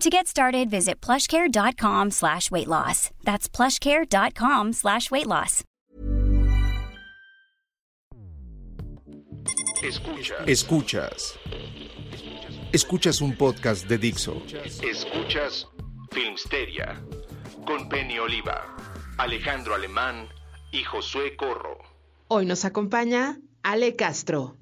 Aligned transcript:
To 0.00 0.10
get 0.10 0.26
started, 0.26 0.70
visit 0.70 1.00
plushcare.com 1.00 2.10
slash 2.10 2.50
weight 2.50 2.68
loss. 2.68 3.10
That's 3.24 3.48
plushcare.com 3.48 4.72
slash 4.72 5.10
weight 5.10 5.26
loss. 5.26 5.62
Escuchas. 9.82 10.46
Escuchas. 10.48 11.38
Escuchas 12.72 13.20
un 13.20 13.36
podcast 13.36 13.86
de 13.86 13.98
Dixo. 13.98 14.42
Escuchas 14.82 15.66
Filmsteria 16.10 17.00
con 17.66 17.88
Penny 17.88 18.18
Oliva, 18.18 18.76
Alejandro 19.18 19.74
Alemán 19.74 20.28
y 20.72 20.82
Josué 20.84 21.36
Corro. 21.36 21.78
Hoy 22.28 22.46
nos 22.46 22.64
acompaña 22.64 23.38
Ale 23.62 23.94
Castro. 23.96 24.56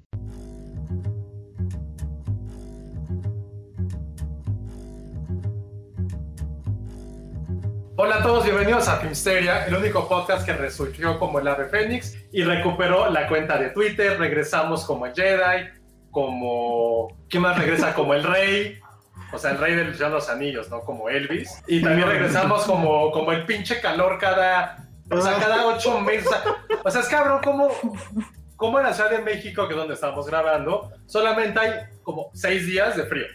Hola 7.95 8.15
a 8.15 8.23
todos, 8.23 8.43
bienvenidos 8.43 8.87
a 8.87 8.97
Filmsteria, 8.97 9.67
el 9.67 9.75
único 9.75 10.09
podcast 10.09 10.43
que 10.43 10.53
resurgió 10.53 11.19
como 11.19 11.37
el 11.37 11.47
ave 11.47 11.69
fénix 11.69 12.17
y 12.31 12.43
recuperó 12.43 13.07
la 13.11 13.27
cuenta 13.27 13.59
de 13.59 13.69
Twitter. 13.69 14.17
Regresamos 14.17 14.83
como 14.85 15.05
el 15.05 15.13
Jedi, 15.13 15.69
como... 16.09 17.15
¿Quién 17.29 17.43
más 17.43 17.55
regresa? 17.55 17.93
Como 17.93 18.15
el 18.15 18.23
Rey. 18.23 18.79
O 19.31 19.37
sea, 19.37 19.51
el 19.51 19.59
Rey 19.59 19.75
de 19.75 20.09
los 20.09 20.27
Anillos, 20.27 20.71
¿no? 20.71 20.81
Como 20.81 21.07
Elvis. 21.07 21.61
Y 21.67 21.83
también 21.83 22.07
regresamos 22.07 22.63
como, 22.63 23.11
como 23.11 23.31
el 23.31 23.45
pinche 23.45 23.79
calor 23.79 24.17
cada... 24.17 24.87
O 25.11 25.21
sea, 25.21 25.35
cada 25.35 25.67
ocho 25.67 26.01
meses. 26.01 26.31
O 26.83 26.89
sea, 26.89 27.01
es 27.01 27.07
cabrón, 27.07 27.41
como... 27.43 27.69
Como 28.55 28.79
en 28.79 28.85
la 28.85 28.93
Ciudad 28.93 29.11
de 29.11 29.19
México, 29.19 29.67
que 29.67 29.73
es 29.73 29.77
donde 29.77 29.93
estamos 29.93 30.25
grabando, 30.25 30.89
solamente 31.05 31.59
hay 31.59 31.71
como 32.01 32.31
seis 32.33 32.65
días 32.65 32.97
de 32.97 33.03
frío. 33.03 33.27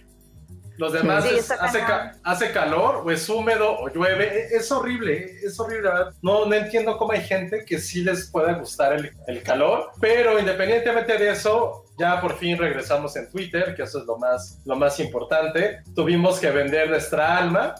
Los 0.78 0.92
demás 0.92 1.24
Sí, 1.24 1.30
es- 1.34 1.50
está 1.50 1.56
hace, 1.64 1.80
cañón. 1.80 1.88
ca- 2.12 2.16
hace 2.24 2.52
calor 2.52 3.02
o 3.04 3.10
es 3.10 3.28
húmedo 3.28 3.78
o 3.78 3.88
llueve. 3.88 4.24
E- 4.26 4.56
Es 4.56 4.70
horrible, 4.72 5.36
es 5.42 5.58
horrible. 5.60 5.90
verdad. 5.90 6.14
No, 6.22 6.46
no 6.46 6.54
entiendo 6.54 6.96
cómo 6.96 7.12
hay 7.12 7.20
gente 7.22 7.64
que 7.66 7.78
sí 7.78 8.02
les 8.02 8.30
pueda 8.30 8.52
gustar 8.54 8.92
el, 8.94 9.12
el 9.26 9.42
calor, 9.42 9.90
pero 10.00 10.38
independientemente 10.38 11.18
de 11.18 11.30
eso, 11.30 11.84
ya 11.98 12.20
por 12.20 12.36
fin 12.38 12.56
regresamos 12.56 13.14
en 13.16 13.28
Twitter, 13.30 13.74
que 13.74 13.82
eso 13.82 13.98
es 13.98 14.06
lo 14.06 14.16
más, 14.18 14.60
lo 14.64 14.76
más 14.76 14.98
importante. 15.00 15.82
Tuvimos 15.94 16.38
que 16.38 16.50
vender 16.50 16.88
nuestra 16.88 17.36
alma, 17.36 17.74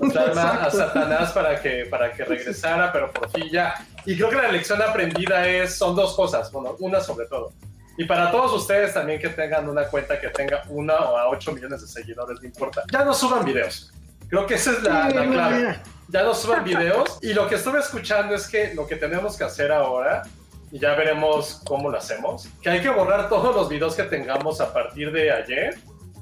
nuestra 0.00 0.22
alma 0.24 0.50
a 0.64 0.70
Satanás 0.70 1.32
para 1.32 1.60
que, 1.60 1.86
para 1.90 2.12
que 2.12 2.24
regresara, 2.24 2.92
pero 2.92 3.10
por 3.12 3.28
fin 3.30 3.48
ya. 3.50 3.74
Y 4.06 4.16
creo 4.16 4.30
que 4.30 4.36
la 4.36 4.48
lección 4.52 4.80
aprendida 4.80 5.46
es, 5.48 5.74
son 5.76 5.94
dos 5.96 6.14
cosas, 6.14 6.50
bueno, 6.52 6.76
una 6.78 7.00
sobre 7.00 7.26
todo. 7.26 7.52
Y 7.98 8.04
para 8.04 8.30
todos 8.30 8.52
ustedes 8.52 8.94
también 8.94 9.20
que 9.20 9.28
tengan 9.28 9.68
una 9.68 9.84
cuenta 9.88 10.18
que 10.20 10.28
tenga 10.28 10.62
una 10.68 10.94
o 10.94 11.16
a 11.18 11.28
8 11.28 11.52
millones 11.52 11.82
de 11.82 11.88
seguidores, 11.88 12.40
no 12.40 12.46
importa. 12.46 12.84
Ya 12.92 13.04
no 13.04 13.12
suban 13.12 13.44
videos. 13.44 13.92
Creo 14.28 14.46
que 14.46 14.54
esa 14.54 14.70
es 14.72 14.82
la, 14.84 15.08
la 15.10 15.26
clave. 15.28 15.78
Ya 16.08 16.22
no 16.22 16.32
suban 16.32 16.62
videos. 16.64 17.18
Y 17.22 17.34
lo 17.34 17.48
que 17.48 17.56
estuve 17.56 17.80
escuchando 17.80 18.34
es 18.34 18.46
que 18.46 18.72
lo 18.74 18.86
que 18.86 18.96
tenemos 18.96 19.36
que 19.36 19.44
hacer 19.44 19.72
ahora, 19.72 20.22
y 20.70 20.78
ya 20.78 20.94
veremos 20.94 21.60
cómo 21.66 21.90
lo 21.90 21.98
hacemos, 21.98 22.48
que 22.62 22.70
hay 22.70 22.80
que 22.80 22.88
borrar 22.88 23.28
todos 23.28 23.54
los 23.54 23.68
videos 23.68 23.96
que 23.96 24.04
tengamos 24.04 24.60
a 24.60 24.72
partir 24.72 25.10
de 25.12 25.32
ayer 25.32 25.76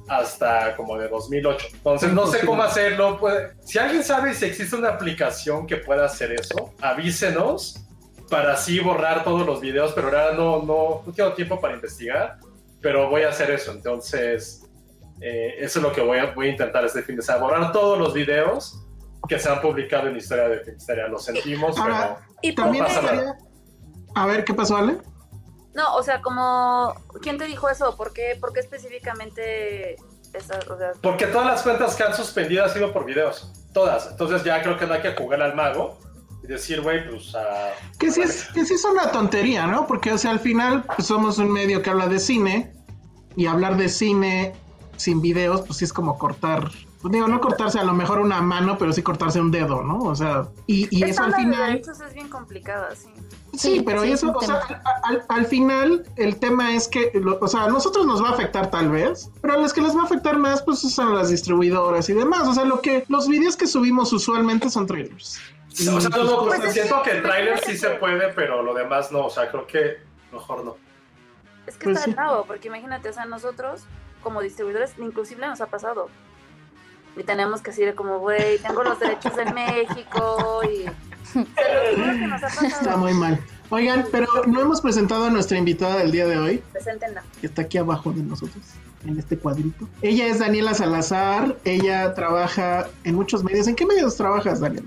hasta 0.08 0.74
como 0.76 0.96
de 0.96 1.08
2008. 1.08 1.66
Entonces 1.74 2.12
no 2.12 2.26
sé 2.26 2.46
cómo 2.46 2.62
hacerlo. 2.62 3.18
Puede- 3.18 3.54
si 3.64 3.78
alguien 3.78 4.02
sabe 4.04 4.32
si 4.34 4.46
existe 4.46 4.76
una 4.76 4.90
aplicación 4.90 5.66
que 5.66 5.76
pueda 5.76 6.06
hacer 6.06 6.32
eso, 6.32 6.72
avísenos 6.80 7.82
para 8.28 8.52
así 8.52 8.80
borrar 8.80 9.24
todos 9.24 9.46
los 9.46 9.60
videos, 9.60 9.92
pero 9.92 10.08
ahora 10.08 10.32
no, 10.32 10.62
no, 10.62 11.02
no 11.06 11.12
tengo 11.12 11.32
tiempo 11.32 11.60
para 11.60 11.74
investigar, 11.74 12.38
pero 12.80 13.08
voy 13.08 13.22
a 13.22 13.28
hacer 13.28 13.50
eso. 13.50 13.72
Entonces, 13.72 14.64
eh, 15.20 15.54
eso 15.58 15.78
es 15.78 15.82
lo 15.82 15.92
que 15.92 16.00
voy 16.00 16.18
a, 16.18 16.32
voy 16.32 16.48
a 16.48 16.50
intentar 16.50 16.84
este 16.84 17.02
fin 17.02 17.16
de 17.16 17.22
semana, 17.22 17.44
borrar 17.44 17.72
todos 17.72 17.98
los 17.98 18.12
videos 18.12 18.82
que 19.28 19.38
se 19.38 19.48
han 19.48 19.60
publicado 19.60 20.08
en 20.08 20.16
historia 20.16 20.48
de 20.48 20.60
Filmsteria. 20.60 21.08
Lo 21.08 21.18
sentimos, 21.18 21.78
Ahora, 21.78 22.18
pero 22.18 22.38
Y 22.42 22.48
no 22.50 22.54
También 22.54 22.84
pasa 22.84 23.02
nada. 23.02 23.14
estaría... 23.14 23.46
A 24.14 24.26
ver, 24.26 24.44
¿qué 24.44 24.54
pasó, 24.54 24.76
Ale? 24.76 24.98
No, 25.74 25.94
o 25.94 26.02
sea, 26.02 26.22
como, 26.22 26.94
¿quién 27.20 27.36
te 27.36 27.44
dijo 27.44 27.68
eso? 27.68 27.96
¿Por 27.96 28.12
qué, 28.12 28.36
por 28.40 28.52
qué 28.52 28.60
específicamente 28.60 29.96
esas, 30.32 30.66
o 30.68 30.78
sea, 30.78 30.92
Porque 31.02 31.26
todas 31.26 31.46
las 31.46 31.62
cuentas 31.62 31.94
que 31.94 32.02
han 32.02 32.14
suspendido 32.14 32.64
han 32.64 32.70
sido 32.70 32.92
por 32.92 33.04
videos. 33.04 33.52
Todas. 33.72 34.10
Entonces 34.10 34.42
ya 34.42 34.62
creo 34.62 34.78
que 34.78 34.86
no 34.86 34.94
hay 34.94 35.02
que 35.02 35.12
jugar 35.14 35.42
al 35.42 35.54
mago 35.54 35.98
y 36.46 36.52
decir, 36.52 36.80
güey, 36.80 37.08
pues... 37.10 37.34
ah, 37.34 37.70
Que 37.98 38.10
sí, 38.10 38.22
es, 38.22 38.44
que 38.54 38.64
sí 38.64 38.74
es 38.74 38.84
una 38.84 39.10
tontería, 39.10 39.66
¿no? 39.66 39.86
Porque, 39.86 40.12
o 40.12 40.18
sea, 40.18 40.30
al 40.30 40.40
final 40.40 40.84
pues, 40.84 41.06
somos 41.08 41.38
un 41.38 41.50
medio 41.52 41.82
que 41.82 41.90
habla 41.90 42.08
de 42.08 42.18
cine 42.18 42.72
y 43.36 43.46
hablar 43.46 43.76
de 43.76 43.88
cine 43.88 44.54
sin 44.96 45.20
videos, 45.20 45.62
pues 45.62 45.78
sí 45.78 45.84
es 45.84 45.92
como 45.92 46.16
cortar, 46.18 46.70
pues 47.02 47.12
digo, 47.12 47.28
no 47.28 47.40
cortarse 47.40 47.78
a 47.78 47.84
lo 47.84 47.92
mejor 47.92 48.18
una 48.20 48.40
mano, 48.40 48.78
pero 48.78 48.92
sí 48.92 49.02
cortarse 49.02 49.40
un 49.40 49.50
dedo, 49.50 49.82
¿no? 49.82 49.98
O 49.98 50.14
sea, 50.14 50.48
y, 50.66 50.88
y 50.96 51.02
eso 51.04 51.22
al 51.22 51.34
final... 51.34 51.72
derechos 51.74 52.00
es 52.00 52.14
bien 52.14 52.28
complicada, 52.28 52.94
sí. 52.96 53.08
Sí, 53.54 53.82
pero 53.86 54.02
sí, 54.02 54.08
es 54.12 54.22
eso, 54.22 54.32
o 54.36 54.40
sea, 54.42 54.56
a- 54.56 55.08
al, 55.08 55.24
al 55.28 55.46
final 55.46 56.04
el 56.16 56.36
tema 56.36 56.74
es 56.74 56.88
que, 56.88 57.10
lo- 57.14 57.38
o 57.40 57.48
sea, 57.48 57.64
a 57.64 57.68
nosotros 57.68 58.04
nos 58.06 58.22
va 58.22 58.28
a 58.30 58.32
afectar 58.32 58.70
tal 58.70 58.90
vez, 58.90 59.30
pero 59.40 59.54
a 59.54 59.56
los 59.58 59.72
que 59.72 59.80
les 59.82 59.96
va 59.96 60.02
a 60.02 60.04
afectar 60.04 60.36
más, 60.38 60.62
pues 60.62 60.80
son 60.80 61.14
las 61.14 61.30
distribuidoras 61.30 62.08
y 62.10 62.12
demás. 62.14 62.46
O 62.48 62.54
sea, 62.54 62.64
lo 62.64 62.80
que 62.82 63.04
los 63.08 63.28
videos 63.28 63.56
que 63.56 63.66
subimos 63.66 64.12
usualmente 64.12 64.68
son 64.68 64.86
trailers. 64.86 65.38
O 65.94 66.00
sea, 66.00 66.08
no, 66.10 66.24
no, 66.24 66.44
pues, 66.44 66.60
pues, 66.60 66.72
siento 66.72 67.02
que 67.02 67.10
el 67.12 67.22
tráiler 67.22 67.58
sí 67.64 67.76
se 67.76 67.90
puede, 67.90 68.32
pero 68.32 68.62
lo 68.62 68.72
demás 68.74 69.12
no. 69.12 69.26
O 69.26 69.30
sea, 69.30 69.50
creo 69.50 69.66
que 69.66 69.98
mejor 70.32 70.64
no. 70.64 70.76
Es 71.66 71.76
que 71.76 71.84
Pues 71.84 71.96
está 71.98 72.10
sí. 72.10 72.14
bravo, 72.14 72.44
porque 72.46 72.68
imagínate, 72.68 73.08
o 73.08 73.12
sea, 73.12 73.24
nosotros 73.26 73.82
como 74.22 74.40
distribuidores, 74.40 74.92
inclusive 74.98 75.46
nos 75.46 75.60
ha 75.60 75.66
pasado. 75.66 76.08
Y 77.16 77.22
tenemos 77.22 77.62
que 77.62 77.70
decir 77.70 77.94
como, 77.94 78.18
güey, 78.18 78.58
tengo 78.58 78.82
los 78.82 78.98
derechos 79.00 79.34
de 79.36 79.44
México 79.52 80.60
y... 80.64 80.84
Que 81.32 82.26
nos 82.26 82.42
ha 82.42 82.46
Está 82.48 82.62
pasado. 82.62 82.98
muy 82.98 83.14
mal. 83.14 83.38
Oigan, 83.70 84.06
pero 84.12 84.26
no 84.46 84.60
hemos 84.60 84.80
presentado 84.80 85.24
a 85.24 85.30
nuestra 85.30 85.58
invitada 85.58 85.96
del 85.98 86.12
día 86.12 86.26
de 86.26 86.38
hoy, 86.38 86.62
Preséntenla. 86.72 87.22
que 87.40 87.46
está 87.48 87.62
aquí 87.62 87.78
abajo 87.78 88.12
de 88.12 88.22
nosotros, 88.22 88.64
en 89.04 89.18
este 89.18 89.36
cuadrito. 89.38 89.88
Ella 90.02 90.26
es 90.26 90.38
Daniela 90.38 90.72
Salazar, 90.74 91.56
ella 91.64 92.14
trabaja 92.14 92.86
en 93.04 93.14
muchos 93.16 93.42
medios. 93.42 93.66
¿En 93.66 93.74
qué 93.74 93.84
medios 93.86 94.16
trabajas, 94.16 94.60
Daniela? 94.60 94.86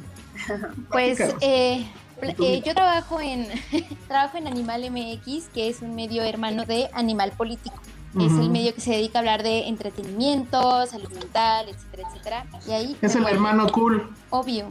Pues 0.91 1.19
eh, 1.41 1.85
eh, 2.21 2.61
yo 2.65 2.73
trabajo 2.73 3.19
en 3.21 3.47
trabajo 4.07 4.37
en 4.37 4.47
Animal 4.47 4.89
MX, 4.91 5.47
que 5.53 5.69
es 5.69 5.81
un 5.81 5.95
medio 5.95 6.23
hermano 6.23 6.65
de 6.65 6.89
Animal 6.93 7.31
Político. 7.31 7.75
Es 8.19 8.31
Ujú. 8.31 8.41
el 8.41 8.49
medio 8.49 8.73
que 8.73 8.81
se 8.81 8.89
dedica 8.89 9.19
a 9.19 9.21
hablar 9.21 9.43
de 9.43 9.67
entretenimiento, 9.67 10.83
salud 10.87 11.09
mental, 11.11 11.69
etcétera, 11.69 12.07
etcétera. 12.09 12.45
Y 12.67 12.71
ahí 12.71 12.97
Es 13.03 13.15
el 13.15 13.27
hermano 13.27 13.67
cool. 13.71 14.09
obvio. 14.31 14.67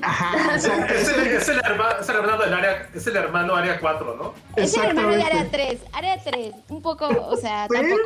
Ajá. 0.00 0.54
Es 0.54 0.64
el, 0.64 1.26
es 1.26 1.48
el 1.48 1.58
herma- 1.60 1.96
es 2.00 2.08
el 2.08 2.14
hermano 2.16 2.38
del 2.40 2.54
área, 2.54 2.88
es 2.94 3.04
el 3.08 3.16
hermano 3.16 3.56
área 3.56 3.80
4, 3.80 4.16
¿no? 4.16 4.34
Es 4.54 4.76
el 4.76 4.84
hermano 4.84 5.08
de 5.08 5.14
área 5.24 5.40
Exactamente. 5.42 5.76
3, 5.80 5.92
área 5.92 6.22
3, 6.22 6.54
un 6.68 6.80
poco, 6.80 7.08
o 7.08 7.36
sea, 7.36 7.66
¿Sí? 7.68 7.74
tampoco. 7.74 8.02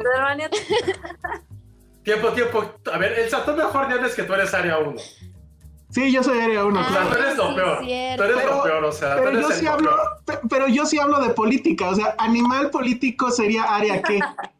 Tiempo, 2.03 2.29
tiempo. 2.31 2.65
A 2.93 2.99
ver, 2.99 3.13
el 3.19 3.29
tú 3.45 3.53
mejor 3.53 3.89
dices 3.93 4.15
que 4.15 4.23
tú 4.23 4.33
eres 4.33 4.53
área 4.55 4.79
1. 4.79 4.97
Sí, 5.93 6.11
yo 6.11 6.23
soy 6.23 6.41
área 6.41 6.65
1, 6.65 6.81
Ah, 6.81 6.87
claro. 6.89 7.09
tú 7.09 7.15
eres 7.19 7.37
lo 7.37 7.49
sí, 7.49 7.55
peor. 7.55 7.85
cierto. 7.85 8.17
Tú 8.25 8.31
eres 8.31 8.37
Pero- 8.43 8.57
lo 8.57 8.63
peor, 8.63 8.85
o 8.85 8.93
sea, 8.93 9.11
tú 9.17 9.23
Pero 9.25 9.31
eres 9.31 9.43
yo 9.43 9.51
sí 9.55 9.65
lo 9.65 9.71
hablo, 9.73 9.91
peor. 10.25 10.41
pero 10.49 10.69
yo 10.69 10.87
sí 10.87 10.99
hablo 10.99 11.21
de 11.21 11.29
política, 11.31 11.89
o 11.91 11.95
sea, 11.95 12.15
animal 12.19 12.71
político 12.71 13.31
sería 13.31 13.63
área 13.65 14.03
qué. 14.03 14.19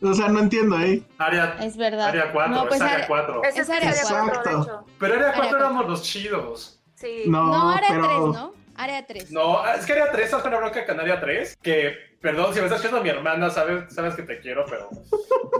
O 0.00 0.14
sea, 0.14 0.28
no 0.28 0.38
entiendo 0.38 0.76
ahí. 0.76 1.04
Área, 1.18 1.56
Es 1.60 1.76
verdad. 1.76 2.06
área 2.10 2.30
4, 2.30 2.54
No, 2.54 2.62
pues 2.68 2.76
es 2.76 2.82
área 2.82 2.94
área- 2.94 3.06
4. 3.08 3.42
ese 3.42 3.60
es 3.62 3.68
Es 3.68 3.74
área 3.74 3.88
área 3.90 4.02
cuatro. 4.02 4.30
cuatro, 4.32 4.56
de 4.56 4.62
hecho. 4.62 4.84
Pero 5.00 5.14
área 5.14 5.26
4 5.32 5.42
área 5.42 5.58
éramos 5.58 5.86
los 5.88 6.02
chidos. 6.04 6.80
Sí. 6.94 7.24
No, 7.26 7.46
No, 7.48 7.70
área 7.70 7.88
pero... 7.90 8.02
3, 8.06 8.18
¿no? 8.20 8.52
Área 8.76 9.06
3. 9.08 9.30
No, 9.32 9.66
es 9.74 9.84
que 9.84 9.92
Área 9.94 10.12
3, 10.12 10.24
¿estás 10.26 10.42
con 10.42 10.52
la 10.52 10.58
bronca 10.58 10.86
con 10.86 11.00
Área 11.00 11.18
3? 11.20 11.56
Que, 11.60 11.96
perdón, 12.20 12.52
si 12.54 12.60
me 12.60 12.66
estás 12.66 12.80
escuchando 12.80 13.02
mi 13.02 13.10
hermana, 13.10 13.50
sabes, 13.50 13.92
sabes 13.94 14.14
que 14.14 14.22
te 14.22 14.40
quiero, 14.40 14.64
pero. 14.68 14.88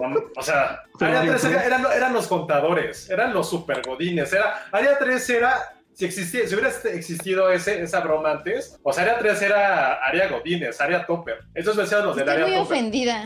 no, 0.01 0.17
o 0.37 0.43
sea, 0.43 0.83
Área 1.01 1.21
3 1.23 1.45
era- 1.45 1.65
eran, 1.65 1.87
eran 1.95 2.13
los 2.13 2.27
contadores, 2.27 3.09
eran 3.11 3.33
los 3.35 3.49
supergodines. 3.49 4.33
Era, 4.33 4.67
Área 4.73 4.99
3 4.99 5.31
era. 5.31 5.75
Si, 5.95 6.05
existía, 6.05 6.47
si 6.47 6.55
hubiera 6.55 6.71
este- 6.71 6.95
existido 6.95 7.51
ese, 7.51 7.83
esa 7.83 7.99
broma 8.01 8.31
antes, 8.31 8.79
o 8.85 8.93
sea, 8.93 9.03
Área 9.03 9.19
3 9.19 9.43
era 9.43 9.95
Área 9.95 10.29
Godines, 10.29 10.81
Área 10.81 11.05
Topper. 11.05 11.41
Esos 11.55 11.75
me 11.75 11.83
decían 11.83 12.07
los 12.07 12.15
del 12.15 12.29
Estoy 12.29 12.43
Área 12.43 12.47
muy 12.57 12.63
Topper. 12.65 12.77
ofendida. 12.79 13.25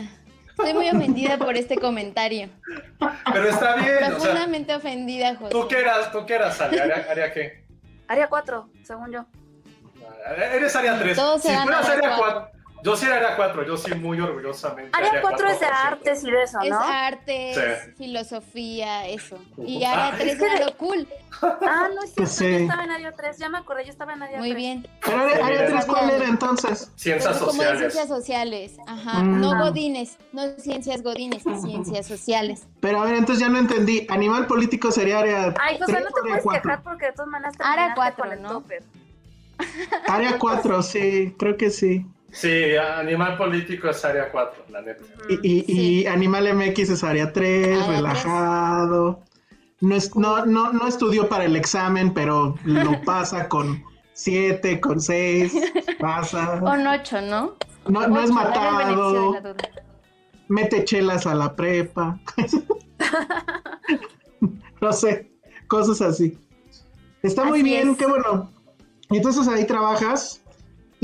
Estoy 0.49 0.73
muy 0.75 0.89
ofendida 0.89 1.37
por 1.37 1.55
este 1.57 1.77
comentario. 1.77 2.49
Pero 3.31 3.47
está 3.49 3.75
bien, 3.75 3.95
o 3.95 3.99
sea, 3.99 4.09
Profundamente 4.09 4.75
ofendida, 4.75 5.35
José. 5.35 5.51
¿tú 5.51 5.67
qué 5.67 5.79
eras? 5.79 6.11
¿Tú 6.11 6.25
qué 6.25 6.35
eras, 6.35 6.61
Ale? 6.61 6.81
¿Área, 6.81 7.07
área 7.09 7.31
qué? 7.33 7.63
Área 8.07 8.27
4, 8.27 8.69
según 8.83 9.11
yo. 9.11 9.25
Eres 10.37 10.75
Área 10.75 10.97
3. 10.99 11.15
Todos 11.15 11.41
si 11.41 11.49
eran 11.49 11.63
tú 11.65 11.69
eras 11.69 11.89
área 11.89 12.05
Área 12.07 12.17
4. 12.17 12.49
Yo 12.83 12.97
sí 12.97 13.05
era 13.05 13.15
Área 13.15 13.35
4, 13.37 13.65
yo 13.65 13.77
sí 13.77 13.93
muy 13.95 14.19
orgullosamente. 14.19 14.89
Área 14.91 15.21
4 15.21 15.47
es 15.49 15.59
de 15.61 15.65
4%. 15.67 15.87
artes 15.87 16.23
y 16.25 16.31
de 16.31 16.43
eso, 16.43 16.59
Es 16.61 16.69
¿no? 16.69 16.79
artes, 16.81 17.55
Sí. 17.55 17.91
filosofía, 17.97 19.07
eso. 19.07 19.39
Y 19.57 19.83
Ah, 19.85 20.07
área 20.07 20.17
3 20.19 20.33
es 20.33 20.39
que- 20.39 20.45
era 20.45 20.65
lo 20.65 20.77
cool. 20.77 21.07
Ah, 21.41 21.87
no 21.95 22.03
es 22.03 22.13
cierto, 22.13 22.31
Sí. 22.33 22.43
yo 22.51 22.57
estaba 22.57 22.83
en 22.83 22.91
área 22.91 23.11
3, 23.13 23.37
ya 23.37 23.47
me 23.49 23.57
acordé, 23.57 23.85
yo 23.85 23.91
estaba 23.91 24.13
en 24.13 24.23
área 24.23 24.37
Muy 24.37 24.49
3. 24.49 24.57
bien. 24.57 24.87
Pero 25.05 25.17
área, 25.17 25.45
área 25.45 25.59
Sí, 25.67 25.73
3, 25.73 25.85
¿cuál 25.85 26.09
era 26.11 26.25
entonces? 26.25 26.91
Ciencias 26.95 27.37
Como 27.37 27.51
de 27.51 27.57
sociales. 27.57 27.79
ciencias 27.79 28.07
sociales. 28.07 28.77
Ajá. 28.85 29.19
Mm. 29.23 29.39
No 29.41 29.57
godines, 29.63 30.17
no 30.33 30.41
ciencias 30.59 31.01
godines, 31.03 31.41
ciencias 31.63 32.05
sociales. 32.05 32.67
Pero 32.81 33.01
a 33.01 33.05
ver, 33.05 33.15
entonces 33.15 33.39
ya 33.39 33.49
no 33.49 33.59
entendí. 33.59 34.05
Animal 34.09 34.45
político 34.45 34.91
sería 34.91 35.19
área 35.19 35.53
Ay, 35.61 35.79
José, 35.79 35.93
tres 35.93 36.03
no 36.03 36.09
o 36.09 36.13
te 36.13 36.19
área 36.19 36.21
puedes 36.21 36.43
cuatro? 36.43 36.61
quejar 36.63 36.83
porque 36.83 37.05
de 37.05 37.11
todas 37.13 37.29
maneras 37.31 37.57
te 37.57 37.63
Área 37.63 37.93
terminaste 37.93 37.95
cuatro, 37.95 38.23
con 38.25 38.33
el 38.33 38.41
¿no? 38.41 38.49
topper. 38.49 38.83
Área 40.07 40.37
4, 40.37 40.83
sí, 40.83 41.33
creo 41.39 41.55
que 41.57 41.69
sí. 41.69 42.05
Sí, 42.33 42.75
animal 42.75 43.37
político 43.37 43.89
es 43.89 44.03
área 44.03 44.31
4, 44.31 44.65
la 44.69 44.81
neta. 44.81 45.03
Y, 45.29 45.39
y- 45.43 45.65
y 46.01 46.05
Animal 46.07 46.53
MX 46.55 46.89
es 46.89 47.03
área 47.03 47.31
3, 47.31 47.77
Área 47.79 47.87
relajado. 47.95 49.21
No, 49.81 49.95
es, 49.95 50.15
no, 50.15 50.45
no, 50.45 50.73
no 50.73 50.87
estudió 50.87 51.29
para 51.29 51.45
el 51.45 51.55
examen, 51.55 52.13
pero 52.13 52.55
lo 52.63 52.99
pasa 53.05 53.47
con 53.47 53.83
7, 54.13 54.79
con 54.81 54.99
6, 54.99 55.53
pasa. 55.99 56.59
Con 56.59 56.85
8, 56.87 57.21
¿no? 57.21 57.55
No, 57.87 58.07
no 58.07 58.19
es 58.21 58.31
Ocho, 58.31 58.39
el 58.39 58.77
beneficio 58.77 59.31
matado, 59.33 59.55
mete 60.47 60.83
chelas 60.85 61.27
a 61.27 61.35
la 61.35 61.55
prepa. 61.55 62.17
no 64.81 64.93
sé, 64.93 65.31
cosas 65.67 66.01
así. 66.01 66.37
Está 67.21 67.45
muy 67.45 67.59
Así 67.59 67.63
bien, 67.69 67.89
es. 67.91 67.97
qué 67.97 68.05
bueno. 68.05 68.51
Entonces 69.09 69.47
ahí 69.47 69.65
trabajas 69.65 70.41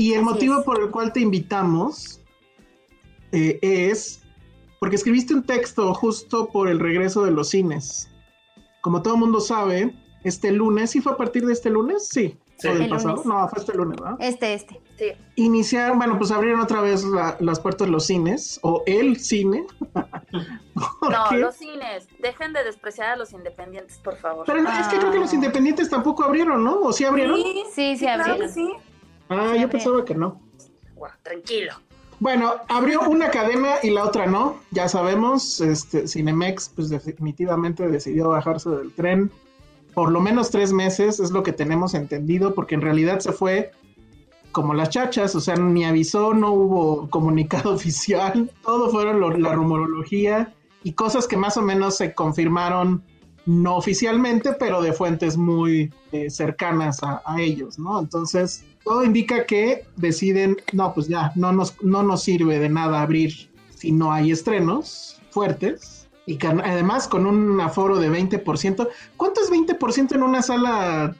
y 0.00 0.12
el 0.14 0.20
Así 0.20 0.24
motivo 0.24 0.58
es. 0.60 0.64
por 0.64 0.80
el 0.82 0.90
cual 0.90 1.12
te 1.12 1.20
invitamos 1.20 2.20
eh, 3.32 3.58
es 3.62 4.22
porque 4.78 4.96
escribiste 4.96 5.34
un 5.34 5.42
texto 5.44 5.92
justo 5.94 6.48
por 6.48 6.68
el 6.68 6.78
regreso 6.80 7.22
de 7.24 7.30
los 7.32 7.50
cines. 7.50 8.10
Como 8.80 9.02
todo 9.02 9.16
mundo 9.18 9.40
sabe, 9.40 9.94
este 10.24 10.50
lunes, 10.52 10.90
¿sí 10.90 11.00
fue 11.02 11.12
a 11.12 11.16
partir 11.16 11.44
de 11.46 11.52
este 11.52 11.68
lunes? 11.70 12.08
Sí. 12.08 12.38
Sí. 12.56 12.68
¿O 12.68 12.72
del 12.74 12.82
El 12.84 12.90
pasado? 12.90 13.16
lunes. 13.16 13.26
No, 13.26 13.48
fue 13.48 13.58
este 13.58 13.74
lunes, 13.74 13.98
¿verdad? 14.00 14.16
Este, 14.20 14.54
este. 14.54 14.80
Sí. 14.98 15.06
Iniciaron, 15.36 15.98
bueno, 15.98 16.16
pues 16.18 16.30
abrieron 16.30 16.60
otra 16.60 16.80
vez 16.80 17.04
la- 17.04 17.36
las 17.40 17.58
puertas 17.60 17.86
de 17.88 17.92
los 17.92 18.04
cines, 18.06 18.58
o 18.62 18.82
el 18.86 19.18
cine. 19.18 19.66
¿Por 21.00 21.10
No, 21.10 21.24
qué? 21.30 21.36
los 21.36 21.54
cines. 21.56 22.06
Dejen 22.20 22.52
de 22.52 22.64
despreciar 22.64 23.08
a 23.12 23.16
los 23.16 23.32
independientes, 23.32 23.98
por 23.98 24.16
favor. 24.16 24.44
Pero 24.46 24.62
no, 24.62 24.70
es 24.78 24.88
que 24.88 24.98
creo 24.98 25.10
que 25.12 25.18
los 25.18 25.32
Ah. 25.32 25.36
independientes 25.36 25.88
tampoco 25.90 26.22
abrieron, 26.24 26.62
¿no? 26.64 26.80
¿O 26.80 26.92
sí 26.92 27.04
abrieron? 27.04 27.36
Sí, 27.36 27.64
Sí, 27.74 27.96
sí, 27.96 28.04
claro 28.04 28.24
abrieron. 28.24 28.46
que 28.48 28.52
sí. 28.54 28.68
Ah, 29.30 29.56
yo 29.56 29.68
pensaba 29.70 30.04
que 30.04 30.14
no. 30.14 30.40
Guau, 30.94 31.10
tranquilo. 31.22 31.72
Bueno, 32.18 32.52
abrió 32.68 33.00
una 33.08 33.30
cadena 33.30 33.76
y 33.82 33.88
la 33.88 34.04
otra 34.04 34.26
no, 34.26 34.58
ya 34.72 34.88
sabemos, 34.90 35.60
este, 35.62 36.06
Cinemex 36.06 36.68
pues 36.76 36.90
definitivamente 36.90 37.88
decidió 37.88 38.28
bajarse 38.28 38.68
del 38.68 38.92
tren, 38.92 39.30
por 39.94 40.12
lo 40.12 40.20
menos 40.20 40.50
tres 40.50 40.70
meses 40.74 41.18
es 41.18 41.30
lo 41.30 41.42
que 41.42 41.52
tenemos 41.54 41.94
entendido, 41.94 42.54
porque 42.54 42.74
en 42.74 42.82
realidad 42.82 43.20
se 43.20 43.32
fue 43.32 43.70
como 44.52 44.74
las 44.74 44.90
chachas, 44.90 45.34
o 45.34 45.40
sea, 45.40 45.56
ni 45.56 45.84
avisó, 45.86 46.34
no 46.34 46.52
hubo 46.52 47.08
comunicado 47.08 47.72
oficial, 47.74 48.50
todo 48.62 48.90
fueron 48.90 49.18
lo- 49.20 49.30
la 49.38 49.54
rumorología 49.54 50.52
y 50.82 50.92
cosas 50.92 51.26
que 51.26 51.38
más 51.38 51.56
o 51.56 51.62
menos 51.62 51.96
se 51.96 52.12
confirmaron 52.14 53.02
no 53.46 53.76
oficialmente, 53.76 54.52
pero 54.52 54.82
de 54.82 54.92
fuentes 54.92 55.38
muy 55.38 55.90
eh, 56.12 56.28
cercanas 56.28 57.02
a, 57.02 57.22
a 57.24 57.40
ellos, 57.40 57.78
¿no? 57.78 57.98
Entonces, 57.98 58.66
todo 58.84 59.04
indica 59.04 59.44
que 59.46 59.84
deciden, 59.96 60.56
no, 60.72 60.92
pues 60.94 61.08
ya, 61.08 61.32
no 61.34 61.52
nos, 61.52 61.80
no 61.82 62.02
nos 62.02 62.22
sirve 62.22 62.58
de 62.58 62.68
nada 62.68 63.02
abrir 63.02 63.50
si 63.74 63.92
no 63.92 64.12
hay 64.12 64.30
estrenos 64.32 65.20
fuertes. 65.30 66.08
Y 66.26 66.36
que 66.36 66.46
además 66.46 67.08
con 67.08 67.26
un 67.26 67.60
aforo 67.60 67.98
de 67.98 68.08
20%. 68.10 68.88
¿Cuánto 69.16 69.40
es 69.40 69.50
20% 69.50 70.14
en 70.14 70.22
una 70.22 70.42
sala 70.42 71.14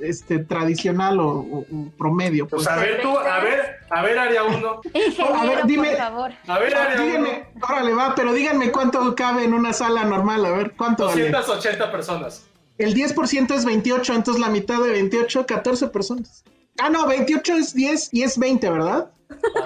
este, 0.00 0.38
tradicional 0.38 1.20
o, 1.20 1.28
o- 1.28 1.58
o 1.70 1.90
promedio? 1.98 2.46
Pues 2.48 2.64
Pues, 2.64 2.74
a 2.74 2.80
ver 2.80 3.02
tú, 3.02 3.18
a 3.18 3.40
ver, 3.40 3.60
a 3.90 4.02
ver 4.02 4.18
área 4.18 4.44
1. 4.44 4.80
Ingeniero, 4.94 5.34
A 5.34 5.44
ver, 5.44 5.66
dime- 5.66 5.88
por 5.90 5.96
favor. 5.98 6.32
A 6.46 6.58
ver 6.58 6.74
área 6.74 6.96
1. 6.96 7.04
díganme, 7.04 7.44
órale 7.60 7.92
va, 7.94 8.14
pero 8.14 8.32
díganme 8.32 8.70
cuánto 8.72 9.14
cabe 9.14 9.44
en 9.44 9.52
una 9.52 9.72
sala 9.74 10.04
normal, 10.04 10.46
a 10.46 10.50
ver, 10.50 10.72
¿cuánto 10.76 11.06
vale? 11.06 11.30
280 11.30 11.92
personas. 11.92 12.46
El 12.78 12.94
10% 12.94 13.54
es 13.54 13.64
28, 13.66 14.14
entonces 14.14 14.40
la 14.40 14.48
mitad 14.48 14.80
de 14.82 14.90
28, 14.92 15.44
14 15.46 15.88
personas. 15.88 16.42
Ah, 16.78 16.90
no, 16.90 17.06
28 17.06 17.54
es 17.54 17.74
10 17.74 18.14
y 18.14 18.22
es 18.22 18.38
20, 18.38 18.70
¿verdad? 18.70 19.10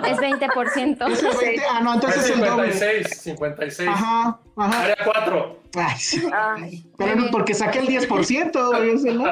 Es 0.06 0.19
20%. 0.19 1.10
Es 1.10 1.22
el 1.22 1.37
20, 1.37 1.62
ah, 1.70 1.81
no, 1.81 1.94
entonces 1.94 2.25
Es 2.25 2.31
el 2.31 2.40
doble. 2.40 2.72
56, 2.72 3.20
56. 3.20 3.88
Ajá, 3.88 4.38
ajá. 4.56 4.82
Área 4.82 4.96
4. 5.05 5.58
Ay, 5.76 5.99
sí. 5.99 6.22
Ay, 6.32 6.90
Pero 6.96 7.16
no, 7.16 7.31
porque 7.31 7.55
saqué 7.55 7.81
el 7.81 7.87
10%, 7.87 8.76
güey, 8.76 8.90
ese, 8.90 9.12
¿no? 9.12 9.25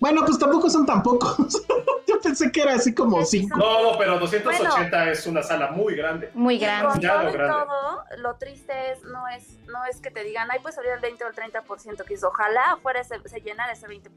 Bueno, 0.00 0.22
pues 0.24 0.38
tampoco 0.38 0.70
son 0.70 0.86
tan 0.86 1.02
pocos. 1.02 1.62
Yo 2.06 2.18
pensé 2.22 2.50
que 2.50 2.62
era 2.62 2.74
así 2.74 2.94
como 2.94 3.22
Sí, 3.22 3.40
5. 3.40 3.58
No, 3.58 3.92
no, 3.92 3.98
pero 3.98 4.18
280 4.18 5.10
es 5.10 5.26
una 5.26 5.42
sala 5.42 5.72
muy 5.72 5.94
grande. 5.94 6.30
Muy 6.32 6.58
grande. 6.58 6.88
con 6.88 7.00
todo 7.00 7.32
grande. 7.32 7.38
todo, 7.38 8.04
lo 8.16 8.34
triste 8.36 8.92
es 8.92 9.02
no 9.02 9.28
es 9.28 9.58
no 9.66 9.84
es 9.84 10.00
que 10.00 10.10
te 10.10 10.24
digan, 10.24 10.48
ay, 10.50 10.58
pues 10.62 10.78
abrir 10.78 10.92
el 10.92 11.00
20 11.00 11.22
o 11.24 11.28
el 11.28 11.34
30%, 11.34 12.04
que 12.04 12.14
es, 12.14 12.24
ojalá 12.24 12.78
fuera 12.82 13.00
ese, 13.00 13.20
se 13.26 13.40
llenara 13.40 13.72
ese 13.72 13.86
20%, 13.86 14.10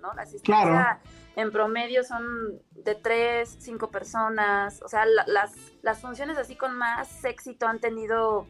¿no? 0.00 0.14
La 0.14 0.22
asistencia 0.22 0.44
Claro. 0.44 1.00
En 1.36 1.50
promedio 1.50 2.04
son 2.04 2.24
de 2.72 2.94
3, 2.94 3.56
5 3.60 3.90
personas, 3.90 4.80
o 4.82 4.88
sea, 4.88 5.04
la- 5.06 5.24
las, 5.26 5.52
las 5.82 6.00
funciones 6.00 6.38
así 6.38 6.54
con 6.56 6.74
más 6.76 7.24
éxito 7.24 7.66
han 7.66 7.78
tenido 7.80 8.46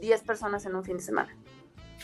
10 0.00 0.22
personas 0.22 0.64
en 0.66 0.74
un 0.76 0.84
fin 0.84 0.96
de 0.98 1.02
semana. 1.02 1.34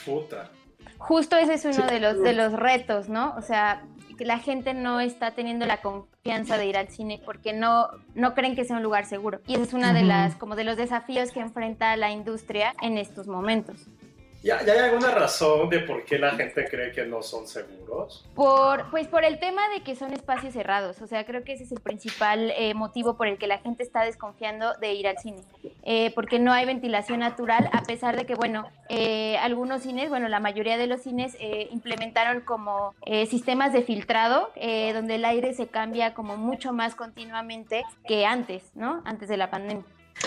Puta. 0.04 0.50
Justo 0.98 1.36
ese 1.36 1.54
es 1.54 1.64
uno 1.64 1.86
de 1.86 2.00
los 2.00 2.20
de 2.20 2.32
los 2.32 2.52
retos, 2.52 3.08
¿no? 3.08 3.34
O 3.36 3.42
sea, 3.42 3.84
que 4.18 4.24
la 4.24 4.38
gente 4.38 4.74
no 4.74 5.00
está 5.00 5.32
teniendo 5.32 5.66
la 5.66 5.80
confianza 5.82 6.56
de 6.56 6.66
ir 6.66 6.76
al 6.76 6.88
cine 6.88 7.20
porque 7.24 7.52
no 7.52 7.88
no 8.14 8.34
creen 8.34 8.54
que 8.54 8.64
sea 8.64 8.76
un 8.76 8.82
lugar 8.82 9.04
seguro. 9.06 9.40
Y 9.46 9.54
esa 9.54 9.62
es 9.64 9.72
una 9.74 9.92
de 9.92 10.02
las 10.02 10.34
como 10.36 10.56
de 10.56 10.64
los 10.64 10.76
desafíos 10.76 11.30
que 11.32 11.40
enfrenta 11.40 11.96
la 11.96 12.10
industria 12.10 12.74
en 12.80 12.96
estos 12.98 13.26
momentos. 13.26 13.88
¿Ya, 14.44 14.62
¿Ya 14.62 14.74
hay 14.74 14.78
alguna 14.80 15.10
razón 15.10 15.70
de 15.70 15.80
por 15.80 16.04
qué 16.04 16.18
la 16.18 16.32
gente 16.32 16.66
cree 16.68 16.92
que 16.92 17.06
no 17.06 17.22
son 17.22 17.48
seguros? 17.48 18.28
Por, 18.34 18.90
pues 18.90 19.08
por 19.08 19.24
el 19.24 19.38
tema 19.40 19.62
de 19.70 19.82
que 19.82 19.96
son 19.96 20.12
espacios 20.12 20.52
cerrados, 20.52 21.00
o 21.00 21.06
sea, 21.06 21.24
creo 21.24 21.44
que 21.44 21.54
ese 21.54 21.64
es 21.64 21.72
el 21.72 21.80
principal 21.80 22.52
eh, 22.54 22.74
motivo 22.74 23.16
por 23.16 23.26
el 23.26 23.38
que 23.38 23.46
la 23.46 23.56
gente 23.56 23.82
está 23.82 24.04
desconfiando 24.04 24.74
de 24.74 24.92
ir 24.92 25.08
al 25.08 25.16
cine, 25.16 25.40
Eh, 25.82 26.12
porque 26.14 26.38
no 26.38 26.52
hay 26.52 26.66
ventilación 26.66 27.20
natural, 27.20 27.70
a 27.72 27.84
pesar 27.84 28.16
de 28.16 28.26
que, 28.26 28.34
bueno, 28.34 28.68
eh, 28.90 29.38
algunos 29.38 29.82
cines, 29.82 30.10
bueno, 30.10 30.28
la 30.28 30.40
mayoría 30.40 30.76
de 30.76 30.88
los 30.88 31.00
cines 31.00 31.38
eh, 31.40 31.68
implementaron 31.70 32.42
como 32.42 32.94
sistemas 33.26 33.72
de 33.72 33.80
filtrado, 33.82 34.50
donde 34.94 35.14
el 35.14 35.24
aire 35.24 35.54
se 35.54 35.68
cambia 35.68 36.12
como 36.12 36.36
mucho 36.36 36.74
más 36.74 36.94
continuamente 36.94 37.82
que 38.06 38.26
antes, 38.26 38.62
¿no? 38.74 39.00
Antes 39.06 39.28
de 39.28 39.38
la 39.38 39.50
pandemia. 39.50 39.84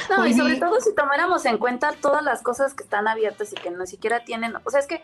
No, 0.10 0.26
y 0.26 0.34
sobre 0.34 0.58
todo 0.58 0.80
si 0.80 0.94
tomáramos 0.94 1.46
en 1.46 1.58
cuenta 1.58 1.94
todas 1.94 2.24
las 2.24 2.42
cosas 2.42 2.74
que 2.74 2.84
están 2.84 3.08
abiertas 3.08 3.52
y 3.54 3.56
que 3.56 3.72
no 3.72 3.86
siquiera 3.86 4.24
tienen, 4.24 4.56
o 4.64 4.70
sea, 4.70 4.80
es 4.80 4.88
que 4.88 5.04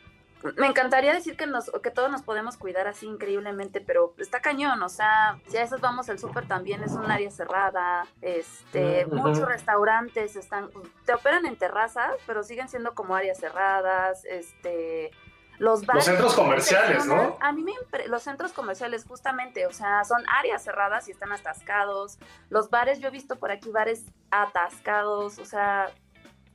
me 0.57 0.67
encantaría 0.67 1.13
decir 1.13 1.37
que 1.37 1.47
nos 1.47 1.71
que 1.81 1.89
todos 1.89 2.11
nos 2.11 2.21
podemos 2.21 2.57
cuidar 2.57 2.87
así 2.87 3.05
increíblemente, 3.05 3.81
pero 3.81 4.13
está 4.17 4.41
cañón, 4.41 4.81
o 4.83 4.89
sea, 4.89 5.39
si 5.47 5.57
a 5.57 5.63
esos 5.63 5.79
vamos 5.79 6.09
el 6.09 6.19
súper 6.19 6.47
también 6.47 6.83
es 6.83 6.93
un 6.93 7.09
área 7.09 7.31
cerrada, 7.31 8.05
este, 8.21 9.05
muchos 9.05 9.45
restaurantes 9.47 10.35
están 10.35 10.69
te 11.05 11.13
operan 11.13 11.45
en 11.45 11.55
terrazas, 11.55 12.11
pero 12.27 12.43
siguen 12.43 12.67
siendo 12.67 12.93
como 12.93 13.15
áreas 13.15 13.39
cerradas, 13.39 14.25
este 14.25 15.11
los 15.63 15.85
bares, 15.85 16.03
centros 16.05 16.33
comerciales, 16.33 17.05
¿no? 17.05 17.37
A 17.39 17.51
mí 17.53 17.63
me 17.63 17.71
impre- 17.71 18.07
los 18.07 18.21
centros 18.23 18.51
comerciales 18.51 19.05
justamente, 19.05 19.65
o 19.65 19.71
sea, 19.71 20.03
son 20.03 20.21
áreas 20.39 20.61
cerradas 20.63 21.07
y 21.07 21.11
están 21.11 21.31
atascados. 21.31 22.17
Los 22.49 22.69
bares, 22.69 22.99
yo 22.99 23.07
he 23.07 23.11
visto 23.11 23.37
por 23.37 23.49
aquí 23.51 23.69
bares 23.69 24.03
atascados, 24.29 25.39
o 25.39 25.45
sea, 25.45 25.89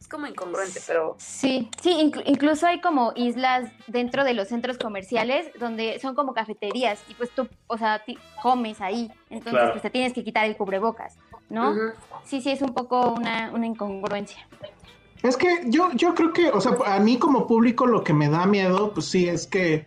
Es 0.00 0.06
como 0.06 0.28
incongruente, 0.28 0.80
pero... 0.86 1.16
Sí, 1.18 1.68
sí, 1.82 1.90
inclu- 1.90 2.22
incluso 2.24 2.68
hay 2.68 2.80
como 2.80 3.12
islas 3.16 3.68
dentro 3.88 4.22
de 4.22 4.32
los 4.32 4.46
centros 4.46 4.78
comerciales 4.78 5.50
donde 5.58 5.98
son 5.98 6.14
como 6.14 6.34
cafeterías 6.34 7.02
y 7.08 7.14
pues 7.14 7.30
tú, 7.30 7.48
o 7.66 7.76
sea, 7.76 8.04
comes 8.40 8.80
ahí, 8.80 9.10
entonces 9.28 9.54
Claro. 9.54 9.70
pues 9.72 9.82
te 9.82 9.90
tienes 9.90 10.12
que 10.12 10.22
quitar 10.22 10.44
el 10.44 10.56
cubrebocas, 10.56 11.16
¿no? 11.48 11.74
Sí, 12.24 12.40
sí, 12.40 12.50
es 12.52 12.62
un 12.62 12.74
poco 12.74 13.10
una, 13.10 13.50
una 13.52 13.66
incongruencia. 13.66 14.46
Es 15.22 15.36
que 15.36 15.62
yo, 15.66 15.90
yo 15.94 16.14
creo 16.14 16.32
que, 16.32 16.48
o 16.48 16.60
sea, 16.60 16.76
a 16.86 17.00
mí 17.00 17.18
como 17.18 17.46
público 17.46 17.86
lo 17.86 18.04
que 18.04 18.12
me 18.12 18.28
da 18.28 18.46
miedo, 18.46 18.92
pues 18.94 19.06
sí, 19.06 19.28
es 19.28 19.46
que 19.46 19.86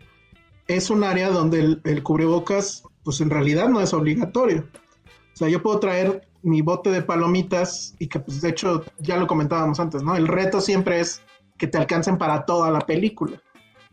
es 0.68 0.90
un 0.90 1.04
área 1.04 1.30
donde 1.30 1.60
el, 1.60 1.82
el 1.86 2.04
cubrebocas, 2.04 2.84
pues 3.04 3.22
en 3.22 3.30
realidad 3.30 3.70
no 3.70 3.80
es 3.80 3.94
obligatorio. 3.94 4.68
O 5.34 5.38
sea, 5.38 5.48
yo 5.48 5.62
puedo 5.62 5.80
traer 5.80 6.28
mi 6.44 6.62
bote 6.62 6.90
de 6.90 7.02
palomitas 7.02 7.96
y 8.00 8.08
que, 8.08 8.20
pues 8.20 8.42
de 8.42 8.50
hecho, 8.50 8.84
ya 9.00 9.18
lo 9.18 9.28
comentábamos 9.28 9.80
antes, 9.80 10.04
¿no? 10.04 10.16
El 10.16 10.28
reto 10.28 10.60
siempre 10.60 11.00
es 11.00 11.22
que 11.58 11.68
te 11.68 11.78
alcancen 11.78 12.18
para 12.18 12.46
toda 12.46 12.72
la 12.72 12.82
película. 12.82 13.42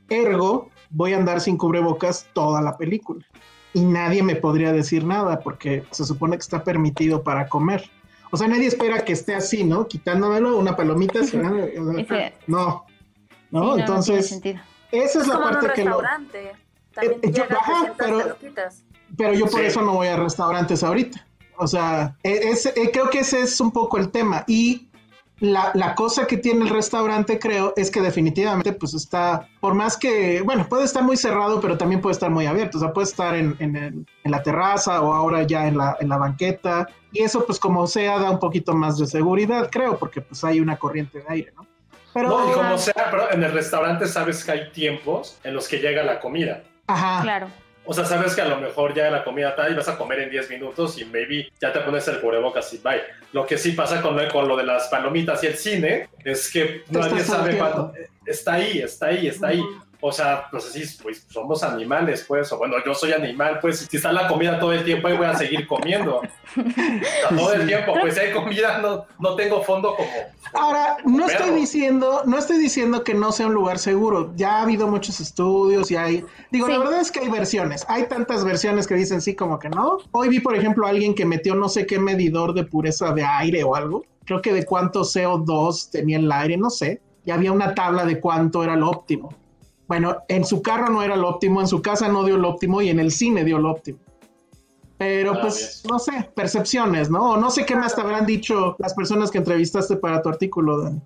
Ergo, 0.08 0.70
voy 0.90 1.12
a 1.12 1.18
andar 1.18 1.40
sin 1.40 1.56
cubrebocas 1.56 2.28
toda 2.32 2.62
la 2.62 2.76
película. 2.76 3.24
Y 3.74 3.84
nadie 3.84 4.22
me 4.22 4.36
podría 4.36 4.72
decir 4.72 5.04
nada 5.04 5.40
porque 5.40 5.84
se 5.90 6.04
supone 6.04 6.36
que 6.36 6.42
está 6.42 6.64
permitido 6.64 7.22
para 7.22 7.48
comer. 7.48 7.90
O 8.30 8.36
sea, 8.36 8.48
nadie 8.48 8.66
espera 8.66 9.04
que 9.04 9.12
esté 9.12 9.34
así, 9.34 9.64
¿no? 9.64 9.86
Quitándomelo, 9.88 10.58
una 10.58 10.76
palomita. 10.76 11.20
no. 11.20 11.26
Sí, 11.26 11.36
No, 12.46 12.86
no, 13.50 13.60
no 13.60 13.64
tiene 13.74 13.80
entonces, 13.80 14.32
esa 14.32 14.58
es, 14.92 15.16
Es 15.16 15.26
la 15.28 15.34
como 15.34 15.48
en 15.48 15.54
un 15.54 15.60
parte 15.60 15.72
que 15.74 15.84
lo. 15.84 15.90
restaurante. 16.00 16.52
También 16.94 17.20
Eh, 17.22 17.30
yo- 17.32 17.44
ajá, 17.44 17.94
pero-. 17.96 18.36
Pero 19.16 19.32
yo 19.34 19.46
por 19.46 19.60
Sí. 19.60 19.66
eso 19.66 19.80
no 19.82 19.94
voy 19.94 20.08
a 20.08 20.16
restaurantes 20.16 20.82
ahorita. 20.82 21.26
O 21.56 21.66
sea, 21.66 22.16
e- 22.22 22.50
ese- 22.50 22.74
eh, 22.76 22.90
creo 22.92 23.08
que 23.10 23.20
ese 23.20 23.40
es 23.40 23.60
un 23.60 23.70
poco 23.72 23.96
el 23.98 24.10
tema. 24.10 24.44
Y 24.46 24.88
la, 25.40 25.70
la 25.74 25.94
cosa 25.94 26.26
que 26.26 26.36
tiene 26.36 26.62
el 26.64 26.68
restaurante, 26.70 27.38
creo, 27.38 27.72
es 27.76 27.90
que 27.90 28.00
definitivamente, 28.00 28.72
pues 28.72 28.94
está, 28.94 29.46
por 29.60 29.74
más 29.74 29.96
que, 29.96 30.40
bueno, 30.42 30.68
puede 30.68 30.84
estar 30.84 31.02
muy 31.02 31.16
cerrado, 31.16 31.60
pero 31.60 31.78
también 31.78 32.00
puede 32.00 32.14
estar 32.14 32.30
muy 32.30 32.46
abierto. 32.46 32.78
O 32.78 32.80
sea, 32.80 32.92
puede 32.92 33.06
estar 33.06 33.34
en, 33.36 33.54
en 33.60 33.76
el- 33.76 34.06
en 34.24 34.30
la 34.30 34.42
terraza 34.42 35.00
o 35.00 35.12
ahora 35.12 35.44
ya 35.44 35.68
en 35.68 35.76
la, 35.78 35.96
en 36.00 36.08
la 36.08 36.16
banqueta. 36.18 36.88
Y 37.12 37.22
eso, 37.22 37.46
pues 37.46 37.58
como 37.58 37.86
sea, 37.86 38.18
da 38.18 38.30
un 38.30 38.38
poquito 38.40 38.74
más 38.74 38.98
de 38.98 39.06
seguridad, 39.06 39.68
creo, 39.70 39.98
porque 39.98 40.20
pues 40.20 40.42
hay 40.44 40.60
una 40.60 40.76
corriente 40.76 41.18
de 41.20 41.24
aire, 41.28 41.52
¿no? 41.56 41.66
Pero, 42.14 42.30
No, 42.30 42.50
y 42.50 42.54
como 42.54 42.78
sea, 42.78 43.08
pero 43.10 43.30
en 43.30 43.44
el 43.44 43.52
restaurante 43.52 44.08
sabes 44.08 44.44
que 44.44 44.50
hay 44.50 44.70
tiempos 44.72 45.38
en 45.44 45.54
los 45.54 45.68
que 45.68 45.78
llega 45.78 46.02
la 46.02 46.18
comida. 46.20 46.62
ajá. 46.88 47.22
Claro. 47.22 47.46
O 47.90 47.94
sea, 47.94 48.04
sabes 48.04 48.34
que 48.34 48.42
a 48.42 48.44
lo 48.48 48.58
mejor 48.58 48.92
ya 48.94 49.10
la 49.10 49.24
comida 49.24 49.56
tal 49.56 49.72
y 49.72 49.74
vas 49.74 49.88
a 49.88 49.96
comer 49.96 50.20
en 50.20 50.30
10 50.30 50.50
minutos 50.50 50.98
y 51.00 51.06
maybe 51.06 51.50
ya 51.58 51.72
te 51.72 51.80
pones 51.80 52.06
el 52.08 52.20
cubrebocas 52.20 52.70
y 52.74 52.78
bye. 52.78 53.00
Lo 53.32 53.46
que 53.46 53.56
sí 53.56 53.72
pasa 53.72 54.02
con, 54.02 54.14
lo- 54.14 54.28
con 54.30 54.46
lo 54.46 54.56
de 54.58 54.64
las 54.64 54.88
palomitas 54.88 55.42
y 55.42 55.46
el 55.46 55.54
cine 55.56 56.08
es 56.22 56.50
que 56.52 56.82
nadie 56.90 57.24
sabe 57.24 57.56
cuándo. 57.58 57.92
Está 58.26 58.54
ahí, 58.54 58.78
está 58.80 59.06
ahí, 59.06 59.26
está 59.28 59.48
ahí. 59.48 59.62
O 60.00 60.12
sea, 60.12 60.46
pues 60.50 60.64
así, 60.66 60.84
pues 61.02 61.26
somos 61.28 61.62
animales, 61.64 62.24
pues. 62.28 62.52
O 62.52 62.58
bueno, 62.58 62.76
yo 62.86 62.94
soy 62.94 63.12
animal, 63.12 63.58
pues 63.60 63.80
si 63.90 63.96
está 63.96 64.12
la 64.12 64.28
comida 64.28 64.58
todo 64.60 64.72
el 64.72 64.84
tiempo, 64.84 65.08
ahí 65.08 65.16
voy 65.16 65.26
a 65.26 65.34
seguir 65.34 65.66
comiendo. 65.66 66.18
O 66.18 66.22
sea, 66.72 67.28
todo 67.36 67.52
el 67.54 67.66
tiempo, 67.66 67.94
pues 68.00 68.14
si 68.14 68.20
hay 68.20 68.32
comida, 68.32 68.78
no, 68.78 69.06
no 69.18 69.34
tengo 69.34 69.62
fondo 69.62 69.96
como. 69.96 70.08
Ahora, 70.54 70.98
no 71.04 71.26
Perro. 71.26 71.38
estoy 71.40 71.60
diciendo, 71.60 72.22
no 72.26 72.38
estoy 72.38 72.58
diciendo 72.58 73.02
que 73.02 73.12
no 73.14 73.32
sea 73.32 73.48
un 73.48 73.54
lugar 73.54 73.78
seguro. 73.78 74.32
Ya 74.36 74.58
ha 74.58 74.62
habido 74.62 74.86
muchos 74.86 75.18
estudios 75.20 75.90
y 75.90 75.96
hay, 75.96 76.24
digo, 76.50 76.66
Sí. 76.66 76.72
la 76.72 76.78
verdad 76.78 77.00
es 77.00 77.10
que 77.10 77.20
hay 77.20 77.28
versiones. 77.28 77.84
Hay 77.88 78.04
tantas 78.06 78.44
versiones 78.44 78.86
que 78.86 78.94
dicen 78.94 79.20
sí 79.20 79.34
como 79.34 79.58
que 79.58 79.68
no. 79.68 79.98
Hoy 80.12 80.28
vi, 80.28 80.38
por 80.40 80.54
ejemplo, 80.56 80.86
a 80.86 80.90
alguien 80.90 81.14
que 81.14 81.24
metió 81.26 81.54
no 81.56 81.68
sé 81.68 81.86
qué 81.86 81.98
medidor 81.98 82.54
de 82.54 82.62
pureza 82.64 83.12
de 83.12 83.24
aire 83.24 83.64
o 83.64 83.74
algo. 83.74 84.04
Creo 84.24 84.40
que 84.42 84.52
de 84.52 84.64
cuánto 84.64 85.00
CO2 85.02 85.90
tenía 85.90 86.18
el 86.18 86.30
aire, 86.30 86.56
no 86.56 86.70
sé. 86.70 87.00
Y 87.24 87.30
había 87.30 87.50
una 87.52 87.74
tabla 87.74 88.04
de 88.04 88.20
cuánto 88.20 88.62
era 88.64 88.76
lo 88.76 88.88
óptimo. 88.90 89.34
Bueno, 89.88 90.18
en 90.28 90.44
su 90.44 90.60
carro 90.60 90.90
no 90.90 91.02
era 91.02 91.16
lo 91.16 91.28
óptimo, 91.28 91.60
en 91.60 91.66
su 91.66 91.80
casa 91.80 92.08
no 92.08 92.24
dio 92.24 92.36
lo 92.36 92.50
óptimo 92.50 92.82
y 92.82 92.90
en 92.90 93.00
el 93.00 93.10
cine 93.10 93.42
dio 93.42 93.58
lo 93.58 93.70
óptimo. 93.70 93.98
Pero 94.98 95.40
pues, 95.40 95.82
no 95.88 95.98
sé, 95.98 96.28
percepciones, 96.34 97.08
¿no? 97.08 97.30
O 97.30 97.36
no 97.36 97.50
sé 97.50 97.64
qué 97.64 97.74
más 97.74 97.94
te 97.94 98.00
habrán 98.00 98.26
dicho 98.26 98.76
las 98.78 98.94
personas 98.94 99.30
que 99.30 99.38
entrevistaste 99.38 99.96
para 99.96 100.20
tu 100.20 100.28
artículo, 100.28 100.82
Dani. 100.82 101.00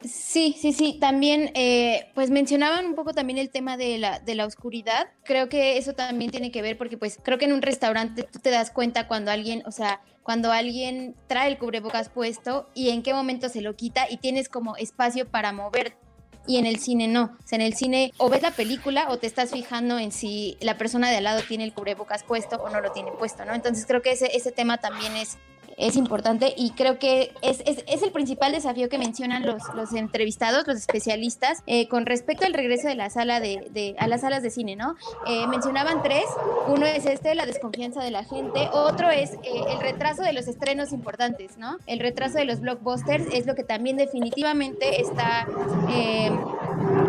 Sí, 0.00 0.56
sí, 0.58 0.72
sí. 0.72 0.98
También, 1.00 1.50
eh, 1.54 2.10
pues 2.14 2.30
mencionaban 2.30 2.86
un 2.86 2.94
poco 2.94 3.12
también 3.12 3.38
el 3.38 3.50
tema 3.50 3.76
de 3.76 3.98
la, 3.98 4.18
de 4.18 4.34
la 4.34 4.46
oscuridad. 4.46 5.08
Creo 5.24 5.48
que 5.48 5.78
eso 5.78 5.92
también 5.92 6.30
tiene 6.30 6.50
que 6.50 6.62
ver 6.62 6.76
porque, 6.76 6.98
pues, 6.98 7.18
creo 7.22 7.38
que 7.38 7.44
en 7.44 7.52
un 7.52 7.62
restaurante 7.62 8.24
tú 8.24 8.38
te 8.38 8.50
das 8.50 8.70
cuenta 8.70 9.06
cuando 9.08 9.30
alguien, 9.30 9.62
o 9.66 9.70
sea, 9.70 10.00
cuando 10.22 10.50
alguien 10.50 11.14
trae 11.26 11.50
el 11.50 11.58
cubrebocas 11.58 12.08
puesto 12.08 12.68
y 12.74 12.90
en 12.90 13.02
qué 13.02 13.12
momento 13.14 13.48
se 13.48 13.60
lo 13.60 13.76
quita 13.76 14.06
y 14.10 14.16
tienes 14.16 14.48
como 14.48 14.76
espacio 14.76 15.28
para 15.28 15.52
moverte. 15.52 16.03
Y 16.46 16.58
en 16.58 16.66
el 16.66 16.78
cine 16.78 17.08
no. 17.08 17.24
O 17.24 17.46
sea, 17.46 17.56
en 17.56 17.62
el 17.62 17.74
cine 17.74 18.12
o 18.18 18.28
ves 18.28 18.42
la 18.42 18.50
película 18.50 19.06
o 19.10 19.18
te 19.18 19.26
estás 19.26 19.50
fijando 19.50 19.98
en 19.98 20.12
si 20.12 20.56
la 20.60 20.76
persona 20.76 21.10
de 21.10 21.16
al 21.16 21.24
lado 21.24 21.40
tiene 21.46 21.64
el 21.64 21.72
cubrebocas 21.72 22.22
puesto 22.22 22.56
o 22.56 22.68
no 22.68 22.80
lo 22.80 22.92
tiene 22.92 23.12
puesto, 23.12 23.44
¿no? 23.44 23.54
Entonces 23.54 23.86
creo 23.86 24.02
que 24.02 24.12
ese, 24.12 24.36
ese 24.36 24.52
tema 24.52 24.78
también 24.78 25.16
es, 25.16 25.38
es 25.76 25.96
importante 25.96 26.54
y 26.56 26.70
creo 26.70 26.98
que 26.98 27.32
es, 27.42 27.62
es, 27.66 28.02
el 28.02 28.12
principal 28.12 28.52
desafío 28.52 28.88
que 28.88 28.98
mencionan 28.98 29.44
los, 29.46 29.62
los 29.74 29.92
entrevistados, 29.94 30.66
los 30.66 30.76
especialistas, 30.76 31.62
eh, 31.66 31.88
con 31.88 32.06
respecto 32.06 32.44
al 32.46 32.54
regreso 32.54 32.88
de 32.88 32.94
la 32.94 33.10
sala 33.10 33.40
de, 33.40 33.66
de- 33.70 33.94
a 33.98 34.06
las 34.06 34.20
salas 34.22 34.42
de 34.42 34.50
cine, 34.50 34.76
¿no? 34.76 34.94
Eh, 35.26 35.46
mencionaban 35.46 36.02
tres, 36.02 36.24
uno 36.68 36.86
es 36.86 37.06
este, 37.06 37.34
la 37.34 37.46
desconfianza 37.46 38.02
de 38.02 38.10
la 38.10 38.24
gente, 38.24 38.68
otro 38.72 39.10
es 39.10 39.32
eh, 39.34 39.38
el 39.70 39.80
retraso 39.80 40.22
de 40.22 40.32
los 40.32 40.46
estrenos 40.48 40.92
importantes, 40.92 41.56
¿no? 41.58 41.78
El 41.86 42.00
retraso 42.00 42.38
de 42.38 42.44
los 42.44 42.60
blockbusters 42.60 43.24
es 43.32 43.46
lo 43.46 43.54
que 43.54 43.64
también 43.64 43.96
definitivamente 43.96 45.00
está, 45.00 45.46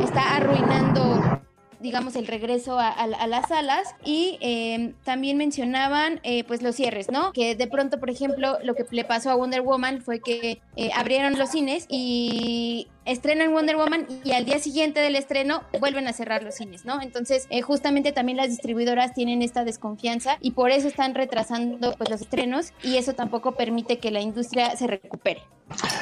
está 0.04 0.36
arruinando 0.36 1.40
digamos, 1.86 2.16
el 2.16 2.26
regreso 2.26 2.80
a, 2.80 3.08
las 3.08 3.48
salas 3.48 3.96
y 4.04 4.38
eh, 4.42 4.94
también 5.04 5.38
mencionaban 5.38 6.20
eh, 6.24 6.44
pues 6.44 6.64
los 6.64 6.76
cierres, 6.76 7.12
¿no? 7.12 7.32
Que 7.32 7.56
de 7.56 7.68
pronto, 7.68 8.00
por 8.00 8.10
ejemplo, 8.10 8.58
lo 8.64 8.74
que 8.74 8.86
le 8.90 9.06
pasó 9.06 9.30
a 9.30 9.36
Wonder 9.36 9.62
Woman 9.62 10.02
fue 10.02 10.20
que 10.20 10.62
eh, 10.76 10.90
abrieron 10.96 11.38
los 11.38 11.50
cines 11.50 11.86
y 11.88 12.88
estrenan 13.06 13.54
Wonder 13.54 13.78
Woman 13.78 14.08
y 14.24 14.32
al 14.34 14.46
día 14.46 14.60
siguiente 14.60 15.00
del 15.00 15.16
estreno 15.16 15.64
vuelven 15.80 16.08
a 16.08 16.14
cerrar 16.14 16.44
los 16.44 16.56
cines, 16.56 16.86
¿no? 16.86 17.02
Entonces, 17.02 17.48
eh, 17.50 17.62
justamente 17.62 18.12
también 18.12 18.38
las 18.38 18.50
distribuidoras 18.50 19.14
tienen 19.14 19.42
esta 19.42 19.64
desconfianza 19.64 20.38
y 20.42 20.52
por 20.52 20.72
eso 20.72 20.88
están 20.88 21.14
retrasando 21.16 21.94
pues 21.94 22.10
los 22.10 22.22
estrenos 22.22 22.74
y 22.82 22.98
eso 22.98 23.14
tampoco 23.14 23.54
permite 23.54 24.00
que 24.00 24.12
la 24.12 24.22
industria 24.22 24.76
se 24.76 24.88
recupere. 24.88 25.44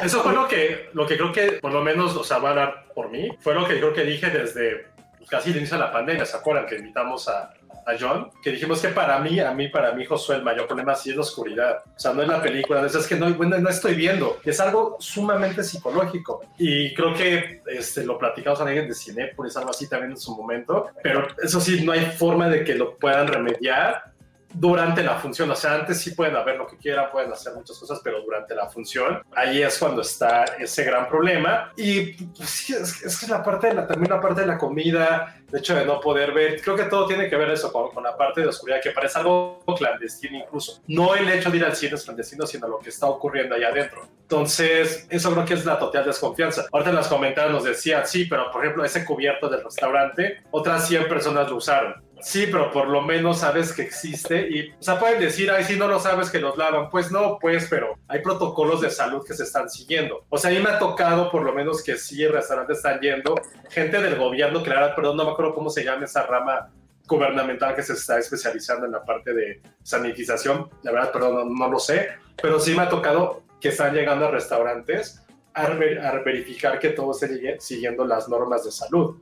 Eso 0.03 0.21
fue 0.21 0.33
lo 0.33 0.47
que, 0.47 0.89
lo 0.93 1.05
que 1.05 1.15
creo 1.17 1.31
que, 1.31 1.53
por 1.53 1.71
lo 1.71 1.81
menos, 1.81 2.15
o 2.15 2.23
sea, 2.23 2.37
va 2.39 2.49
a 2.49 2.51
hablar 2.51 2.85
por 2.93 3.09
mí, 3.09 3.29
fue 3.39 3.53
lo 3.53 3.67
que 3.67 3.77
creo 3.77 3.93
que 3.93 4.03
dije 4.03 4.29
desde 4.29 4.92
casi 5.29 5.51
el 5.51 5.57
inicio 5.57 5.77
de 5.77 5.83
la 5.83 5.91
pandemia, 5.91 6.25
¿se 6.25 6.37
acuerdan? 6.37 6.65
Que 6.65 6.75
invitamos 6.75 7.27
a, 7.27 7.53
a 7.85 7.93
John, 7.99 8.29
que 8.41 8.51
dijimos 8.51 8.81
que 8.81 8.89
para 8.89 9.19
mí, 9.19 9.39
a 9.39 9.53
mí, 9.53 9.67
para 9.67 9.93
mí, 9.93 10.05
Josué, 10.05 10.37
el 10.37 10.43
mayor 10.43 10.67
problema 10.67 10.95
sí 10.95 11.09
es 11.09 11.15
la 11.15 11.21
oscuridad. 11.21 11.83
O 11.95 11.99
sea, 11.99 12.13
no 12.13 12.21
es 12.21 12.27
la 12.27 12.41
película, 12.41 12.85
es 12.85 13.07
que 13.07 13.15
no, 13.15 13.29
no 13.29 13.69
estoy 13.69 13.95
viendo. 13.95 14.37
Es 14.43 14.59
algo 14.59 14.97
sumamente 14.99 15.63
psicológico. 15.63 16.41
Y 16.57 16.93
creo 16.93 17.13
que 17.13 17.61
este, 17.67 18.05
lo 18.05 18.17
platicamos 18.17 18.59
a 18.59 18.63
alguien 18.63 18.87
de 18.87 18.93
Cinépolis, 18.93 19.57
algo 19.57 19.71
así 19.71 19.87
también 19.87 20.11
en 20.11 20.17
su 20.17 20.35
momento. 20.35 20.87
Pero 21.01 21.27
eso 21.41 21.59
sí, 21.59 21.83
no 21.83 21.91
hay 21.91 22.05
forma 22.05 22.49
de 22.49 22.63
que 22.63 22.75
lo 22.75 22.97
puedan 22.97 23.27
remediar 23.27 24.12
durante 24.53 25.03
la 25.03 25.15
función, 25.15 25.49
o 25.51 25.55
sea, 25.55 25.73
antes 25.75 25.99
sí 25.99 26.11
pueden 26.11 26.35
haber 26.35 26.57
lo 26.57 26.67
que 26.67 26.77
quieran, 26.77 27.09
pueden 27.11 27.31
hacer 27.31 27.53
muchas 27.53 27.77
cosas, 27.77 27.99
pero 28.03 28.21
durante 28.21 28.55
la 28.55 28.69
función, 28.69 29.21
ahí 29.35 29.61
es 29.61 29.77
cuando 29.77 30.01
está 30.01 30.45
ese 30.59 30.83
gran 30.83 31.07
problema. 31.07 31.71
Y 31.75 32.13
pues, 32.13 32.49
sí, 32.49 32.73
es, 32.73 33.03
es 33.03 33.29
la 33.29 33.43
parte 33.43 33.67
de 33.67 33.73
la, 33.73 33.87
también 33.87 34.11
la 34.11 34.21
parte 34.21 34.41
de 34.41 34.47
la 34.47 34.57
comida, 34.57 35.35
de 35.49 35.59
hecho 35.59 35.75
de 35.75 35.85
no 35.85 35.99
poder 35.99 36.33
ver, 36.33 36.61
creo 36.61 36.75
que 36.75 36.85
todo 36.85 37.05
tiene 37.05 37.29
que 37.29 37.35
ver 37.35 37.51
eso 37.51 37.71
con, 37.71 37.91
con 37.91 38.03
la 38.03 38.17
parte 38.17 38.41
de 38.41 38.47
oscuridad, 38.47 38.81
que 38.81 38.91
parece 38.91 39.19
algo 39.19 39.63
clandestino 39.77 40.37
incluso. 40.37 40.81
No 40.87 41.15
el 41.15 41.29
hecho 41.29 41.51
de 41.51 41.57
ir 41.57 41.65
al 41.65 41.75
cine 41.75 41.95
es 41.95 42.03
clandestino, 42.03 42.45
sino 42.45 42.67
lo 42.67 42.79
que 42.79 42.89
está 42.89 43.07
ocurriendo 43.07 43.55
allá 43.55 43.69
adentro. 43.69 44.07
Entonces, 44.21 45.05
eso 45.09 45.31
creo 45.31 45.45
que 45.45 45.53
es 45.53 45.65
la 45.65 45.77
total 45.77 46.05
desconfianza. 46.05 46.65
Ahorita 46.71 46.89
en 46.89 46.95
los 46.95 47.07
comentarios 47.07 47.53
nos 47.53 47.63
decían, 47.63 48.05
sí, 48.07 48.25
pero 48.25 48.49
por 48.51 48.63
ejemplo, 48.63 48.83
ese 48.83 49.05
cubierto 49.05 49.47
del 49.47 49.63
restaurante, 49.63 50.41
otras 50.49 50.87
100 50.87 51.07
personas 51.07 51.49
lo 51.49 51.57
usaron. 51.57 52.01
Sí, 52.23 52.47
pero 52.49 52.71
por 52.71 52.87
lo 52.87 53.01
menos 53.01 53.39
sabes 53.39 53.73
que 53.73 53.81
existe 53.81 54.47
y, 54.49 54.71
o 54.71 54.81
sea, 54.81 54.97
pueden 54.97 55.19
decir, 55.19 55.51
ay, 55.51 55.65
si 55.65 55.75
no 55.75 55.89
lo 55.89 55.99
sabes 55.99 56.29
que 56.29 56.39
los 56.39 56.57
lavan. 56.57 56.89
Pues 56.89 57.11
no, 57.11 57.37
pues, 57.37 57.67
pero 57.69 57.95
hay 58.07 58.21
protocolos 58.21 58.79
de 58.79 58.89
salud 58.89 59.25
que 59.27 59.33
se 59.33 59.43
están 59.43 59.69
siguiendo. 59.69 60.25
O 60.29 60.37
sea, 60.37 60.49
a 60.49 60.53
mí 60.53 60.59
me 60.61 60.69
ha 60.69 60.79
tocado 60.79 61.29
por 61.29 61.43
lo 61.43 61.53
menos 61.53 61.83
que 61.83 61.97
sí, 61.97 62.25
restaurantes 62.25 62.77
están 62.77 63.01
yendo, 63.01 63.35
gente 63.69 64.01
del 64.01 64.15
gobierno, 64.15 64.63
verdad, 64.63 64.95
perdón, 64.95 65.17
no 65.17 65.25
me 65.25 65.31
acuerdo 65.31 65.53
cómo 65.53 65.69
se 65.69 65.83
llama 65.83 66.05
esa 66.05 66.25
rama 66.25 66.71
gubernamental 67.05 67.75
que 67.75 67.83
se 67.83 67.93
está 67.93 68.17
especializando 68.17 68.85
en 68.85 68.93
la 68.93 69.03
parte 69.03 69.33
de 69.33 69.61
sanitización. 69.83 70.69
La 70.83 70.93
verdad, 70.93 71.11
perdón, 71.11 71.53
no, 71.53 71.67
lo 71.67 71.77
sé, 71.77 72.07
pero 72.41 72.57
sí 72.57 72.73
me 72.73 72.83
ha 72.83 72.89
tocado 72.89 73.43
que 73.59 73.67
están 73.67 73.93
llegando 73.93 74.27
a 74.27 74.31
restaurantes 74.31 75.21
a, 75.53 75.63
a 75.63 76.19
verificar 76.23 76.79
que 76.79 76.89
todo 76.89 77.11
esté 77.11 77.57
siguiendo 77.59 78.05
las 78.05 78.29
normas 78.29 78.63
de 78.63 78.71
salud. 78.71 79.17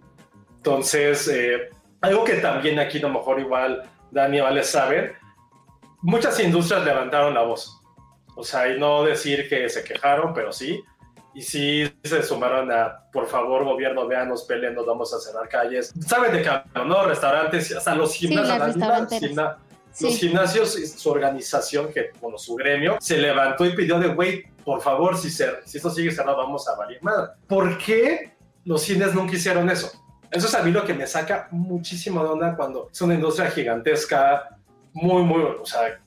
Entonces, 0.57 1.27
eh, 1.27 1.69
algo 2.01 2.23
que 2.23 2.35
también 2.35 2.79
aquí 2.79 2.97
a 2.97 3.01
lo 3.01 3.09
mejor 3.09 3.39
igual 3.39 3.83
Dani 4.11 4.41
o 4.41 4.47
Ale 4.47 4.63
saben, 4.63 5.13
muchas 6.01 6.39
industrias 6.39 6.83
levantaron 6.83 7.33
la 7.33 7.43
voz. 7.43 7.79
O 8.35 8.43
sea, 8.43 8.67
y 8.67 8.79
no 8.79 9.03
decir 9.03 9.47
que 9.47 9.69
se 9.69 9.83
quejaron, 9.83 10.33
pero 10.33 10.51
sí. 10.51 10.83
y 11.33 11.41
sí 11.41 11.91
se 12.03 12.23
sumaron 12.23 12.71
a, 12.71 13.09
por 13.11 13.27
favor, 13.27 13.63
gobierno, 13.63 14.07
véanos, 14.07 14.43
peleen, 14.43 14.75
nos 14.75 14.85
vamos 14.85 15.13
a 15.13 15.19
cerrar 15.19 15.47
calles. 15.47 15.93
¿Saben 16.07 16.33
de 16.33 16.41
qué 16.41 16.49
¿no? 16.85 17.05
Restaurantes, 17.05 17.75
hasta 17.75 17.95
los 17.95 18.13
gimnasios. 18.13 18.75
Los 19.99 20.17
gimnasios, 20.17 20.73
su 20.73 21.09
organización, 21.09 21.91
que, 21.91 22.11
bueno, 22.21 22.37
su 22.37 22.55
gremio, 22.55 22.97
se 23.01 23.17
levantó 23.17 23.65
y 23.65 23.75
pidió 23.75 23.99
de, 23.99 24.07
güey, 24.07 24.45
por 24.63 24.81
favor, 24.81 25.17
si, 25.17 25.29
si 25.29 25.43
esto 25.77 25.89
sigue 25.89 26.11
cerrado, 26.11 26.37
vamos 26.37 26.67
a 26.69 26.75
valer 26.75 27.03
más. 27.03 27.31
¿Por 27.47 27.77
qué 27.77 28.33
los 28.63 28.81
cines 28.83 29.13
nunca 29.13 29.35
hicieron 29.35 29.69
eso? 29.69 29.91
Eso 30.31 30.47
es 30.47 30.55
a 30.55 30.63
mí 30.63 30.71
lo 30.71 30.85
que 30.85 30.93
me 30.93 31.05
saca 31.05 31.49
muchísimo 31.51 32.23
de 32.23 32.29
onda 32.29 32.55
cuando 32.55 32.89
es 32.89 33.01
una 33.01 33.15
industria 33.15 33.51
gigantesca, 33.51 34.57
muy, 34.93 35.23
muy, 35.23 35.41
o 35.41 35.65
sea, 35.65 35.99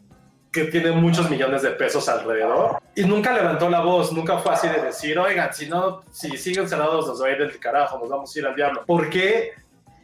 que 0.51 0.65
tiene 0.65 0.93
muchos 0.93 1.29
millones 1.29 1.61
de 1.61 1.71
pesos 1.73 2.09
alrededor 2.09 2.79
y 2.95 3.05
nunca 3.05 3.35
levantó 3.35 3.69
la 3.69 3.81
voz, 3.81 4.13
nunca 4.13 4.39
fue 4.39 4.55
así 4.55 4.67
de 4.69 4.81
decir, 4.81 5.19
oigan, 5.19 5.53
si 5.53 5.69
no, 5.69 6.01
si 6.11 6.39
siguen 6.39 6.67
cerrados 6.67 7.07
nos 7.07 7.23
va 7.23 7.27
a 7.27 7.31
ir 7.33 7.39
del 7.39 7.59
carajo, 7.59 7.99
nos 7.99 8.09
vamos 8.09 8.35
a 8.35 8.39
ir 8.39 8.47
al 8.47 8.55
diablo. 8.55 8.85
¿Por 8.87 9.11
qué 9.11 9.53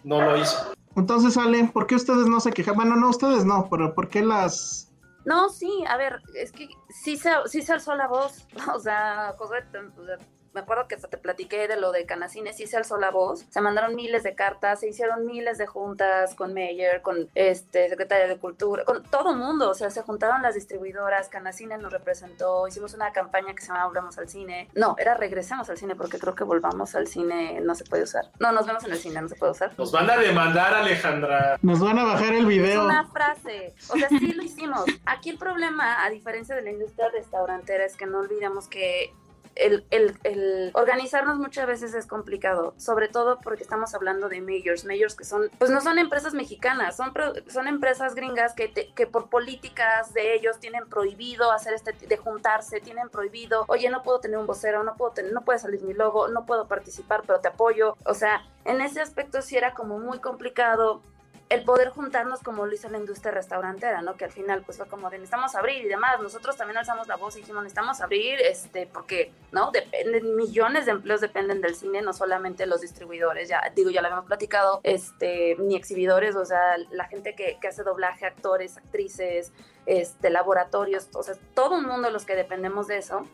no 0.04 0.20
lo 0.20 0.36
hizo? 0.36 0.74
Entonces, 0.96 1.38
Ale, 1.38 1.70
¿por 1.72 1.86
qué 1.86 1.94
ustedes 1.94 2.26
no 2.26 2.40
se 2.40 2.50
quejan? 2.50 2.74
Bueno, 2.74 2.96
no, 2.96 3.08
ustedes 3.08 3.46
no, 3.46 3.68
pero 3.70 3.94
¿por 3.94 4.08
qué 4.08 4.22
las... 4.22 4.92
No, 5.24 5.48
sí, 5.48 5.84
a 5.88 5.96
ver, 5.96 6.20
es 6.34 6.52
que 6.52 6.68
sí 6.90 7.16
se, 7.16 7.30
sí 7.46 7.62
se 7.62 7.72
alzó 7.72 7.94
la 7.94 8.08
voz, 8.08 8.46
o 8.74 8.80
sea, 8.80 9.34
correcto, 9.38 9.78
o 9.98 10.04
sea 10.04 10.18
me 10.52 10.60
acuerdo 10.60 10.88
que 10.88 10.94
hasta 10.94 11.08
te 11.08 11.18
platiqué 11.18 11.68
de 11.68 11.76
lo 11.76 11.92
de 11.92 12.06
Canacines, 12.06 12.56
sí 12.56 12.66
se 12.66 12.76
alzó 12.76 12.98
la 12.98 13.10
voz, 13.10 13.46
se 13.50 13.60
mandaron 13.60 13.94
miles 13.94 14.22
de 14.22 14.34
cartas, 14.34 14.80
se 14.80 14.88
hicieron 14.88 15.26
miles 15.26 15.58
de 15.58 15.66
juntas 15.66 16.34
con 16.34 16.54
Mayer, 16.54 17.02
con 17.02 17.28
este 17.34 17.88
secretaria 17.88 18.26
de 18.26 18.36
Cultura, 18.38 18.84
con 18.84 19.02
todo 19.04 19.34
mundo, 19.34 19.70
o 19.70 19.74
sea, 19.74 19.90
se 19.90 20.02
juntaron 20.02 20.42
las 20.42 20.54
distribuidoras, 20.54 21.28
Canacines 21.28 21.80
nos 21.80 21.92
representó, 21.92 22.66
hicimos 22.66 22.94
una 22.94 23.12
campaña 23.12 23.54
que 23.54 23.62
se 23.62 23.68
llama 23.68 23.86
Volvemos 23.86 24.18
al 24.18 24.28
cine. 24.28 24.68
No, 24.74 24.96
era 24.98 25.14
regresemos 25.14 25.68
al 25.70 25.76
cine 25.76 25.94
porque 25.94 26.18
creo 26.18 26.34
que 26.34 26.44
volvamos 26.44 26.94
al 26.94 27.06
cine 27.06 27.60
no 27.60 27.74
se 27.74 27.84
puede 27.84 28.04
usar. 28.04 28.24
No, 28.38 28.52
nos 28.52 28.66
vemos 28.66 28.84
en 28.84 28.92
el 28.92 28.98
cine, 28.98 29.20
no 29.22 29.28
se 29.28 29.36
puede 29.36 29.52
usar. 29.52 29.72
Nos 29.78 29.92
van 29.92 30.10
a 30.10 30.16
demandar, 30.16 30.74
Alejandra. 30.74 31.58
Nos 31.62 31.80
van 31.80 31.98
a 31.98 32.04
bajar 32.04 32.34
el 32.34 32.46
video. 32.46 32.80
Es 32.80 32.84
una 32.84 33.06
frase, 33.08 33.74
o 33.88 33.96
sea, 33.96 34.08
sí 34.08 34.32
lo 34.32 34.42
hicimos. 34.42 34.84
Aquí 35.06 35.30
el 35.30 35.38
problema, 35.38 36.04
a 36.04 36.10
diferencia 36.10 36.54
de 36.54 36.62
la 36.62 36.70
industria 36.70 37.08
restaurantera, 37.10 37.84
es 37.84 37.96
que 37.96 38.06
no 38.06 38.18
olvidemos 38.18 38.68
que 38.68 39.12
el, 39.54 39.84
el, 39.90 40.18
el, 40.24 40.70
organizarnos 40.74 41.38
muchas 41.38 41.66
veces 41.66 41.94
es 41.94 42.06
complicado, 42.06 42.74
sobre 42.76 43.08
todo 43.08 43.38
porque 43.40 43.62
estamos 43.62 43.94
hablando 43.94 44.28
de 44.28 44.40
majors, 44.40 44.84
majors 44.84 45.14
que 45.14 45.24
son, 45.24 45.50
pues 45.58 45.70
no 45.70 45.80
son 45.80 45.98
empresas 45.98 46.34
mexicanas, 46.34 46.96
son, 46.96 47.12
son 47.48 47.68
empresas 47.68 48.14
gringas 48.14 48.54
que, 48.54 48.72
que 48.72 49.06
por 49.06 49.28
políticas 49.28 50.14
de 50.14 50.34
ellos 50.34 50.58
tienen 50.60 50.88
prohibido 50.88 51.52
hacer 51.52 51.74
este, 51.74 51.92
de 51.92 52.16
juntarse, 52.16 52.80
tienen 52.80 53.08
prohibido, 53.08 53.64
oye, 53.68 53.90
no 53.90 54.02
puedo 54.02 54.20
tener 54.20 54.38
un 54.38 54.46
vocero, 54.46 54.82
no 54.84 54.96
puedo 54.96 55.12
tener, 55.12 55.32
no 55.32 55.42
puede 55.42 55.58
salir 55.58 55.82
mi 55.82 55.94
logo, 55.94 56.28
no 56.28 56.46
puedo 56.46 56.66
participar, 56.68 57.22
pero 57.26 57.40
te 57.40 57.48
apoyo, 57.48 57.96
o 58.04 58.14
sea, 58.14 58.44
en 58.64 58.80
ese 58.80 59.00
aspecto 59.00 59.42
sí 59.42 59.56
era 59.56 59.74
como 59.74 59.98
muy 59.98 60.18
complicado 60.18 61.02
el 61.50 61.64
poder 61.64 61.88
juntarnos 61.88 62.40
como 62.44 62.64
lo 62.64 62.72
hizo 62.72 62.88
la 62.88 62.98
industria 62.98 63.32
restaurantera, 63.32 64.02
¿no? 64.02 64.16
Que 64.16 64.24
al 64.24 64.30
final 64.30 64.62
pues 64.64 64.78
fue 64.78 64.86
como 64.86 65.10
de 65.10 65.18
necesitamos 65.18 65.56
abrir 65.56 65.84
y 65.84 65.88
demás. 65.88 66.20
Nosotros 66.20 66.56
también 66.56 66.78
alzamos 66.78 67.08
la 67.08 67.16
voz 67.16 67.36
y 67.36 67.40
dijimos 67.40 67.64
necesitamos 67.64 68.00
abrir, 68.00 68.40
este, 68.40 68.86
porque, 68.86 69.32
¿no? 69.50 69.72
Dependen, 69.72 70.36
millones 70.36 70.86
de 70.86 70.92
empleos 70.92 71.20
dependen 71.20 71.60
del 71.60 71.74
cine, 71.74 72.02
no 72.02 72.12
solamente 72.12 72.66
los 72.66 72.80
distribuidores, 72.80 73.48
ya 73.48 73.60
digo, 73.74 73.90
ya 73.90 74.00
lo 74.00 74.06
habíamos 74.06 74.26
platicado, 74.26 74.80
este, 74.84 75.56
ni 75.58 75.74
exhibidores, 75.74 76.36
o 76.36 76.44
sea, 76.44 76.78
la 76.92 77.08
gente 77.08 77.34
que, 77.34 77.58
que 77.60 77.66
hace 77.66 77.82
doblaje, 77.82 78.26
actores, 78.26 78.76
actrices, 78.76 79.52
este, 79.86 80.30
laboratorios, 80.30 81.08
o 81.14 81.24
sea, 81.24 81.34
todo 81.54 81.80
el 81.80 81.86
mundo 81.86 82.10
los 82.10 82.24
que 82.24 82.36
dependemos 82.36 82.86
de 82.86 82.98
eso. 82.98 83.26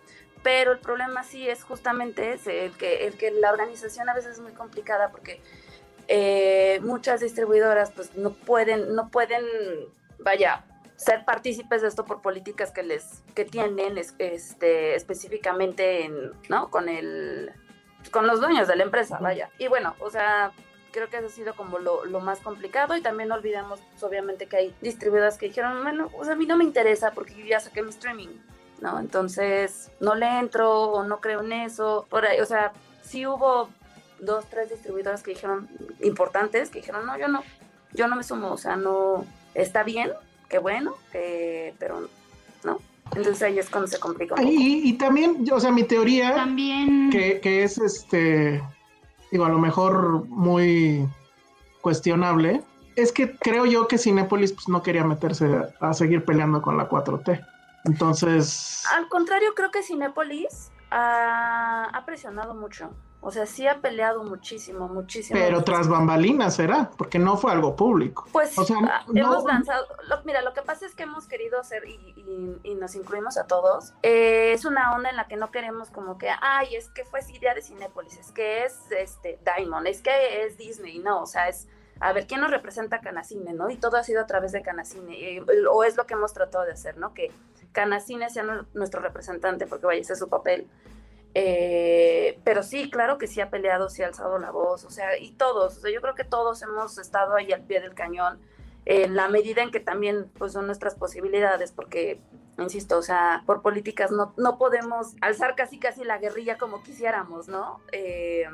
Pero 0.43 0.73
el 0.73 0.79
problema 0.79 1.23
sí 1.23 1.49
es 1.49 1.65
justamente 1.65 2.39
el 2.47 2.73
que, 2.79 3.07
el 3.07 3.19
que 3.19 3.31
la 3.33 3.51
organización 3.51 4.09
a 4.09 4.15
veces 4.15 4.33
es 4.33 4.41
muy 4.41 4.53
complicada 4.53 5.11
porque 5.11 5.43
eh, 6.09 6.81
muchas 6.83 7.21
distribuidoras 7.21 7.91
pues 7.91 8.17
no 8.17 8.31
pueden, 8.31 8.95
no 8.95 9.09
pueden, 9.09 9.45
vaya, 10.19 10.65
ser 10.97 11.25
partícipes 11.25 11.83
de 11.83 11.89
esto 11.89 12.05
por 12.05 12.23
políticas 12.23 12.71
que 12.71 12.83
les, 12.83 13.23
que 13.35 13.45
tienen 13.45 13.99
este, 13.99 14.95
específicamente 14.95 16.05
en, 16.05 16.33
¿no? 16.49 16.71
Con 16.71 16.89
el, 16.89 17.53
con 18.11 18.27
los 18.27 18.41
dueños 18.41 18.67
de 18.69 18.77
la 18.77 18.85
empresa, 18.85 19.19
vaya. 19.21 19.51
Y 19.59 19.69
bueno, 19.69 19.95
o 20.01 20.11
sea, 20.11 20.53
creo 20.93 21.11
que 21.11 21.19
eso 21.19 21.27
ha 21.27 21.31
sido 21.31 21.55
como 21.55 21.79
lo, 21.79 22.05
lo, 22.07 22.21
más 22.21 22.39
complicado 22.39 22.97
y 22.97 23.03
también 23.03 23.29
no 23.29 23.35
olvidamos 23.35 23.81
pues, 23.91 24.03
obviamente 24.03 24.47
que 24.47 24.57
hay 24.57 24.75
distribuidoras 24.81 25.37
que 25.37 25.49
dijeron, 25.49 25.83
bueno, 25.83 26.11
o 26.17 26.25
sea, 26.25 26.33
a 26.33 26.37
mí 26.37 26.47
no 26.47 26.57
me 26.57 26.65
interesa 26.65 27.11
porque 27.13 27.35
yo 27.35 27.45
ya 27.45 27.61
saqué 27.61 27.83
mi 27.83 27.91
streaming, 27.91 28.29
¿no? 28.81 28.99
Entonces 28.99 29.91
no 30.01 30.15
le 30.15 30.27
entro 30.39 30.85
o 30.85 31.05
no 31.05 31.21
creo 31.21 31.43
en 31.43 31.53
eso, 31.53 32.07
por 32.09 32.25
ahí, 32.25 32.41
o 32.41 32.47
sea, 32.47 32.73
sí 33.03 33.27
hubo 33.27 33.69
dos, 34.21 34.45
tres 34.49 34.71
distribuidoras 34.71 35.23
que 35.23 35.33
dijeron, 35.33 35.69
importantes, 36.01 36.71
que 36.71 36.81
dijeron, 36.81 37.07
no, 37.07 37.19
yo 37.19 37.29
no, 37.29 37.43
yo 37.93 38.09
no 38.09 38.17
me 38.17 38.23
sumo, 38.23 38.53
o 38.53 38.59
sea, 38.59 38.77
no, 38.77 39.25
está 39.55 39.83
bien, 39.83 40.11
qué 40.49 40.59
bueno, 40.59 40.95
pero 41.13 42.09
no. 42.65 42.81
Entonces 43.15 43.43
ahí 43.43 43.59
es 43.59 43.71
cuando 43.71 43.89
se 43.89 44.01
complica. 44.01 44.35
Y, 44.43 44.93
también, 44.95 45.47
o 45.53 45.61
sea, 45.61 45.71
mi 45.71 45.85
teoría, 45.85 46.35
también... 46.35 47.11
Que, 47.11 47.41
que 47.41 47.63
es 47.63 47.79
este, 47.79 48.63
digo, 49.31 49.45
a 49.45 49.49
lo 49.49 49.59
mejor 49.59 50.27
muy 50.27 51.09
cuestionable, 51.81 52.63
es 52.97 53.13
que 53.13 53.37
creo 53.37 53.65
yo 53.65 53.87
que 53.87 53.99
Cinepolis 53.99 54.53
pues, 54.53 54.69
no 54.69 54.83
quería 54.83 55.05
meterse 55.05 55.47
a, 55.81 55.95
seguir 55.95 56.25
peleando 56.25 56.63
con 56.63 56.77
la 56.77 56.89
4T. 56.89 57.47
Entonces. 57.85 58.83
Al 58.97 59.09
contrario, 59.09 59.55
creo 59.55 59.71
que 59.71 59.83
Cinepolis 59.83 60.73
ha 60.91 62.03
presionado 62.05 62.55
mucho. 62.55 62.91
O 63.27 63.33
sea, 63.33 63.45
sí 63.45 63.67
ha 63.67 63.81
peleado 63.81 64.23
muchísimo, 64.23 64.87
muchísimo. 64.87 65.37
Pero 65.37 65.65
tras 65.65 65.89
bambalinas 65.89 66.55
será, 66.55 66.93
porque 66.97 67.19
no 67.19 67.37
fue 67.37 67.51
algo 67.51 67.75
público. 67.75 68.29
Pues 68.31 68.57
o 68.57 68.63
sea, 68.63 68.77
ah, 68.85 69.05
hemos 69.13 69.43
lanzado, 69.43 69.85
mira, 70.25 70.43
lo 70.43 70.55
que 70.55 70.63
pasa 70.63 70.87
es 70.87 70.95
que 70.95 71.03
hemos 71.03 71.27
querido 71.27 71.59
hacer 71.59 71.83
y, 71.89 72.75
nos 72.77 72.95
incluimos 72.95 73.37
a 73.37 73.49
todos. 73.49 73.95
Eh, 74.05 74.53
es 74.53 74.65
una 74.65 74.95
onda 74.95 75.11
en 75.11 75.17
la 75.17 75.27
que 75.27 75.35
no 75.35 75.51
queremos 75.51 75.91
como 75.91 76.19
que, 76.19 76.29
ay, 76.41 76.77
es 76.77 76.89
que 76.91 77.05
fue 77.05 77.19
idea 77.35 77.53
de 77.53 77.63
Cinépolis, 77.63 78.17
es 78.17 78.31
que 78.31 78.63
es 78.63 78.79
este 78.93 79.41
Diamond, 79.45 79.89
es 79.89 80.03
que 80.03 80.45
es 80.45 80.57
Disney, 80.57 81.01
no, 81.01 81.23
o 81.23 81.27
sea, 81.27 81.49
es 81.49 81.67
a 81.99 82.13
ver 82.13 82.29
quién 82.29 82.41
nos 82.41 82.53
representa 82.53 83.01
Canacine, 83.01 83.55
¿no? 83.55 83.71
Y 83.71 83.77
todo 83.77 83.97
ha 83.97 84.05
sido 84.05 84.21
a 84.21 84.27
través 84.27 84.53
de 84.53 84.63
Canacine, 84.63 85.39
eh, 85.39 85.45
o 85.69 85.83
es 85.83 85.97
lo 85.97 86.07
que 86.07 86.15
hemos 86.15 86.33
tratado 86.33 86.65
de 86.65 86.71
hacer, 86.71 86.97
¿no? 86.97 87.13
Que 87.13 87.33
Canacine 87.73 88.31
sea 88.31 88.45
nuestro 88.73 89.01
representante, 89.01 89.67
porque 89.67 89.87
vaya, 89.87 90.01
ese 90.01 90.13
es 90.13 90.21
su 90.21 90.29
papel 90.29 90.69
eh, 91.39 92.39
pero 92.45 92.63
sí, 92.63 92.89
claro 92.89 93.19
que 93.19 93.27
sí 93.27 93.43
ha 93.43 93.51
peleado, 93.51 93.91
sí 93.91 94.03
ha 94.03 94.07
alzado 94.07 94.39
la 94.39 94.51
voz, 94.51 94.87
o 94.87 94.91
sea, 94.91 95.19
y 95.19 95.33
todos, 95.33 95.77
o 95.77 95.81
sea, 95.83 95.93
yo 95.93 96.01
creo 96.01 96.15
que 96.15 96.25
todos 96.25 96.63
hemos 96.63 96.97
estado 96.97 97.37
ahí 97.37 97.53
al 97.53 97.61
pie 97.61 97.83
del 97.83 97.93
cañón, 97.93 98.39
en 98.87 99.15
la 99.15 99.29
medida 99.29 99.63
en 99.63 99.71
que 99.71 99.79
también 99.79 100.31
pues 100.39 100.55
son 100.55 100.65
nuestras 100.65 100.95
posibilidades, 100.95 101.73
porque, 101.73 102.23
insisto, 102.57 102.97
o 102.97 103.03
sea, 103.03 103.43
por 103.45 103.61
políticas 103.61 104.11
no, 104.13 104.33
no 104.39 104.57
podemos 104.57 105.15
alzar 105.21 105.57
casi 105.57 105.79
casi 105.79 106.05
la 106.05 106.17
guerrilla 106.17 106.57
como 106.57 106.83
quisiéramos, 106.83 107.49
¿no? 107.49 107.83
Eh, 107.93 108.47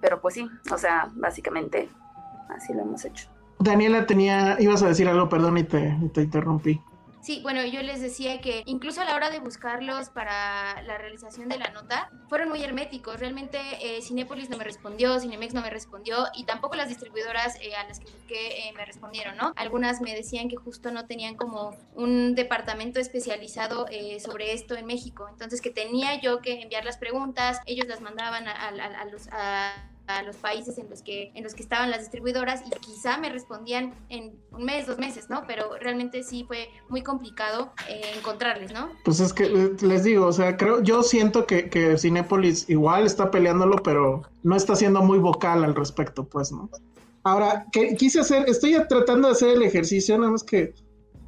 pero 0.00 0.22
pues 0.22 0.36
sí, 0.36 0.48
o 0.72 0.78
sea, 0.78 1.10
básicamente 1.16 1.90
así 2.48 2.72
lo 2.72 2.80
hemos 2.80 3.04
hecho. 3.04 3.28
Daniela 3.58 4.06
tenía, 4.06 4.56
ibas 4.58 4.82
a 4.82 4.88
decir 4.88 5.06
algo, 5.06 5.28
perdón, 5.28 5.58
y 5.58 5.64
te, 5.64 5.94
te 6.14 6.22
interrumpí. 6.22 6.80
Sí, 7.26 7.40
bueno, 7.42 7.64
yo 7.64 7.82
les 7.82 8.00
decía 8.00 8.40
que 8.40 8.62
incluso 8.66 9.00
a 9.00 9.04
la 9.04 9.16
hora 9.16 9.30
de 9.30 9.40
buscarlos 9.40 10.10
para 10.10 10.80
la 10.82 10.96
realización 10.96 11.48
de 11.48 11.58
la 11.58 11.70
nota, 11.70 12.08
fueron 12.28 12.48
muy 12.48 12.62
herméticos. 12.62 13.18
Realmente 13.18 13.58
eh, 13.80 14.00
Cinépolis 14.00 14.48
no 14.48 14.56
me 14.56 14.62
respondió, 14.62 15.18
Cinemex 15.18 15.52
no 15.52 15.60
me 15.60 15.68
respondió 15.68 16.26
y 16.36 16.44
tampoco 16.44 16.76
las 16.76 16.88
distribuidoras 16.88 17.56
eh, 17.60 17.74
a 17.74 17.82
las 17.82 17.98
que 17.98 18.08
busqué 18.12 18.68
eh, 18.68 18.72
me 18.76 18.84
respondieron, 18.84 19.36
¿no? 19.36 19.52
Algunas 19.56 20.00
me 20.00 20.14
decían 20.14 20.48
que 20.48 20.54
justo 20.54 20.92
no 20.92 21.06
tenían 21.06 21.34
como 21.34 21.76
un 21.96 22.36
departamento 22.36 23.00
especializado 23.00 23.86
eh, 23.90 24.20
sobre 24.20 24.52
esto 24.52 24.76
en 24.76 24.86
México. 24.86 25.26
Entonces 25.28 25.60
que 25.60 25.70
tenía 25.70 26.20
yo 26.20 26.40
que 26.40 26.62
enviar 26.62 26.84
las 26.84 26.96
preguntas, 26.96 27.58
ellos 27.66 27.88
las 27.88 28.00
mandaban 28.00 28.46
a, 28.46 29.04
los... 29.06 29.28
a 30.06 30.22
los 30.22 30.36
países 30.36 30.78
en 30.78 30.88
los 30.88 31.02
que 31.02 31.32
en 31.34 31.44
los 31.44 31.54
que 31.54 31.62
estaban 31.62 31.90
las 31.90 32.00
distribuidoras 32.00 32.62
y 32.66 32.70
quizá 32.80 33.18
me 33.18 33.28
respondían 33.28 33.94
en 34.08 34.38
un 34.52 34.64
mes, 34.64 34.86
dos 34.86 34.98
meses, 34.98 35.28
¿no? 35.28 35.44
Pero 35.46 35.76
realmente 35.80 36.22
sí 36.22 36.44
fue 36.46 36.68
muy 36.88 37.02
complicado 37.02 37.72
eh, 37.88 38.02
encontrarles, 38.16 38.72
¿no? 38.72 38.88
Pues 39.04 39.20
es 39.20 39.32
que 39.32 39.44
eh, 39.44 39.76
les 39.80 40.04
digo, 40.04 40.26
o 40.26 40.32
sea, 40.32 40.56
creo, 40.56 40.82
yo 40.82 41.02
siento 41.02 41.46
que, 41.46 41.68
que 41.68 41.98
Cinépolis 41.98 42.68
igual 42.68 43.06
está 43.06 43.30
peleándolo, 43.30 43.76
pero 43.82 44.22
no 44.42 44.56
está 44.56 44.76
siendo 44.76 45.02
muy 45.02 45.18
vocal 45.18 45.64
al 45.64 45.74
respecto, 45.74 46.24
pues, 46.24 46.52
¿no? 46.52 46.70
Ahora, 47.24 47.66
que 47.72 47.96
quise 47.96 48.20
hacer, 48.20 48.48
estoy 48.48 48.76
tratando 48.88 49.28
de 49.28 49.32
hacer 49.32 49.48
el 49.50 49.62
ejercicio, 49.62 50.16
nada 50.16 50.30
más 50.30 50.44
que 50.44 50.72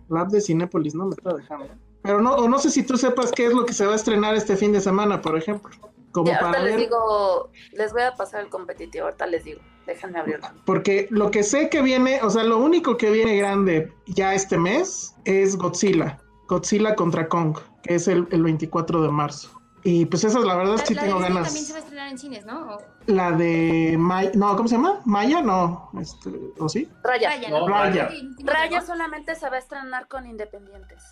la 0.09 0.25
de 0.25 0.41
Cinépolis 0.41 0.95
no 0.95 1.07
me 1.07 1.15
está 1.15 1.35
dejando. 1.35 1.67
Pero 2.03 2.23
no, 2.23 2.37
o 2.37 2.49
no 2.49 2.59
sé 2.59 2.71
si 2.71 2.85
tú 2.85 2.97
sepas 2.97 3.33
qué 3.33 3.47
es 3.47 3.53
lo 3.53 3.67
que 3.67 3.73
se 3.73 3.85
va 3.85 3.93
a 3.93 3.97
estrenar 3.97 4.35
este 4.37 4.57
fin 4.57 4.73
de 4.73 4.81
semana, 4.81 5.21
por 5.21 5.37
ejemplo. 5.37 5.71
Como 6.13 6.33
ahorita 6.33 6.59
les 6.61 6.77
digo, 6.77 7.51
les 7.73 7.93
voy 7.93 8.03
a 8.03 8.15
pasar 8.15 8.41
el 8.43 8.49
competitivo, 8.49 9.05
ahorita 9.05 9.27
les 9.27 9.45
digo, 9.45 9.61
déjenme 9.87 10.19
abrirlo. 10.19 10.49
Porque 10.65 11.07
lo 11.11 11.31
que 11.31 11.43
sé 11.43 11.69
que 11.69 11.83
viene, 11.83 12.21
o 12.23 12.31
sea, 12.31 12.45
lo 12.45 12.59
único 12.59 12.97
que 12.97 13.11
viene 13.11 13.37
grande 13.37 13.93
ya 14.07 14.35
este 14.35 14.57
mes 14.59 15.15
es 15.25 15.57
Godzilla, 15.57 16.19
Godzilla 16.49 16.95
contra 16.95 17.29
Kong, 17.29 17.59
que 17.83 17.95
es 17.97 18.09
el, 18.09 18.25
24 18.25 19.03
de 19.03 19.09
marzo. 19.11 19.51
Y 19.85 20.07
pues 20.07 20.25
esa, 20.25 20.41
la 20.41 20.57
verdad, 20.57 20.77
La, 20.79 20.85
sí 20.87 20.95
la 20.95 21.03
tengo 21.03 21.19
ganas. 21.21 21.45
también 21.45 21.65
se 21.65 21.73
va 21.73 21.79
a 21.79 21.83
estrenar 21.83 22.09
en 22.09 22.19
cines, 22.19 22.45
¿no? 22.45 22.75
O- 22.75 22.83
La 23.07 23.31
de 23.33 23.95
Maya, 23.99 24.33
no, 24.35 24.57
¿cómo 24.57 24.69
se 24.69 24.75
llama? 24.75 25.01
Maya, 25.05 25.41
no, 25.41 25.91
este, 26.01 26.31
¿o 26.59 26.69
sí? 26.69 26.91
Raya. 27.05 27.31
Raya, 27.31 27.49
No. 27.51 27.69
Raya. 27.69 28.11
Raya 28.45 28.81
solamente 28.81 29.35
se 29.37 29.49
va 29.49 29.57
a 29.57 29.59
estrenar 29.61 30.09
con 30.09 30.27
independientes. 30.27 31.03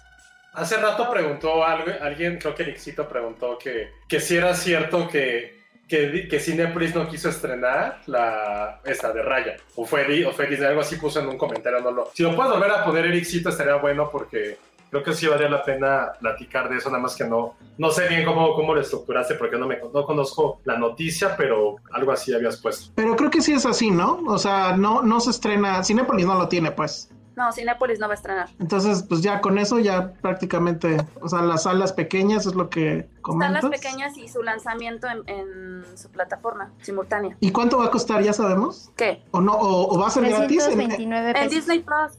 Hace 0.53 0.79
rato 0.79 1.11
preguntó 1.11 1.65
algo, 1.65 1.91
alguien, 2.01 2.39
creo 2.39 2.55
que 2.55 2.63
Ericito 2.63 3.09
preguntó 3.09 3.59
que, 3.59 4.21
si 4.21 4.37
era 4.37 4.55
cierto 4.55 5.07
que, 5.07 5.61
que, 5.87 6.41
Cinepolis 6.41 6.95
no 6.95 7.09
quiso 7.09 7.29
estrenar 7.29 8.01
la 8.07 8.81
esta 8.85 9.13
de 9.13 9.23
Raya. 9.23 9.57
O 9.75 9.85
fue, 9.85 10.25
o 10.25 10.33
fue 10.33 10.47
algo 10.67 10.81
así 10.81 10.97
puso 10.97 11.21
en 11.21 11.29
un 11.29 11.37
comentario. 11.37 11.81
No 11.81 11.91
lo, 11.91 12.11
si 12.15 12.23
lo 12.23 12.35
puedes 12.35 12.53
volver 12.53 12.71
a 12.71 12.85
poner 12.85 13.07
Ericito 13.07 13.51
estaría 13.51 13.77
bueno 13.77 14.09
porque 14.11 14.57
creo 14.91 15.03
que 15.03 15.13
sí 15.13 15.27
valía 15.27 15.49
la 15.49 15.63
pena 15.63 16.13
platicar 16.19 16.69
de 16.69 16.77
eso, 16.77 16.89
nada 16.89 17.03
más 17.03 17.15
que 17.15 17.25
no, 17.25 17.55
no 17.79 17.91
sé 17.91 18.09
bien 18.09 18.25
cómo, 18.25 18.55
cómo 18.55 18.75
lo 18.75 18.81
estructuraste 18.81 19.35
porque 19.35 19.57
no, 19.57 19.67
me, 19.67 19.79
no 19.79 20.05
conozco 20.05 20.61
la 20.65 20.79
noticia, 20.79 21.37
pero 21.37 21.77
algo 21.93 22.13
así 22.13 22.33
habías 22.35 22.57
puesto. 22.57 22.93
Pero 22.95 23.17
creo 23.17 23.31
que 23.31 23.43
sí 23.43 23.53
es 23.53 23.67
así, 23.67 23.91
¿no? 23.91 24.21
O 24.27 24.39
sea, 24.39 24.77
no, 24.77 25.03
no 25.03 25.21
se 25.21 25.31
estrena, 25.31 25.83
Cinepolis 25.83 26.27
no 26.27 26.35
lo 26.37 26.49
tiene, 26.49 26.71
pues. 26.71 27.11
No, 27.37 27.53
Cinépolis 27.53 27.99
no 27.99 28.07
va 28.07 28.14
a 28.14 28.16
estrenar. 28.16 28.49
Entonces, 28.59 29.03
pues 29.07 29.20
ya 29.20 29.42
con 29.42 29.59
eso 29.59 29.79
ya 29.79 30.14
prácticamente, 30.22 30.96
o 31.20 31.29
sea, 31.29 31.42
las 31.42 31.64
salas 31.64 31.92
pequeñas 31.92 32.46
es 32.46 32.55
lo 32.55 32.70
que 32.70 33.09
comentas. 33.20 33.62
las 33.62 33.70
pequeñas 33.70 34.16
y 34.16 34.27
su 34.29 34.42
lanzamiento 34.42 35.07
en, 35.07 35.29
en 35.29 35.99
su 35.99 36.09
plataforma 36.11 36.72
simultánea. 36.81 37.37
¿Y 37.40 37.51
cuánto 37.53 37.77
va 37.79 37.87
a 37.87 37.90
costar? 37.90 38.22
¿Ya 38.22 38.33
sabemos? 38.33 38.90
¿Qué? 38.96 39.22
¿O 39.33 39.40
no? 39.42 39.53
¿O, 39.53 39.94
o 39.94 39.99
va 39.99 40.07
a 40.07 40.11
ser 40.11 40.25
gratis? 40.29 40.64
En- 40.64 40.79
329 40.79 41.29
En 41.29 41.35
pesos. 41.35 41.51
Disney 41.51 41.81
Plus. 41.81 42.12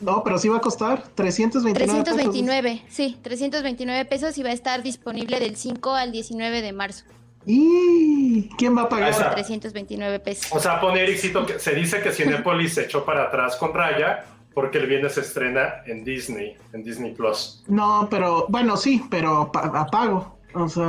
no, 0.00 0.22
pero 0.22 0.38
sí 0.38 0.48
va 0.48 0.58
a 0.58 0.60
costar 0.60 1.02
329 1.16 1.74
pesos. 1.86 2.04
329, 2.04 2.84
sí, 2.88 3.18
329 3.20 4.04
pesos 4.04 4.38
y 4.38 4.44
va 4.44 4.50
a 4.50 4.52
estar 4.52 4.84
disponible 4.84 5.40
del 5.40 5.56
5 5.56 5.94
al 5.94 6.12
19 6.12 6.62
de 6.62 6.72
marzo. 6.72 7.04
¿Y 7.50 8.48
quién 8.58 8.76
va 8.76 8.82
a 8.82 8.88
pagar? 8.90 9.08
está. 9.10 9.30
329 9.30 10.20
pesos. 10.20 10.48
O 10.52 10.60
sea, 10.60 10.80
pone 10.80 11.02
Ericito 11.02 11.46
que 11.46 11.58
se 11.58 11.74
dice 11.74 12.00
que 12.02 12.12
Cinepolis 12.12 12.74
se 12.74 12.82
echó 12.84 13.04
para 13.06 13.24
atrás 13.24 13.56
con 13.56 13.72
Raya 13.72 14.26
porque 14.54 14.76
el 14.78 14.86
viernes 14.86 15.14
se 15.14 15.22
estrena 15.22 15.82
en 15.86 16.04
Disney, 16.04 16.56
en 16.74 16.82
Disney 16.84 17.14
Plus. 17.14 17.64
No, 17.68 18.06
pero 18.10 18.44
bueno, 18.48 18.76
sí, 18.76 19.02
pero 19.10 19.50
pa- 19.50 19.60
a 19.80 19.86
pago. 19.86 20.38
O 20.54 20.68
sea, 20.68 20.84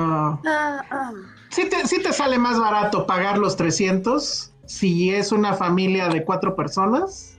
Ah, 0.46 0.82
ah. 0.92 1.12
sí 1.50 1.70
te, 1.70 1.88
sí 1.88 2.02
te 2.04 2.12
sale 2.12 2.38
más 2.38 2.60
barato 2.60 3.06
pagar 3.08 3.38
los 3.38 3.56
300 3.56 4.52
si 4.66 5.12
es 5.12 5.32
una 5.32 5.54
familia 5.54 6.10
de 6.10 6.24
cuatro 6.26 6.56
personas, 6.58 7.38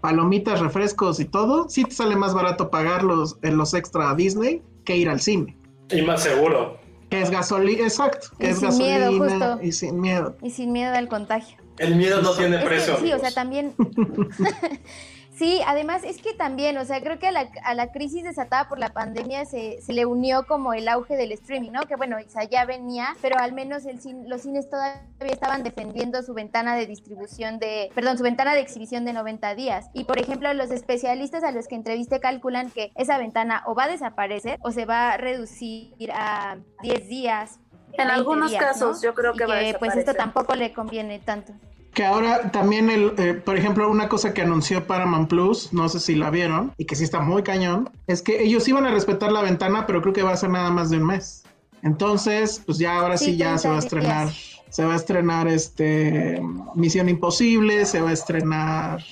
palomitas, 0.00 0.60
refrescos 0.60 1.20
y 1.20 1.26
todo. 1.26 1.68
Sí 1.68 1.84
te 1.84 1.92
sale 1.92 2.16
más 2.16 2.32
barato 2.34 2.70
pagar 2.70 3.02
los, 3.04 3.38
en 3.42 3.56
los 3.58 3.74
extra 3.74 4.10
a 4.10 4.14
Disney 4.14 4.62
que 4.84 4.96
ir 4.96 5.08
al 5.10 5.20
cine. 5.20 5.56
Y 5.90 6.02
más 6.02 6.22
seguro. 6.22 6.79
Que 7.10 7.20
es 7.22 7.30
gasolina, 7.30 7.82
exacto. 7.84 8.28
Que 8.38 8.46
Y 8.46 8.50
es 8.50 8.58
sin 8.60 8.78
miedo, 8.78 9.10
gasolina 9.12 9.46
justo. 9.56 9.66
y 9.66 9.72
sin 9.72 10.00
miedo. 10.00 10.36
Y 10.42 10.50
sin 10.50 10.72
miedo 10.72 10.94
al 10.94 11.08
contagio. 11.08 11.58
El 11.78 11.96
miedo 11.96 12.22
no 12.22 12.32
tiene 12.34 12.58
precio. 12.58 12.98
sí, 13.00 13.12
o 13.12 13.18
sea, 13.18 13.30
también. 13.32 13.74
sí, 15.40 15.60
además 15.66 16.04
es 16.04 16.18
que 16.20 16.34
también, 16.34 16.76
o 16.76 16.84
sea, 16.84 17.00
creo 17.00 17.18
que 17.18 17.26
a 17.28 17.32
la, 17.32 17.48
a 17.64 17.72
la 17.74 17.90
crisis 17.92 18.22
desatada 18.24 18.68
por 18.68 18.78
la 18.78 18.90
pandemia 18.90 19.46
se, 19.46 19.80
se 19.80 19.92
le 19.94 20.04
unió 20.04 20.46
como 20.46 20.74
el 20.74 20.86
auge 20.88 21.16
del 21.16 21.32
streaming, 21.32 21.70
¿no? 21.72 21.80
Que 21.82 21.96
bueno, 21.96 22.18
o 22.24 22.28
sea, 22.30 22.44
ya 22.44 22.66
venía, 22.66 23.16
pero 23.22 23.38
al 23.38 23.52
menos 23.52 23.86
el 23.86 24.00
cin- 24.02 24.26
los 24.28 24.42
cines 24.42 24.68
todavía 24.68 25.00
estaban 25.20 25.62
defendiendo 25.62 26.22
su 26.22 26.34
ventana 26.34 26.76
de 26.76 26.86
distribución 26.86 27.58
de, 27.58 27.90
perdón, 27.94 28.18
su 28.18 28.22
ventana 28.22 28.54
de 28.54 28.60
exhibición 28.60 29.04
de 29.06 29.14
90 29.14 29.54
días. 29.54 29.86
Y 29.94 30.04
por 30.04 30.18
ejemplo, 30.20 30.52
los 30.52 30.70
especialistas 30.70 31.42
a 31.42 31.52
los 31.52 31.66
que 31.68 31.74
entrevisté 31.76 32.20
calculan 32.20 32.70
que 32.70 32.92
esa 32.94 33.16
ventana 33.18 33.62
o 33.66 33.74
va 33.74 33.84
a 33.84 33.88
desaparecer 33.88 34.58
o 34.62 34.70
se 34.72 34.84
va 34.84 35.12
a 35.12 35.16
reducir 35.16 35.94
a 36.12 36.58
10 36.82 37.08
días. 37.08 37.58
En 37.92 38.06
20 38.06 38.12
algunos 38.12 38.50
días, 38.50 38.62
casos 38.62 38.98
¿no? 38.98 39.02
yo 39.02 39.14
creo 39.14 39.32
Y 39.34 39.38
que 39.38 39.46
va 39.46 39.54
a 39.54 39.58
Pues 39.58 39.68
esto 39.70 39.86
desaparecer. 39.86 40.16
tampoco 40.16 40.54
le 40.54 40.72
conviene 40.72 41.18
tanto. 41.18 41.52
Que 41.94 42.04
ahora 42.04 42.50
también, 42.52 42.88
el, 42.88 43.14
eh, 43.18 43.34
por 43.34 43.56
ejemplo, 43.56 43.90
una 43.90 44.08
cosa 44.08 44.32
que 44.32 44.42
anunció 44.42 44.86
Paramount 44.86 45.28
Plus, 45.28 45.72
no 45.72 45.88
sé 45.88 45.98
si 45.98 46.14
la 46.14 46.30
vieron, 46.30 46.72
y 46.78 46.84
que 46.84 46.94
sí 46.94 47.02
está 47.04 47.20
muy 47.20 47.42
cañón, 47.42 47.90
es 48.06 48.22
que 48.22 48.42
ellos 48.42 48.66
iban 48.68 48.86
a 48.86 48.90
respetar 48.92 49.32
la 49.32 49.42
ventana, 49.42 49.86
pero 49.86 50.00
creo 50.00 50.12
que 50.14 50.22
va 50.22 50.32
a 50.32 50.36
ser 50.36 50.50
nada 50.50 50.70
más 50.70 50.90
de 50.90 50.98
un 50.98 51.06
mes. 51.06 51.42
Entonces, 51.82 52.62
pues 52.64 52.78
ya 52.78 52.96
ahora 52.98 53.16
sí, 53.16 53.26
Sí, 53.32 53.36
ya 53.38 53.58
se 53.58 53.68
va 53.68 53.78
a 53.78 53.80
30 53.80 53.96
estrenar, 53.98 54.26
días. 54.28 54.60
se 54.68 54.84
va 54.84 54.92
a 54.92 54.96
estrenar 54.96 55.48
este 55.48 56.40
Misión 56.76 57.08
Imposible, 57.08 57.84
se 57.86 58.00
va 58.00 58.10
a 58.10 58.12
estrenar, 58.12 59.02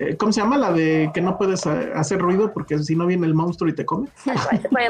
eh, 0.00 0.16
¿cómo 0.16 0.32
se 0.32 0.40
llama? 0.40 0.56
La 0.56 0.72
de 0.72 1.10
que 1.14 1.20
no 1.20 1.38
puedes 1.38 1.66
hacer 1.66 2.18
ruido 2.18 2.52
porque 2.52 2.78
si 2.80 2.96
no 2.96 3.06
viene 3.06 3.26
el 3.26 3.34
monstruo 3.34 3.70
y 3.70 3.74
te 3.74 3.84
come. 3.84 4.08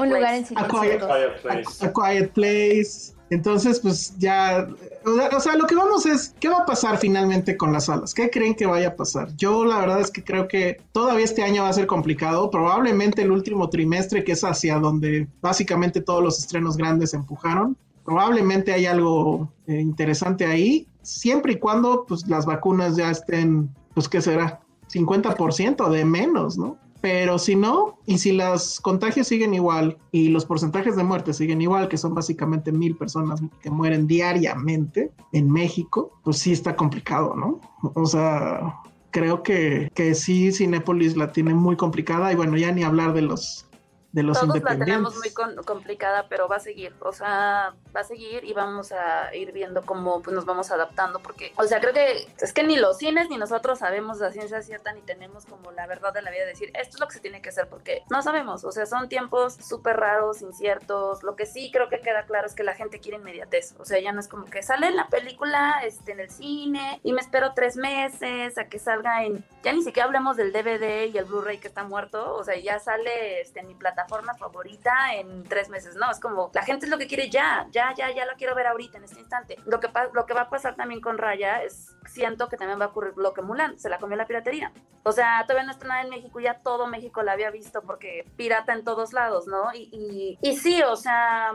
Un 0.01 0.09
lugar 0.09 0.35
en 0.35 0.45
A 0.57 0.67
Quiet- 0.69 1.01
silencio. 1.01 1.09
Quiet 1.09 1.43
Place. 1.43 1.87
A 1.87 1.93
Quiet 1.93 2.33
Place. 2.33 3.18
Entonces, 3.31 3.81
pues 3.81 4.17
ya, 4.19 4.67
o 5.05 5.41
sea, 5.41 5.57
lo 5.57 5.67
que 5.67 5.75
vamos 5.75 6.07
es, 6.07 6.35
¿qué 6.41 6.49
va 6.49 6.61
a 6.61 6.67
pasar 6.67 6.99
finalmente 6.99 7.57
con 7.57 7.73
las 7.73 7.87
salas? 7.87 8.15
¿Qué 8.15 8.31
creen 8.31 8.55
que 8.55 8.67
vaya 8.67 8.89
a 8.89 8.97
pasar? 8.97 9.35
Yo 9.37 9.65
la 9.65 9.79
verdad 9.79 10.01
es 10.01 10.11
que 10.11 10.25
creo 10.25 10.49
que 10.49 10.81
todavía 10.93 11.25
este 11.25 11.43
año 11.43 11.63
va 11.63 11.69
a 11.69 11.75
ser 11.75 11.87
complicado, 11.87 12.51
probablemente 12.51 13.23
el 13.23 13.31
último 13.31 13.69
trimestre, 13.69 14.25
que 14.25 14.33
es 14.33 14.45
hacia 14.45 14.79
donde 14.79 15.29
básicamente 15.43 16.01
todos 16.01 16.23
los 16.23 16.39
estrenos 16.39 16.77
grandes 16.77 17.13
empujaron, 17.13 17.77
probablemente 18.05 18.73
hay 18.73 18.87
algo 18.87 19.53
eh, 19.67 19.79
interesante 19.79 20.47
ahí, 20.47 20.87
siempre 21.03 21.53
y 21.53 21.59
cuando 21.59 22.07
pues 22.07 22.27
las 22.27 22.47
vacunas 22.47 22.97
ya 22.97 23.11
estén, 23.11 23.69
pues 23.93 24.09
qué 24.09 24.23
será, 24.23 24.61
50% 24.91 25.91
de 25.91 26.05
menos, 26.07 26.57
¿no? 26.57 26.79
Pero 27.01 27.39
si 27.39 27.55
no, 27.55 27.99
y 28.07 28.19
si 28.19 28.33
los 28.33 28.81
contagios 28.81 29.29
siguen 29.29 29.55
igual 29.55 29.99
y 30.11 30.29
los 30.29 30.45
porcentajes 30.45 30.97
de 30.97 31.05
muerte 31.05 31.33
siguen 31.33 31.63
igual, 31.63 31.89
que 31.89 31.97
son 31.97 32.15
básicamente 32.15 32.73
mil 32.73 32.97
personas 32.97 33.41
que 33.63 33.71
mueren 33.71 34.07
diariamente 34.09 35.13
en 35.33 35.51
México, 35.51 36.19
pues 36.25 36.39
sí 36.39 36.53
está 36.53 36.75
complicado, 36.75 37.37
¿no? 37.37 37.61
O 37.95 38.07
sea, 38.07 38.81
creo 39.11 39.43
que, 39.43 39.91
que 39.95 40.15
sí, 40.15 40.51
Cinépolis 40.53 41.17
la 41.17 41.33
tiene 41.33 41.55
muy 41.55 41.77
complicada 41.77 42.33
y 42.33 42.37
bueno, 42.37 42.57
ya 42.57 42.73
ni 42.73 42.83
hablar 42.83 43.13
de 43.13 43.23
los, 43.23 43.68
de 44.13 44.23
los 44.23 44.41
Todos 44.41 44.63
la 44.63 44.79
tenemos 44.79 45.17
muy 45.17 45.31
con- 45.33 45.57
complicada, 45.65 46.29
pero 46.29 46.49
va 46.49 46.57
a 46.57 46.61
seguir. 46.61 46.95
O 47.01 47.13
sea, 47.13 47.75
va 47.95 48.01
a 48.01 48.05
seguir 48.05 48.43
y 48.45 48.55
vamos 48.55 48.91
a 48.93 49.35
ir 49.35 49.53
viendo 49.53 49.85
cómo 49.85 50.23
pues, 50.23 50.35
nos 50.35 50.47
vamos 50.47 50.71
adaptando. 50.71 51.21
Porque, 51.21 51.53
o 51.57 51.65
sea, 51.65 51.79
creo 51.81 51.93
que 51.93 52.27
es 52.41 52.53
que 52.55 52.63
ni 52.63 52.77
los 52.77 52.97
cines 52.99 53.29
ni 53.29 53.37
nosotros 53.37 53.81
sabemos 53.81 54.19
la 54.19 54.33
ciencia 54.33 54.63
cierta 54.63 54.93
ni 54.93 55.03
tenemos 55.03 55.45
como 55.45 55.73
la 55.73 55.87
verdad 55.87 56.15
de 56.15 56.23
la 56.23 56.31
vida 56.31 56.41
de 56.43 56.49
decir 56.49 56.71
esto 56.75 56.97
es 56.97 57.01
lo 57.01 57.07
que 57.09 57.15
se 57.15 57.21
tiene 57.21 57.43
que 57.43 57.51
hacer 57.51 57.69
porque 57.69 58.03
no 58.11 58.23
sabemos. 58.23 58.65
O 58.65 58.73
sea, 58.73 58.87
son 58.87 59.11
tiempos 59.11 59.55
súper 59.55 59.97
raros, 59.99 60.41
inciertos. 60.41 61.23
Lo 61.23 61.37
que 61.37 61.45
sí 61.45 61.71
creo 61.71 61.91
que 61.91 62.01
queda 62.01 62.25
claro 62.25 62.47
es 62.47 62.55
que 62.55 62.63
la 62.63 62.75
gente 62.75 63.01
quiere 63.01 63.19
inmediatez. 63.19 63.75
O 63.79 63.85
sea, 63.85 64.01
ya 64.01 64.13
no 64.13 64.21
es 64.21 64.29
como 64.29 64.47
que 64.47 64.63
sale 64.63 64.91
la 64.91 65.09
película 65.09 65.83
este, 65.85 66.13
en 66.13 66.21
el 66.21 66.31
cine 66.31 67.01
y 67.03 67.13
me 67.13 67.21
espero 67.21 67.53
tres 67.55 67.77
meses 67.77 68.57
a 68.57 68.69
que 68.69 68.79
salga 68.79 69.25
en. 69.25 69.45
Ya 69.63 69.73
ni 69.75 69.83
siquiera 69.83 70.07
hablemos 70.07 70.39
del 70.39 70.51
DVD 70.53 71.05
y 71.13 71.19
el 71.19 71.27
Blu-ray 71.27 71.59
que 71.59 71.69
está 71.69 71.85
muerto. 71.85 72.35
O 72.35 72.43
sea, 72.43 72.57
ya 72.59 72.79
sale 72.79 73.43
este, 73.43 73.61
en 73.61 73.67
mi 73.67 73.75
plataforma 73.75 73.98
favorita 74.07 75.15
en 75.15 75.45
tres 75.45 75.69
meses. 75.69 75.97
No, 75.97 76.11
es 76.11 76.21
como 76.21 76.51
la 76.55 76.63
gente 76.63 76.87
es 76.87 76.91
lo 76.91 76.99
que 76.99 77.07
quiere 77.07 77.31
ya, 77.31 77.67
ya, 77.71 77.95
ya, 77.95 78.11
ya 78.11 78.27
la 78.27 78.35
quiero 78.35 78.55
ver 78.55 78.67
ahorita, 78.67 78.99
en 78.99 79.05
este 79.05 79.21
instante. 79.21 79.57
Lo 79.67 79.81
que, 79.81 79.89
lo 80.13 80.27
que 80.27 80.35
va 80.35 80.43
a 80.43 80.51
pasar 80.51 80.77
también 80.77 81.01
con 81.01 81.19
Raya 81.19 81.63
es, 81.63 81.97
siento 82.07 82.49
que 82.49 82.57
también 82.57 82.81
va 82.81 82.87
a 82.87 82.89
ocurrir 82.89 83.15
lo 83.17 83.33
que 83.33 83.43
Mulan, 83.43 83.79
se 83.79 83.89
la 83.89 83.99
comió 83.99 84.17
la 84.17 84.27
piratería. 84.27 84.73
O 85.03 85.13
sea, 85.13 85.45
todavía 85.47 85.65
no 85.65 85.73
está 85.73 85.87
nada 85.87 86.03
en 86.03 86.11
México, 86.11 86.41
ya 86.41 86.61
todo 86.61 86.87
México 86.87 87.23
la 87.23 87.33
había 87.33 87.51
visto 87.51 87.83
porque 87.83 88.27
pirata 88.37 88.73
en 88.73 88.85
todos 88.85 89.13
lados, 89.13 89.47
¿no? 89.47 89.73
Y, 89.75 89.89
y, 89.93 90.39
y 90.41 90.57
sí, 90.57 90.83
o 90.83 90.97
sea, 90.97 91.53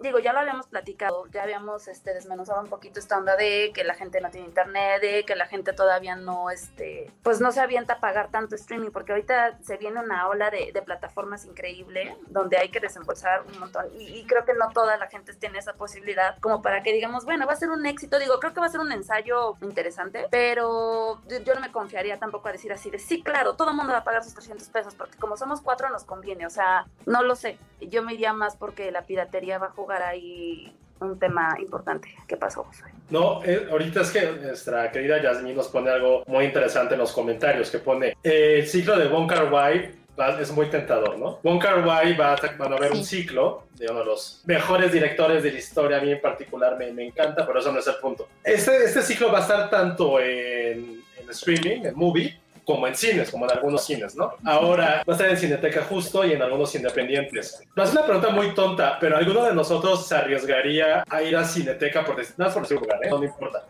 digo, 0.00 0.18
ya 0.18 0.32
lo 0.32 0.40
habíamos 0.40 0.66
platicado, 0.66 1.26
ya 1.28 1.42
habíamos 1.42 1.88
este, 1.88 2.14
desmenuzado 2.14 2.60
un 2.60 2.68
poquito 2.68 3.00
esta 3.00 3.18
onda 3.18 3.36
de 3.36 3.72
que 3.74 3.84
la 3.84 3.94
gente 3.94 4.20
no 4.20 4.30
tiene 4.30 4.46
internet, 4.46 5.00
de 5.00 5.24
que 5.24 5.36
la 5.36 5.46
gente 5.46 5.72
todavía 5.72 6.16
no, 6.16 6.50
este, 6.50 7.12
pues 7.22 7.40
no 7.40 7.52
se 7.52 7.60
avienta 7.60 7.94
a 7.94 8.00
pagar 8.00 8.30
tanto 8.30 8.54
streaming, 8.54 8.90
porque 8.90 9.12
ahorita 9.12 9.58
se 9.62 9.76
viene 9.76 10.00
una 10.00 10.28
ola 10.28 10.50
de, 10.50 10.72
de 10.72 10.82
plataformas 10.82 11.44
increíble, 11.44 12.16
donde 12.28 12.58
hay 12.58 12.70
que 12.70 12.80
desembolsar 12.80 13.42
un 13.42 13.58
montón, 13.58 13.86
y, 13.98 14.18
y 14.18 14.26
creo 14.26 14.44
que 14.44 14.54
no 14.54 14.68
toda 14.70 14.96
la 14.96 15.08
gente 15.08 15.32
tiene 15.34 15.58
esa 15.58 15.74
posibilidad, 15.74 16.38
como 16.40 16.62
para 16.62 16.82
que 16.82 16.92
digamos, 16.92 17.24
bueno, 17.24 17.46
va 17.46 17.52
a 17.52 17.56
ser 17.56 17.70
un 17.70 17.86
éxito, 17.86 18.18
digo, 18.18 18.38
creo 18.40 18.52
que 18.52 18.60
va 18.60 18.66
a 18.66 18.70
ser 18.70 18.80
un 18.80 18.92
ensayo 18.92 19.56
interesante, 19.62 20.26
pero 20.30 21.20
yo, 21.26 21.54
no 21.54 21.60
me 21.60 21.72
confiaría 21.72 22.18
tampoco 22.18 22.48
a 22.48 22.52
decir 22.52 22.72
así 22.72 22.90
de, 22.90 22.98
sí, 22.98 23.22
claro, 23.22 23.54
todo 23.54 23.70
el 23.70 23.76
mundo 23.76 23.92
va 23.92 23.98
a 23.98 24.04
pagar 24.04 24.22
sus 24.24 24.34
300 24.34 24.68
pesos, 24.68 24.94
porque 24.94 25.18
como 25.18 25.36
somos 25.36 25.60
cuatro 25.60 25.88
nos 25.90 26.04
conviene, 26.04 26.46
o 26.46 26.50
sea, 26.50 26.86
no 27.06 27.22
lo 27.22 27.36
sé, 27.36 27.58
yo 27.80 28.02
me 28.02 28.14
iría 28.14 28.32
más 28.32 28.56
porque 28.56 28.90
la 28.90 29.02
piratería 29.02 29.56
a 29.56 29.58
jugar 29.86 30.02
ahí 30.02 30.72
un 31.00 31.16
tema 31.16 31.56
importante. 31.60 32.08
¿Qué 32.26 32.36
pasó? 32.36 32.66
No, 33.08 33.40
eh, 33.44 33.68
ahorita 33.70 34.00
es 34.00 34.10
que 34.10 34.32
nuestra 34.32 34.90
querida 34.90 35.22
Yasmin 35.22 35.54
nos 35.54 35.68
pone 35.68 35.90
algo 35.90 36.24
muy 36.26 36.44
interesante 36.46 36.94
en 36.94 37.00
los 37.00 37.12
comentarios, 37.12 37.70
que 37.70 37.78
pone, 37.78 38.16
eh, 38.24 38.56
el 38.60 38.66
ciclo 38.66 38.98
de 38.98 39.06
Wai 39.06 39.92
va- 40.18 40.40
es 40.40 40.50
muy 40.50 40.66
tentador, 40.66 41.16
¿no? 41.18 41.38
Wong 41.44 41.60
Kar 41.62 41.86
Wai 41.86 42.16
va 42.16 42.32
a, 42.32 42.36
van 42.58 42.72
a 42.72 42.76
ver 42.78 42.90
un 42.92 43.04
ciclo 43.04 43.66
de 43.74 43.86
uno 43.88 44.00
de 44.00 44.06
los 44.06 44.42
mejores 44.46 44.90
directores 44.90 45.44
de 45.44 45.52
la 45.52 45.58
historia, 45.58 45.98
a 45.98 46.00
mí 46.00 46.10
en 46.10 46.20
particular 46.20 46.76
me, 46.76 46.90
me 46.92 47.06
encanta, 47.06 47.46
pero 47.46 47.60
eso 47.60 47.70
no 47.70 47.78
es 47.78 47.86
el 47.86 47.96
punto. 47.96 48.26
Este, 48.42 48.84
este 48.86 49.02
ciclo 49.02 49.30
va 49.30 49.38
a 49.38 49.42
estar 49.42 49.70
tanto 49.70 50.18
en, 50.18 51.00
en 51.20 51.30
streaming, 51.30 51.84
en 51.84 51.94
movie, 51.94 52.36
como 52.66 52.86
en 52.88 52.94
cines, 52.96 53.30
como 53.30 53.44
en 53.46 53.52
algunos 53.52 53.86
cines, 53.86 54.16
¿no? 54.16 54.32
Ahora 54.44 55.02
va 55.08 55.12
a 55.12 55.16
estar 55.16 55.30
en 55.30 55.36
Cineteca 55.38 55.82
justo 55.88 56.24
y 56.26 56.32
en 56.32 56.42
algunos 56.42 56.74
independientes. 56.74 57.62
No 57.76 57.84
es 57.84 57.92
una 57.92 58.04
pregunta 58.04 58.28
muy 58.30 58.54
tonta, 58.54 58.98
pero 59.00 59.16
¿alguno 59.16 59.44
de 59.44 59.54
nosotros 59.54 60.04
se 60.06 60.16
arriesgaría 60.16 61.04
a 61.08 61.22
ir 61.22 61.36
a 61.36 61.44
Cineteca 61.44 62.04
por, 62.04 62.16
decir- 62.16 62.34
no 62.36 62.48
es 62.48 62.52
por 62.52 62.62
decir 62.62 62.78
lugar, 62.80 62.98
¿eh? 63.04 63.08
No 63.08 63.18
me 63.18 63.26
importa. 63.26 63.64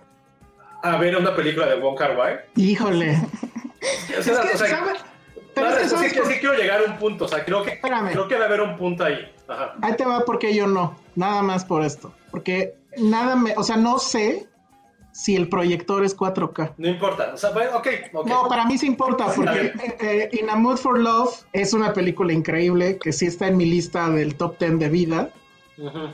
A 0.83 0.97
ver 0.97 1.15
una 1.17 1.35
película 1.37 1.67
de 1.67 1.75
Wong 1.79 1.97
Kar 1.99 2.17
Wai. 2.17 2.39
Híjole. 2.57 3.13
Es 3.81 4.05
que, 4.07 4.19
o 4.19 4.23
sea, 4.23 4.35
¿sabes? 4.57 5.05
Pero 5.55 5.69
no, 5.69 5.73
es 5.73 5.79
que 5.79 5.85
es, 5.85 5.91
¿sabes 5.91 6.13
que, 6.13 6.19
por- 6.21 6.29
es 6.29 6.35
que 6.35 6.41
quiero 6.41 6.55
llegar 6.57 6.81
a 6.81 6.85
un 6.85 6.97
punto, 6.99 7.27
o 7.27 7.29
sea, 7.29 7.45
creo 7.45 7.63
que, 7.63 7.73
Espérame. 7.73 8.13
creo 8.13 8.27
que 8.29 8.35
debe 8.35 8.47
haber 8.47 8.61
un 8.63 8.77
punto 8.77 9.05
ahí. 9.05 9.31
Ajá. 9.49 9.75
Ahí 9.83 9.95
te 9.95 10.05
va 10.07 10.25
porque 10.25 10.55
yo 10.55 10.67
no, 10.67 10.99
nada 11.15 11.43
más 11.43 11.65
por 11.67 11.83
esto. 11.85 12.13
Porque 12.31 12.75
nada 12.97 13.37
me, 13.37 13.55
o 13.57 13.63
sea, 13.63 13.77
no 13.77 13.99
sé 13.99 14.47
si 15.17 15.35
el 15.35 15.49
proyector 15.49 16.05
es 16.05 16.15
4K. 16.15 16.75
No 16.77 16.89
importa, 16.89 17.33
o 17.33 17.37
sea, 17.39 17.51
bueno, 17.51 17.79
ok, 17.79 17.89
ok. 18.13 18.27
No, 18.27 18.49
para 18.49 18.67
mí 18.67 18.77
sí 18.77 18.87
importa, 18.87 19.33
porque 19.35 19.73
eh, 19.83 19.97
eh, 19.99 20.29
In 20.39 20.51
a 20.51 20.57
Mood 20.57 20.77
for 20.77 20.99
Love 20.99 21.47
es 21.55 21.73
una 21.73 21.95
película 21.95 22.35
increíble 22.35 22.99
que 22.99 23.15
sí 23.15 23.25
está 23.25 23.49
en 23.49 23.57
mi 23.57 23.65
lista 23.65 24.11
del 24.11 24.35
top 24.37 24.59
10 24.59 24.79
de 24.79 24.89
vida. 24.91 25.31
Ujú. 25.79 26.11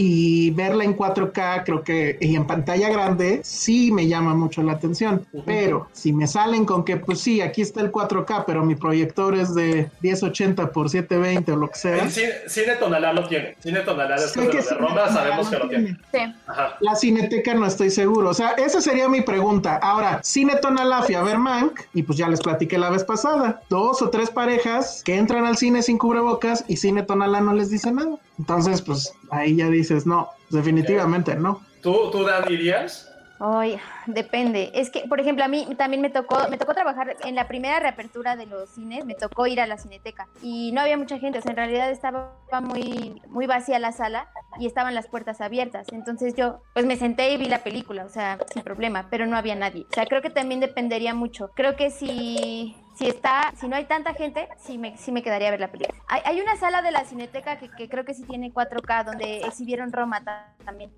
Y 0.00 0.52
verla 0.52 0.84
en 0.84 0.96
4K, 0.96 1.64
creo 1.64 1.82
que, 1.82 2.16
y 2.20 2.36
en 2.36 2.46
pantalla 2.46 2.88
grande, 2.88 3.40
sí 3.42 3.90
me 3.90 4.06
llama 4.06 4.32
mucho 4.32 4.62
la 4.62 4.72
atención. 4.72 5.26
Pero 5.44 5.88
si 5.92 6.12
me 6.12 6.28
salen 6.28 6.64
con 6.64 6.84
que, 6.84 6.98
pues 6.98 7.20
sí, 7.20 7.40
aquí 7.40 7.62
está 7.62 7.80
el 7.80 7.90
4K, 7.90 8.44
pero 8.46 8.64
mi 8.64 8.76
proyector 8.76 9.34
es 9.34 9.56
de 9.56 9.90
1080 10.00 10.70
por 10.70 10.88
720 10.88 11.50
o 11.50 11.56
lo 11.56 11.68
que 11.68 11.78
sea. 11.78 12.08
Cine, 12.08 12.32
Cine 12.46 12.76
Tonalá 12.76 13.12
lo 13.12 13.26
tiene. 13.26 13.56
Cine 13.58 13.80
Tonalá, 13.80 14.14
después 14.14 14.34
Sé 14.34 14.40
de 14.40 14.48
que 14.50 14.56
lo 14.56 14.62
de 14.62 14.68
sí, 14.68 14.74
Roma, 14.76 14.94
no, 14.94 15.12
sabemos 15.12 15.44
no 15.46 15.50
que 15.50 15.58
lo 15.58 15.68
tiene. 15.68 15.98
Sí. 16.12 16.18
Ajá. 16.46 16.76
La 16.78 16.94
Cineteca 16.94 17.54
no 17.54 17.66
estoy 17.66 17.90
seguro. 17.90 18.30
O 18.30 18.34
sea, 18.34 18.50
esa 18.50 18.80
sería 18.80 19.08
mi 19.08 19.22
pregunta. 19.22 19.78
Ahora, 19.82 20.20
Cine 20.22 20.56
Tonalá 20.62 21.02
fui 21.02 21.16
a 21.16 21.22
ver 21.22 21.38
Mank 21.38 21.80
y 21.92 22.04
pues 22.04 22.16
ya 22.16 22.28
les 22.28 22.40
platiqué 22.40 22.78
la 22.78 22.90
vez 22.90 23.02
pasada. 23.02 23.62
Dos 23.68 24.00
o 24.00 24.10
tres 24.10 24.30
parejas 24.30 25.02
que 25.04 25.16
entran 25.16 25.44
al 25.44 25.56
cine 25.56 25.82
sin 25.82 25.98
cubrebocas 25.98 26.64
y 26.68 26.76
Cine 26.76 27.02
Tonalá 27.02 27.40
no 27.40 27.52
les 27.52 27.70
dice 27.70 27.90
nada. 27.90 28.16
Entonces, 28.38 28.82
pues 28.82 29.12
ahí 29.30 29.56
ya 29.56 29.68
dices, 29.68 30.06
no, 30.06 30.28
definitivamente 30.50 31.34
no. 31.34 31.60
¿Tú, 31.82 32.10
tú 32.10 32.24
Dan, 32.24 32.50
irías? 32.50 33.08
Ay, 33.40 33.78
depende. 34.06 34.72
Es 34.74 34.90
que, 34.90 35.04
por 35.08 35.20
ejemplo, 35.20 35.44
a 35.44 35.48
mí 35.48 35.66
también 35.76 36.02
me 36.02 36.10
tocó, 36.10 36.48
me 36.50 36.58
tocó 36.58 36.74
trabajar 36.74 37.16
en 37.24 37.34
la 37.36 37.46
primera 37.46 37.78
reapertura 37.78 38.34
de 38.34 38.46
los 38.46 38.70
cines, 38.70 39.04
me 39.04 39.14
tocó 39.14 39.46
ir 39.46 39.60
a 39.60 39.66
la 39.66 39.78
cineteca 39.78 40.26
y 40.42 40.72
no 40.72 40.80
había 40.80 40.96
mucha 40.96 41.18
gente, 41.18 41.38
o 41.38 41.42
sea, 41.42 41.52
en 41.52 41.56
realidad 41.56 41.90
estaba 41.90 42.34
muy, 42.60 43.22
muy 43.28 43.46
vacía 43.46 43.78
la 43.78 43.92
sala 43.92 44.28
y 44.58 44.66
estaban 44.66 44.94
las 44.94 45.06
puertas 45.06 45.40
abiertas. 45.40 45.86
Entonces 45.92 46.34
yo, 46.34 46.62
pues 46.74 46.84
me 46.84 46.96
senté 46.96 47.32
y 47.32 47.36
vi 47.36 47.44
la 47.44 47.62
película, 47.62 48.04
o 48.04 48.08
sea, 48.08 48.38
sin 48.52 48.62
problema, 48.62 49.06
pero 49.08 49.26
no 49.26 49.36
había 49.36 49.54
nadie. 49.54 49.86
O 49.88 49.94
sea, 49.94 50.06
creo 50.06 50.20
que 50.20 50.30
también 50.30 50.60
dependería 50.60 51.14
mucho. 51.14 51.50
Creo 51.54 51.76
que 51.76 51.90
si, 51.90 52.74
si 52.98 53.06
está, 53.06 53.52
si 53.56 53.68
no 53.68 53.76
hay 53.76 53.84
tanta 53.84 54.12
gente, 54.12 54.48
sí 54.58 54.76
me, 54.76 54.96
sí 54.98 55.12
me 55.12 55.22
quedaría 55.22 55.48
a 55.48 55.50
ver 55.52 55.60
la 55.60 55.70
película. 55.70 55.96
Hay, 56.08 56.20
hay 56.24 56.40
una 56.40 56.56
sala 56.56 56.82
de 56.82 56.90
la 56.90 57.04
cineteca 57.04 57.56
que, 57.56 57.70
que 57.70 57.88
creo 57.88 58.04
que 58.04 58.12
sí 58.12 58.24
tiene 58.24 58.52
4K 58.52 59.04
donde 59.04 59.38
exhibieron 59.42 59.92
Roma 59.92 60.24
ta- 60.24 60.56
también. 60.64 60.90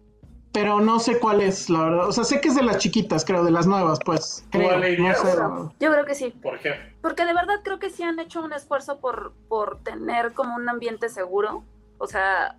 Pero 0.53 0.81
no 0.81 0.99
sé 0.99 1.21
cuál 1.21 1.43
es, 1.43 1.69
la 1.69 1.85
verdad. 1.85 2.09
O 2.09 2.13
sea, 2.13 2.25
sé 2.25 2.41
que 2.41 2.49
es 2.49 2.55
de 2.57 2.63
las 2.63 2.79
chiquitas, 2.79 3.25
creo, 3.25 3.45
de 3.45 3.51
las 3.51 3.67
nuevas, 3.67 3.99
pues. 4.05 4.45
¿Tú, 4.51 4.59
Creo, 4.59 4.79
no 4.79 5.15
sé. 5.15 5.37
la. 5.37 5.71
Yo 5.79 5.93
creo 5.93 6.05
que 6.07 6.15
sí. 6.15 6.31
¿Por 6.43 6.59
qué? 6.59 6.75
Porque 7.03 7.25
de 7.27 7.35
verdad 7.35 7.61
creo 7.63 7.79
que 7.79 7.91
sí 7.91 8.03
han 8.03 8.19
hecho 8.19 8.43
un 8.43 8.53
esfuerzo 8.55 8.99
por, 8.99 9.33
por 9.49 9.79
tener 9.85 10.33
como 10.33 10.57
un 10.57 10.69
ambiente 10.69 11.09
seguro. 11.11 11.63
O 11.99 12.07
sea, 12.07 12.57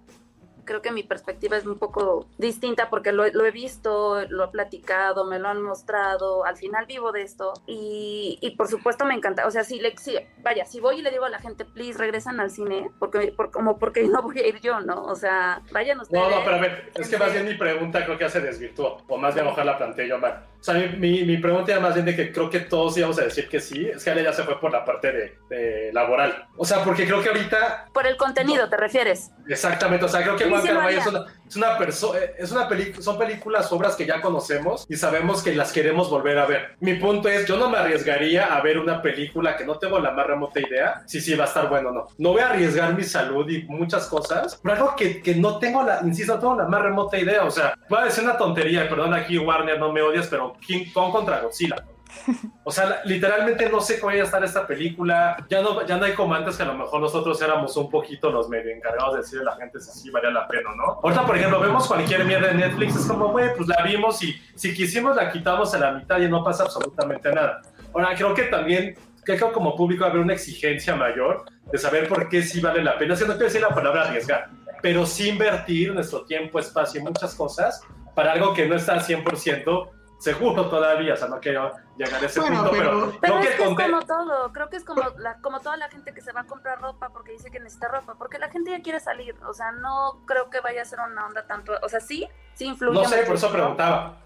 creo 0.66 0.82
que 0.82 0.92
mi 0.92 1.04
perspectiva 1.04 1.58
es 1.58 1.66
un 1.66 1.78
poco 1.78 2.28
distinta 2.38 2.90
porque 2.90 3.12
lo, 3.12 3.28
lo 3.28 3.46
he 3.46 3.52
visto, 3.52 4.22
lo 4.30 4.46
he 4.46 4.48
platicado, 4.50 5.26
me 5.26 5.40
lo 5.40 5.48
han 5.50 5.62
mostrado, 5.62 6.46
al 6.46 6.56
final 6.58 6.86
vivo 6.86 7.12
de 7.12 7.22
esto 7.24 7.54
y, 7.68 8.38
y 8.42 8.52
por 8.56 8.68
supuesto 8.68 9.06
me 9.06 9.14
encanta, 9.14 9.48
o 9.48 9.52
sea, 9.52 9.64
si 9.64 9.80
le, 9.80 9.96
si- 9.98 10.18
vaya, 10.44 10.66
si 10.66 10.80
voy 10.80 11.00
y 11.00 11.02
le 11.02 11.12
digo 11.12 11.26
a 11.26 11.30
la 11.30 11.40
gente, 11.40 11.66
please, 11.66 11.98
regresan 11.98 12.40
al 12.40 12.50
cine, 12.52 12.90
porque, 13.00 13.34
por, 13.36 13.52
como 13.52 13.78
porque 13.80 14.04
no 14.04 14.22
voy 14.22 14.40
a 14.40 14.48
ir 14.48 14.60
yo, 14.62 14.80
¿no? 14.82 15.04
O 15.04 15.16
sea, 15.16 15.62
vayan 15.72 16.00
ustedes. 16.00 16.22
No, 16.24 16.30
no, 16.30 16.44
pero 16.44 16.56
a 16.58 16.60
ver, 16.60 16.92
es 16.96 17.10
que 17.10 17.18
más 17.18 17.32
bien 17.34 17.46
mi 17.46 17.56
pregunta 17.56 18.04
creo 18.06 18.18
que 18.18 18.24
ya 18.26 18.30
se 18.30 18.42
desvirtuó, 18.42 18.98
o 19.08 19.18
más 19.18 19.34
bien 19.36 19.48
ojalá 19.48 19.72
la 19.74 19.78
planteé 19.78 20.08
yo 20.08 20.18
mal. 20.20 20.46
O 20.60 20.64
sea, 20.64 20.76
mi, 20.76 20.88
mi, 20.98 21.24
mi 21.24 21.38
pregunta 21.38 21.72
era 21.72 21.82
más 21.82 21.96
bien 21.96 22.06
de 22.06 22.16
que 22.16 22.32
creo 22.32 22.50
que 22.50 22.60
todos 22.60 22.96
íbamos 22.96 23.18
a 23.18 23.24
decir 23.24 23.50
que 23.50 23.60
sí, 23.60 23.88
es 23.88 24.04
que 24.04 24.12
Ale 24.12 24.24
ya 24.24 24.32
se 24.34 24.44
fue 24.44 24.60
por 24.60 24.72
la 24.72 24.86
parte 24.86 25.12
de, 25.12 25.38
de 25.50 25.92
laboral. 25.92 26.46
O 26.56 26.66
sea, 26.66 26.84
porque 26.84 27.06
creo 27.08 27.22
que 27.22 27.30
ahorita, 27.30 27.88
Por 27.94 28.06
el 28.06 28.16
contenido, 28.18 28.70
¿te 28.70 28.78
refieres? 28.78 29.32
exactamente, 29.48 30.06
o 30.06 30.08
sea, 30.08 30.22
creo 30.22 30.36
que 30.36 30.46
Sí, 30.60 30.68
sí 30.68 30.98
es 30.98 31.08
una, 31.08 31.26
es 31.48 31.56
una 31.56 31.78
persona, 31.78 32.20
es 32.38 32.52
una 32.52 32.68
película, 32.68 33.04
son 33.04 33.18
películas, 33.18 33.72
obras 33.72 33.96
que 33.96 34.06
ya 34.06 34.22
conocemos 34.22 34.86
y 34.90 34.96
sabemos 34.96 35.44
que 35.44 35.56
las 35.56 35.72
queremos 35.72 36.10
volver 36.10 36.38
a 36.40 36.46
ver. 36.46 36.76
Mi 36.80 36.96
punto 36.96 37.30
es, 37.30 37.46
yo 37.46 37.58
no 37.58 37.70
me 37.70 37.78
arriesgaría 37.78 38.56
a 38.56 38.62
ver 38.62 38.80
una 38.80 39.02
película 39.02 39.56
que 39.58 39.66
no 39.66 39.78
tengo 39.78 40.00
la 40.00 40.12
más 40.12 40.28
remota 40.28 40.60
idea 40.60 41.04
si 41.06 41.22
sí 41.22 41.36
va 41.36 41.46
a 41.46 41.48
estar 41.48 41.70
bueno 41.70 41.90
o 41.90 41.94
no. 41.94 42.08
No 42.18 42.30
voy 42.32 42.42
a 42.42 42.50
arriesgar 42.50 42.96
mi 42.96 43.04
salud 43.04 43.50
y 43.50 43.64
muchas 43.64 44.08
cosas 44.08 44.56
por 44.56 44.72
algo 44.72 44.96
que, 44.96 45.22
que 45.22 45.36
no 45.36 45.60
tengo 45.60 45.84
la, 45.84 46.02
insisto, 46.04 46.36
no 46.36 46.40
tengo 46.40 46.56
la 46.56 46.68
más 46.68 46.82
remota 46.82 47.18
idea. 47.18 47.44
O 47.44 47.52
sea, 47.52 47.74
voy 47.90 48.00
a 48.00 48.06
decir 48.06 48.24
una 48.24 48.38
tontería, 48.38 48.90
perdón 48.90 49.14
aquí 49.14 49.38
Warner, 49.38 49.80
no 49.80 49.92
me 49.92 50.02
odias, 50.02 50.28
pero 50.28 50.54
King 50.66 50.86
Kong 50.94 51.12
contra 51.12 51.40
Godzilla. 51.40 51.76
O 52.64 52.72
sea, 52.72 53.02
literalmente 53.06 53.70
no 53.70 53.82
sé 53.82 54.00
cómo 54.00 54.12
vaya 54.12 54.22
a 54.22 54.26
estar 54.26 54.44
esta 54.44 54.68
película. 54.68 55.38
Ya 55.50 55.62
no, 55.62 55.86
ya 55.86 55.98
no 55.98 56.06
hay 56.06 56.14
como 56.14 56.34
antes 56.36 56.56
que 56.58 56.64
a 56.64 56.68
lo 56.68 56.76
mejor 56.76 57.02
nosotros 57.02 57.42
éramos 57.42 57.76
un 57.76 57.90
poquito 57.90 58.30
los 58.32 58.50
medio 58.50 58.72
encargados 58.72 59.16
de 59.16 59.22
decirle 59.22 59.44
a 59.44 59.54
la 59.54 59.58
gente 59.58 59.80
si 59.80 60.00
sí 60.00 60.10
valía 60.10 60.30
la 60.30 60.48
pena 60.48 60.72
o 60.72 60.76
no. 60.76 61.00
Ahorita, 61.04 61.26
por 61.26 61.38
ejemplo, 61.38 61.60
vemos 61.60 61.88
cualquier 61.88 62.24
mierda 62.26 62.50
de 62.50 62.56
Netflix, 62.56 62.96
es 62.96 63.06
como, 63.06 63.30
güey, 63.30 63.56
pues 63.56 63.68
la 63.68 63.84
vimos 63.84 64.22
y 64.24 64.40
si 64.56 64.74
quisimos 64.74 65.16
la 65.16 65.32
quitamos 65.32 65.74
a 65.74 65.80
la 65.80 65.92
mitad 65.92 66.20
y 66.20 66.28
no 66.28 66.44
pasa 66.44 66.64
absolutamente 66.64 67.32
nada. 67.32 67.62
Ahora, 67.94 68.16
creo 68.16 68.34
que 68.34 68.44
también, 68.44 68.96
creo 69.24 69.48
que 69.48 69.54
como 69.54 69.76
público 69.76 70.06
haber 70.06 70.20
una 70.20 70.34
exigencia 70.34 70.96
mayor 70.96 71.46
de 71.72 71.78
saber 71.78 72.08
por 72.08 72.30
qué 72.30 72.44
sí 72.44 72.60
vale 72.60 72.84
la 72.84 72.98
pena. 72.98 73.14
Es 73.14 73.22
no 73.22 73.28
quiero 73.28 73.46
decir 73.46 73.62
la 73.62 73.70
palabra 73.70 74.04
arriesgar, 74.04 74.50
pero 74.82 75.06
sí 75.06 75.30
invertir 75.30 75.94
nuestro 75.94 76.26
tiempo, 76.26 76.60
espacio 76.60 77.02
y 77.02 77.04
muchas 77.04 77.34
cosas 77.36 77.82
para 78.16 78.34
algo 78.34 78.54
que 78.54 78.68
no 78.68 78.76
está 78.76 79.00
100% 79.00 79.90
seguro 80.22 80.70
todavía. 80.70 81.14
O 81.16 81.18
sea, 81.18 81.28
no 81.28 81.40
quiero 81.40 81.72
llegar 81.98 82.24
a 82.24 82.26
ese 82.26 82.40
Bueno, 82.40 82.58
punto, 82.64 82.72
pero, 82.72 82.90
pero- 82.92 83.12
Pero 83.22 83.34
creo 83.34 83.40
es 83.40 83.50
que 83.50 83.58
que 83.58 83.64
es 83.64 83.90
como 83.90 84.02
todo, 84.06 84.54
creo 84.54 84.70
que 84.70 84.78
es 84.78 84.86
como, 84.86 85.02
la, 85.18 85.38
como 85.42 85.60
toda 85.60 85.78
la 85.78 85.90
gente 85.90 86.14
que 86.14 86.22
se 86.22 86.32
va 86.32 86.42
a 86.42 86.46
comprar 86.46 86.80
ropa 86.82 87.10
porque 87.10 87.32
dice 87.34 87.52
que 87.52 87.60
necesita 87.60 87.88
ropa, 87.90 88.16
porque 88.18 88.38
la 88.40 88.50
gente 88.50 88.72
ya 88.72 88.82
quiere 88.82 89.00
salir, 89.00 89.36
o 89.48 89.54
sea, 89.54 89.72
no 89.72 90.22
creo 90.26 90.50
que 90.50 90.60
vaya 90.62 90.82
a 90.82 90.86
ser 90.86 91.00
una 91.00 91.26
onda 91.26 91.46
tanto, 91.48 91.74
o 91.82 91.90
sea, 91.90 92.00
sí, 92.00 92.28
sí 92.54 92.66
influye. 92.66 92.94
No 93.02 93.06
sé, 93.10 93.24
por 93.24 93.36
eso 93.36 93.52
preguntaba. 93.52 94.18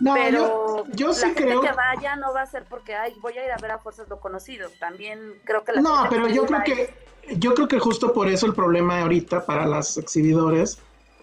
No, 0.00 0.14
Pero 0.14 0.38
yo, 0.38 0.84
yo 0.94 1.08
la 1.08 1.12
sí 1.14 1.20
gente 1.26 1.42
creo. 1.42 1.60
que 1.60 1.72
vaya 1.72 2.16
no 2.16 2.32
va 2.32 2.42
a 2.42 2.46
ser 2.46 2.64
porque, 2.64 2.94
ay, 2.94 3.14
voy 3.20 3.36
a 3.36 3.44
ir 3.44 3.52
a 3.52 3.58
ver 3.58 3.72
a 3.72 3.78
fuerzas 3.78 4.08
lo 4.08 4.18
conocido, 4.18 4.70
también 4.78 5.40
creo 5.44 5.62
que 5.62 5.72
la 5.72 5.82
No, 5.82 5.96
gente 6.04 6.08
pero 6.16 6.28
yo 6.28 6.46
creo 6.46 6.62
que 6.64 7.10
yo 7.36 7.54
creo 7.54 7.68
que 7.68 7.78
justo 7.78 8.12
por 8.14 8.26
eso 8.28 8.46
el 8.46 8.54
problema 8.54 9.02
ahorita 9.02 9.44
para 9.44 9.66
las 9.66 9.98
exhibidores 9.98 10.80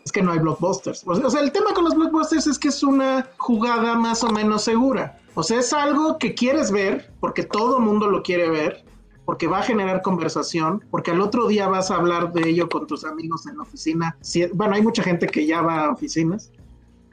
es 0.07 0.11
que 0.13 0.21
no 0.21 0.31
hay 0.31 0.39
blockbusters. 0.39 1.03
O 1.05 1.29
sea, 1.29 1.41
el 1.41 1.51
tema 1.51 1.73
con 1.73 1.83
los 1.83 1.93
blockbusters 1.95 2.47
es 2.47 2.57
que 2.57 2.69
es 2.69 2.81
una 2.81 3.27
jugada 3.37 3.95
más 3.95 4.23
o 4.23 4.29
menos 4.31 4.63
segura. 4.63 5.19
O 5.35 5.43
sea, 5.43 5.59
es 5.59 5.73
algo 5.73 6.17
que 6.17 6.33
quieres 6.33 6.71
ver 6.71 7.11
porque 7.19 7.43
todo 7.43 7.79
mundo 7.81 8.07
lo 8.07 8.23
quiere 8.23 8.49
ver, 8.49 8.85
porque 9.25 9.47
va 9.47 9.59
a 9.59 9.63
generar 9.63 10.01
conversación, 10.01 10.81
porque 10.89 11.11
al 11.11 11.19
otro 11.19 11.47
día 11.47 11.67
vas 11.67 11.91
a 11.91 11.95
hablar 11.95 12.31
de 12.31 12.47
ello 12.49 12.69
con 12.69 12.87
tus 12.87 13.03
amigos 13.03 13.45
en 13.47 13.57
la 13.57 13.63
oficina. 13.63 14.17
Si- 14.21 14.45
bueno, 14.53 14.75
hay 14.75 14.81
mucha 14.81 15.03
gente 15.03 15.27
que 15.27 15.45
ya 15.45 15.61
va 15.61 15.83
a 15.85 15.91
oficinas. 15.91 16.51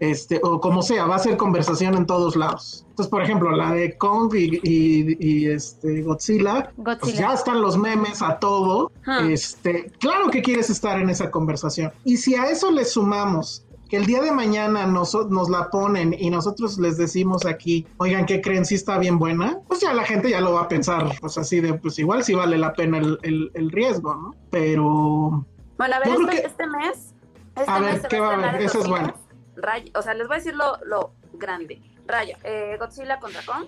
Este, 0.01 0.41
o 0.43 0.61
como 0.61 0.83
sea, 0.83 1.07
va 1.07 1.17
a 1.17 1.19
ser 1.21 1.37
conversación 1.37 1.95
en 1.95 2.05
todos 2.07 2.35
lados. 2.37 2.85
Entonces, 2.91 3.11
por 3.11 3.23
ejemplo, 3.23 3.51
la 3.53 3.73
de 3.73 3.97
Kong 3.97 4.35
y, 4.35 4.61
y- 4.63 5.17
y, 5.21 5.47
este, 5.49 6.03
Godzilla, 6.03 6.71
pues 6.77 6.99
Godzilla. 7.01 7.19
ya 7.29 7.35
están 7.35 7.61
los 7.63 7.79
memes 7.79 8.21
a 8.23 8.39
todo. 8.39 8.91
Hmm. 9.07 9.31
Este, 9.31 9.91
claro 10.01 10.31
que 10.31 10.43
quieres 10.43 10.69
estar 10.71 11.01
en 11.01 11.11
esa 11.11 11.31
conversación. 11.31 11.93
Y 12.05 12.17
si 12.17 12.35
a 12.35 12.47
eso 12.51 12.71
le 12.71 12.85
sumamos 12.85 13.65
que 13.89 13.97
el 13.99 14.07
día 14.07 14.21
de 14.23 14.33
mañana 14.33 14.87
nos, 14.87 15.15
nos 15.31 15.49
la 15.51 15.71
ponen 15.71 16.15
y 16.19 16.29
nosotros 16.31 16.79
les 16.79 16.97
decimos 16.97 17.45
aquí, 17.47 17.87
oigan, 17.99 18.27
¿qué 18.27 18.41
creen? 18.41 18.65
Si 18.65 18.75
está 18.75 18.99
bien 18.99 19.19
buena, 19.19 19.59
pues 19.69 19.81
ya 19.81 19.93
la 19.95 20.03
gente 20.05 20.31
ya 20.31 20.41
lo 20.41 20.53
va 20.55 20.63
a 20.63 20.69
pensar, 20.69 21.13
pues 21.21 21.39
así 21.39 21.61
de, 21.61 21.75
pues 21.75 21.99
igual 21.99 22.25
sí 22.25 22.35
vale 22.35 22.59
la 22.59 22.73
pena 22.73 22.99
el, 22.99 23.19
el- 23.23 23.51
el 23.55 23.71
riesgo, 23.71 24.15
¿no? 24.15 24.35
Pero, 24.51 25.45
Bueno, 25.79 25.95
a 25.95 25.99
ver, 26.01 26.09
este, 26.09 26.27
que- 26.31 26.47
este 26.47 26.67
mes. 26.67 27.15
Este 27.57 27.71
A 27.71 27.79
ver, 27.79 28.03
¿qué 28.09 28.19
va 28.21 28.31
a 28.31 28.35
haber? 28.35 28.63
Esa 28.63 28.79
es 28.81 28.89
buena. 28.89 29.15
Cines. 29.55 29.65
Ray- 29.65 29.93
o 29.95 30.03
sea, 30.03 30.15
les 30.15 30.27
voy 30.27 30.35
a 30.37 30.39
decir 30.39 30.55
lo, 30.55 30.79
lo 30.85 31.13
grande. 31.35 31.81
Raya, 32.07 32.39
eh, 32.45 32.77
Godzilla 32.79 33.19
contra 33.19 33.41
Kong, 33.43 33.67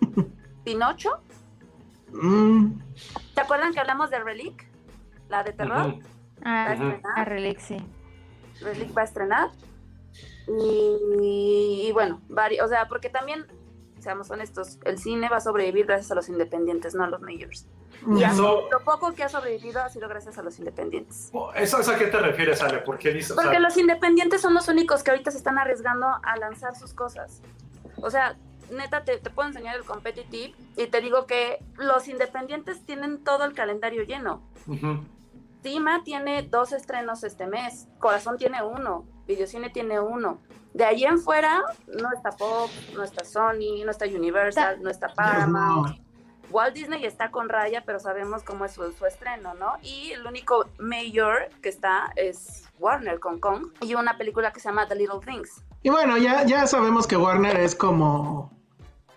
Pinocho. 0.64 1.20
mm, 2.12 2.72
¿Te 3.34 3.40
acuerdan 3.40 3.72
que 3.72 3.80
hablamos 3.80 4.10
de 4.10 4.18
Relic? 4.20 4.66
La 5.28 5.42
de 5.42 5.52
terror. 5.52 5.86
Ujú. 5.88 6.00
Ah, 6.44 6.64
Va 6.68 6.70
a 6.72 6.74
Ujú. 6.74 6.84
estrenar. 6.88 7.18
a 7.18 7.24
Relic, 7.24 7.58
sí. 7.58 7.76
Relic 8.60 8.96
va 8.96 9.02
a 9.02 9.04
estrenar. 9.04 9.50
Y, 10.48 11.88
y 11.88 11.92
bueno, 11.92 12.22
vari- 12.28 12.60
o 12.62 12.68
sea, 12.68 12.88
porque 12.88 13.10
también, 13.10 13.44
seamos 14.08 14.30
honestos, 14.30 14.78
el 14.86 14.96
cine 14.98 15.28
va 15.28 15.36
a 15.36 15.40
sobrevivir 15.42 15.84
gracias 15.84 16.10
a 16.10 16.14
los 16.14 16.30
independientes, 16.30 16.94
no 16.94 17.04
a 17.04 17.08
los 17.08 17.20
majors. 17.20 17.66
Y 18.06 18.22
a- 18.24 18.30
Eso- 18.30 18.62
lo 18.70 18.80
poco 18.80 19.12
que 19.12 19.22
ha 19.22 19.28
sobrevivido 19.28 19.82
ha 19.82 19.90
sido 19.90 20.08
gracias 20.08 20.38
a 20.38 20.42
los 20.42 20.58
independientes. 20.58 21.30
¿Eso, 21.54 21.78
eso 21.78 21.92
a 21.92 21.96
qué 21.98 22.06
te 22.06 22.18
refieres, 22.18 22.62
Ale? 22.62 22.78
¿Por 22.78 22.96
qué 22.96 23.10
dices? 23.12 23.32
o 23.32 23.34
sea, 23.34 23.42
Porque 23.44 23.60
los 23.60 23.76
independientes 23.76 24.40
son 24.40 24.54
los 24.54 24.66
únicos 24.68 25.02
que 25.02 25.10
ahorita 25.10 25.30
se 25.30 25.36
están 25.36 25.58
arriesgando 25.58 26.06
a 26.22 26.36
lanzar 26.38 26.74
sus 26.74 26.94
cosas. 26.94 27.42
O 28.00 28.10
sea, 28.10 28.38
neta, 28.70 29.04
te, 29.04 29.18
te 29.18 29.28
puedo 29.28 29.48
enseñar 29.48 29.76
el 29.76 29.84
competitive 29.84 30.54
y 30.78 30.86
te 30.86 31.00
digo 31.02 31.26
que 31.26 31.62
los 31.76 32.08
independientes 32.08 32.82
tienen 32.86 33.22
todo 33.22 33.44
el 33.44 33.52
calendario 33.52 34.04
lleno. 34.04 34.40
Ujú. 34.66 35.04
Tima 35.60 36.02
tiene 36.02 36.44
dos 36.44 36.72
estrenos 36.72 37.24
este 37.24 37.46
mes, 37.46 37.88
Corazón 37.98 38.38
tiene 38.38 38.62
uno, 38.62 39.04
Videocine 39.26 39.68
tiene 39.68 40.00
uno. 40.00 40.38
De 40.78 40.84
ahí 40.84 41.02
en 41.02 41.18
fuera 41.18 41.60
no 41.88 42.08
está 42.14 42.30
Pop, 42.30 42.70
no 42.94 43.02
está 43.02 43.24
Sony, 43.24 43.82
no 43.84 43.90
está 43.90 44.04
Universal, 44.06 44.80
no 44.80 44.88
está 44.90 45.08
Paramount. 45.12 45.98
Walt 46.50 46.72
Disney 46.72 47.04
está 47.04 47.32
con 47.32 47.48
Raya, 47.48 47.82
pero 47.84 47.98
sabemos 47.98 48.44
cómo 48.44 48.64
es 48.64 48.74
su, 48.74 48.92
su 48.92 49.04
estreno, 49.04 49.54
¿no? 49.54 49.72
Y 49.82 50.12
el 50.12 50.24
único 50.24 50.66
mayor 50.78 51.48
que 51.62 51.68
está 51.68 52.12
es 52.14 52.62
Warner 52.78 53.18
con 53.18 53.40
Kong 53.40 53.72
y 53.80 53.94
una 53.96 54.16
película 54.16 54.52
que 54.52 54.60
se 54.60 54.68
llama 54.68 54.86
The 54.86 54.94
Little 54.94 55.18
Things. 55.26 55.62
Y 55.82 55.90
bueno, 55.90 56.16
ya, 56.16 56.44
ya 56.44 56.64
sabemos 56.68 57.08
que 57.08 57.16
Warner 57.16 57.58
es 57.58 57.74
como 57.74 58.56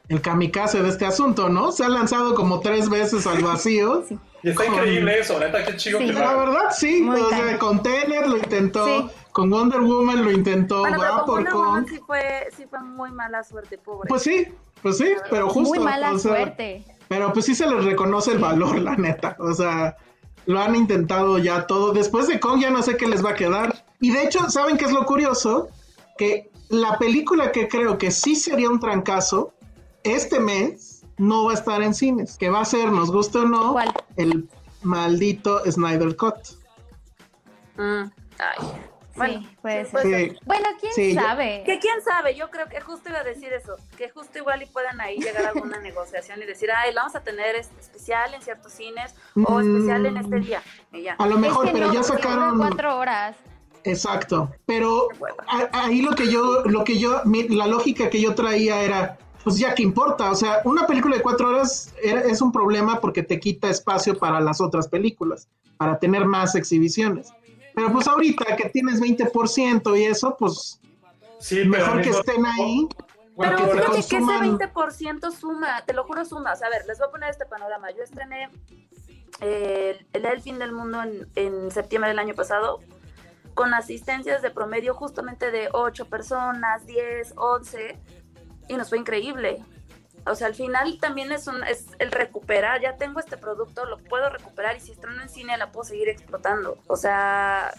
el 0.09 0.19
kamikaze 0.19 0.81
de 0.81 0.89
este 0.89 1.05
asunto, 1.05 1.47
¿no? 1.47 1.71
Se 1.71 1.85
ha 1.85 1.89
lanzado 1.89 2.33
como 2.33 2.59
tres 2.59 2.89
veces 2.89 3.27
al 3.27 3.43
vacío. 3.43 4.03
Y 4.43 4.49
está 4.49 4.65
Con- 4.65 4.73
increíble 4.73 5.19
eso, 5.19 5.37
neta, 5.39 5.63
qué 5.63 5.75
chido 5.77 5.99
Sí. 5.99 6.07
que 6.07 6.13
La 6.13 6.33
verdad, 6.33 6.71
sí. 6.71 7.07
Con 7.59 7.83
Tenet 7.83 8.25
lo 8.25 8.37
intentó, 8.37 8.83
Sí. 8.87 9.07
Con 9.31 9.49
Wonder 9.49 9.81
Woman 9.81 10.23
lo 10.23 10.31
intentó, 10.31 10.79
Bueno, 10.79 10.97
pero 10.99 11.11
va 11.11 11.17
con 11.17 11.25
por 11.25 11.35
Wonder 11.35 11.53
Woman 11.53 11.83
Kong. 11.83 11.89
sí 11.89 11.99
fue, 12.05 12.47
sí 12.55 12.65
fue 12.69 12.79
muy 12.81 13.11
mala 13.11 13.43
suerte, 13.43 13.77
pobre. 13.77 14.07
Pues 14.09 14.23
sí, 14.23 14.47
pues 14.81 14.97
sí, 14.97 15.13
pero 15.29 15.49
justo. 15.49 15.69
Muy 15.75 15.79
mala 15.79 16.13
o 16.13 16.19
sea, 16.19 16.31
suerte. 16.31 16.85
Pero 17.07 17.33
pues 17.33 17.45
sí 17.45 17.55
se 17.55 17.67
les 17.67 17.83
reconoce 17.83 18.31
el 18.31 18.39
valor, 18.39 18.79
la 18.79 18.95
neta. 18.95 19.35
O 19.39 19.53
sea, 19.53 19.97
lo 20.45 20.59
han 20.59 20.75
intentado 20.75 21.37
ya 21.37 21.67
todo. 21.67 21.91
Después 21.93 22.27
de 22.27 22.39
Kong 22.39 22.61
ya 22.61 22.69
no 22.69 22.81
sé 22.81 22.97
qué 22.97 23.07
les 23.07 23.23
va 23.23 23.31
a 23.31 23.35
quedar. 23.35 23.85
Y 23.99 24.11
de 24.11 24.23
hecho, 24.23 24.49
¿saben 24.49 24.77
qué 24.77 24.85
es 24.85 24.91
lo 24.91 25.05
curioso? 25.05 25.67
Que 26.17 26.49
la 26.69 26.97
película 26.97 27.51
que 27.51 27.67
creo 27.67 27.97
que 27.97 28.11
sí 28.11 28.35
sería 28.35 28.69
un 28.69 28.79
trancazo, 28.79 29.53
este 30.03 30.39
mes 30.39 31.05
no 31.17 31.45
va 31.45 31.51
a 31.51 31.55
estar 31.55 31.81
en 31.83 31.93
cines. 31.93 32.37
Que 32.37 32.49
va 32.49 32.61
a 32.61 32.65
ser, 32.65 32.91
nos 32.91 33.11
guste 33.11 33.39
o 33.39 33.45
no, 33.45 33.73
¿Cuál? 33.73 33.93
el 34.15 34.49
maldito 34.83 35.61
Snyder 35.69 36.15
Cut. 36.15 36.35
Mm, 37.77 38.09
ay. 38.39 38.90
Bueno, 39.27 39.41
sí, 39.41 39.57
puede 39.61 39.85
sí, 39.85 39.91
ser. 39.91 40.01
puede 40.01 40.29
Sí. 40.31 40.37
Bueno, 40.45 40.65
quién 40.79 40.93
Sí, 40.93 41.13
yo- 41.15 41.21
sabe. 41.21 41.63
Que 41.65 41.79
quién 41.79 42.01
sabe, 42.03 42.35
yo 42.35 42.49
creo 42.49 42.67
que 42.67 42.81
justo 42.81 43.09
iba 43.09 43.19
a 43.19 43.23
decir 43.23 43.51
eso, 43.53 43.75
que 43.97 44.09
justo 44.09 44.37
igual 44.37 44.61
y 44.63 44.65
puedan 44.65 44.99
ahí 45.01 45.17
llegar 45.19 45.45
a 45.45 45.49
alguna 45.49 45.79
negociación 45.81 46.41
y 46.41 46.45
decir, 46.45 46.69
ay, 46.75 46.93
la 46.93 47.01
vamos 47.01 47.15
a 47.15 47.21
tener 47.23 47.55
especial 47.55 48.33
en 48.33 48.41
ciertos 48.41 48.71
cines 48.73 49.15
o 49.45 49.59
Mm. 49.59 49.75
especial 49.75 50.05
en 50.05 50.17
este 50.17 50.35
día. 50.39 50.61
Y 50.91 51.03
ya. 51.03 51.15
A 51.17 51.27
lo 51.27 51.37
mejor, 51.37 51.65
es 51.65 51.71
que 51.71 51.77
pero 51.77 51.87
no, 51.87 51.93
ya 51.93 52.03
sacaron. 52.03 52.57
cuatro 52.57 52.97
horas. 52.97 53.35
Exacto, 53.83 54.51
pero 54.65 55.07
a- 55.47 55.85
ahí 55.85 56.01
lo 56.01 56.11
que 56.11 56.29
yo, 56.29 56.63
lo 56.65 56.83
que 56.83 56.99
yo, 56.99 57.21
mi- 57.25 57.47
la 57.47 57.65
lógica 57.67 58.09
que 58.11 58.21
yo 58.21 58.35
traía 58.35 58.81
era, 58.83 59.17
pues 59.43 59.57
ya 59.57 59.73
que 59.73 59.81
importa, 59.81 60.29
o 60.29 60.35
sea, 60.35 60.61
una 60.65 60.85
película 60.85 61.15
de 61.17 61.23
cuatro 61.23 61.49
horas 61.49 61.91
era- 62.03 62.21
es 62.21 62.41
un 62.43 62.51
problema 62.51 63.01
porque 63.01 63.23
te 63.23 63.39
quita 63.39 63.69
espacio 63.69 64.17
para 64.19 64.39
las 64.39 64.61
otras 64.61 64.87
películas, 64.87 65.47
para 65.77 65.97
tener 65.97 66.25
más 66.25 66.53
exhibiciones. 66.53 67.33
Pero 67.75 67.91
pues 67.91 68.07
ahorita 68.07 68.55
que 68.55 68.69
tienes 68.69 68.99
20% 69.01 69.97
y 69.99 70.03
eso, 70.05 70.35
pues 70.37 70.79
Sí, 71.39 71.65
mejor 71.65 72.01
que 72.01 72.09
estén 72.09 72.45
ahí. 72.45 72.87
Pero 73.37 73.57
que 73.57 73.63
fíjate 73.63 73.91
que 73.93 73.99
ese 73.99 74.17
consuman- 74.19 74.59
20% 74.59 75.31
suma, 75.31 75.83
te 75.85 75.93
lo 75.93 76.03
juro 76.03 76.23
suma. 76.25 76.53
O 76.53 76.55
sea, 76.55 76.67
a 76.67 76.69
ver, 76.69 76.85
les 76.85 76.99
voy 76.99 77.07
a 77.07 77.11
poner 77.11 77.29
este 77.31 77.45
panorama. 77.47 77.89
Yo 77.91 78.03
estrené 78.03 78.49
eh, 79.39 80.05
el, 80.13 80.25
el 80.25 80.41
fin 80.41 80.59
del 80.59 80.71
mundo 80.71 81.01
en, 81.01 81.27
en 81.35 81.71
septiembre 81.71 82.09
del 82.09 82.19
año 82.19 82.35
pasado 82.35 82.79
con 83.55 83.73
asistencias 83.73 84.41
de 84.41 84.51
promedio 84.51 84.93
justamente 84.93 85.49
de 85.51 85.69
8 85.73 86.05
personas, 86.05 86.85
10, 86.85 87.33
11 87.37 87.97
y 88.67 88.73
nos 88.75 88.89
fue 88.89 88.99
increíble. 88.99 89.63
O 90.25 90.35
sea, 90.35 90.47
al 90.47 90.55
final 90.55 90.99
también 90.99 91.31
es, 91.31 91.47
un, 91.47 91.63
es 91.63 91.87
el 91.99 92.11
recuperar, 92.11 92.81
ya 92.81 92.95
tengo 92.97 93.19
este 93.19 93.37
producto, 93.37 93.85
lo 93.85 93.97
puedo 93.97 94.29
recuperar 94.29 94.77
y 94.77 94.79
si 94.79 94.91
estreno 94.91 95.21
en 95.21 95.29
cine 95.29 95.57
la 95.57 95.71
puedo 95.71 95.83
seguir 95.83 96.09
explotando. 96.09 96.77
O 96.87 96.95
sea, 96.95 97.73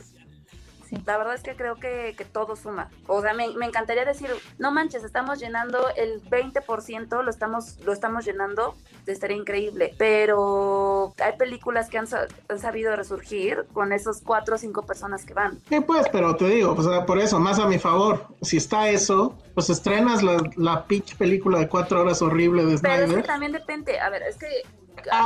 Sí. 0.92 1.02
la 1.06 1.16
verdad 1.18 1.34
es 1.34 1.42
que 1.42 1.56
creo 1.56 1.76
que, 1.76 2.14
que 2.16 2.24
todo 2.24 2.54
suma. 2.56 2.90
O 3.06 3.22
sea, 3.22 3.32
me, 3.34 3.48
me 3.56 3.66
encantaría 3.66 4.04
decir, 4.04 4.30
no 4.58 4.70
manches, 4.72 5.04
estamos 5.04 5.38
llenando 5.40 5.88
el 5.96 6.22
20%, 6.22 7.22
lo 7.22 7.30
estamos, 7.30 7.78
lo 7.84 7.92
estamos 7.92 8.24
llenando, 8.24 8.74
estaría 9.06 9.36
increíble. 9.36 9.94
Pero 9.98 11.14
hay 11.18 11.36
películas 11.38 11.88
que 11.88 11.98
han, 11.98 12.06
sa- 12.06 12.26
han 12.48 12.58
sabido 12.58 12.94
resurgir 12.96 13.64
con 13.72 13.92
esos 13.92 14.20
cuatro 14.20 14.56
o 14.56 14.58
cinco 14.58 14.82
personas 14.84 15.24
que 15.24 15.34
van. 15.34 15.58
Sí, 15.68 15.80
pues, 15.80 16.06
pero 16.10 16.36
te 16.36 16.46
digo, 16.48 16.74
sea, 16.82 17.06
por 17.06 17.18
eso, 17.18 17.38
más 17.40 17.58
a 17.58 17.66
mi 17.66 17.78
favor, 17.78 18.26
si 18.42 18.58
está 18.58 18.88
eso, 18.90 19.36
pues 19.54 19.70
estrenas 19.70 20.22
la, 20.22 20.42
la 20.56 20.84
pitch 20.86 21.16
película 21.16 21.58
de 21.58 21.68
cuatro 21.68 22.00
horas 22.02 22.20
horrible 22.22 22.64
de 22.64 22.78
Pero 22.78 22.94
es 22.94 23.00
que 23.00 23.06
Snyder. 23.06 23.26
también 23.26 23.52
depende, 23.52 23.98
a 24.00 24.10
ver, 24.10 24.22
es 24.22 24.36
que... 24.36 24.46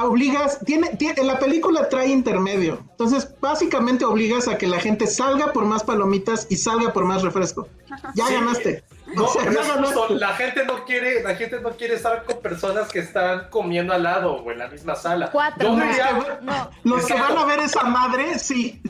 Obligas, 0.04 0.58
tiene, 0.64 0.90
tiene, 0.96 1.22
la 1.24 1.38
película 1.38 1.88
trae 1.88 2.08
intermedio. 2.08 2.78
Entonces, 2.90 3.34
básicamente 3.40 4.04
obligas 4.04 4.48
a 4.48 4.56
que 4.58 4.66
la 4.66 4.78
gente 4.80 5.06
salga 5.06 5.52
por 5.52 5.64
más 5.64 5.82
palomitas 5.84 6.46
y 6.50 6.56
salga 6.56 6.92
por 6.92 7.04
más 7.04 7.22
refresco. 7.22 7.68
Ya 8.14 8.26
Sí. 8.26 8.34
ganaste. 8.34 8.84
No, 9.14 9.24
O 9.24 9.28
sea, 9.28 9.44
ya 9.44 9.50
ganaste. 9.52 9.82
justo, 9.94 10.14
la 10.14 10.34
gente 10.34 10.64
no 10.64 10.84
quiere, 10.84 11.22
la 11.22 11.34
gente 11.36 11.60
no 11.60 11.70
quiere 11.70 11.94
estar 11.94 12.24
con 12.24 12.40
personas 12.40 12.88
que 12.90 12.98
están 12.98 13.48
comiendo 13.50 13.92
al 13.92 14.02
lado 14.02 14.32
o 14.34 14.50
en 14.50 14.58
la 14.58 14.68
misma 14.68 14.94
sala. 14.96 15.30
Cuatro. 15.30 15.68
Yo 15.68 15.76
No, 15.76 15.84
diría, 15.84 16.38
No, 16.42 16.70
Los 16.84 17.06
que 17.06 17.14
van 17.14 17.36
a 17.38 17.44
ver 17.44 17.60
esa 17.60 17.84
madre, 17.84 18.38
sí. 18.38 18.82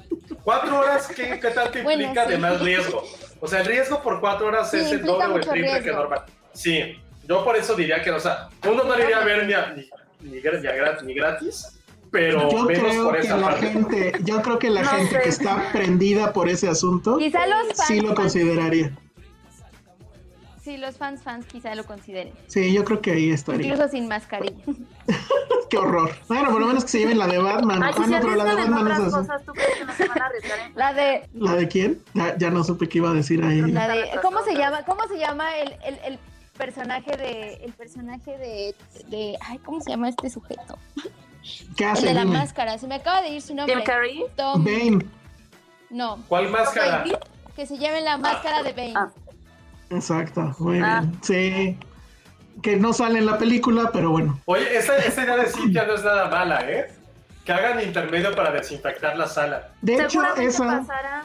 cuatro 0.42 0.78
horas, 0.80 1.08
¿qué, 1.08 1.38
qué 1.40 1.48
tanto 1.50 1.82
Bueno, 1.82 2.02
implica 2.02 2.24
sí. 2.24 2.30
de 2.32 2.38
más 2.38 2.60
riesgo? 2.60 3.02
O 3.40 3.46
sea, 3.46 3.60
el 3.60 3.66
riesgo 3.66 4.02
por 4.02 4.20
cuatro 4.20 4.46
horas 4.46 4.70
Sí, 4.70 4.78
es 4.78 4.90
el 4.92 5.04
doble 5.04 5.26
o 5.26 5.36
el 5.36 5.40
triple 5.46 5.70
que 5.74 5.78
riesgo. 5.80 5.96
normal. 6.00 6.22
Sí, 6.54 6.96
yo 7.28 7.44
por 7.44 7.54
eso 7.56 7.74
diría 7.74 8.02
que, 8.02 8.10
o 8.10 8.18
sea, 8.20 8.48
uno 8.66 8.82
no 8.84 8.96
le 8.96 9.04
iría 9.04 9.18
a 9.18 9.24
ver 9.24 9.46
ni, 9.46 9.52
a- 9.52 9.72
ni, 9.76 9.88
ni, 10.20 10.40
gra- 10.40 11.02
ni 11.04 11.14
gratis, 11.14 11.78
pero 12.10 12.50
Yo 12.50 12.64
menos 12.64 12.84
creo 12.92 13.04
por 13.04 13.14
que 13.16 13.26
esa 13.26 13.36
la 13.36 13.46
parte. 13.48 13.66
gente, 13.68 14.12
yo 14.24 14.42
creo 14.42 14.58
que 14.58 14.70
la 14.70 14.82
No 14.82 14.88
gente 14.90 15.16
sé. 15.16 15.22
que 15.22 15.28
está 15.28 15.70
prendida 15.72 16.32
por 16.32 16.48
ese 16.48 16.68
asunto, 16.68 17.18
quizá 17.18 17.46
los 17.46 17.66
fans, 17.68 17.84
sí 17.86 18.00
lo 18.00 18.14
consideraría. 18.14 18.96
sí, 20.62 20.76
los 20.78 20.96
fans 20.96 21.22
fans 21.22 21.46
quizá 21.46 21.74
lo 21.74 21.84
consideren. 21.84 22.32
Sí, 22.48 22.72
yo 22.72 22.84
creo 22.84 23.00
que 23.00 23.12
ahí 23.12 23.30
estaría. 23.30 23.66
Incluso 23.66 23.88
sin 23.88 24.08
mascarilla. 24.08 24.56
Qué 25.70 25.78
horror. 25.78 26.10
Bueno, 26.28 26.50
por 26.52 26.60
lo 26.60 26.66
menos 26.68 26.84
que 26.84 26.90
se 26.90 26.98
lleven 27.00 27.18
la 27.18 27.26
de 27.26 27.38
Batman. 27.38 27.82
Ay, 27.82 27.92
Ah, 27.96 28.04
si 28.04 28.10
no, 28.10 28.20
pero 28.20 28.36
la 28.36 28.44
de 28.44 28.54
Batman 28.54 28.86
es 28.86 28.98
así. 28.98 29.10
cosas, 29.10 29.44
¿tú 29.44 29.52
crees 29.52 29.74
que 29.78 29.84
no 29.84 29.92
se 29.94 30.06
van 30.08 30.22
a 30.22 30.26
arriesgar 30.26 30.58
en 30.60 30.72
La 30.76 30.92
de 30.92 31.28
¿La 31.34 31.54
de 31.56 31.68
quién? 31.68 32.02
Ya, 32.14 32.36
ya 32.38 32.50
no 32.50 32.62
supe 32.64 32.88
qué 32.88 32.98
iba 32.98 33.10
a 33.10 33.14
decir 33.14 33.42
ahí. 33.44 33.60
La 33.72 33.88
de, 33.88 34.04
¿cómo 34.22 34.42
se 34.44 34.54
llama? 34.54 34.84
¿Cómo 34.84 35.06
se 35.08 35.18
llama 35.18 35.56
el, 35.58 35.72
el, 35.84 35.98
el 36.04 36.18
personaje 36.56 37.16
de 37.16 37.54
el 37.64 37.72
personaje 37.72 38.36
de, 38.38 38.74
de 39.08 39.36
ay, 39.40 39.58
¿cómo 39.58 39.80
se 39.80 39.90
llama 39.90 40.08
este 40.08 40.28
sujeto? 40.30 40.78
¿Qué 41.76 41.84
El 41.84 41.90
hace? 41.90 42.06
de 42.06 42.14
la 42.14 42.22
Dime. 42.24 42.38
máscara, 42.38 42.76
se 42.78 42.86
me 42.86 42.96
acaba 42.96 43.22
de 43.22 43.28
ir 43.28 43.42
su 43.42 43.54
nombre. 43.54 43.74
Jim 43.76 43.84
Carrey? 43.84 44.24
Tom, 44.36 44.64
Bane. 44.64 45.06
no, 45.90 46.22
¿Cuál 46.28 46.48
máscara? 46.50 47.04
Que 47.54 47.66
se 47.66 47.78
llame 47.78 48.00
la 48.00 48.18
máscara 48.18 48.62
de 48.62 48.72
Bane. 48.72 48.92
Ah. 48.96 49.08
Exacto, 49.90 50.54
muy 50.58 50.80
Ah. 50.82 51.00
bien. 51.02 51.18
Sí. 51.22 51.78
Que 52.62 52.76
no 52.76 52.92
sale 52.92 53.18
en 53.18 53.26
la 53.26 53.38
película, 53.38 53.90
pero 53.92 54.10
bueno. 54.10 54.40
Oye, 54.46 54.76
esa, 54.76 54.96
esa 54.96 55.22
idea 55.24 55.36
de 55.36 55.46
Cintia 55.46 55.84
no 55.84 55.94
es 55.94 56.02
nada 56.02 56.28
mala, 56.28 56.60
¿eh? 56.70 56.90
Que 57.44 57.52
hagan 57.52 57.80
intermedio 57.82 58.34
para 58.34 58.50
desinfectar 58.50 59.16
la 59.16 59.26
sala. 59.28 59.68
De 59.82 59.94
hecho, 60.02 60.22
esa, 60.36 60.64
pasará. 60.80 61.24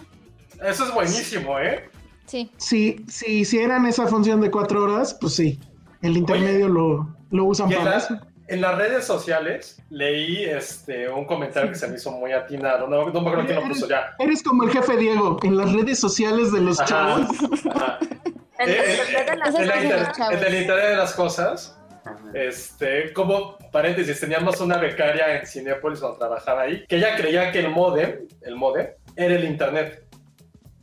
Eso 0.63 0.86
es 0.86 0.94
buenísimo, 0.94 1.58
¿eh? 1.58 1.89
Sí. 2.32 2.50
si, 2.58 3.04
si 3.10 3.39
hicieran 3.39 3.86
esa 3.86 4.08
función 4.08 4.39
de 4.41 4.50
cuatro 4.50 4.84
horas, 4.84 5.17
pues 5.20 5.36
sí. 5.36 5.60
El 6.02 6.15
intermedio 6.17 6.67
lo, 6.70 7.15
lo 7.32 7.46
usan 7.46 7.72
en, 7.72 7.78
para 7.80 7.91
la- 7.91 7.98
eso. 7.98 8.20
en 8.48 8.62
las 8.62 8.76
redes 8.78 9.06
sociales 9.06 9.82
leí 9.89 10.46
este, 10.46 11.10
un 11.10 11.26
comentario 11.26 11.70
que 11.70 11.76
se 11.78 11.88
me 11.88 11.96
hizo 11.98 12.12
muy 12.12 12.32
atinado. 12.32 12.88
No, 12.88 13.10
no 13.10 13.22
me 13.22 13.30
acuerdo 13.30 13.46
quién 13.46 13.60
lo 13.62 13.67
puso 13.67 13.88
ya. 13.88 14.15
Eres 14.17 14.41
como 14.44 14.63
el 14.63 14.72
jefe 14.72 14.96
Diego 14.98 15.38
en 15.44 15.58
las 15.58 15.72
redes 15.74 16.00
sociales 16.00 16.52
de 16.54 16.62
los 16.62 16.80
Ajá, 16.80 16.89
chavos. 16.89 17.28
ajá. 17.76 18.00
En 18.60 18.70
Eh, 18.70 18.78
el 18.78 18.89
eh, 18.91 18.94
internet 18.94 19.30
de 19.32 19.38
las 19.38 19.56
En, 19.56 19.67
la 19.67 19.84
inter- 19.84 20.12
chavos. 20.12 20.34
en 20.36 20.44
el 20.54 20.62
Internet 20.62 20.89
de 20.89 20.96
las 20.96 21.13
cosas, 21.13 21.78
este, 22.36 23.12
como 23.13 23.58
paréntesis, 23.72 24.20
teníamos 24.20 24.60
una 24.62 24.78
becaria 24.78 25.39
en 25.39 25.46
Cinepolis 25.48 26.00
cuando 26.00 26.17
trabajaba 26.20 26.62
ahí, 26.62 26.86
que 26.88 26.98
ella 26.98 27.15
creía 27.15 27.52
que 27.52 27.60
el 27.60 27.70
modem, 27.72 28.20
el 28.41 28.56
modem, 28.56 28.88
era 29.15 29.36
el 29.36 29.46
Internet. 29.46 30.06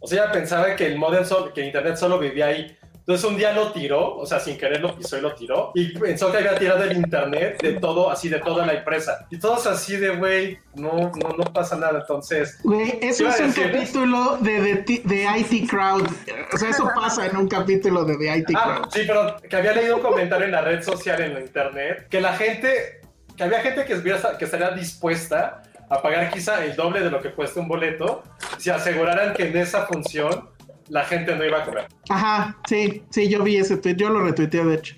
O 0.00 0.06
sea, 0.06 0.24
ella 0.24 0.32
pensaba 0.32 0.74
que 0.76 0.86
el 0.86 0.96
modem, 0.98 1.24
sol- 1.24 1.52
que 1.52 1.64
Internet 1.64 1.96
solo 1.96 2.18
vivía 2.18 2.46
ahí. 2.46 2.74
Entonces 2.98 3.24
un 3.24 3.38
día 3.38 3.52
lo 3.54 3.72
tiró, 3.72 4.16
o 4.16 4.26
sea, 4.26 4.38
sin 4.38 4.58
querer 4.58 4.82
lo 4.82 4.94
pisó 4.94 5.16
y 5.16 5.22
lo 5.22 5.34
tiró, 5.34 5.72
y 5.74 5.98
pensó 5.98 6.30
que 6.30 6.36
había 6.36 6.54
tirado 6.58 6.84
el 6.84 6.94
internet 6.94 7.56
de 7.62 7.72
todo, 7.80 8.10
así 8.10 8.28
de 8.28 8.38
toda 8.38 8.66
la 8.66 8.74
empresa. 8.74 9.26
Y 9.30 9.38
todos 9.38 9.66
así 9.66 9.96
de, 9.96 10.10
güey, 10.10 10.58
no, 10.74 10.92
no, 10.92 11.30
no 11.38 11.44
pasa 11.50 11.74
nada. 11.76 12.00
Entonces, 12.00 12.58
Güey, 12.62 12.98
eso 13.00 13.26
es 13.26 13.40
un 13.40 13.52
capítulo 13.52 14.36
de, 14.42 14.60
de, 14.60 15.00
de 15.06 15.26
IT 15.38 15.70
Crowd. 15.70 16.06
O 16.52 16.58
sea, 16.58 16.68
eso 16.68 16.86
pasa 16.94 17.24
en 17.24 17.34
un 17.38 17.48
capítulo 17.48 18.04
de 18.04 18.14
The 18.18 18.36
IT 18.40 18.50
Ah, 18.54 18.74
Crowd. 18.82 18.90
sí, 18.92 19.00
pero 19.06 19.36
que 19.48 19.56
había 19.56 19.72
leído 19.72 19.96
un 19.96 20.02
comentario 20.02 20.44
en 20.44 20.52
la 20.52 20.60
red 20.60 20.82
social, 20.82 21.18
en 21.22 21.32
la 21.32 21.40
internet, 21.40 22.08
que 22.10 22.20
la 22.20 22.34
gente, 22.34 23.00
que 23.38 23.42
había 23.42 23.60
gente 23.62 23.86
que, 23.86 24.02
que 24.38 24.44
estaría 24.44 24.70
dispuesta 24.72 25.62
a 25.90 26.02
pagar 26.02 26.30
quizá 26.30 26.64
el 26.64 26.76
doble 26.76 27.00
de 27.00 27.10
lo 27.10 27.20
que 27.20 27.32
cuesta 27.32 27.60
un 27.60 27.68
boleto 27.68 28.22
si 28.58 28.70
aseguraran 28.70 29.32
que 29.34 29.48
en 29.48 29.56
esa 29.56 29.86
función 29.86 30.50
la 30.88 31.04
gente 31.04 31.34
no 31.36 31.44
iba 31.44 31.58
a 31.58 31.64
comer. 31.64 31.86
Ajá, 32.08 32.56
sí, 32.68 33.04
sí, 33.10 33.28
yo 33.28 33.42
vi 33.42 33.56
ese 33.58 33.76
tweet, 33.76 33.96
yo 33.96 34.08
lo 34.10 34.20
retuiteé 34.22 34.64
de 34.64 34.74
hecho. 34.74 34.94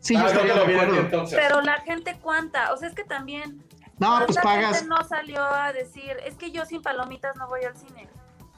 Sí, 0.00 0.14
yo 0.14 0.20
Ah, 0.20 0.32
lo 0.32 0.42
de 0.44 0.52
aquí 0.52 0.72
acuerdo. 0.74 0.96
entonces. 1.00 1.38
Pero 1.40 1.60
la 1.60 1.80
gente 1.82 2.16
cuánta, 2.22 2.72
o 2.72 2.76
sea, 2.76 2.88
es 2.88 2.94
que 2.94 3.04
también 3.04 3.62
No, 3.98 4.22
pues 4.26 4.38
¿cuánta 4.38 4.42
pagas. 4.42 4.76
gente 4.78 4.88
no 4.88 5.02
salió 5.04 5.42
a 5.44 5.72
decir, 5.72 6.12
es 6.24 6.34
que 6.36 6.50
yo 6.52 6.64
sin 6.66 6.82
palomitas 6.82 7.34
no 7.36 7.48
voy 7.48 7.64
al 7.64 7.76
cine. 7.76 8.08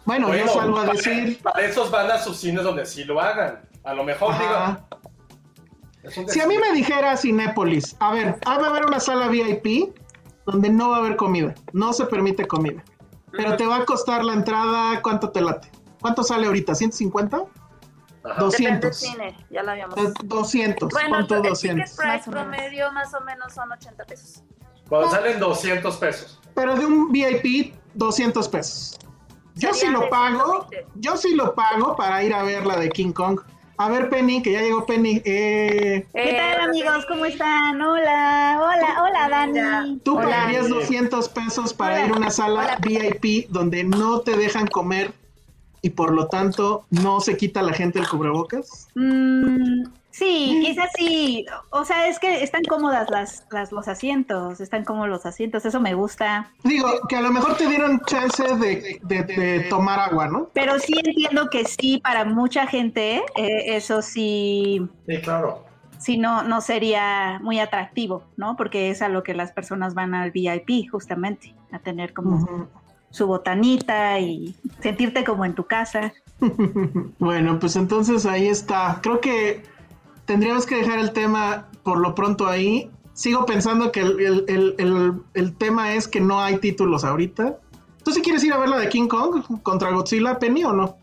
Bueno, 0.05 0.27
yo 0.29 0.45
Bueno, 0.45 0.53
salgo 0.53 0.79
a 0.79 0.87
decir. 0.87 1.41
Para 1.43 1.61
esos 1.65 1.91
van 1.91 2.11
a 2.11 2.19
sus 2.19 2.39
cines 2.39 2.63
donde 2.65 2.85
sí 2.87 3.05
lo 3.05 3.21
hagan. 3.21 3.61
A 3.85 3.95
lo 3.95 4.05
mejor, 4.05 4.33
Ajá. 4.35 4.85
digo. 6.03 6.29
Si 6.29 6.41
a 6.41 6.47
mí 6.47 6.57
me 6.59 6.73
dijera 6.73 7.17
Cinépolis, 7.17 7.95
a 8.01 8.13
ver, 8.13 8.37
ah, 8.47 8.59
va 8.59 8.67
a 8.69 8.71
haber 8.71 8.87
una 8.87 9.01
sala 9.01 9.29
VIP 9.29 9.95
donde 10.51 10.71
no 10.71 10.91
va 10.91 10.97
a 10.97 10.99
haber 11.01 11.17
comida, 11.17 11.55
no 11.73 11.93
se 11.93 12.07
permite 12.07 12.47
comida, 12.47 12.83
pero 13.33 13.57
te 13.57 13.67
va 13.67 13.77
a 13.79 13.85
costar 13.85 14.25
la 14.25 14.33
entrada, 14.35 15.01
¿cuánto 15.03 15.31
te 15.31 15.41
late? 15.41 15.71
¿Cuánto 16.01 16.23
sale 16.23 16.47
ahorita? 16.47 16.73
¿150? 16.73 17.47
Ajá. 18.23 18.41
200. 18.41 18.51
Depende 18.51 18.87
del 18.87 18.95
cine, 18.95 19.47
ya 19.51 19.63
lo 19.63 19.71
habíamos. 19.71 19.97
Eh, 19.97 20.13
200, 20.25 20.91
Bueno, 20.91 21.09
¿cuánto 21.11 21.35
el 21.37 21.41
ticket 21.43 21.51
200? 21.51 21.97
price 21.97 22.31
promedio 22.31 22.93
más 22.93 23.15
o 23.15 23.21
menos 23.23 23.53
son 23.53 23.71
80 23.73 24.05
pesos. 24.05 24.43
Cuando 24.89 25.11
salen 25.11 25.39
200 25.39 25.97
pesos. 25.97 26.41
Pero 26.55 26.75
de 26.75 26.85
un 26.85 27.13
VIP, 27.13 27.75
200 27.95 28.49
pesos. 28.49 28.99
Yo 29.55 29.73
sí 29.75 29.87
lo 29.89 30.09
pago, 30.11 30.67
120. 30.71 30.87
yo 30.97 31.17
sí 31.17 31.35
lo 31.35 31.55
pago 31.55 31.97
para 31.97 32.23
ir 32.23 32.33
a 32.35 32.43
ver 32.43 32.67
la 32.67 32.77
de 32.77 32.89
King 32.91 33.13
Kong. 33.13 33.41
A 33.81 33.89
ver, 33.89 34.11
Penny, 34.11 34.43
que 34.43 34.53
ya 34.53 34.61
llegó 34.61 34.85
Penny. 34.85 35.23
Eh, 35.25 36.07
¿Qué 36.13 36.31
Eh, 36.33 36.37
tal 36.37 36.69
amigos? 36.69 37.07
¿Cómo 37.07 37.25
están? 37.25 37.81
Hola, 37.81 38.59
hola, 38.61 39.03
hola 39.03 39.29
Dani. 39.31 39.99
¿Tú 40.05 40.19
Hola. 40.19 40.29
pagarías 40.29 40.69
200 40.69 41.31
pesos 41.31 41.73
para 41.73 41.95
Hola. 41.95 42.07
ir 42.07 42.13
a 42.13 42.17
una 42.19 42.31
sala 42.31 42.61
Hola. 42.61 42.79
VIP 42.83 43.47
donde 43.49 43.83
no 43.85 44.21
te 44.21 44.37
dejan 44.37 44.67
comer 44.67 45.13
y 45.81 45.89
por 45.89 46.13
lo 46.13 46.27
tanto 46.29 46.85
no 46.91 47.23
se 47.23 47.39
quita 47.39 47.63
la 47.63 47.73
gente 47.73 47.99
el 47.99 48.07
cubrebocas? 48.07 48.87
Mm, 48.97 49.85
sí, 50.11 50.61
quizás 50.65 50.91
sí. 50.97 51.45
O 51.71 51.85
sea, 51.85 52.09
es 52.09 52.19
que 52.19 52.43
están 52.43 52.63
cómodas 52.65 53.09
las, 53.11 53.47
las, 53.51 53.73
los 53.73 53.89
asientos, 53.89 54.61
están 54.61 54.85
cómodos 54.85 55.09
los 55.09 55.27
asientos, 55.27 55.65
eso 55.65 55.81
me 55.81 55.95
gusta. 55.95 56.51
Digo, 56.65 56.89
que 57.09 57.17
a 57.17 57.21
lo 57.23 57.31
mejor 57.33 57.57
te 57.57 57.67
dieron 57.69 58.01
chance 58.07 58.43
de, 58.57 59.01
de- 59.03 59.23
de 59.25 59.61
tomar 59.71 59.99
agua, 60.01 60.29
¿no? 60.29 60.49
Pero 60.53 60.79
sí 60.79 60.93
entiendo 61.05 61.49
que 61.51 61.65
sí, 61.65 61.99
para 62.03 62.25
mucha 62.25 62.67
gente, 62.67 63.23
eh, 63.37 63.77
eso 63.77 64.03
sí, 64.03 64.87
Sí, 65.07 65.21
claro. 65.23 65.65
sí 65.99 66.17
no, 66.19 66.43
no 66.43 66.61
sería 66.61 67.39
muy 67.43 67.59
atractivo, 67.61 68.25
¿no? 68.37 68.57
Porque 68.57 68.91
es 68.91 69.03
a 69.03 69.09
lo 69.09 69.23
que 69.23 69.35
las 69.35 69.53
personas 69.53 69.95
van 69.95 70.15
al 70.15 70.31
VIP, 70.31 70.91
justamente, 70.91 71.55
a 71.73 71.79
tener 71.79 72.13
como 72.13 72.69
su 73.11 73.27
botanita 73.27 74.19
y 74.21 74.55
sentirte 74.81 75.25
como 75.25 75.45
en 75.45 75.55
tu 75.55 75.65
casa. 75.65 76.13
Bueno, 77.19 77.59
pues 77.59 77.77
entonces 77.77 78.25
ahí 78.27 78.49
está. 78.49 78.99
Creo 79.03 79.21
que 79.21 79.63
tendríamos 80.31 80.65
que 80.65 80.77
dejar 80.77 81.01
el 81.01 81.11
tema 81.13 81.67
por 81.83 81.99
lo 81.99 82.15
pronto 82.15 82.47
ahí. 82.47 82.89
Sigo 83.15 83.45
pensando 83.47 83.91
que 83.91 83.99
el, 83.99 84.21
el- 84.21 84.75
el- 84.79 85.13
el- 85.35 85.57
tema 85.57 85.95
es 85.95 86.07
que 86.07 86.21
no 86.21 86.41
hay 86.41 86.59
títulos 86.59 87.03
ahorita. 87.03 87.59
¿Tú 88.05 88.13
sí 88.13 88.21
quieres 88.23 88.45
ir 88.45 88.53
a 88.53 88.59
ver 88.59 88.69
la 88.69 88.79
de 88.79 88.89
King 88.89 89.09
Kong 89.09 89.43
contra 89.65 89.91
Godzilla, 89.91 90.39
Penny, 90.39 90.63
o 90.63 90.73
no? 90.73 90.97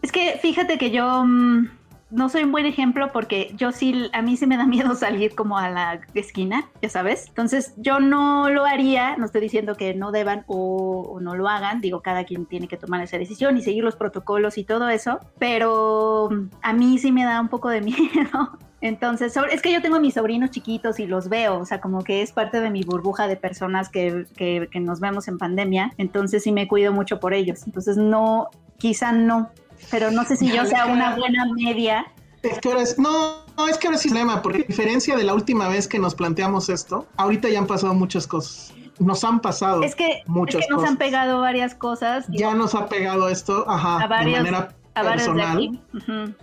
Es 0.00 0.10
que 0.12 0.38
fíjate 0.40 0.78
que 0.78 0.90
yo 0.90 1.24
mm, 1.26 1.68
no 2.10 2.28
soy 2.28 2.44
un 2.44 2.52
buen 2.52 2.64
ejemplo 2.64 3.10
porque 3.12 3.52
yo 3.56 3.70
sí, 3.70 4.08
a 4.12 4.22
mí 4.22 4.36
sí 4.36 4.46
me 4.46 4.56
da 4.56 4.66
miedo 4.66 4.94
salir 4.94 5.34
como 5.34 5.58
a 5.58 5.68
la 5.68 6.00
esquina, 6.14 6.68
ya 6.80 6.88
sabes. 6.88 7.26
Entonces 7.28 7.74
yo 7.76 8.00
no 8.00 8.48
lo 8.48 8.64
haría, 8.64 9.16
no 9.16 9.26
estoy 9.26 9.42
diciendo 9.42 9.74
que 9.74 9.94
no 9.94 10.10
deban 10.10 10.44
o, 10.46 11.18
no 11.20 11.34
lo 11.34 11.48
hagan, 11.48 11.80
digo, 11.80 12.00
cada 12.00 12.24
quien 12.24 12.46
tiene 12.46 12.68
que 12.68 12.76
tomar 12.76 13.02
esa 13.02 13.18
decisión 13.18 13.56
y 13.56 13.62
seguir 13.62 13.84
los 13.84 13.96
protocolos 13.96 14.58
y 14.58 14.64
todo 14.64 14.88
eso, 14.88 15.18
pero 15.38 16.28
mm, 16.30 16.50
a 16.62 16.72
mí 16.72 16.98
sí 16.98 17.12
me 17.12 17.24
da 17.24 17.40
un 17.40 17.48
poco 17.48 17.68
de 17.68 17.80
miedo. 17.82 18.58
Entonces, 18.80 19.36
es 19.50 19.60
que 19.60 19.72
yo 19.72 19.82
tengo 19.82 19.96
a 19.96 20.00
mis 20.00 20.14
sobrinos 20.14 20.50
chiquitos 20.50 21.00
y 21.00 21.06
los 21.06 21.28
veo, 21.28 21.58
o 21.58 21.64
sea, 21.64 21.80
como 21.80 22.04
que 22.04 22.22
es 22.22 22.30
parte 22.30 22.60
de 22.60 22.70
mi 22.70 22.84
burbuja 22.84 23.26
de 23.26 23.36
personas 23.36 23.88
que, 23.88 24.24
que, 24.36 24.68
que 24.70 24.78
nos 24.78 25.00
vemos 25.00 25.26
en 25.26 25.36
pandemia, 25.36 25.92
entonces 25.98 26.44
sí 26.44 26.52
me 26.52 26.68
cuido 26.68 26.92
mucho 26.92 27.18
por 27.18 27.34
ellos. 27.34 27.66
Entonces, 27.66 27.96
no, 27.96 28.50
quizá 28.78 29.10
no, 29.10 29.50
pero 29.90 30.10
no 30.10 30.24
sé 30.24 30.36
si 30.36 30.50
yo 30.50 30.64
sea 30.66 30.86
una 30.86 31.16
buena 31.16 31.46
media. 31.54 32.06
Es 32.42 32.58
que 32.60 32.68
ahora 32.68 32.82
es, 32.82 32.98
no, 32.98 33.44
no, 33.56 33.68
es 33.68 33.76
que 33.78 33.88
ahora 33.88 33.98
sí 33.98 34.08
es 34.08 34.12
problema, 34.14 34.42
porque 34.42 34.58
a 34.62 34.64
diferencia 34.66 35.16
de 35.16 35.24
la 35.24 35.34
última 35.34 35.68
vez 35.68 35.88
que 35.88 35.98
nos 35.98 36.14
planteamos 36.14 36.68
esto, 36.68 37.06
ahorita 37.16 37.48
ya 37.48 37.58
han 37.58 37.66
pasado 37.66 37.94
muchas 37.94 38.26
cosas. 38.26 38.72
Nos 39.00 39.22
han 39.24 39.40
pasado 39.40 39.82
Es 39.82 39.94
que, 39.94 40.08
es 40.10 40.28
muchas 40.28 40.62
que 40.62 40.68
nos 40.70 40.76
cosas. 40.78 40.90
han 40.90 40.96
pegado 40.98 41.40
varias 41.40 41.74
cosas 41.74 42.26
Ya 42.30 42.54
nos 42.54 42.74
ha 42.74 42.86
pegado 42.88 43.28
esto, 43.28 43.64
ajá, 43.68 43.98
a 44.02 44.06
varios, 44.08 44.38
de 44.44 44.50
manera 44.50 44.74
de 44.96 45.02
personal. 45.08 45.80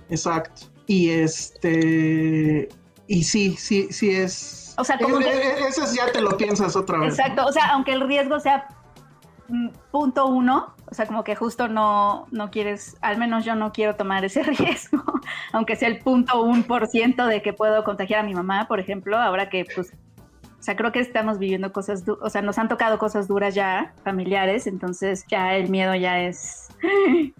Exacto. 0.09 0.61
Y 0.87 1.09
este. 1.09 2.69
Y 3.07 3.23
sí, 3.23 3.55
sí, 3.57 3.87
sí 3.91 4.09
es. 4.11 4.73
O 4.77 4.83
sea, 4.83 4.97
como 4.97 5.19
Eh, 5.19 5.23
que- 5.23 5.29
eh, 5.29 5.67
Eso 5.69 5.81
ya 5.95 6.11
te 6.11 6.21
lo 6.21 6.37
piensas 6.37 6.75
otra 6.75 6.97
vez. 6.99 7.17
Exacto, 7.17 7.45
o 7.45 7.51
sea, 7.51 7.71
aunque 7.73 7.93
el 7.93 8.01
riesgo 8.07 8.39
sea 8.39 8.67
mm, 9.47 9.69
punto 9.91 10.25
uno, 10.27 10.74
o 10.87 10.93
sea, 10.93 11.05
como 11.05 11.23
que 11.23 11.35
justo 11.35 11.67
no, 11.67 12.27
no 12.31 12.51
quieres, 12.51 12.97
al 13.01 13.17
menos 13.17 13.45
yo 13.45 13.55
no 13.55 13.71
quiero 13.71 13.95
tomar 13.95 14.23
ese 14.25 14.43
riesgo, 14.43 15.03
aunque 15.51 15.75
sea 15.75 15.87
el 15.87 15.99
punto 15.99 16.41
un 16.41 16.63
por 16.63 16.87
ciento 16.87 17.25
de 17.25 17.41
que 17.41 17.53
puedo 17.53 17.83
contagiar 17.83 18.21
a 18.21 18.23
mi 18.23 18.33
mamá, 18.33 18.67
por 18.67 18.79
ejemplo, 18.79 19.17
ahora 19.17 19.49
que 19.49 19.65
pues, 19.73 19.93
o 20.59 20.63
sea, 20.63 20.75
creo 20.75 20.91
que 20.91 20.99
estamos 20.99 21.39
viviendo 21.39 21.71
cosas, 21.71 22.03
o 22.07 22.29
sea, 22.29 22.41
nos 22.41 22.57
han 22.57 22.67
tocado 22.67 22.97
cosas 22.97 23.27
duras 23.27 23.55
ya, 23.55 23.93
familiares, 24.03 24.67
entonces 24.67 25.25
ya 25.29 25.55
el 25.55 25.69
miedo 25.69 25.95
ya 25.95 26.19
es... 26.21 26.69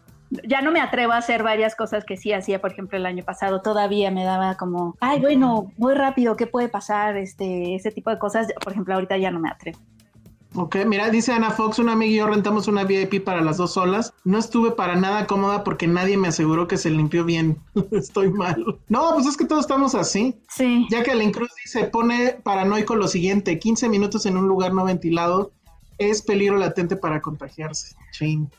Ya 0.48 0.60
no 0.60 0.72
me 0.72 0.82
atrevo 0.82 1.14
a 1.14 1.18
hacer 1.18 1.44
varias 1.44 1.76
cosas 1.76 2.04
que 2.04 2.18
sí 2.18 2.34
hacía, 2.34 2.60
por 2.60 2.72
ejemplo, 2.72 2.98
el 2.98 3.06
año 3.06 3.24
pasado. 3.24 3.62
Todavía 3.62 4.10
me 4.10 4.26
daba 4.26 4.56
como, 4.58 4.98
ay, 5.00 5.22
bueno, 5.22 5.72
muy 5.78 5.94
rápido, 5.94 6.36
¿qué 6.36 6.48
puede 6.48 6.68
pasar? 6.68 7.16
Este, 7.16 7.76
ese 7.76 7.92
tipo 7.92 8.10
de 8.10 8.18
cosas. 8.18 8.48
Por 8.62 8.74
ejemplo, 8.74 8.96
ahorita 8.96 9.18
ya 9.18 9.30
no 9.30 9.40
me 9.40 9.50
atrevo. 9.50 9.80
Ok, 10.58 10.78
mira, 10.86 11.10
dice 11.10 11.34
Ana 11.34 11.52
Fox, 11.52 11.80
una 11.80 11.94
amiga 11.94 12.12
y 12.12 12.16
yo 12.16 12.28
rentamos 12.28 12.68
una 12.68 12.86
VIP 12.86 13.24
para 13.24 13.42
las 13.42 13.58
dos 13.58 13.74
solas. 13.74 14.14
No 14.24 14.38
estuve 14.38 14.72
para 14.72 14.96
nada 14.96 15.28
cómoda 15.28 15.64
porque 15.64 15.88
nadie 15.88 16.18
me 16.18 16.30
aseguró 16.30 16.68
que 16.68 16.78
se 16.78 16.90
limpió 16.90 17.26
bien. 17.26 17.58
Estoy 17.92 18.30
mal. 18.30 18.64
No, 18.88 19.12
pues 19.14 19.26
es 19.26 19.36
que 19.36 19.46
todos 19.46 19.62
estamos 19.62 19.96
así. 19.96 20.40
Sí. 20.50 20.88
Ya 20.90 21.04
que 21.04 21.12
el 21.12 21.32
Cruz 21.32 21.50
dice, 21.64 21.86
pone 21.86 22.38
paranoico 22.44 22.96
lo 22.96 23.08
siguiente, 23.08 23.60
15 23.60 23.90
minutos 23.90 24.26
en 24.26 24.38
un 24.38 24.48
lugar 24.48 24.74
no 24.74 24.86
ventilado 24.86 25.52
es 25.98 26.22
peligro 26.22 26.58
latente 26.58 26.96
para 26.96 27.22
contagiarse. 27.22 27.96
Chin. 28.12 28.50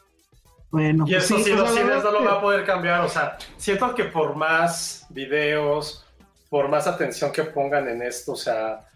Bueno, 0.71 1.05
Y 1.07 1.13
pues 1.13 1.25
eso 1.25 1.39
sí, 1.39 1.53
pues 1.57 1.71
cines 1.71 1.87
vez 1.87 2.05
no 2.05 2.11
lo 2.11 2.25
va 2.25 2.33
a 2.33 2.41
poder 2.41 2.65
cambiar. 2.65 3.03
O 3.03 3.09
sea, 3.09 3.39
siento 3.57 3.95
que 3.95 4.05
por 4.05 4.37
más 4.37 5.07
videos, 5.11 6.05
por 6.51 6.69
más 6.69 6.87
atención 6.87 7.33
que 7.33 7.45
pongan 7.45 7.89
en 7.89 8.03
esto, 8.03 8.33
o 8.33 8.37
sea, 8.37 8.87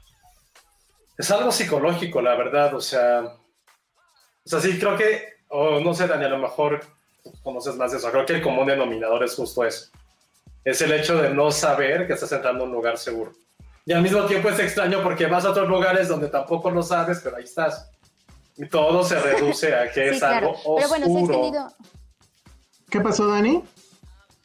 es 1.19 1.31
algo 1.31 1.53
psicológico, 1.53 2.21
la 2.21 2.35
verdad. 2.37 2.75
O 2.75 2.81
sea, 2.81 3.23
o 4.45 4.49
sea, 4.49 4.61
sí, 4.61 4.79
creo 4.79 4.97
que, 4.97 5.23
o 5.49 5.81
no 5.81 5.95
sé, 5.95 6.07
Dani, 6.07 6.25
a 6.25 6.29
lo 6.29 6.39
mejor 6.39 6.81
conoces 7.43 7.77
más 7.77 7.93
de 7.93 7.99
eso. 7.99 8.11
Creo 8.11 8.27
que 8.27 8.35
el 8.35 8.43
común 8.43 8.67
denominador 8.67 9.23
es 9.25 9.35
justo 9.35 9.65
eso. 9.65 9.91
Es 10.65 10.81
el 10.83 10.93
hecho 10.93 11.21
de 11.21 11.31
no 11.31 11.51
saber 11.51 12.07
que 12.07 12.15
estás 12.15 12.33
entrando 12.33 12.65
a 12.65 12.67
un 12.67 12.73
lugar 12.73 12.99
seguro. 12.99 13.33
Y 13.87 13.93
al 13.93 14.03
mismo 14.03 14.25
tiempo 14.27 14.49
es 14.51 14.59
extraño 14.59 15.03
porque 15.03 15.27
vas 15.27 15.45
a 15.45 15.51
otros 15.51 15.69
lugares 15.69 16.09
donde 16.09 16.29
tampoco 16.29 16.71
lo 16.71 16.83
sabes, 16.83 17.21
pero 17.25 17.37
ahí 17.37 17.45
estás. 17.45 17.91
Y 18.57 18.69
todo 18.69 19.03
se 19.03 19.19
reduce 19.19 19.75
a 19.75 19.91
que 19.91 20.11
Sí, 20.11 20.15
es 20.15 20.19
claro. 20.19 20.49
algo 20.49 20.51
oscuro. 20.51 20.77
Pero 20.77 20.89
bueno, 20.89 21.07
se 21.07 21.13
ha 21.13 21.21
extendido 21.21 21.69
¿Qué 22.91 23.01
pasó, 23.01 23.27
Dani? 23.29 23.63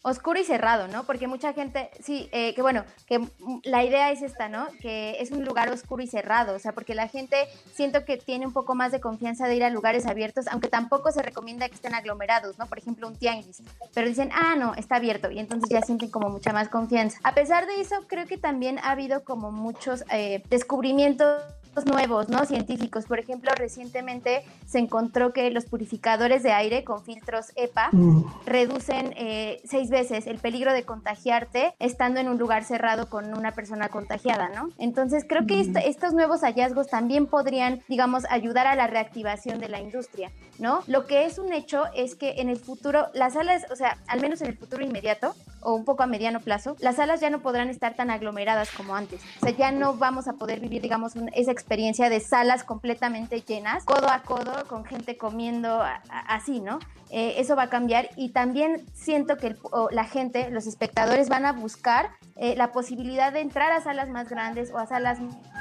Oscuro 0.05 0.39
y 0.39 0.43
cerrado, 0.43 0.87
¿no? 0.87 1.03
Porque 1.03 1.27
mucha 1.27 1.51
gente, 1.53 1.89
sí, 1.99 2.29
eh, 2.31 2.53
que 2.53 2.61
bueno, 2.61 2.85
que 3.07 3.27
la 3.63 3.83
idea 3.83 4.11
es 4.11 4.21
esta, 4.21 4.47
¿no? 4.47 4.67
Que 4.79 5.17
es 5.19 5.31
un 5.31 5.43
lugar 5.43 5.71
oscuro 5.71 6.03
y 6.03 6.07
cerrado, 6.07 6.55
o 6.55 6.59
sea, 6.59 6.73
porque 6.73 6.93
la 6.93 7.07
gente 7.07 7.35
siento 7.73 8.05
que 8.05 8.17
tiene 8.17 8.45
un 8.45 8.53
poco 8.53 8.75
más 8.75 8.91
de 8.91 9.01
confianza 9.01 9.47
de 9.47 9.55
ir 9.55 9.63
a 9.63 9.71
lugares 9.71 10.05
abiertos, 10.05 10.45
aunque 10.47 10.67
tampoco 10.67 11.11
se 11.11 11.23
recomienda 11.23 11.67
que 11.69 11.73
estén 11.73 11.95
aglomerados, 11.95 12.59
¿no? 12.59 12.67
Por 12.67 12.77
ejemplo, 12.77 13.07
un 13.07 13.15
tianguis, 13.15 13.63
pero 13.95 14.07
dicen, 14.07 14.29
ah, 14.31 14.55
no, 14.55 14.75
está 14.75 14.97
abierto, 14.97 15.31
y 15.31 15.39
entonces 15.39 15.69
ya 15.71 15.81
sienten 15.81 16.11
como 16.11 16.29
mucha 16.29 16.53
más 16.53 16.69
confianza. 16.69 17.17
A 17.23 17.33
pesar 17.33 17.65
de 17.65 17.81
eso, 17.81 17.95
creo 18.07 18.27
que 18.27 18.37
también 18.37 18.77
ha 18.79 18.91
habido 18.91 19.23
como 19.23 19.51
muchos 19.51 20.03
eh, 20.11 20.43
descubrimientos 20.51 21.41
nuevos, 21.85 22.29
¿no? 22.29 22.45
Científicos. 22.45 23.05
Por 23.05 23.19
ejemplo, 23.19 23.51
recientemente 23.57 24.43
se 24.65 24.79
encontró 24.79 25.33
que 25.33 25.49
los 25.51 25.65
purificadores 25.65 26.41
de 26.43 26.53
aire 26.53 26.85
con 26.85 27.03
filtros 27.03 27.51
EPA 27.55 27.89
Mm. 27.91 28.23
reducen 28.45 29.13
eh, 29.17 29.61
seis 29.65 29.89
veces 29.89 30.27
el 30.27 30.37
peligro 30.37 30.71
de 30.71 30.83
contagiarte 30.83 31.73
estando 31.79 32.19
en 32.19 32.29
un 32.29 32.37
lugar 32.37 32.63
cerrado 32.63 33.09
con 33.09 33.37
una 33.37 33.51
persona 33.51 33.89
contagiada, 33.89 34.49
¿no? 34.49 34.69
Entonces 34.77 35.25
creo 35.27 35.45
que 35.45 35.59
est- 35.59 35.75
estos 35.83 36.13
nuevos 36.13 36.41
hallazgos 36.41 36.87
también 36.87 37.25
podrían, 37.27 37.81
digamos, 37.89 38.23
ayudar 38.29 38.67
a 38.67 38.75
la 38.75 38.87
reactivación 38.87 39.59
de 39.59 39.67
la 39.69 39.81
industria, 39.81 40.31
¿no? 40.59 40.81
Lo 40.87 41.05
que 41.07 41.25
es 41.25 41.37
un 41.39 41.51
hecho 41.51 41.83
es 41.95 42.15
que 42.15 42.35
en 42.37 42.49
el 42.49 42.57
futuro 42.57 43.07
las 43.13 43.33
salas, 43.33 43.65
o 43.71 43.75
sea, 43.75 43.97
al 44.07 44.21
menos 44.21 44.41
en 44.41 44.47
el 44.47 44.57
futuro 44.57 44.83
inmediato, 44.83 45.33
o 45.65 45.73
un 45.73 45.83
poco 45.83 46.03
a 46.03 46.07
mediano 46.07 46.39
plazo, 46.39 46.75
las 46.79 46.97
salas 46.97 47.19
ya 47.19 47.29
no 47.29 47.39
podrán 47.39 47.69
estar 47.69 47.95
tan 47.95 48.11
aglomeradas 48.11 48.69
como 48.71 48.95
antes. 48.95 49.21
O 49.41 49.45
sea, 49.45 49.57
ya 49.57 49.71
no 49.71 49.95
vamos 49.95 50.27
a 50.27 50.33
poder 50.33 50.59
vivir, 50.59 50.81
digamos, 50.81 51.13
esa 51.33 51.51
experiencia 51.51 52.09
de 52.09 52.19
salas 52.19 52.63
completamente 52.63 53.41
llenas, 53.41 53.83
codo 53.83 54.09
a 54.09 54.21
codo, 54.21 54.67
con 54.67 54.85
gente 54.85 55.17
comiendo 55.17 55.83
así, 56.09 56.59
¿no? 56.59 56.79
Eh, 57.11 57.35
eso 57.37 57.55
va 57.55 57.63
a 57.63 57.69
cambiar 57.69 58.09
y 58.15 58.29
también 58.29 58.83
siento 58.93 59.37
que 59.37 59.55
la 59.91 60.05
gente, 60.05 60.49
los 60.49 60.65
espectadores 60.65 61.29
van 61.29 61.45
a 61.45 61.53
buscar 61.53 62.09
eh, 62.35 62.55
la 62.57 62.71
posibilidad 62.71 63.31
de 63.31 63.41
entrar 63.41 63.71
a 63.71 63.81
salas 63.81 64.09
más 64.09 64.27
grandes 64.27 64.71
o 64.71 64.79
a 64.79 64.87
salas 64.87 65.19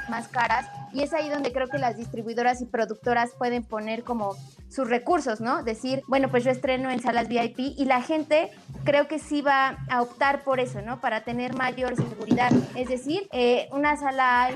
más 0.09 0.27
caras 0.27 0.67
y 0.91 1.03
es 1.03 1.13
ahí 1.13 1.29
donde 1.29 1.53
creo 1.53 1.67
que 1.67 1.77
las 1.77 1.97
distribuidoras 1.97 2.61
y 2.61 2.65
productoras 2.65 3.31
pueden 3.37 3.63
poner 3.63 4.03
como 4.03 4.35
sus 4.69 4.89
recursos, 4.89 5.39
¿no? 5.39 5.63
Decir, 5.63 6.01
bueno, 6.07 6.29
pues 6.29 6.43
yo 6.43 6.51
estreno 6.51 6.89
en 6.89 7.01
salas 7.01 7.27
VIP 7.27 7.59
y 7.59 7.85
la 7.85 8.01
gente 8.01 8.51
creo 8.83 9.07
que 9.07 9.19
sí 9.19 9.41
va 9.41 9.77
a 9.89 9.94
optar 10.01 10.43
por 10.43 10.59
eso, 10.59 10.81
¿no? 10.81 10.99
Para 10.99 11.23
tener 11.23 11.55
mayor 11.55 11.95
seguridad. 11.95 12.51
Es 12.75 12.89
decir, 12.89 13.27
eh, 13.31 13.67
una 13.71 13.97
sala 13.97 14.49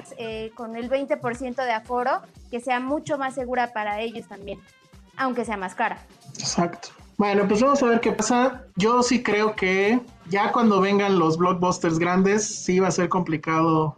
con 0.56 0.76
el 0.76 0.90
20% 0.90 1.56
de 1.56 1.72
aforo 1.72 2.22
que 2.52 2.60
sea 2.60 2.80
mucho 2.80 3.18
más 3.18 3.36
segura 3.36 3.74
para 3.74 4.00
ellos 4.02 4.28
también, 4.28 4.60
aunque 5.18 5.46
sea 5.46 5.58
más 5.58 5.76
cara. 5.76 6.00
Exacto. 6.38 6.90
Bueno, 7.20 7.46
pues 7.50 7.62
vamos 7.62 7.84
a 7.84 7.88
ver 7.88 8.00
qué 8.00 8.14
pasa. 8.14 8.64
Yo 8.78 9.04
sí 9.04 9.22
creo 9.22 9.54
que 9.54 10.00
ya 10.30 10.54
cuando 10.54 10.80
vengan 10.80 11.20
los 11.20 11.38
blockbusters 11.38 12.00
grandes, 12.00 12.64
sí 12.64 12.80
va 12.80 12.88
a 12.88 12.92
ser 12.92 13.10
complicado 13.10 13.98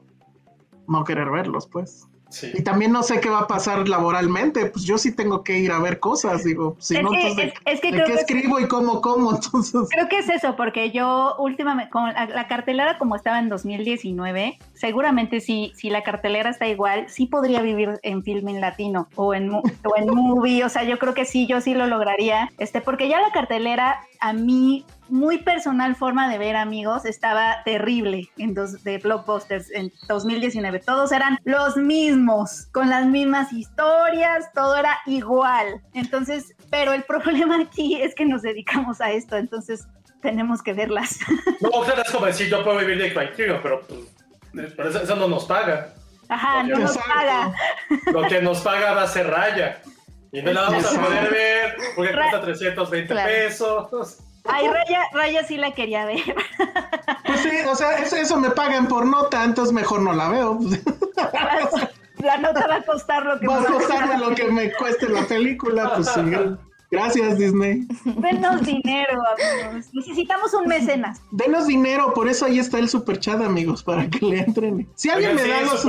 no 0.87 1.03
querer 1.03 1.29
verlos, 1.29 1.67
pues. 1.67 2.07
Y 2.53 2.63
también 2.63 2.91
no 2.91 3.03
sé 3.03 3.19
qué 3.19 3.29
va 3.29 3.41
a 3.41 3.47
pasar 3.47 3.87
laboralmente, 3.87 4.67
pues 4.67 4.85
yo 4.85 4.97
sí 4.97 5.11
tengo 5.11 5.43
que 5.43 5.59
ir 5.59 5.71
a 5.71 5.79
ver 5.79 5.99
cosas, 5.99 6.43
digo, 6.43 6.75
si 6.79 6.93
no, 7.01 7.13
entonces, 7.13 7.53
es, 7.65 7.81
que 7.81 7.91
qué 7.91 8.13
escribo 8.13 8.59
y 8.59 8.67
cómo 8.67 9.01
como, 9.01 9.31
entonces... 9.35 9.87
Creo 9.91 10.07
que 10.07 10.19
es 10.19 10.29
eso, 10.29 10.55
porque 10.55 10.91
yo 10.91 11.35
últimamente, 11.39 11.91
con 11.91 12.13
la, 12.13 12.47
cartelera 12.47 12.97
como 12.97 13.15
estaba 13.15 13.39
en 13.39 13.49
2019, 13.49 14.59
seguramente 14.73 15.39
si, 15.39 15.71
si 15.75 15.89
la 15.89 16.03
cartelera 16.03 16.49
está 16.49 16.67
igual, 16.67 17.05
sí 17.09 17.25
podría 17.25 17.61
vivir 17.61 17.99
en 18.03 18.23
film 18.23 18.49
en 18.49 18.61
latino 18.61 19.07
o 19.15 19.33
en, 19.33 19.51
o 19.51 19.63
en 19.95 20.07
movie, 20.07 20.63
o 20.63 20.69
sea, 20.69 20.83
yo 20.83 20.97
creo 20.99 21.13
que 21.13 21.25
sí, 21.25 21.47
yo 21.47 21.61
sí 21.61 21.73
lo 21.73 21.87
lograría, 21.87 22.49
este, 22.57 22.81
porque 22.81 23.09
ya 23.09 23.21
la 23.21 23.31
cartelera 23.31 23.99
a 24.19 24.33
mí 24.33 24.85
muy 25.11 25.39
personal 25.39 25.95
forma 25.95 26.29
de 26.29 26.37
ver 26.37 26.55
amigos 26.55 27.05
estaba 27.05 27.61
terrible 27.65 28.29
en 28.37 28.53
dos 28.53 28.83
de 28.83 28.97
blockbusters 28.97 29.69
en 29.71 29.91
2019 30.07 30.79
todos 30.79 31.11
eran 31.11 31.37
los 31.43 31.75
mismos 31.77 32.67
con 32.71 32.89
las 32.89 33.05
mismas 33.05 33.51
historias 33.51 34.51
todo 34.53 34.77
era 34.77 34.97
igual. 35.05 35.81
Entonces 35.93 36.55
pero 36.69 36.93
el 36.93 37.03
problema 37.11 37.61
aquí 37.61 38.01
es 38.01 38.15
que 38.15 38.25
nos 38.25 38.41
dedicamos 38.41 39.01
a 39.01 39.11
esto 39.11 39.35
entonces 39.35 39.85
tenemos 40.21 40.61
que 40.61 40.73
verlas. 40.73 41.19
No 41.59 41.69
o 41.69 41.85
sea 41.85 41.95
es 41.95 42.11
como 42.11 42.25
decir 42.25 42.49
yo 42.49 42.63
puedo 42.63 42.79
vivir 42.79 42.97
de 42.97 43.13
Criterion 43.13 43.59
pero, 43.61 43.81
pues, 43.81 44.73
pero 44.75 44.89
eso, 44.89 45.15
no 45.15 45.27
nos 45.27 45.45
paga. 45.45 45.93
Ajá 46.29 46.63
no 46.63 46.79
nos 46.79 46.97
paga. 46.97 47.53
Lo 48.13 48.27
que 48.27 48.41
nos 48.41 48.61
paga 48.61 48.93
va 48.93 49.03
a 49.03 49.07
ser 49.07 49.27
raya. 49.27 49.81
Y 50.31 50.41
no 50.41 50.53
la 50.53 50.61
vamos 50.61 50.85
a 50.85 51.01
poder 51.01 51.29
ver 51.29 51.75
porque 51.95 52.13
cuesta 52.13 52.41
320 52.41 53.15
pesos. 53.15 54.17
Ay, 54.45 54.67
Raya, 54.67 55.01
Raya 55.13 55.43
sí 55.45 55.57
la 55.57 55.71
quería 55.71 56.05
ver. 56.05 56.19
Pues 57.23 57.43
sí, 57.43 57.49
o 57.69 57.75
sea, 57.75 57.97
eso, 57.97 58.37
me 58.37 58.49
pagan 58.49 58.87
por 58.87 59.05
nota, 59.05 59.45
entonces 59.45 59.73
mejor 59.73 60.01
no 60.01 60.11
la 60.11 60.27
veo. 60.27 60.59
La 62.17 62.37
nota 62.37 62.67
va 62.67 62.75
a 62.75 62.81
costar 62.83 63.25
lo 63.25 63.39
que 63.39 63.47
va 63.47 63.61
a 63.61 63.65
costar 63.65 64.19
lo 64.19 64.35
que 64.35 64.51
me 64.51 64.71
cueste 64.73 65.09
la 65.09 65.23
película, 65.23 65.95
pues 65.95 66.07
sí. 66.09 66.21
Gracias, 66.91 67.37
Disney. 67.37 67.87
Denos 68.03 68.61
dinero, 68.63 69.21
amigos. 69.31 69.87
Necesitamos 69.93 70.53
un 70.53 70.67
mecenas. 70.67 71.21
Denos 71.31 71.65
dinero, 71.65 72.13
por 72.13 72.27
eso 72.27 72.45
ahí 72.45 72.59
está 72.59 72.79
el 72.79 72.89
superchat, 72.89 73.41
amigos, 73.41 73.81
para 73.81 74.09
que 74.09 74.25
le 74.25 74.39
entren. 74.39 74.87
Si 74.95 75.09
alguien 75.09 75.35
me 75.35 75.47
da 75.47 75.61
los 75.61 75.87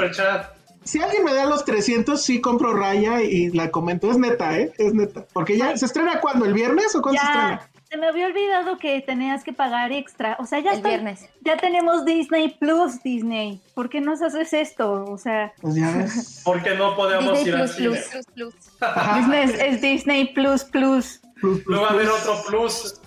si 0.85 1.01
alguien 1.01 1.25
me 1.25 1.33
da 1.33 1.47
los 1.47 1.65
300, 1.65 2.21
sí 2.21 2.41
compro 2.41 2.75
Raya 2.75 3.23
y 3.23 3.51
la 3.51 3.71
comento. 3.71 4.11
Es 4.11 4.19
neta, 4.19 4.59
¿eh? 4.59 4.73
Es 4.79 4.95
neta. 4.95 5.27
Porque 5.33 5.57
ya, 5.57 5.77
¿se 5.77 5.87
estrena 5.87 6.21
cuándo? 6.21 6.45
¿El 6.45 6.55
viernes 6.55 6.95
o 6.97 7.03
cuándo 7.03 7.21
se 7.21 7.27
estrena? 7.27 7.69
Se 7.93 7.99
me 7.99 8.07
había 8.07 8.25
olvidado 8.25 8.79
que 8.79 9.03
tenías 9.03 9.45
que 9.45 9.53
pagar 9.53 9.93
extra. 9.93 10.39
O 10.41 10.47
sea, 10.47 10.61
ya 10.61 10.73
el 10.73 10.81
viernes. 10.81 11.29
Ya 11.43 11.59
tenemos 11.59 12.07
Disney 12.07 12.57
Plus, 12.59 13.03
Disney. 13.03 13.61
¿Por 13.75 13.91
qué 13.91 14.01
nos 14.01 14.23
haces 14.23 14.55
esto? 14.55 15.05
O 15.05 15.19
sea. 15.19 15.53
Pues 15.61 15.75
ya 15.75 15.95
ves. 15.95 16.41
Porque 16.45 16.75
no 16.75 16.97
podemos 16.97 17.47
ir 17.47 17.55
al 17.55 17.69
cine. 17.69 18.01
Plus, 18.11 18.25
plus, 18.35 18.55
Disney 19.17 19.43
es 19.61 19.83
Disney 19.83 20.33
Plus 20.33 20.65
Plus. 20.65 21.21
Luego 21.43 21.83
va 21.83 21.91
a 21.91 21.93
haber 21.93 22.09
otro 22.09 22.43
plus 22.49 22.99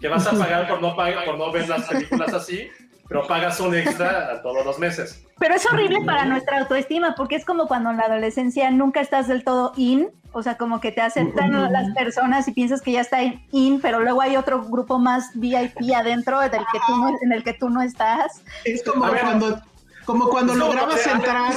que 0.00 0.08
vas 0.08 0.26
a 0.26 0.32
pagar 0.32 0.66
por 0.66 0.82
no, 0.82 0.96
pagar, 0.96 1.24
por 1.26 1.38
no 1.38 1.52
ver 1.52 1.68
las 1.68 1.86
películas 1.86 2.34
así 2.34 2.68
pero 3.08 3.26
pagas 3.26 3.60
un 3.60 3.74
extra 3.74 4.40
todos 4.42 4.64
los 4.64 4.78
meses. 4.78 5.24
Pero 5.38 5.54
es 5.54 5.66
horrible 5.66 6.00
para 6.04 6.24
nuestra 6.24 6.60
autoestima, 6.60 7.14
porque 7.14 7.36
es 7.36 7.44
como 7.44 7.66
cuando 7.66 7.90
en 7.90 7.98
la 7.98 8.04
adolescencia 8.04 8.70
nunca 8.70 9.00
estás 9.00 9.28
del 9.28 9.44
todo 9.44 9.72
in, 9.76 10.10
o 10.34 10.42
sea, 10.42 10.56
como 10.56 10.80
que 10.80 10.92
te 10.92 11.00
aceptan 11.00 11.72
las 11.72 11.94
personas 11.94 12.46
y 12.48 12.52
piensas 12.52 12.82
que 12.82 12.92
ya 12.92 13.00
está 13.00 13.18
in, 13.52 13.80
pero 13.80 14.00
luego 14.00 14.20
hay 14.20 14.36
otro 14.36 14.62
grupo 14.64 14.98
más 14.98 15.30
VIP 15.34 15.94
adentro 15.94 16.40
del 16.40 16.50
que 16.50 16.78
tú 16.86 16.96
no, 16.96 17.08
en 17.22 17.32
el 17.32 17.44
que 17.44 17.54
tú 17.54 17.70
no 17.70 17.80
estás. 17.80 18.42
Es 18.64 18.82
como 18.82 19.06
cuando 19.06 19.60
como 20.04 20.28
cuando 20.28 20.54
lograbas 20.54 21.06
entrar 21.06 21.52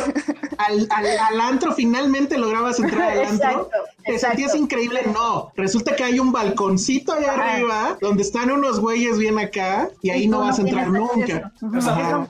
al, 0.57 0.87
al, 0.89 1.41
antro, 1.41 1.73
finalmente 1.73 2.37
lograbas 2.37 2.79
entrar 2.79 3.11
al 3.11 3.25
antro. 3.25 3.69
Te 4.05 4.17
sentías 4.17 4.55
increíble. 4.55 5.01
No, 5.13 5.51
resulta 5.55 5.95
que 5.95 6.03
hay 6.03 6.19
un 6.19 6.31
balconcito 6.31 7.13
allá 7.13 7.33
arriba 7.33 7.97
donde 8.01 8.23
están 8.23 8.51
unos 8.51 8.79
güeyes 8.79 9.17
bien 9.17 9.37
acá 9.37 9.89
y 10.01 10.09
ahí 10.09 10.27
no, 10.27 10.39
vas 10.39 10.59
a 10.59 10.61
entrar 10.61 10.89
nunca. 10.89 11.51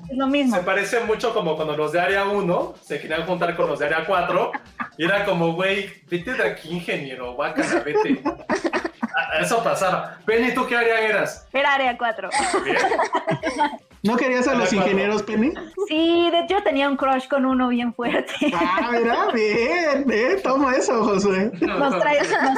es 0.09 0.17
lo 0.17 0.27
mismo. 0.27 0.55
Se 0.55 0.63
parece 0.63 0.99
mucho 1.01 1.33
como 1.33 1.55
cuando 1.55 1.77
los 1.77 1.91
de 1.91 1.99
área 1.99 2.25
1 2.25 2.73
se 2.81 2.99
querían 2.99 3.25
juntar 3.25 3.55
con 3.55 3.69
los 3.69 3.79
de 3.79 3.85
área 3.85 4.05
4 4.05 4.51
y 4.97 5.05
era 5.05 5.25
como, 5.25 5.53
güey, 5.53 5.89
vete 6.09 6.33
de 6.33 6.43
aquí, 6.43 6.69
ingeniero, 6.69 7.33
guácala, 7.33 7.81
vete. 7.81 8.21
Eso 9.39 9.63
pasaba. 9.63 10.17
Penny, 10.25 10.53
¿tú 10.53 10.65
qué 10.67 10.75
área 10.75 10.99
eras? 10.99 11.47
Era 11.51 11.73
área 11.73 11.97
4. 11.97 12.29
¿No 14.03 14.15
querías 14.15 14.47
a 14.47 14.53
los 14.53 14.71
ingenieros, 14.71 15.23
Penny? 15.23 15.53
Sí, 15.87 16.29
de 16.31 16.39
hecho 16.39 16.61
tenía 16.63 16.87
un 16.87 16.95
crush 16.95 17.27
con 17.27 17.45
uno 17.45 17.69
bien 17.69 17.93
fuerte. 17.93 18.33
Ah, 18.53 18.89
mira, 18.91 19.27
bien, 19.33 20.05
eh, 20.09 20.39
toma 20.43 20.75
eso, 20.75 21.03
Josué. 21.03 21.51
Nos, 21.61 21.95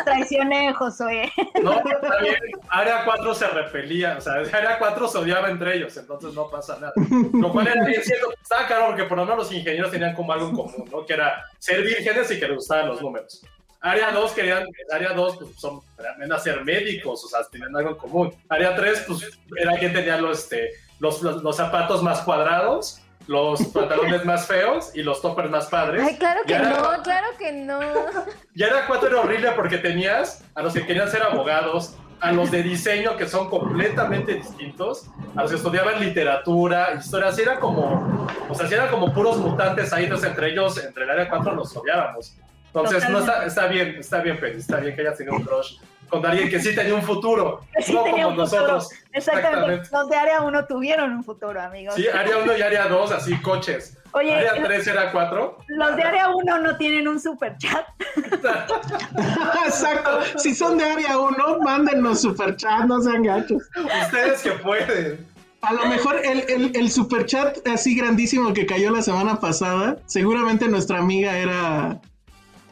traicioné, 0.03 0.73
Josué. 0.73 1.31
No, 1.63 1.73
está 1.79 2.19
bien. 2.21 2.35
Área 2.69 3.05
4 3.05 3.33
se 3.33 3.47
repelía, 3.47 4.17
o 4.17 4.21
sea, 4.21 4.33
Área 4.33 4.77
4 4.77 5.07
se 5.07 5.17
odiaba 5.17 5.49
entre 5.49 5.77
ellos, 5.77 5.95
entonces 5.97 6.33
no 6.33 6.49
pasa 6.49 6.77
nada. 6.79 6.93
Lo 7.33 7.51
cual 7.51 7.67
era 7.67 7.85
bien 7.85 8.03
cierto, 8.03 8.33
estaba 8.41 8.67
claro 8.67 8.87
porque 8.87 9.03
por 9.05 9.17
lo 9.17 9.25
menos 9.25 9.39
los 9.39 9.51
ingenieros 9.51 9.91
tenían 9.91 10.13
como 10.13 10.33
algo 10.33 10.49
en 10.49 10.55
común, 10.55 10.85
¿no? 10.91 11.05
Que 11.05 11.13
era 11.13 11.45
ser 11.57 11.81
vírgenes 11.81 12.29
y 12.31 12.39
que 12.39 12.47
les 12.47 12.55
gustaban 12.57 12.89
los 12.89 13.01
números. 13.01 13.41
Área 13.81 14.11
2 14.11 14.31
querían, 14.33 14.65
área 14.91 15.13
2 15.13 15.37
pues, 15.37 15.55
son, 15.55 15.81
eran 15.97 16.39
ser 16.41 16.63
médicos, 16.65 17.23
o 17.23 17.27
sea, 17.27 17.39
tenían 17.49 17.75
algo 17.75 17.91
en 17.91 17.95
común. 17.95 18.33
Área 18.49 18.75
3, 18.75 19.05
pues 19.07 19.39
era 19.55 19.77
quien 19.77 19.93
tenía 19.93 20.17
los, 20.17 20.39
este, 20.39 20.71
los, 20.99 21.21
los, 21.21 21.55
zapatos 21.55 22.03
más 22.03 22.19
cuadrados, 22.21 23.01
los 23.27 23.63
pantalones 23.73 24.25
más 24.25 24.47
feos 24.47 24.91
y 24.95 25.01
los 25.01 25.21
toppers 25.21 25.49
más 25.49 25.67
padres. 25.67 26.03
Ay, 26.05 26.17
claro 26.17 26.41
que 26.45 26.59
no, 26.59 27.03
claro 27.03 27.27
que 27.37 27.51
no. 27.53 27.79
Y 28.53 28.63
área 28.63 28.85
4 28.85 29.07
era 29.07 29.21
horrible 29.21 29.51
porque 29.55 29.77
tenías 29.77 30.43
a 30.55 30.61
los 30.61 30.73
que 30.73 30.85
querían 30.85 31.09
ser 31.09 31.23
abogados, 31.23 31.95
a 32.19 32.33
los 32.33 32.51
de 32.51 32.61
diseño 32.61 33.15
que 33.15 33.29
son 33.29 33.49
completamente 33.49 34.33
distintos, 34.33 35.07
a 35.37 35.43
los 35.43 35.51
que 35.51 35.55
estudiaban 35.55 36.01
literatura, 36.01 36.95
historia, 36.99 37.29
así 37.29 37.43
era 37.43 37.61
como, 37.61 38.27
o 38.49 38.53
sea, 38.53 38.65
así 38.65 38.75
eran 38.75 38.89
como 38.89 39.13
puros 39.13 39.37
mutantes 39.37 39.93
ahí, 39.93 40.03
entonces 40.03 40.29
entre 40.29 40.51
ellos, 40.51 40.83
entre 40.83 41.05
el 41.05 41.11
área 41.11 41.29
4 41.29 41.55
nos 41.55 41.77
odiábamos. 41.77 42.35
Entonces, 42.73 43.09
no 43.09 43.19
está, 43.19 43.45
está 43.45 43.67
bien, 43.67 43.95
está 43.99 44.21
bien, 44.21 44.39
Penny, 44.39 44.59
está 44.59 44.77
bien 44.77 44.95
que 44.95 45.01
hayas 45.01 45.17
tenido 45.17 45.35
un 45.35 45.43
crush 45.43 45.77
con 46.09 46.25
alguien 46.25 46.49
que 46.49 46.59
sí 46.59 46.75
tenía 46.75 46.95
un 46.95 47.03
futuro, 47.03 47.61
no 47.93 48.01
como 48.01 48.31
nosotros. 48.31 48.89
Exactamente. 49.13 49.87
Los 49.91 50.09
de 50.09 50.15
Área 50.15 50.41
1 50.41 50.65
tuvieron 50.65 51.13
un 51.13 51.23
futuro, 51.23 51.61
amigos. 51.61 51.95
Sí, 51.95 52.07
Área 52.07 52.37
1 52.37 52.57
y 52.57 52.61
Área 52.61 52.87
2, 52.87 53.11
así 53.11 53.39
coches. 53.41 53.95
Oye, 54.11 54.33
¿Área 54.33 54.63
3 54.63 54.87
era 54.87 55.11
4? 55.11 55.57
Los 55.67 55.95
de 55.95 56.03
Área 56.03 56.29
1 56.29 56.59
no 56.59 56.77
tienen 56.77 57.07
un 57.07 57.19
super 57.19 57.55
chat. 57.57 57.85
Exacto. 59.65 60.21
Si 60.37 60.55
son 60.55 60.77
de 60.77 60.85
Área 60.85 61.17
1, 61.17 61.59
mándenos 61.59 62.21
super 62.21 62.55
chat, 62.55 62.85
no 62.85 63.01
sean 63.01 63.23
gachos. 63.23 63.61
Ustedes 64.05 64.41
que 64.41 64.51
pueden. 64.51 65.27
A 65.61 65.73
lo 65.73 65.85
mejor 65.87 66.15
el, 66.23 66.45
el, 66.49 66.71
el 66.75 66.89
super 66.89 67.25
chat 67.25 67.57
así 67.67 67.95
grandísimo 67.95 68.53
que 68.53 68.65
cayó 68.65 68.91
la 68.91 69.01
semana 69.01 69.39
pasada, 69.41 69.97
seguramente 70.05 70.69
nuestra 70.69 70.99
amiga 70.99 71.37
era 71.37 71.99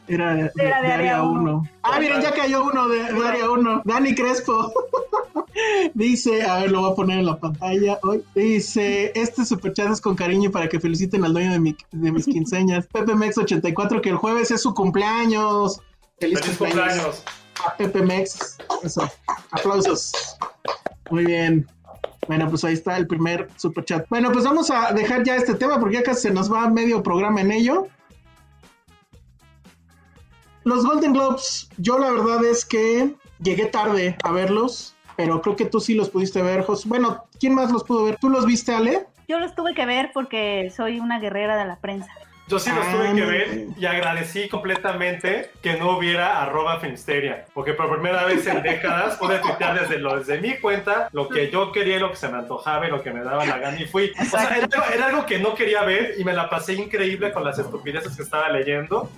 era 0.07 0.35
de, 0.35 0.73
área 0.73 1.23
1. 1.23 1.69
Ah, 1.83 1.99
miren, 1.99 2.21
ya 2.21 2.31
cayó 2.31 2.63
uno 2.63 2.87
de, 2.87 3.01
área 3.01 3.49
1. 3.49 3.81
Dani 3.85 4.15
Crespo. 4.15 4.71
Dice, 5.93 6.43
a 6.43 6.59
ver, 6.59 6.71
lo 6.71 6.81
voy 6.81 6.91
a 6.91 6.95
poner 6.95 7.19
en 7.19 7.25
la 7.25 7.39
pantalla 7.39 7.99
hoy. 8.03 8.23
Dice, 8.35 9.11
este 9.15 9.45
superchat 9.45 9.91
es 9.91 10.01
con 10.01 10.15
cariño 10.15 10.51
para 10.51 10.69
que 10.69 10.79
feliciten 10.79 11.25
al 11.25 11.33
dueño 11.33 11.51
de, 11.51 11.59
mi, 11.59 11.75
de 11.91 12.11
mis 12.11 12.25
quinceñas. 12.25 12.87
Pepe 12.93 13.15
Mex 13.15 13.37
84, 13.37 14.01
que 14.01 14.09
el 14.09 14.17
jueves 14.17 14.51
es 14.51 14.61
su 14.61 14.73
cumpleaños. 14.73 15.81
Feliz, 16.19 16.39
cumpleaños. 16.41 17.23
A 17.65 17.75
Pepe 17.75 18.01
Mex. 18.01 18.57
Eso. 18.83 19.09
Aplausos. 19.51 20.13
Muy 21.09 21.25
bien. 21.25 21.67
Bueno, 22.27 22.49
pues 22.49 22.63
ahí 22.65 22.73
está 22.73 22.97
el 22.97 23.07
primer 23.07 23.47
super 23.55 23.85
chat. 23.85 24.07
Bueno, 24.09 24.31
pues 24.31 24.43
vamos 24.43 24.69
a 24.69 24.91
dejar 24.91 25.23
ya 25.23 25.35
este 25.35 25.55
tema 25.55 25.79
porque 25.79 25.95
ya 25.95 26.03
casi 26.03 26.23
se 26.23 26.31
nos 26.31 26.51
va 26.51 26.69
medio 26.69 27.01
programa 27.01 27.41
en 27.41 27.51
ello. 27.51 27.87
Los 30.67 30.85
Golden 30.85 31.13
Globes, 31.13 31.69
yo 31.77 31.97
la 31.97 32.11
verdad 32.11 32.43
es 32.43 32.65
que 32.65 33.15
llegué 33.41 33.67
tarde 33.67 34.17
a 34.21 34.33
verlos, 34.33 34.97
pero 35.15 35.41
creo 35.41 35.55
que 35.55 35.63
tú 35.63 35.79
sí 35.79 35.93
los 35.93 36.09
pudiste 36.09 36.41
ver, 36.41 36.65
Jos. 36.65 36.85
Bueno, 36.85 37.23
¿quién 37.39 37.55
más 37.55 37.71
los 37.71 37.85
pudo 37.85 38.03
ver? 38.03 38.17
¿Tú 38.19 38.29
los 38.29 38.45
viste, 38.45 38.73
Ale? 38.73 39.07
Yo 39.29 39.39
los 39.39 39.55
tuve 39.55 39.73
que 39.73 39.85
ver 39.85 40.11
porque 40.13 40.69
soy 40.75 40.99
una 40.99 41.21
guerrera 41.21 41.55
de 41.55 41.63
la 41.63 41.77
prensa. 41.77 42.11
Yo 42.47 42.59
sí 42.59 42.69
los 42.73 42.85
Ah, 42.87 42.91
tuve 42.93 43.13
que 43.15 43.25
ver 43.25 43.65
y 43.77 43.85
agradecí 43.85 44.47
completamente 44.47 45.51
que 45.61 45.73
no 45.73 45.97
hubiera 45.97 46.41
arroba 46.41 46.79
Filmsteria, 46.79 47.45
porque 47.53 47.73
por 47.73 47.91
primera 47.91 48.23
vez 48.23 48.47
en 48.47 48.61
décadas 48.61 49.17
pude 49.17 49.39
tuitear 49.39 49.79
desde, 49.79 49.99
lo, 49.99 50.17
desde 50.17 50.39
mi 50.39 50.55
cuenta 50.57 51.09
lo 51.11 51.27
que 51.27 51.49
yo 51.51 51.71
quería, 51.73 51.99
lo 51.99 52.09
que 52.11 52.15
se 52.15 52.29
me 52.29 52.37
antojaba 52.37 52.87
y 52.87 52.91
lo 52.91 53.03
que 53.03 53.11
me 53.11 53.21
daba 53.21 53.45
la 53.45 53.57
gana 53.57 53.79
y 53.79 53.85
fui. 53.85 54.13
O 54.19 54.23
sea, 54.25 54.43
era, 54.43 54.65
algo- 54.65 54.93
era 54.93 55.05
algo 55.07 55.25
que 55.25 55.39
no 55.39 55.55
quería 55.55 55.83
ver 55.83 56.15
y 56.17 56.23
me 56.23 56.31
la 56.33 56.49
pasé 56.49 56.73
increíble 56.73 57.31
con 57.33 57.43
las 57.43 57.59
estupideces 57.59 58.15
que 58.15 58.23
estaba 58.23 58.49
leyendo 58.49 59.11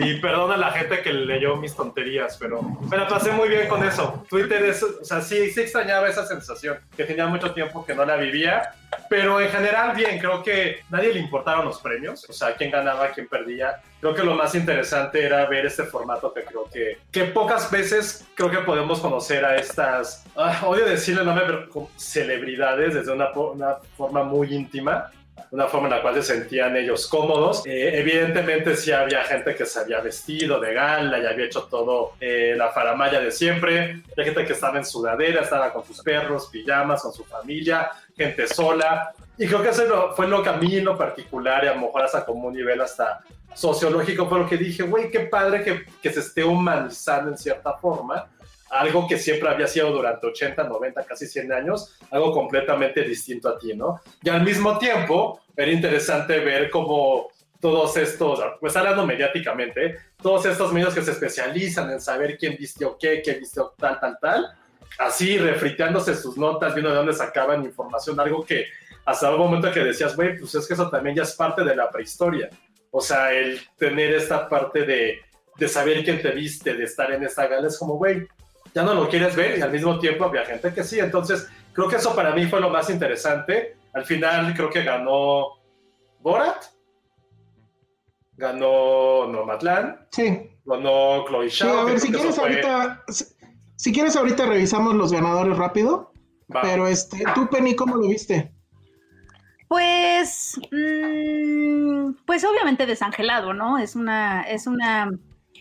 y 0.00 0.16
perdona 0.20 0.54
a 0.54 0.58
la 0.58 0.72
gente 0.72 1.00
que 1.00 1.12
leyó 1.12 1.56
mis 1.56 1.74
tonterías, 1.74 2.36
pero 2.38 2.60
me 2.62 2.96
la 2.98 3.08
pasé 3.08 3.32
muy 3.32 3.48
bien 3.48 3.66
con 3.68 3.82
eso. 3.84 4.24
Twitter 4.28 4.62
es, 4.64 4.82
o 4.82 5.04
sea, 5.04 5.22
sí, 5.22 5.50
sí 5.50 5.60
extrañaba 5.62 6.08
esa 6.08 6.26
sensación, 6.26 6.78
que 6.96 7.04
tenía 7.04 7.26
mucho 7.26 7.52
tiempo 7.54 7.84
que 7.86 7.94
no 7.94 8.04
la 8.04 8.16
vivía 8.16 8.74
pero 9.08 9.40
en 9.40 9.48
general, 9.48 9.94
bien, 9.94 10.18
creo 10.18 10.42
que 10.42 10.80
nadie 10.90 11.12
le 11.12 11.20
importaron 11.20 11.64
los 11.64 11.80
premios, 11.80 12.28
o 12.28 12.32
sea, 12.32 12.54
quién 12.54 12.70
ganaba, 12.70 13.08
quién 13.10 13.28
perdía. 13.28 13.80
Creo 14.00 14.14
que 14.14 14.22
lo 14.22 14.34
más 14.34 14.54
interesante 14.54 15.24
era 15.24 15.46
ver 15.46 15.66
este 15.66 15.84
formato 15.84 16.32
que 16.32 16.44
creo 16.44 16.68
que, 16.70 16.98
que 17.10 17.24
pocas 17.24 17.70
veces 17.70 18.26
creo 18.34 18.50
que 18.50 18.58
podemos 18.58 19.00
conocer 19.00 19.44
a 19.44 19.56
estas, 19.56 20.24
ah, 20.36 20.62
odio 20.66 20.84
decirle 20.84 21.20
el 21.20 21.26
nombre, 21.26 21.46
pero 21.46 21.88
celebridades 21.96 22.94
desde 22.94 23.12
una, 23.12 23.30
una 23.30 23.76
forma 23.96 24.24
muy 24.24 24.54
íntima. 24.54 25.10
Una 25.50 25.66
forma 25.66 25.86
en 25.88 25.94
la 25.94 26.02
cual 26.02 26.14
se 26.16 26.22
sentían 26.22 26.76
ellos 26.76 27.06
cómodos. 27.06 27.64
Eh, 27.64 27.98
evidentemente, 27.98 28.76
sí 28.76 28.90
había 28.90 29.22
gente 29.24 29.54
que 29.54 29.66
se 29.66 29.78
había 29.78 30.00
vestido 30.00 30.58
de 30.58 30.74
gala 30.74 31.18
y 31.18 31.26
había 31.26 31.46
hecho 31.46 31.64
todo 31.64 32.12
eh, 32.20 32.54
la 32.56 32.70
faramaya 32.70 33.20
de 33.20 33.30
siempre. 33.30 34.02
Había 34.12 34.24
gente 34.24 34.46
que 34.46 34.52
estaba 34.52 34.78
en 34.78 34.84
sudadera, 34.84 35.42
estaba 35.42 35.72
con 35.72 35.84
sus 35.84 36.02
perros, 36.02 36.48
pijamas, 36.50 37.02
con 37.02 37.12
su 37.12 37.24
familia 37.24 37.90
gente 38.16 38.46
sola. 38.46 39.12
Y 39.36 39.46
creo 39.46 39.62
que 39.62 39.70
eso 39.70 40.12
fue 40.14 40.28
lo 40.28 40.42
que 40.42 40.48
a 40.48 40.54
mí 40.54 40.76
en 40.76 40.84
lo 40.84 40.96
particular, 40.96 41.64
y 41.64 41.68
a 41.68 41.74
lo 41.74 41.80
mejor 41.82 42.02
hasta 42.02 42.24
como 42.24 42.48
un 42.48 42.54
nivel 42.54 42.80
hasta 42.80 43.20
sociológico, 43.54 44.28
fue 44.28 44.38
lo 44.38 44.48
que 44.48 44.56
dije, 44.56 44.82
güey, 44.82 45.10
qué 45.10 45.20
padre 45.20 45.62
que, 45.62 45.84
que 46.02 46.12
se 46.12 46.20
esté 46.20 46.44
humanizando 46.44 47.30
en 47.30 47.38
cierta 47.38 47.74
forma. 47.74 48.28
Algo 48.70 49.06
que 49.06 49.18
siempre 49.18 49.48
había 49.48 49.68
sido 49.68 49.90
durante 49.92 50.26
80, 50.26 50.64
90, 50.64 51.04
casi 51.04 51.26
100 51.26 51.52
años, 51.52 51.96
algo 52.10 52.32
completamente 52.32 53.02
distinto 53.02 53.48
a 53.48 53.58
ti, 53.58 53.74
¿no? 53.74 54.00
Y 54.22 54.28
al 54.28 54.42
mismo 54.42 54.78
tiempo, 54.78 55.40
era 55.56 55.70
interesante 55.70 56.40
ver 56.40 56.70
cómo 56.70 57.28
todos 57.60 57.96
estos, 57.96 58.40
pues 58.60 58.76
hablando 58.76 59.06
mediáticamente, 59.06 59.96
todos 60.20 60.44
estos 60.44 60.72
medios 60.72 60.92
que 60.92 61.02
se 61.02 61.12
especializan 61.12 61.90
en 61.90 62.00
saber 62.00 62.36
quién 62.36 62.56
vistió 62.58 62.98
qué, 62.98 63.22
quién 63.22 63.38
vistió 63.40 63.72
tal, 63.78 63.98
tal, 63.98 64.18
tal, 64.20 64.54
así 64.98 65.38
refriteándose 65.38 66.14
sus 66.14 66.36
notas, 66.36 66.74
viendo 66.74 66.90
de 66.90 66.96
dónde 66.96 67.12
sacaban 67.12 67.64
información, 67.64 68.18
algo 68.20 68.44
que 68.44 68.66
hasta 69.04 69.30
un 69.32 69.38
momento 69.38 69.70
que 69.72 69.80
decías, 69.80 70.16
güey, 70.16 70.38
pues 70.38 70.54
es 70.54 70.66
que 70.66 70.74
eso 70.74 70.88
también 70.88 71.16
ya 71.16 71.22
es 71.24 71.34
parte 71.34 71.62
de 71.64 71.76
la 71.76 71.90
prehistoria. 71.90 72.48
O 72.90 73.00
sea, 73.00 73.32
el 73.32 73.60
tener 73.76 74.14
esta 74.14 74.48
parte 74.48 74.84
de, 74.86 75.20
de 75.56 75.68
saber 75.68 76.02
quién 76.04 76.22
te 76.22 76.30
viste, 76.30 76.74
de 76.74 76.84
estar 76.84 77.10
en 77.12 77.22
esta 77.24 77.46
gala, 77.46 77.68
es 77.68 77.78
como, 77.78 77.94
güey, 77.96 78.26
ya 78.74 78.82
no 78.82 78.94
lo 78.94 79.08
quieres 79.08 79.36
ver 79.36 79.58
y 79.58 79.62
al 79.62 79.70
mismo 79.72 79.98
tiempo 79.98 80.24
había 80.24 80.44
gente 80.46 80.72
que 80.72 80.82
sí. 80.84 80.98
Entonces, 81.00 81.48
creo 81.72 81.88
que 81.88 81.96
eso 81.96 82.14
para 82.14 82.34
mí 82.34 82.46
fue 82.46 82.60
lo 82.60 82.70
más 82.70 82.88
interesante. 82.90 83.76
Al 83.92 84.04
final, 84.04 84.54
creo 84.54 84.70
que 84.70 84.82
ganó 84.82 85.48
Borat, 86.20 86.64
ganó 88.36 89.26
Nomadland, 89.28 90.06
Sí. 90.10 90.50
ganó 90.64 91.24
Chloe 91.26 91.50
Sí, 91.50 91.58
Zhao. 91.58 91.78
a 91.80 91.84
ver, 91.84 92.00
si 92.00 92.12
quieres 92.12 92.34
fue- 92.34 92.44
ahorita, 92.48 93.04
si, 93.08 93.24
si 93.76 93.92
quieres 93.92 94.16
ahorita 94.16 94.46
revisamos 94.46 94.94
los 94.94 95.12
ganadores 95.12 95.56
rápido. 95.56 96.12
Va. 96.54 96.60
Pero 96.62 96.86
este, 96.86 97.24
tú, 97.34 97.48
Penny, 97.48 97.74
¿cómo 97.74 97.96
lo 97.96 98.08
viste? 98.08 98.52
Pues, 99.68 100.60
mm, 100.70 102.12
pues 102.26 102.44
obviamente 102.44 102.86
desangelado, 102.86 103.54
¿no? 103.54 103.78
Es 103.78 103.96
una, 103.96 104.42
es 104.42 104.66
una. 104.66 105.10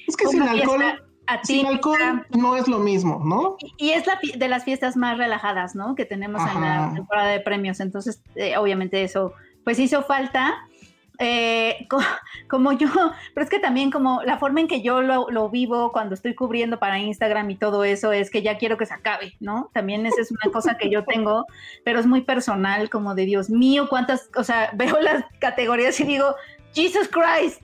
Es 0.07 0.17
que 0.17 0.27
sin 0.27 0.43
alcohol, 0.43 0.81
fiesta 0.81 1.39
sin 1.43 1.65
alcohol 1.65 1.97
atípica. 2.01 2.37
no 2.37 2.55
es 2.55 2.67
lo 2.67 2.79
mismo, 2.79 3.21
¿no? 3.25 3.57
Y 3.77 3.91
es 3.91 4.05
la 4.05 4.19
de 4.35 4.47
las 4.47 4.65
fiestas 4.65 4.97
más 4.97 5.17
relajadas, 5.17 5.73
¿no? 5.73 5.95
Que 5.95 6.05
tenemos 6.05 6.41
en 6.53 6.61
la 6.61 6.91
temporada 6.93 7.29
de 7.29 7.39
premios. 7.39 7.79
Entonces, 7.79 8.21
eh, 8.35 8.57
obviamente 8.57 9.03
eso, 9.03 9.33
pues 9.63 9.79
hizo 9.79 10.03
falta. 10.03 10.53
Eh, 11.19 11.85
co- 11.89 11.99
como 12.49 12.71
yo, 12.71 12.87
pero 13.33 13.43
es 13.43 13.49
que 13.49 13.59
también 13.59 13.91
como 13.91 14.23
la 14.23 14.37
forma 14.37 14.61
en 14.61 14.67
que 14.67 14.81
yo 14.81 15.01
lo, 15.01 15.29
lo 15.29 15.49
vivo 15.49 15.91
cuando 15.91 16.15
estoy 16.15 16.35
cubriendo 16.35 16.79
para 16.79 16.99
Instagram 16.99 17.49
y 17.51 17.55
todo 17.55 17.83
eso 17.83 18.11
es 18.11 18.31
que 18.31 18.41
ya 18.41 18.57
quiero 18.57 18.77
que 18.77 18.85
se 18.85 18.93
acabe, 18.93 19.33
¿no? 19.39 19.69
También 19.73 20.05
esa 20.05 20.21
es 20.21 20.31
una 20.31 20.51
cosa 20.51 20.77
que 20.77 20.89
yo 20.89 21.03
tengo, 21.05 21.45
pero 21.83 21.99
es 21.99 22.05
muy 22.07 22.21
personal, 22.21 22.89
como 22.89 23.15
de 23.15 23.25
Dios 23.25 23.49
mío, 23.49 23.87
cuántas, 23.89 24.29
o 24.35 24.43
sea, 24.43 24.71
veo 24.73 24.99
las 25.01 25.23
categorías 25.39 25.99
y 25.99 26.03
digo, 26.05 26.35
Jesus 26.73 27.07
Christ, 27.07 27.61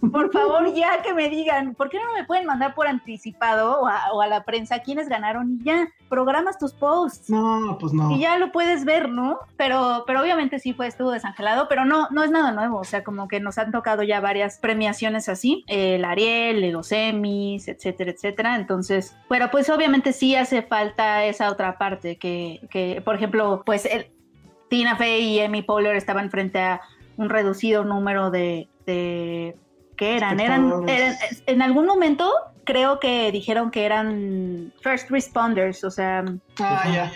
por 0.00 0.32
favor 0.32 0.72
ya 0.74 1.02
que 1.02 1.12
me 1.12 1.28
digan, 1.28 1.74
¿por 1.74 1.88
qué 1.88 1.98
no 1.98 2.12
me 2.14 2.24
pueden 2.24 2.46
mandar 2.46 2.74
por 2.74 2.86
anticipado 2.86 3.80
o 3.80 3.86
a, 3.86 4.12
o 4.12 4.22
a 4.22 4.26
la 4.26 4.44
prensa 4.44 4.80
quiénes 4.80 5.08
ganaron 5.08 5.58
y 5.60 5.64
ya 5.64 5.88
programas 6.08 6.58
tus 6.58 6.72
posts? 6.72 7.30
No, 7.30 7.76
pues 7.78 7.92
no. 7.92 8.10
Y 8.10 8.20
ya 8.20 8.38
lo 8.38 8.52
puedes 8.52 8.84
ver, 8.84 9.08
¿no? 9.08 9.38
Pero, 9.56 10.04
pero 10.06 10.22
obviamente 10.22 10.58
sí 10.58 10.72
fue, 10.72 10.86
estuvo 10.86 11.10
desangelado, 11.10 11.68
pero 11.68 11.84
no, 11.84 12.08
no 12.10 12.22
es 12.22 12.30
nada 12.30 12.52
nuevo. 12.52 12.78
O 12.78 12.84
sea, 12.84 13.04
como 13.04 13.28
que 13.28 13.40
nos 13.40 13.58
han 13.58 13.72
tocado 13.72 14.02
ya 14.02 14.20
varias 14.20 14.58
premiaciones 14.58 15.28
así, 15.28 15.64
el 15.66 16.04
Ariel, 16.04 16.70
los 16.70 16.92
Emmys, 16.92 17.68
etcétera, 17.68 18.10
etcétera. 18.10 18.56
Entonces, 18.56 19.16
pero 19.28 19.50
pues 19.50 19.68
obviamente 19.70 20.12
sí 20.12 20.34
hace 20.34 20.62
falta 20.62 21.24
esa 21.24 21.50
otra 21.50 21.78
parte 21.78 22.16
que, 22.16 22.66
que 22.70 23.02
por 23.04 23.14
ejemplo, 23.14 23.62
pues 23.64 23.86
el, 23.86 24.10
Tina 24.70 24.96
Fey 24.96 25.24
y 25.24 25.38
Emmy 25.40 25.62
Poehler 25.62 25.96
estaban 25.96 26.30
frente 26.30 26.60
a 26.60 26.80
un 27.20 27.28
reducido 27.28 27.84
número 27.84 28.30
de, 28.30 28.68
de 28.86 29.54
¿qué 29.96 30.16
eran? 30.16 30.40
Eran, 30.40 30.88
eran, 30.88 31.14
en 31.46 31.60
algún 31.62 31.84
momento 31.84 32.30
creo 32.64 32.98
que 32.98 33.30
dijeron 33.30 33.70
que 33.70 33.84
eran 33.84 34.72
first 34.80 35.10
responders, 35.10 35.84
o 35.84 35.90
sea, 35.90 36.24
Ah, 36.60 36.84
ya. 36.92 37.12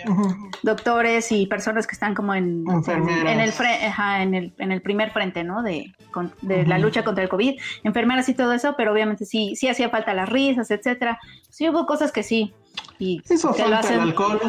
Doctores 0.62 1.30
y 1.32 1.46
personas 1.46 1.86
que 1.86 1.92
están 1.94 2.14
como 2.14 2.34
en, 2.34 2.64
Enfermeras. 2.68 3.32
en, 3.32 3.40
el, 3.40 3.52
fre- 3.52 3.86
ajá, 3.88 4.22
en, 4.22 4.34
el, 4.34 4.52
en 4.58 4.72
el 4.72 4.82
primer 4.82 5.10
frente, 5.10 5.42
¿no? 5.42 5.62
De, 5.62 5.92
con- 6.10 6.32
de 6.42 6.66
la 6.66 6.78
lucha 6.78 7.02
contra 7.04 7.22
el 7.24 7.30
COVID, 7.30 7.58
enfermeras 7.84 8.28
y 8.28 8.34
todo 8.34 8.52
eso, 8.52 8.74
pero 8.76 8.92
obviamente 8.92 9.24
sí, 9.24 9.54
sí 9.56 9.68
hacía 9.68 9.88
falta 9.90 10.12
las 10.12 10.28
risas, 10.28 10.70
etcétera. 10.70 11.18
Sí 11.50 11.68
hubo 11.68 11.86
cosas 11.86 12.12
que 12.12 12.22
sí. 12.22 12.52
Y 12.98 13.22
Hizo 13.30 13.52
que 13.54 13.62
lo 13.62 13.68
falta 13.70 13.80
el 13.80 13.84
hacen, 13.86 14.00
alcohol. 14.00 14.40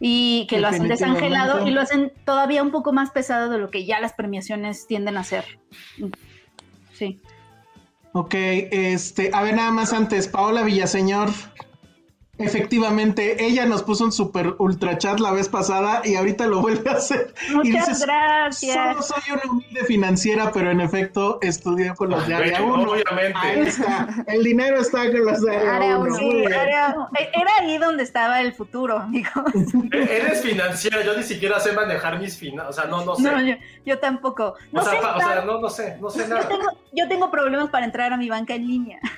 Y 0.00 0.46
que 0.48 0.60
lo 0.60 0.68
hacen 0.68 0.88
desangelado 0.88 1.66
y 1.66 1.70
lo 1.70 1.80
hacen 1.80 2.12
todavía 2.24 2.62
un 2.62 2.70
poco 2.70 2.92
más 2.92 3.10
pesado 3.10 3.50
de 3.50 3.58
lo 3.58 3.70
que 3.70 3.86
ya 3.86 4.00
las 4.00 4.12
premiaciones 4.12 4.86
tienden 4.86 5.16
a 5.16 5.20
hacer. 5.20 5.44
Sí. 6.92 7.20
Ok, 8.12 8.34
este, 8.34 9.30
a 9.32 9.42
ver, 9.42 9.54
nada 9.56 9.70
más 9.70 9.92
antes, 9.92 10.28
Paola 10.28 10.62
Villaseñor. 10.62 11.28
Efectivamente, 12.38 13.42
ella 13.46 13.64
nos 13.64 13.82
puso 13.82 14.04
un 14.04 14.12
super 14.12 14.56
ultra 14.58 14.98
chat 14.98 15.18
la 15.20 15.32
vez 15.32 15.48
pasada 15.48 16.02
y 16.04 16.16
ahorita 16.16 16.46
lo 16.46 16.60
vuelve 16.60 16.90
a 16.90 16.94
hacer. 16.94 17.32
y 17.48 17.54
Muchas 17.54 17.72
dices, 17.88 18.00
gracias. 18.06 18.74
Solo 18.74 19.02
soy 19.02 19.22
una 19.32 19.52
humilde 19.52 19.84
financiera, 19.84 20.52
pero 20.52 20.70
en 20.70 20.80
efecto 20.82 21.38
estudié 21.40 21.94
con 21.94 22.10
los 22.10 22.26
de 22.28 22.34
área 22.34 22.60
Bueno, 22.66 22.82
1. 22.82 22.90
obviamente. 22.92 23.38
Ahí 23.38 23.60
está. 23.60 24.08
El 24.26 24.42
dinero 24.44 24.78
está 24.80 25.10
con 25.10 25.24
los 25.24 25.40
de 25.42 25.56
área 25.56 25.76
Área 25.76 25.98
1. 25.98 26.04
uno. 26.06 26.16
Sí, 26.18 26.44
era, 26.44 26.94
era 27.32 27.50
ahí 27.60 27.78
donde 27.78 28.02
estaba 28.02 28.40
el 28.42 28.52
futuro, 28.52 28.98
amigos. 28.98 29.32
E- 29.92 30.16
Eres 30.16 30.42
financiera, 30.42 31.02
yo 31.02 31.16
ni 31.16 31.22
siquiera 31.22 31.58
sé 31.58 31.72
manejar 31.72 32.18
mis 32.20 32.36
finanzas, 32.36 32.70
o 32.78 32.80
sea, 32.82 32.90
no, 32.90 33.02
no 33.04 33.16
sé. 33.16 33.22
No, 33.22 33.40
yo, 33.40 33.54
yo 33.86 33.98
tampoco. 33.98 34.56
No 34.72 34.82
o, 34.82 34.84
sea, 34.84 34.92
sé 34.92 34.98
o 34.98 35.18
sea, 35.20 35.42
no, 35.44 35.60
no 35.60 35.70
sé, 35.70 35.96
no 36.00 36.10
sé 36.10 36.20
yo, 36.22 36.28
nada. 36.28 36.48
tengo, 36.48 36.66
yo 36.92 37.08
tengo 37.08 37.30
problemas 37.30 37.70
para 37.70 37.86
entrar 37.86 38.12
a 38.12 38.16
mi 38.18 38.28
banca 38.28 38.54
en 38.54 38.66
línea. 38.66 39.00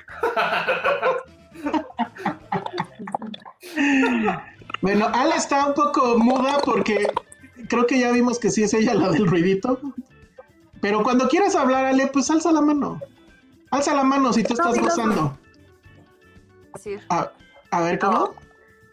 Bueno, 4.81 5.09
Ale 5.12 5.35
está 5.37 5.66
un 5.66 5.75
poco 5.75 6.19
muda 6.19 6.59
porque 6.64 7.07
creo 7.69 7.87
que 7.87 7.99
ya 7.99 8.12
vimos 8.12 8.39
que 8.39 8.51
sí 8.51 8.62
es 8.62 8.75
ella 8.75 8.95
la 8.95 9.11
del 9.11 9.27
ruidito. 9.27 9.81
Pero 10.81 11.03
cuando 11.03 11.29
quieras 11.29 11.57
hablar, 11.57 11.85
Ale, 11.85 12.07
pues 12.09 12.31
alza 12.31 12.53
la 12.53 12.61
mano. 12.61 13.01
Alza 13.71 13.95
la 13.95 14.05
mano 14.05 14.33
si 14.33 14.43
tú 14.45 14.55
No, 14.55 14.71
estás 14.71 14.79
gozando. 14.83 15.39
decir. 16.75 17.01
A, 17.11 17.33
a 17.71 17.81
ver, 17.81 17.99
¿cómo? 17.99 18.35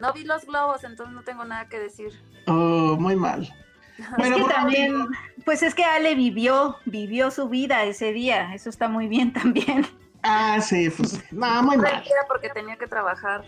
No 0.00 0.12
vi 0.12 0.24
los 0.24 0.44
globos, 0.44 0.82
entonces 0.84 1.14
no 1.14 1.22
tengo 1.22 1.44
nada 1.44 1.68
que 1.68 1.78
decir. 1.78 2.12
Oh, 2.46 2.96
muy 2.98 3.16
mal. 3.16 3.48
Bueno, 4.18 4.36
es 4.36 4.42
que 4.44 4.52
también, 4.52 5.06
pues 5.46 5.62
es 5.62 5.74
que 5.74 5.82
Ale 5.82 6.14
vivió, 6.14 6.76
vivió 6.84 7.30
su 7.30 7.48
vida 7.48 7.84
ese 7.84 8.12
día. 8.12 8.52
Eso 8.54 8.68
está 8.68 8.88
muy 8.88 9.08
bien 9.08 9.32
también. 9.32 9.86
Ah, 10.22 10.60
sí, 10.60 10.90
pues, 10.90 11.22
no, 11.32 11.62
muy 11.62 11.78
mal. 11.78 12.02
Porque 12.28 12.50
tenía 12.50 12.76
que 12.76 12.86
trabajar. 12.88 13.44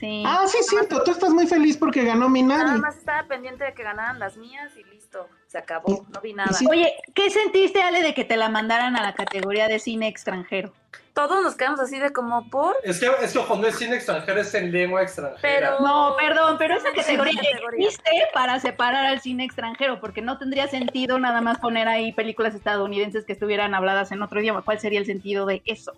Sí. 0.00 0.24
Ah, 0.26 0.44
sí, 0.46 0.56
cierto. 0.62 1.02
Tú 1.04 1.10
estás 1.10 1.30
muy 1.30 1.46
feliz 1.46 1.76
porque 1.76 2.02
ganó 2.04 2.20
Nada 2.20 2.30
Minari. 2.30 2.80
más 2.80 2.96
estaba 2.96 3.22
pendiente 3.28 3.64
de 3.64 3.74
que 3.74 3.82
ganaran 3.82 4.18
las 4.18 4.36
mías 4.38 4.72
y 4.76 4.84
listo, 4.84 5.28
se 5.46 5.58
acabó, 5.58 6.06
no 6.12 6.20
vi 6.22 6.32
nada. 6.32 6.52
sí. 6.54 6.66
Oye, 6.70 6.94
¿qué 7.14 7.28
sentiste, 7.28 7.82
Ale, 7.82 8.02
de 8.02 8.14
que 8.14 8.24
te 8.24 8.36
la 8.38 8.48
mandaran 8.48 8.96
a 8.96 9.02
la 9.02 9.14
categoría 9.14 9.68
de 9.68 9.78
cine 9.78 10.08
extranjero? 10.08 10.72
Todos 11.12 11.42
nos 11.42 11.56
quedamos 11.56 11.80
así 11.80 11.98
de 11.98 12.12
como 12.12 12.48
por, 12.50 12.76
Es 12.84 13.00
que, 13.00 13.10
es 13.20 13.32
que 13.32 13.38
ojo, 13.40 13.56
no 13.56 13.66
es 13.66 13.76
cine 13.76 13.96
extranjero, 13.96 14.40
es 14.40 14.54
en 14.54 14.70
lengua 14.72 15.02
extranjera. 15.02 15.76
pero... 15.76 15.80
No, 15.80 16.14
perdón, 16.16 16.56
pero 16.56 16.76
esa 16.76 16.88
Sí, 16.90 16.96
categoría 16.96 17.34
categoría. 17.42 17.86
existe 17.88 18.10
para 18.32 18.58
separar 18.60 19.04
al 19.04 19.20
cine 19.20 19.44
extranjero, 19.44 20.00
porque 20.00 20.22
no 20.22 20.38
tendría 20.38 20.68
sentido 20.68 21.18
nada 21.18 21.40
más 21.42 21.58
poner 21.58 21.88
ahí 21.88 22.12
películas 22.12 22.54
estadounidenses 22.54 23.24
que 23.26 23.32
estuvieran 23.32 23.74
habladas 23.74 24.12
en 24.12 24.22
otro 24.22 24.40
idioma. 24.40 24.62
¿Cuál 24.62 24.78
sería 24.80 25.00
el 25.00 25.04
sentido 25.06 25.46
de 25.46 25.60
eso? 25.66 25.92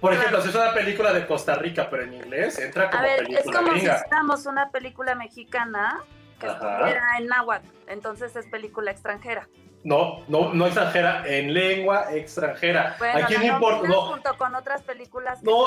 Por 0.00 0.12
ejemplo, 0.12 0.40
si 0.42 0.48
es 0.50 0.54
una 0.54 0.72
película 0.72 1.12
de 1.12 1.26
Costa 1.26 1.54
Rica, 1.56 1.88
pero 1.90 2.04
en 2.04 2.14
inglés, 2.14 2.58
entra 2.58 2.90
como 2.90 3.02
A 3.02 3.06
ver, 3.06 3.18
película 3.24 3.40
es 3.40 3.56
como 3.56 3.72
si 3.72 3.78
hiciéramos 3.78 4.46
una 4.46 4.70
película 4.70 5.14
mexicana 5.14 6.00
que 6.38 6.46
estuviera 6.46 7.02
en 7.18 7.26
náhuatl, 7.26 7.66
entonces 7.88 8.34
es 8.36 8.46
película 8.46 8.90
extranjera. 8.90 9.48
No, 9.84 10.24
no, 10.28 10.52
no 10.54 10.66
extranjera, 10.66 11.22
en 11.26 11.54
lengua 11.54 12.12
extranjera. 12.12 12.96
Bueno, 12.98 13.20
Aquí 13.24 13.36
no 13.38 13.44
importa, 13.44 13.88
no, 13.88 14.02
junto 14.02 14.36
con 14.36 14.54
otras 14.54 14.82
películas. 14.82 15.42
No, 15.42 15.66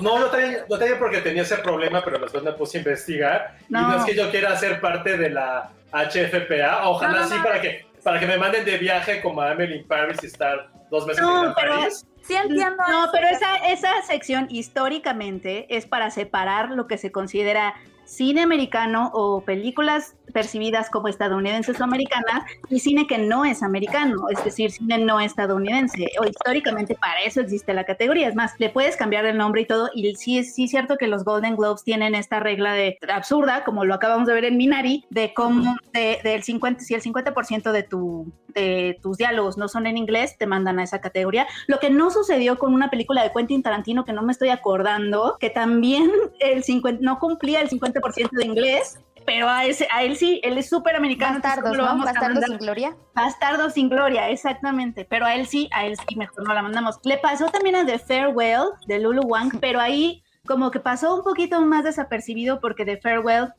no, 0.00 0.18
no 0.18 0.26
tenía, 0.26 0.64
no 0.68 0.78
tenía 0.78 0.98
porque 0.98 1.18
tenía 1.20 1.42
ese 1.42 1.56
problema, 1.58 2.02
pero 2.04 2.18
después 2.18 2.42
me 2.42 2.52
puse 2.52 2.78
a 2.78 2.80
investigar. 2.80 3.58
Y 3.68 3.72
No. 3.72 3.96
es 3.96 4.04
que 4.04 4.14
yo 4.14 4.30
quiera 4.30 4.56
ser 4.56 4.80
parte 4.80 5.16
de 5.16 5.30
la 5.30 5.70
HFPA, 5.92 6.88
ojalá 6.88 7.26
sí 7.26 7.34
para 7.42 7.60
que, 7.60 7.86
para 8.02 8.18
que 8.18 8.26
me 8.26 8.36
manden 8.36 8.64
de 8.64 8.78
viaje 8.78 9.22
como 9.22 9.40
a 9.40 9.52
Emily 9.52 9.76
in 9.76 9.86
Paris 9.86 10.18
y 10.22 10.26
estar 10.26 10.68
dos 10.90 11.06
meses 11.06 11.24
en 11.24 11.54
París. 11.54 12.04
Sí 12.26 12.34
entiendo. 12.34 12.82
No, 12.88 13.04
eso, 13.04 13.12
pero 13.12 13.28
esa, 13.28 13.56
esa 13.68 14.02
sección 14.02 14.48
históricamente 14.50 15.76
es 15.76 15.86
para 15.86 16.10
separar 16.10 16.70
lo 16.70 16.86
que 16.86 16.98
se 16.98 17.12
considera 17.12 17.74
cine 18.06 18.40
americano 18.40 19.10
o 19.12 19.42
películas 19.42 20.14
percibidas 20.32 20.90
como 20.90 21.08
estadounidenses 21.08 21.80
o 21.80 21.84
americanas 21.84 22.44
y 22.68 22.80
cine 22.80 23.06
que 23.06 23.18
no 23.18 23.44
es 23.44 23.62
americano, 23.62 24.28
es 24.30 24.42
decir, 24.44 24.70
cine 24.70 24.98
no 24.98 25.20
estadounidense. 25.20 26.08
O 26.20 26.24
históricamente 26.24 26.94
para 26.94 27.20
eso 27.22 27.40
existe 27.40 27.74
la 27.74 27.84
categoría. 27.84 28.28
Es 28.28 28.34
más, 28.34 28.52
le 28.58 28.70
puedes 28.70 28.96
cambiar 28.96 29.24
el 29.26 29.36
nombre 29.36 29.62
y 29.62 29.66
todo. 29.66 29.90
Y 29.94 30.14
sí 30.16 30.42
sí 30.44 30.64
es 30.64 30.70
cierto 30.70 30.96
que 30.96 31.06
los 31.06 31.24
Golden 31.24 31.56
Globes 31.56 31.84
tienen 31.84 32.14
esta 32.14 32.40
regla 32.40 32.72
de 32.72 32.98
absurda, 33.12 33.64
como 33.64 33.84
lo 33.84 33.94
acabamos 33.94 34.26
de 34.26 34.34
ver 34.34 34.44
en 34.44 34.56
Minari, 34.56 35.04
de 35.10 35.34
cómo 35.34 35.76
de, 35.92 36.18
del 36.22 36.42
50, 36.42 36.82
si 36.82 36.94
el 36.94 37.02
50% 37.02 37.72
de 37.72 37.82
tu 37.82 38.32
de 38.56 38.98
tus 39.02 39.18
diálogos 39.18 39.58
no 39.58 39.68
son 39.68 39.86
en 39.86 39.98
inglés, 39.98 40.38
te 40.38 40.46
mandan 40.46 40.78
a 40.78 40.82
esa 40.82 41.02
categoría. 41.02 41.46
Lo 41.66 41.78
que 41.78 41.90
no 41.90 42.10
sucedió 42.10 42.58
con 42.58 42.72
una 42.72 42.88
película 42.88 43.22
de 43.22 43.30
Quentin 43.30 43.62
Tarantino 43.62 44.06
que 44.06 44.14
no 44.14 44.22
me 44.22 44.32
estoy 44.32 44.48
acordando, 44.48 45.36
que 45.38 45.50
también 45.50 46.10
el 46.40 46.64
50, 46.64 47.02
no 47.02 47.18
cumplía 47.18 47.60
el 47.60 47.68
50% 47.68 47.95
de 48.32 48.46
inglés, 48.46 48.98
pero 49.24 49.48
a, 49.48 49.64
ese, 49.64 49.88
a 49.92 50.04
él 50.04 50.16
sí, 50.16 50.40
él 50.44 50.56
es 50.56 50.68
súper 50.68 50.96
americano. 50.96 51.40
Bastardos, 51.40 51.62
¿cómo 51.64 51.74
lo 51.74 51.82
¿no? 51.82 51.88
vamos 51.88 52.04
Bastardos 52.06 52.44
sin 52.44 52.58
gloria. 52.58 52.96
Bastardo 53.14 53.70
sin 53.70 53.88
gloria, 53.88 54.30
exactamente. 54.30 55.04
Pero 55.04 55.26
a 55.26 55.34
él 55.34 55.46
sí, 55.46 55.68
a 55.72 55.84
él 55.84 55.96
sí, 56.08 56.16
mejor 56.16 56.46
no 56.46 56.54
la 56.54 56.62
mandamos. 56.62 56.98
Le 57.04 57.18
pasó 57.18 57.48
también 57.48 57.76
a 57.76 57.84
The 57.84 57.98
Farewell 57.98 58.68
de 58.86 59.00
Lulu 59.00 59.22
Wang, 59.22 59.58
pero 59.60 59.80
ahí 59.80 60.22
como 60.46 60.70
que 60.70 60.80
pasó 60.80 61.16
un 61.16 61.24
poquito 61.24 61.60
más 61.60 61.84
desapercibido 61.84 62.60
porque 62.60 62.84
The 62.84 62.98
Farewell 62.98 63.52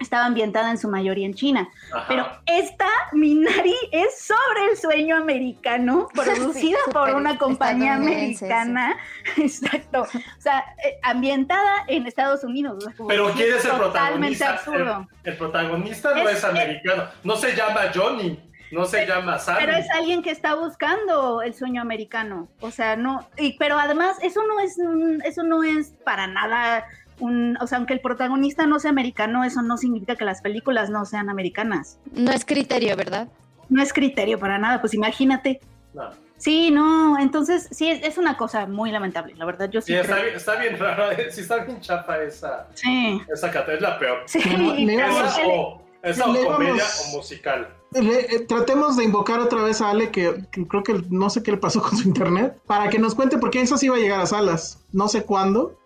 estaba 0.00 0.24
ambientada 0.26 0.70
en 0.70 0.78
su 0.78 0.88
mayoría 0.88 1.26
en 1.26 1.34
China. 1.34 1.68
Ajá. 1.92 2.04
Pero 2.08 2.26
esta 2.46 2.88
Minari 3.12 3.74
es 3.92 4.20
sobre 4.20 4.70
el 4.70 4.76
sueño 4.76 5.16
americano, 5.16 6.08
producida 6.14 6.78
Sí, 6.84 6.90
por 6.92 7.14
una 7.14 7.38
compañía 7.38 7.94
americana. 7.94 8.96
Exacto. 9.36 10.02
O 10.02 10.40
sea, 10.40 10.64
eh, 10.84 10.98
ambientada 11.02 11.84
en 11.88 12.06
Estados 12.06 12.44
Unidos. 12.44 12.76
o 12.78 12.80
sea, 12.80 12.96
como 12.96 13.08
Pero 13.08 13.30
¿quién 13.32 13.54
es 13.54 13.64
el 13.64 13.70
Totalmente 13.72 14.38
protagonista? 14.38 14.50
absurdo. 14.52 15.08
El, 15.24 15.32
el 15.32 15.38
protagonista 15.38 16.14
no 16.14 16.28
Es- 16.28 16.38
es, 16.38 16.44
americano, 16.44 17.04
no 17.24 17.36
se 17.36 17.54
llama 17.56 17.80
Johnny, 17.94 18.38
no 18.72 18.84
se 18.84 19.06
llama 19.06 19.38
Sammy. 19.38 19.58
Pero 19.60 19.72
es 19.76 19.90
alguien 19.90 20.22
que 20.22 20.30
está 20.30 20.54
buscando 20.54 21.40
el 21.42 21.54
sueño 21.54 21.80
americano. 21.82 22.48
O 22.60 22.70
sea, 22.70 22.96
no. 22.96 23.28
Y, 23.36 23.56
pero 23.58 23.78
además, 23.78 24.16
eso 24.22 24.42
no 24.46 24.58
es, 24.60 24.76
un- 24.78 25.22
eso 25.24 25.42
no 25.44 25.62
es 25.62 25.90
para 26.04 26.26
nada 26.26 26.84
un. 27.20 27.56
O 27.60 27.66
sea, 27.66 27.78
aunque 27.78 27.94
el 27.94 28.00
protagonista 28.00 28.66
no 28.66 28.78
sea 28.78 28.90
americano, 28.90 29.44
eso 29.44 29.62
no 29.62 29.76
significa 29.76 30.16
que 30.16 30.24
las 30.24 30.40
películas 30.42 30.90
no 30.90 31.04
sean 31.04 31.28
americanas. 31.30 31.98
No 32.12 32.30
es 32.32 32.44
criterio, 32.44 32.96
¿verdad? 32.96 33.28
No 33.68 33.82
es 33.82 33.92
criterio 33.92 34.38
para 34.38 34.58
nada. 34.58 34.80
Pues 34.80 34.94
imagínate. 34.94 35.60
No. 35.94 36.10
Sí, 36.38 36.70
no. 36.70 37.18
Entonces, 37.18 37.68
sí, 37.70 37.88
es, 37.90 38.02
es 38.04 38.18
una 38.18 38.36
cosa 38.36 38.66
muy 38.66 38.90
lamentable. 38.92 39.34
La 39.36 39.46
verdad, 39.46 39.70
yo 39.70 39.80
sí. 39.80 39.92
Sí, 39.92 39.94
está, 39.98 40.12
creo. 40.12 40.24
bien, 40.24 40.36
está 40.36 40.56
bien 40.56 40.78
raro, 40.78 41.04
sí 41.30 41.40
está 41.40 41.56
bien 41.64 41.80
chapa 41.80 42.18
esa, 42.22 42.66
Sí. 42.74 43.20
esa 43.32 43.50
categoría, 43.50 43.74
es 43.76 43.82
la 43.82 43.98
peor. 43.98 44.18
Sí. 44.26 44.38
Esa 44.40 45.46
o, 45.48 45.82
esa 46.02 46.28
o 46.30 46.44
comedia 46.52 46.84
o 46.84 47.16
musical. 47.16 47.68
Le- 47.92 48.20
eh, 48.36 48.40
tratemos 48.46 48.96
de 48.98 49.04
invocar 49.04 49.40
otra 49.40 49.62
vez 49.62 49.80
a 49.80 49.88
Ale, 49.90 50.10
que, 50.10 50.44
que 50.52 50.66
creo 50.68 50.82
que 50.82 51.00
no 51.08 51.30
sé 51.30 51.42
qué 51.42 51.52
le 51.52 51.56
pasó 51.56 51.80
con 51.80 51.96
su 51.96 52.06
internet, 52.06 52.58
para 52.66 52.90
que 52.90 52.98
nos 52.98 53.14
cuente, 53.14 53.38
porque 53.38 53.62
esa 53.62 53.78
sí 53.78 53.86
iba 53.86 53.96
a 53.96 54.00
llegar 54.00 54.20
a 54.20 54.26
salas. 54.26 54.84
No 54.92 55.08
sé 55.08 55.22
cuándo, 55.24 55.78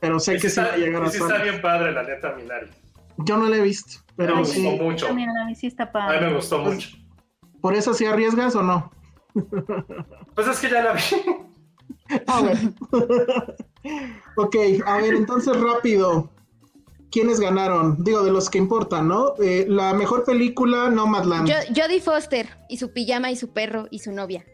pero 0.00 0.18
sé 0.20 0.32
que 0.34 0.40
sí 0.40 0.42
sí 0.42 0.60
está, 0.60 0.62
va 0.68 0.74
a 0.74 0.76
llegar 0.76 1.02
a 1.04 1.10
sí 1.10 1.18
está 1.18 1.42
bien 1.42 1.60
padre, 1.60 1.92
la 1.92 2.02
neta, 2.02 2.34
Minari. 2.34 2.68
Yo 3.18 3.36
no 3.36 3.48
la 3.48 3.56
he 3.56 3.60
visto, 3.62 3.98
pero 4.16 4.34
Me 4.34 4.40
gustó 4.40 4.54
sí. 4.54 4.78
mucho. 4.80 5.06
También 5.06 5.30
a 5.36 5.44
mí 5.46 5.54
sí 5.54 5.66
está 5.66 5.90
A 5.94 6.12
mí 6.12 6.26
me 6.26 6.34
gustó 6.34 6.62
Pues- 6.62 6.74
mucho. 6.74 6.88
¿Por 7.60 7.74
eso 7.74 7.94
sí 7.94 8.04
arriesgas 8.04 8.54
o 8.56 8.62
no? 8.62 8.90
Pues 10.34 10.46
es 10.48 10.58
que 10.60 10.68
ya 10.70 10.82
la 10.82 10.92
vi. 10.92 11.00
A 12.26 12.42
ver. 12.42 12.58
ok, 14.36 14.56
a 14.86 14.96
ver, 14.98 15.14
entonces 15.14 15.58
rápido. 15.60 16.30
¿Quiénes 17.10 17.38
ganaron? 17.38 18.02
Digo, 18.02 18.24
de 18.24 18.32
los 18.32 18.50
que 18.50 18.58
importan, 18.58 19.06
¿no? 19.08 19.34
Eh, 19.40 19.66
la 19.68 19.94
mejor 19.94 20.24
película, 20.24 20.90
Nomadland. 20.90 21.48
Jo- 21.48 21.72
Jodie 21.74 22.00
Foster 22.00 22.48
y 22.68 22.76
su 22.78 22.92
pijama 22.92 23.30
y 23.30 23.36
su 23.36 23.52
perro 23.52 23.86
y 23.90 24.00
su 24.00 24.10
novia. 24.12 24.44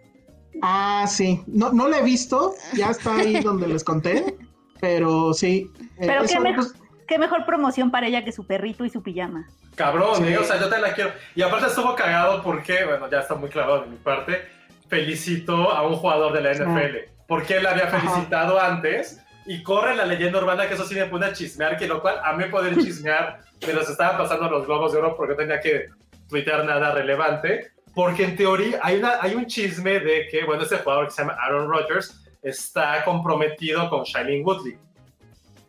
Ah, 0.63 1.07
sí. 1.09 1.43
No, 1.47 1.73
no 1.73 1.89
la 1.89 1.99
he 2.01 2.03
visto, 2.03 2.55
ya 2.75 2.91
está 2.91 3.17
ahí 3.17 3.41
donde 3.43 3.67
les 3.67 3.83
conté, 3.83 4.37
pero 4.81 5.33
sí. 5.35 5.71
eh, 5.99 6.05
Pero 6.07 6.23
qué 6.25 6.41
mejor, 6.41 6.67
pues, 6.73 6.83
qué 7.07 7.19
mejor 7.19 7.45
promoción 7.47 7.91
para 7.91 8.07
ella 8.07 8.25
que 8.25 8.33
su 8.33 8.47
perrito 8.47 8.85
y 8.85 8.91
su 8.91 9.03
pijama. 9.03 9.47
Cabrón, 9.77 10.17
Sí. 10.17 10.25
¿eh? 10.33 10.39
o 10.39 10.45
sea, 10.45 10.59
yo 10.61 10.69
te 10.69 10.79
la 10.79 10.93
quiero. 10.95 11.13
Y 11.35 11.43
aparte 11.43 11.67
estuvo 11.67 11.95
cagado 11.95 12.43
porque, 12.43 12.85
bueno, 12.85 13.09
ya 13.11 13.21
está 13.21 13.35
muy 13.35 13.49
clavado 13.49 13.83
de 13.83 13.87
mi 13.89 13.97
parte. 13.97 14.43
Felicito 14.89 15.71
a 15.71 15.87
un 15.87 15.95
jugador 15.97 16.33
de 16.33 16.41
la 16.43 16.53
NFL. 16.55 16.97
Porque 17.27 17.57
él 17.59 17.67
había 17.67 17.85
Ajá. 17.85 18.01
felicitado 18.01 18.61
antes. 18.61 19.21
Y 19.47 19.63
corre 19.63 19.95
la 19.97 20.05
leyenda 20.05 20.39
urbana 20.39 20.69
que 20.69 20.75
eso 20.75 20.85
sí 20.85 20.95
me 20.95 21.07
pone 21.07 21.27
a 21.27 21.33
chismear, 21.33 21.77
que 21.77 21.87
lo 21.87 22.01
cual 22.03 22.21
a 22.23 22.33
mí 22.35 22.45
poder 22.45 22.77
chismear 22.79 23.41
mientras 23.65 23.89
estaban 23.89 24.19
pasando 24.19 24.51
los 24.51 24.67
globos 24.67 24.93
de 24.93 24.99
oro 24.99 25.17
porque 25.17 25.35
tenía 25.35 25.61
que 25.61 25.87
tuitear 26.29 26.65
nada 26.65 26.93
relevante. 26.93 27.71
Porque 27.95 28.25
en 28.25 28.37
teoría 28.37 28.79
hay, 28.83 28.99
una, 28.99 29.19
hay 29.21 29.35
un 29.35 29.47
chisme 29.47 29.99
de 30.01 30.29
que, 30.31 30.45
bueno, 30.45 30.63
ese 30.63 30.79
jugador 30.79 31.07
que 31.07 31.13
se 31.13 31.23
llama 31.23 31.37
Aaron 31.41 31.69
Rodgers 31.69 32.20
está 32.43 33.05
comprometido 33.05 33.89
con 33.91 34.05
Shailene 34.05 34.45
Woodley. 34.45 34.79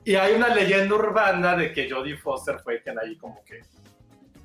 Y 0.03 0.15
hay 0.15 0.33
una 0.33 0.53
leyenda 0.53 0.95
urbana 0.95 1.55
de 1.55 1.71
que 1.71 1.89
Jodie 1.89 2.17
Foster 2.17 2.59
fue 2.59 2.81
quien 2.81 2.97
ahí 2.97 3.15
como 3.17 3.43
que, 3.43 3.61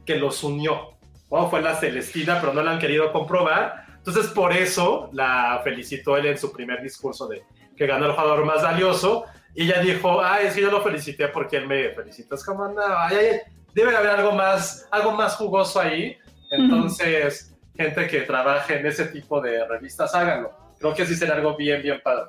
que 0.04 0.16
los 0.16 0.42
unió. 0.44 0.96
Bueno, 1.28 1.48
fue 1.48 1.62
la 1.62 1.74
Celestina, 1.74 2.38
pero 2.40 2.52
no 2.52 2.62
la 2.62 2.72
han 2.72 2.78
querido 2.78 3.10
comprobar. 3.12 3.86
Entonces, 3.96 4.26
por 4.28 4.52
eso 4.52 5.08
la 5.12 5.60
felicitó 5.64 6.16
él 6.16 6.26
en 6.26 6.38
su 6.38 6.52
primer 6.52 6.82
discurso 6.82 7.26
de 7.26 7.42
que 7.76 7.86
ganó 7.86 8.06
el 8.06 8.12
jugador 8.12 8.44
más 8.44 8.62
valioso. 8.62 9.24
Y 9.54 9.64
ella 9.64 9.80
dijo, 9.80 10.20
ah, 10.20 10.40
es 10.40 10.54
que 10.54 10.60
yo 10.60 10.70
lo 10.70 10.82
felicité 10.82 11.28
porque 11.28 11.56
él 11.56 11.66
me 11.66 11.90
felicitó. 11.90 12.34
Es 12.34 12.44
como, 12.44 12.68
no, 12.68 12.82
ay, 12.82 13.16
ay, 13.16 13.40
debe 13.74 13.96
haber 13.96 14.10
algo 14.10 14.32
más, 14.32 14.86
algo 14.90 15.12
más 15.12 15.36
jugoso 15.36 15.80
ahí. 15.80 16.16
Entonces, 16.50 17.56
gente 17.74 18.06
que 18.06 18.20
trabaje 18.20 18.78
en 18.78 18.86
ese 18.86 19.06
tipo 19.06 19.40
de 19.40 19.66
revistas, 19.66 20.14
háganlo. 20.14 20.65
Que 20.95 21.07
sí 21.07 21.14
será 21.14 21.34
algo 21.37 21.57
bien, 21.57 21.82
bien 21.82 21.99
padre. 22.03 22.26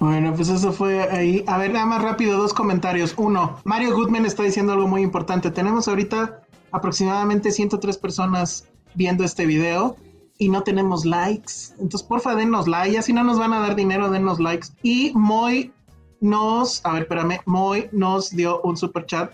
Bueno, 0.00 0.34
pues 0.34 0.48
eso 0.48 0.72
fue 0.72 1.02
ahí. 1.10 1.44
A 1.46 1.58
ver, 1.58 1.72
nada 1.72 1.86
más 1.86 2.02
rápido, 2.02 2.36
dos 2.38 2.52
comentarios. 2.52 3.14
Uno, 3.16 3.58
Mario 3.64 3.94
Goodman 3.94 4.26
está 4.26 4.42
diciendo 4.42 4.72
algo 4.72 4.86
muy 4.86 5.02
importante. 5.02 5.50
Tenemos 5.50 5.88
ahorita 5.88 6.42
aproximadamente 6.72 7.50
103 7.50 7.96
personas 7.98 8.68
viendo 8.94 9.24
este 9.24 9.46
video 9.46 9.96
y 10.38 10.48
no 10.48 10.62
tenemos 10.62 11.04
likes. 11.04 11.72
Entonces, 11.78 12.02
porfa, 12.02 12.34
denos 12.34 12.66
like. 12.68 12.98
Así 12.98 13.12
no 13.12 13.24
nos 13.24 13.38
van 13.38 13.52
a 13.52 13.60
dar 13.60 13.76
dinero, 13.76 14.10
denos 14.10 14.40
likes. 14.40 14.68
Y 14.82 15.12
Moy 15.14 15.72
nos, 16.20 16.84
a 16.84 16.92
ver, 16.92 17.02
espérame, 17.02 17.40
Moy 17.46 17.88
nos 17.92 18.30
dio 18.30 18.60
un 18.62 18.76
super 18.76 19.06
chat 19.06 19.32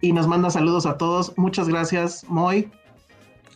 y 0.00 0.12
nos 0.12 0.26
manda 0.26 0.50
saludos 0.50 0.86
a 0.86 0.96
todos. 0.96 1.36
Muchas 1.36 1.68
gracias, 1.68 2.24
Moy. 2.28 2.70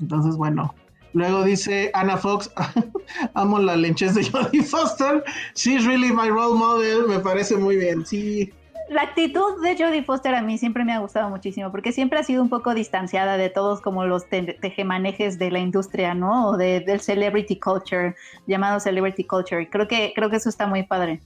Entonces, 0.01 0.37
bueno. 0.37 0.75
Luego 1.15 1.45
dice 1.45 1.91
Ana 1.95 2.17
Fox, 2.17 2.51
amo 3.35 3.59
la 3.59 3.77
lenchez 3.77 4.15
de 4.15 4.25
Jodie 4.31 4.63
Foster. 4.63 5.23
She's 5.55 5.87
really 5.87 6.13
my 6.13 6.29
role 6.29 6.55
model. 6.59 7.07
Me 7.09 7.21
parece 7.21 7.57
muy 7.57 7.77
bien. 7.77 8.05
Sí, 8.05 8.53
La 8.91 9.03
actitud 9.03 9.63
de 9.63 9.77
Jodie 9.79 10.03
Foster 10.03 10.35
a 10.35 10.43
mí 10.43 10.59
siempre 10.59 10.85
me 10.85 10.93
ha 10.93 10.99
gustado 10.99 11.31
muchísimo, 11.31 11.71
porque 11.71 11.93
siempre 11.93 12.19
ha 12.19 12.25
sido 12.25 12.43
un 12.43 12.49
poco 12.51 12.75
distanciada 12.75 13.37
de 13.37 13.49
todos 13.49 13.81
como 13.81 14.05
los 14.05 14.29
te- 14.29 14.59
tejemanejes 14.61 15.39
de 15.39 15.51
la 15.53 15.61
industria, 15.61 16.15
¿no? 16.15 16.49
O 16.49 16.57
de, 16.57 16.81
del 16.81 17.01
celebrity 17.01 17.59
culture, 17.59 18.15
llamado 18.47 18.81
celebrity 18.81 19.25
culture. 19.25 19.71
Creo 19.71 19.87
que, 19.89 20.13
creo 20.15 20.29
que 20.31 20.37
eso 20.37 20.49
está 20.49 20.67
muy 20.67 20.83
padre. 20.83 21.21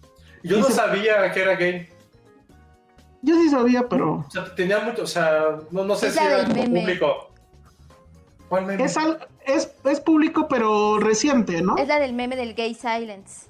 Yo 0.44 0.58
no 0.58 0.66
sabía 0.70 1.32
que 1.32 1.40
era 1.42 1.56
gay. 1.56 1.88
Yo 3.22 3.34
sí 3.34 3.48
sabía, 3.50 3.88
pero. 3.88 4.24
O 4.28 4.30
sea, 4.30 4.54
tenía 4.54 4.78
mucho, 4.80 5.02
o 5.02 5.06
sea, 5.06 5.56
no, 5.72 5.82
no 5.84 5.96
sé 5.96 6.08
Es 6.08 6.14
si 6.14 6.24
era 6.24 6.44
público. 6.46 7.30
¿Cuál 8.48 8.66
meme? 8.66 8.84
Es, 8.84 8.96
al- 8.96 9.18
es, 9.48 9.70
es 9.84 10.00
público, 10.00 10.46
pero 10.48 10.98
reciente, 10.98 11.62
¿no? 11.62 11.76
Es 11.76 11.88
la 11.88 11.98
del 11.98 12.12
meme 12.12 12.36
del 12.36 12.54
gay 12.54 12.74
silence. 12.74 13.46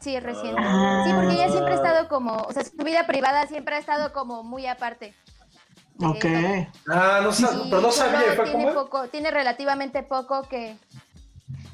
Sí, 0.00 0.16
es 0.16 0.22
reciente. 0.22 0.60
Ah. 0.64 1.02
Sí, 1.06 1.12
porque 1.12 1.34
ella 1.34 1.50
siempre 1.50 1.74
ha 1.74 1.76
estado 1.76 2.08
como, 2.08 2.34
o 2.36 2.52
sea, 2.52 2.64
su 2.64 2.76
vida 2.84 3.06
privada 3.06 3.46
siempre 3.46 3.74
ha 3.76 3.78
estado 3.78 4.12
como 4.12 4.42
muy 4.42 4.66
aparte. 4.66 5.14
Ok. 6.02 6.24
Ah, 6.90 7.20
no 7.22 7.30
sab- 7.30 7.66
Y 7.66 7.70
pero 7.70 7.82
no 7.82 7.92
solo 7.92 7.92
sabía, 7.92 8.32
¿y 8.32 8.36
fue 8.36 8.46
tiene 8.46 8.72
poco, 8.72 9.08
tiene 9.08 9.30
relativamente 9.30 10.02
poco 10.02 10.42
que 10.48 10.74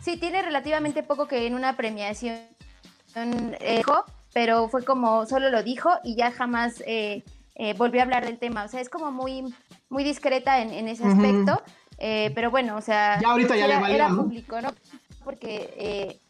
sí, 0.02 0.16
tiene 0.16 0.42
relativamente 0.42 1.04
poco 1.04 1.28
que 1.28 1.46
en 1.46 1.54
una 1.54 1.76
premiación 1.76 2.40
eh, 3.14 3.76
dijo, 3.76 4.04
pero 4.34 4.68
fue 4.68 4.84
como 4.84 5.26
solo 5.26 5.48
lo 5.50 5.62
dijo 5.62 5.90
y 6.02 6.16
ya 6.16 6.32
jamás 6.32 6.82
eh, 6.86 7.22
eh, 7.54 7.74
volvió 7.74 8.00
a 8.00 8.04
hablar 8.04 8.26
del 8.26 8.38
tema. 8.38 8.64
O 8.64 8.68
sea, 8.68 8.80
es 8.80 8.88
como 8.88 9.12
muy, 9.12 9.44
muy 9.88 10.02
discreta 10.02 10.60
en, 10.60 10.70
en 10.72 10.88
ese 10.88 11.04
aspecto. 11.04 11.62
Eh, 11.98 12.30
pero 12.34 12.50
bueno, 12.50 12.76
o 12.76 12.80
sea, 12.80 13.18
Ya 13.20 13.28
ahorita 13.28 13.56
ya 13.56 13.64
era, 13.66 13.74
le 13.76 13.80
valió, 13.80 13.96
era 13.96 14.08
¿no? 14.08 14.22
público, 14.24 14.60
¿no? 14.60 14.68
Porque 15.24 15.74
eh, 15.76 16.20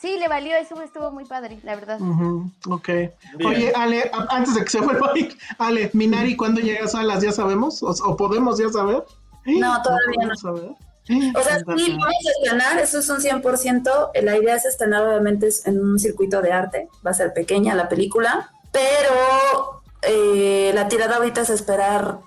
sí, 0.00 0.16
le 0.18 0.28
valió, 0.28 0.56
eso 0.56 0.80
estuvo 0.82 1.10
muy 1.10 1.24
padre, 1.24 1.58
la 1.62 1.74
verdad. 1.74 2.00
Ujú, 2.00 2.50
ok. 2.68 2.86
Bien. 2.88 3.12
Oye, 3.44 3.72
Ale, 3.74 4.10
antes 4.28 4.54
de 4.54 4.62
que 4.64 4.70
se 4.70 4.80
vuelva 4.80 5.12
a 5.14 5.18
ir, 5.18 5.36
Ale, 5.58 5.90
Minari, 5.94 6.36
¿cuándo 6.36 6.60
llegas 6.60 6.94
a 6.94 7.02
las 7.02 7.22
ya 7.22 7.32
sabemos? 7.32 7.82
¿O, 7.82 7.88
o 7.90 8.16
podemos 8.16 8.58
ya 8.58 8.68
saber? 8.68 9.02
No, 9.46 9.80
todavía 9.82 10.26
no. 10.28 10.36
saber? 10.36 10.70
O 11.08 11.40
sea, 11.42 11.58
sí, 11.58 11.92
vamos 11.92 12.04
a 12.04 12.30
estrenar, 12.42 12.78
eso 12.78 12.98
es 12.98 13.08
un 13.08 13.18
100%. 13.18 14.10
La 14.22 14.36
idea 14.36 14.56
es 14.56 14.64
estrenar, 14.64 15.06
obviamente, 15.06 15.48
en 15.64 15.78
un 15.80 15.98
circuito 16.00 16.42
de 16.42 16.50
arte. 16.52 16.88
Va 17.06 17.12
a 17.12 17.14
ser 17.14 17.32
pequeña 17.32 17.76
la 17.76 17.88
película, 17.88 18.50
pero 18.72 19.82
eh, 20.02 20.72
la 20.74 20.88
tirada 20.88 21.16
ahorita 21.16 21.42
es 21.42 21.50
esperar. 21.50 22.18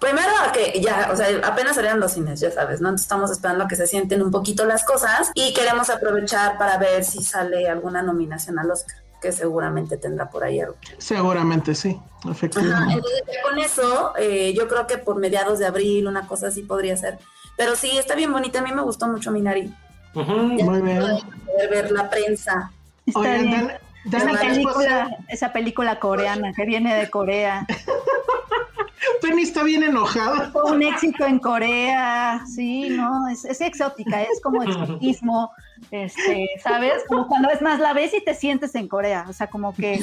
Primero 0.00 0.28
a 0.42 0.50
que 0.52 0.80
ya, 0.80 1.10
o 1.12 1.16
sea, 1.16 1.26
apenas 1.44 1.76
salieron 1.76 2.00
los 2.00 2.12
cines, 2.12 2.40
ya 2.40 2.50
sabes, 2.50 2.80
¿no? 2.80 2.88
Entonces 2.88 3.04
estamos 3.04 3.30
esperando 3.30 3.64
a 3.64 3.68
que 3.68 3.76
se 3.76 3.86
sienten 3.86 4.22
un 4.22 4.30
poquito 4.30 4.64
las 4.64 4.82
cosas 4.84 5.30
y 5.34 5.52
queremos 5.52 5.90
aprovechar 5.90 6.56
para 6.56 6.78
ver 6.78 7.04
si 7.04 7.22
sale 7.22 7.68
alguna 7.68 8.00
nominación 8.02 8.58
al 8.58 8.70
Oscar, 8.70 8.96
que 9.20 9.30
seguramente 9.30 9.98
tendrá 9.98 10.30
por 10.30 10.42
ahí 10.42 10.58
algo. 10.60 10.76
Seguramente 10.96 11.74
sí, 11.74 12.00
Ajá, 12.20 12.30
efectivamente. 12.32 12.94
entonces 12.94 13.22
ya 13.26 13.42
con 13.42 13.58
eso, 13.58 14.12
eh, 14.16 14.54
yo 14.56 14.68
creo 14.68 14.86
que 14.86 14.96
por 14.96 15.16
mediados 15.16 15.58
de 15.58 15.66
abril, 15.66 16.06
una 16.08 16.26
cosa 16.26 16.46
así 16.48 16.62
podría 16.62 16.96
ser. 16.96 17.18
Pero 17.58 17.76
sí, 17.76 17.98
está 17.98 18.14
bien 18.14 18.32
bonita, 18.32 18.60
a 18.60 18.62
mí 18.62 18.72
me 18.72 18.80
gustó 18.82 19.06
mucho 19.06 19.30
Minari. 19.30 19.70
Ujú. 20.14 20.32
Muy 20.32 20.80
bien. 20.80 20.98
Poder 21.44 21.70
ver 21.70 21.92
la 21.92 22.08
prensa. 22.08 22.70
Está 23.04 23.20
Oigan, 23.20 23.42
bien. 23.42 23.66
Dan- 23.68 23.78
Dan, 24.06 24.22
Esa 24.30 24.40
¿qué 24.40 24.46
les 24.48 24.56
película, 24.56 25.16
esa 25.28 25.52
película 25.52 25.98
coreana 26.00 26.52
que 26.56 26.64
viene 26.64 26.94
de 26.94 27.10
Corea. 27.10 27.66
Penny 29.20 29.42
está 29.42 29.62
bien 29.62 29.82
enojada. 29.82 30.50
Fue 30.50 30.64
un 30.70 30.82
éxito 30.82 31.24
en 31.26 31.38
Corea, 31.38 32.44
sí, 32.46 32.90
no, 32.90 33.28
es, 33.28 33.44
es 33.44 33.60
exótica, 33.60 34.22
es 34.22 34.40
como 34.42 34.62
exotismo, 34.62 35.50
este, 35.90 36.48
¿sabes? 36.62 37.04
Como 37.08 37.26
cuando 37.28 37.50
es 37.50 37.62
más 37.62 37.78
la 37.80 37.92
ves 37.92 38.14
y 38.14 38.24
te 38.24 38.34
sientes 38.34 38.74
en 38.74 38.88
Corea, 38.88 39.26
o 39.28 39.32
sea, 39.32 39.48
como 39.48 39.74
que, 39.74 40.00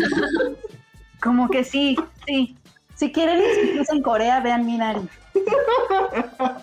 como 1.22 1.50
que 1.50 1.64
sí, 1.64 1.96
sí. 2.26 2.56
Si 2.96 3.12
quieren 3.12 3.40
incluso 3.64 3.94
en 3.94 4.02
Corea, 4.02 4.40
vean 4.40 4.66
Minari. 4.66 5.08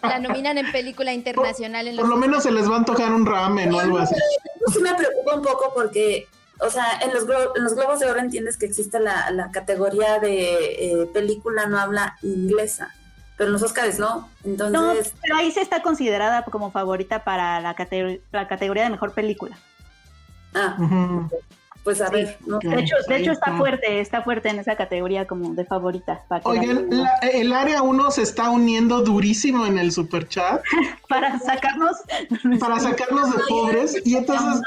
La 0.02 0.18
nominan 0.18 0.58
en 0.58 0.70
película 0.72 1.12
internacional 1.12 1.86
en 1.86 1.94
los 1.94 2.02
Por 2.02 2.10
lo 2.10 2.16
menos 2.16 2.42
se 2.42 2.50
les 2.50 2.68
va 2.68 2.74
a 2.74 2.78
antojar 2.78 3.12
un 3.12 3.24
ramen 3.24 3.72
o 3.72 3.78
algo 3.78 3.98
así. 3.98 4.16
Eso 4.66 4.80
me 4.80 4.92
preocupa 4.94 5.36
un 5.36 5.42
poco 5.42 5.72
porque, 5.72 6.26
o 6.66 6.70
sea, 6.70 6.98
en 7.02 7.12
los, 7.12 7.26
glo- 7.26 7.52
en 7.56 7.64
los 7.64 7.74
Globos 7.74 8.00
de 8.00 8.06
Oro 8.10 8.20
entiendes 8.20 8.56
que 8.56 8.66
existe 8.66 8.98
la, 9.00 9.30
la 9.30 9.50
categoría 9.50 10.18
de 10.18 11.02
eh, 11.02 11.06
película 11.12 11.66
no 11.66 11.78
habla 11.78 12.16
inglesa, 12.22 12.94
pero 13.36 13.48
en 13.48 13.52
los 13.54 13.62
Oscars 13.62 13.98
no. 13.98 14.28
No, 14.44 14.50
Entonces, 14.50 15.12
pero 15.22 15.36
ahí 15.36 15.50
se 15.52 15.60
está 15.60 15.82
considerada 15.82 16.44
como 16.44 16.70
favorita 16.70 17.24
para 17.24 17.60
la, 17.60 17.74
cate- 17.74 18.20
la 18.32 18.48
categoría 18.48 18.84
de 18.84 18.90
mejor 18.90 19.12
película. 19.12 19.56
ah, 20.54 20.76
Ujú. 20.78 21.30
Pues 21.84 22.00
a 22.00 22.08
Sí. 22.08 22.14
ver, 22.14 22.38
no 22.46 22.58
De 22.58 22.80
hecho, 22.80 22.96
de 23.08 23.16
hecho 23.18 23.32
está 23.32 23.46
está. 23.50 23.56
fuerte, 23.58 24.00
está 24.00 24.22
fuerte 24.22 24.48
en 24.48 24.58
esa 24.58 24.74
categoría 24.74 25.26
como 25.26 25.54
de 25.54 25.64
favorita. 25.66 26.22
Para, 26.28 26.40
que 26.42 26.48
Oigan, 26.48 26.86
la- 26.90 27.18
el 27.32 27.52
área 27.52 27.82
1 27.82 28.10
se 28.10 28.22
está 28.22 28.48
uniendo 28.50 29.02
durísimo 29.02 29.66
en 29.66 29.78
el 29.78 29.92
super 29.92 30.26
chat 30.28 30.62
para 31.08 31.38
sacarnos 31.38 31.96
para 32.58 32.80
sacarnos 32.80 33.30
de 33.36 33.42
pobres. 33.48 33.96
Y 34.06 34.16
entonces 34.16 34.60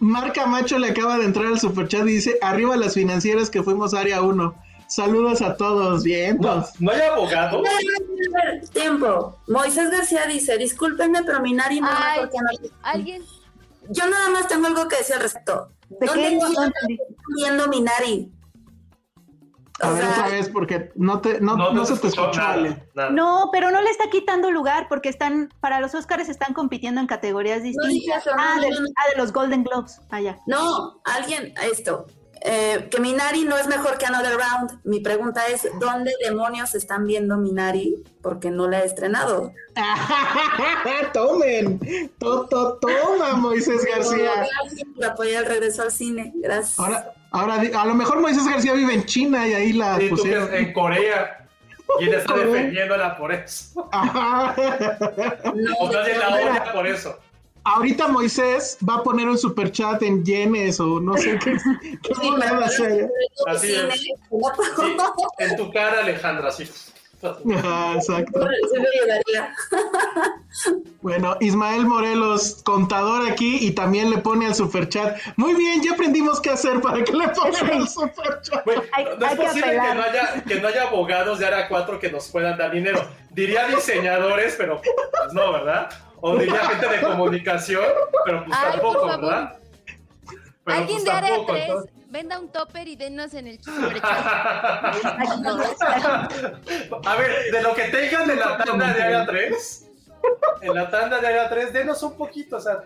Mar 0.00 0.32
Camacho 0.32 0.78
le 0.78 0.90
acaba 0.90 1.18
de 1.18 1.24
entrar 1.24 1.46
al 1.46 1.60
super 1.60 1.86
chat 1.88 2.02
y 2.02 2.12
dice: 2.14 2.36
Arriba 2.42 2.76
las 2.76 2.94
financieras 2.94 3.48
que 3.48 3.62
fuimos 3.62 3.94
área 3.94 4.20
1. 4.22 4.54
Saludos 4.88 5.40
a 5.40 5.56
todos. 5.56 6.02
Bien, 6.02 6.36
No, 6.40 6.54
pues. 6.62 6.80
no 6.80 6.90
hay 6.90 7.00
abogado. 7.02 7.58
A 7.58 7.62
ver, 7.62 8.68
Tiempo. 8.70 9.38
Moisés 9.46 9.88
García 9.88 10.26
dice, 10.26 10.58
discúlpenme, 10.58 11.22
pero 11.22 11.40
Minari 11.40 11.80
no 11.80 11.88
es 11.88 11.94
Ay. 11.96 12.20
Alguien, 12.82 13.22
Yo 13.88 14.08
nada 14.10 14.30
más 14.30 14.48
tengo 14.48 14.66
algo 14.66 14.88
que 14.88 14.96
decir 14.96 15.14
al 15.14 15.22
respecto. 15.22 15.68
¿De 15.98 16.06
¿Dónde 16.06 16.22
qué? 16.22 16.36
No 16.36 16.70
viendo 17.36 17.68
Minari? 17.68 18.32
A 19.82 19.90
ver 19.92 20.02
sea, 20.02 20.10
otra 20.10 20.28
vez, 20.28 20.48
porque 20.50 20.92
no, 20.94 21.20
te, 21.20 21.40
no, 21.40 21.56
no, 21.56 21.84
se 21.86 21.96
te 21.96 22.08
escuchó, 22.08 22.42
nada. 22.94 23.10
No, 23.10 23.48
pero 23.50 23.70
no 23.70 23.80
le 23.80 23.90
está 23.90 24.10
quitando 24.10 24.50
lugar 24.50 24.88
porque 24.88 25.08
están, 25.08 25.48
para 25.60 25.80
los 25.80 25.94
Oscars 25.94 26.28
están 26.28 26.52
compitiendo 26.52 27.00
en 27.00 27.06
categorías 27.06 27.62
distintas. 27.62 28.22
eso, 28.22 28.36
no, 28.36 28.42
ah, 28.42 28.56
no, 28.56 28.62
de, 28.62 28.70
no, 28.70 28.80
no. 28.80 28.86
ah, 28.96 29.10
de 29.14 29.20
los 29.20 29.32
Golden 29.32 29.64
Globes. 29.64 30.00
Ah, 30.10 30.20
ya. 30.20 30.38
No, 30.46 31.00
alguien, 31.04 31.54
esto, 31.62 32.06
eh, 32.42 32.88
que 32.90 33.00
Minari 33.00 33.44
no 33.44 33.56
es 33.58 33.66
mejor 33.66 33.98
que 33.98 34.06
Another 34.06 34.36
Round. 34.36 34.80
Mi 34.84 35.00
pregunta 35.00 35.46
es, 35.48 35.68
¿dónde 35.78 36.12
demonios 36.22 36.74
están 36.74 37.06
viendo 37.06 37.36
Minari? 37.36 38.02
Porque 38.22 38.50
no 38.50 38.66
la 38.68 38.80
he 38.80 38.86
estrenado. 38.86 39.52
Tomen. 41.12 41.78
To, 42.18 42.46
to- 42.46 42.78
toma, 42.80 43.34
Moisés 43.34 43.84
García. 43.84 44.30
Gracias 44.62 44.88
por 44.94 45.04
apoyar 45.04 45.42
el 45.44 45.48
regreso 45.48 45.82
al 45.82 45.92
cine. 45.92 46.32
Gracias. 46.36 46.78
Ahora, 46.78 47.12
ahora 47.30 47.54
a 47.80 47.84
lo 47.86 47.94
mejor 47.94 48.20
Moisés 48.20 48.46
García 48.48 48.72
vive 48.74 48.94
en 48.94 49.04
China 49.06 49.46
y 49.46 49.54
ahí 49.54 49.72
la 49.72 49.98
Sí, 49.98 50.08
pusieron. 50.08 50.52
en 50.54 50.72
Corea. 50.72 51.36
Y 51.98 52.04
él 52.04 52.14
está 52.14 52.34
defendiéndola 52.36 53.16
por 53.16 53.32
eso. 53.32 53.88
Ajá. 53.92 54.54
O 55.80 55.90
nadie 55.92 56.16
la 56.18 56.28
odia 56.34 56.72
por 56.72 56.86
eso. 56.86 57.18
Ahorita 57.76 58.08
Moisés 58.08 58.78
va 58.88 58.96
a 58.96 59.02
poner 59.02 59.28
un 59.28 59.38
super 59.38 59.70
chat 59.70 60.02
en 60.02 60.24
yenes 60.24 60.80
o 60.80 61.00
no 61.00 61.16
sé 61.16 61.38
qué, 61.38 61.52
qué 62.02 62.14
Sí, 62.14 62.30
sea. 62.76 63.08
Así 63.46 63.72
es. 63.72 64.00
Sí, 64.00 64.12
en 65.38 65.56
tu 65.56 65.70
cara, 65.72 66.00
Alejandra, 66.00 66.50
sí. 66.50 66.68
Exacto. 67.94 68.40
Bueno, 71.02 71.36
Ismael 71.40 71.86
Morelos, 71.86 72.62
contador 72.64 73.30
aquí 73.30 73.58
y 73.60 73.72
también 73.72 74.10
le 74.10 74.18
pone 74.18 74.46
al 74.46 74.54
super 74.54 74.88
chat. 74.88 75.18
Muy 75.36 75.54
bien, 75.54 75.82
ya 75.82 75.92
aprendimos 75.92 76.40
qué 76.40 76.50
hacer 76.50 76.80
para 76.80 77.04
que 77.04 77.12
le 77.12 77.28
pongan 77.28 77.70
al 77.70 77.88
super 77.88 78.40
chat. 78.42 78.64
Güey, 78.64 78.78
Hay- 78.92 79.04
no 79.18 79.26
es 79.26 79.34
posible 79.36 79.70
que 79.70 79.94
no, 79.94 80.02
haya, 80.02 80.44
que 80.46 80.54
no 80.60 80.68
haya 80.68 80.82
abogados 80.84 81.38
de 81.38 81.46
área 81.46 81.68
4 81.68 81.98
que 82.00 82.10
nos 82.10 82.28
puedan 82.28 82.56
dar 82.58 82.72
dinero. 82.72 83.06
Diría 83.30 83.66
diseñadores, 83.68 84.54
pero 84.58 84.80
pues 84.80 85.32
no, 85.32 85.52
¿verdad? 85.52 85.88
O 86.20 86.36
diría 86.36 86.58
gente 86.68 86.88
de 86.88 87.00
comunicación, 87.02 87.84
pero 88.24 88.44
pues 88.44 88.56
Ay, 88.58 88.64
por 88.80 88.92
tampoco, 88.92 89.08
favor. 89.08 89.24
¿verdad? 89.26 89.56
Pero 90.64 90.78
alguien 90.78 90.96
pues 90.98 91.04
de 91.04 91.10
área 91.10 91.28
tampoco, 91.30 91.52
3, 91.52 91.64
entonces- 91.68 91.92
venda 92.10 92.38
un 92.40 92.48
topper 92.50 92.88
y 92.88 92.96
denos 92.96 93.34
en 93.34 93.46
el. 93.46 93.60
A 97.04 97.16
ver, 97.16 97.52
de 97.52 97.62
lo 97.62 97.74
que 97.74 97.84
tengan 97.84 98.26
de 98.28 98.36
la 98.36 98.58
tanda 98.58 98.92
de 98.92 99.02
área 99.02 99.26
3, 99.26 99.86
en 100.62 100.74
la 100.74 100.90
tanda 100.90 101.18
de 101.20 101.26
área 101.26 101.48
3, 101.48 101.72
denos 101.72 102.02
un 102.02 102.14
poquito, 102.16 102.56
o 102.56 102.60
sea. 102.60 102.80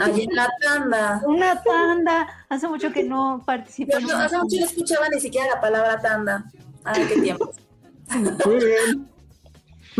Allí 0.00 0.24
en 0.24 0.34
la 0.34 0.48
tanda. 0.60 1.22
Una 1.26 1.62
tanda. 1.62 2.44
Hace 2.48 2.66
mucho 2.66 2.90
que 2.90 3.04
no 3.04 3.44
en 3.46 4.04
una 4.04 4.24
hace 4.24 4.36
mucho 4.38 4.56
no 4.58 4.64
escuchaba 4.66 5.08
ni 5.08 5.20
siquiera 5.20 5.46
la 5.54 5.60
palabra 5.60 6.00
tanda. 6.00 6.44
Ay, 6.82 7.04
qué 7.06 7.20
tiempo. 7.20 7.52
Muy 8.46 8.64
bien. 8.64 9.09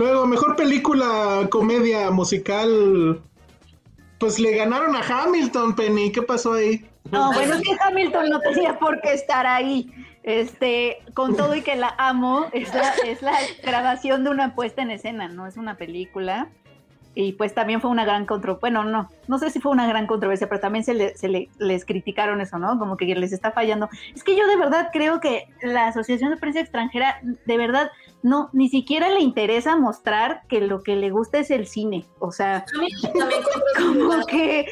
Luego, 0.01 0.27
mejor 0.27 0.57
película, 0.57 1.47
comedia, 1.51 2.11
musical. 2.11 3.21
Pues 4.17 4.41
le 4.41 4.57
ganaron 4.57 4.97
a 4.97 5.03
Hamilton, 5.07 5.77
Penny. 5.77 6.11
¿Qué 6.11 6.23
pasó 6.23 6.55
ahí? 6.55 6.87
No, 7.11 7.31
bueno, 7.35 7.57
es 7.57 7.61
que 7.61 7.77
Hamilton 7.79 8.31
no 8.31 8.41
tenía 8.41 8.79
por 8.79 8.99
qué 9.03 9.13
estar 9.13 9.47
ahí. 9.47 9.93
Este, 10.23 11.03
con 11.13 11.37
todo 11.37 11.55
y 11.55 11.61
que 11.61 11.77
la 11.77 11.95
amo, 11.99 12.47
es 12.53 12.73
la, 12.75 12.93
es 13.05 13.21
la 13.21 13.35
grabación 13.63 14.25
de 14.25 14.31
una 14.31 14.55
puesta 14.55 14.81
en 14.81 14.91
escena, 14.91 15.29
no 15.29 15.47
es 15.47 15.59
una 15.59 15.75
película. 15.77 16.49
Y 17.15 17.33
pues 17.33 17.53
también 17.55 17.81
fue 17.83 17.91
una 17.91 18.05
gran 18.07 18.25
controversia. 18.25 18.61
Bueno, 18.61 18.85
no, 18.85 19.11
no 19.27 19.39
sé 19.39 19.51
si 19.51 19.61
fue 19.61 19.73
una 19.73 19.87
gran 19.87 20.07
controversia, 20.07 20.49
pero 20.49 20.61
también 20.63 20.85
se, 20.85 20.95
le- 20.95 21.15
se 21.17 21.29
le- 21.29 21.51
les 21.59 21.85
criticaron 21.85 22.41
eso, 22.41 22.59
¿no? 22.59 22.79
Como 22.79 22.97
que 22.97 23.05
les 23.07 23.33
está 23.33 23.51
fallando. 23.53 23.91
Es 24.15 24.23
que 24.25 24.35
yo 24.37 24.47
de 24.47 24.57
verdad 24.57 24.89
creo 24.93 25.21
que 25.21 25.49
la 25.61 25.89
Asociación 25.89 26.31
de 26.31 26.37
Prensa 26.39 26.61
Extranjera, 26.61 27.21
de 27.45 27.57
verdad, 27.59 27.91
no, 28.23 28.51
ni 28.53 28.69
siquiera 28.69 29.09
le 29.11 29.21
interesa 29.21 29.77
mostrar 29.77 30.43
que 30.49 30.61
lo 30.61 30.83
que 30.83 30.97
le 30.97 31.11
gusta 31.11 31.39
es 31.39 31.51
el 31.51 31.67
cine. 31.67 32.07
O 32.19 32.33
sea, 32.33 32.65
como 33.79 34.27
que 34.27 34.67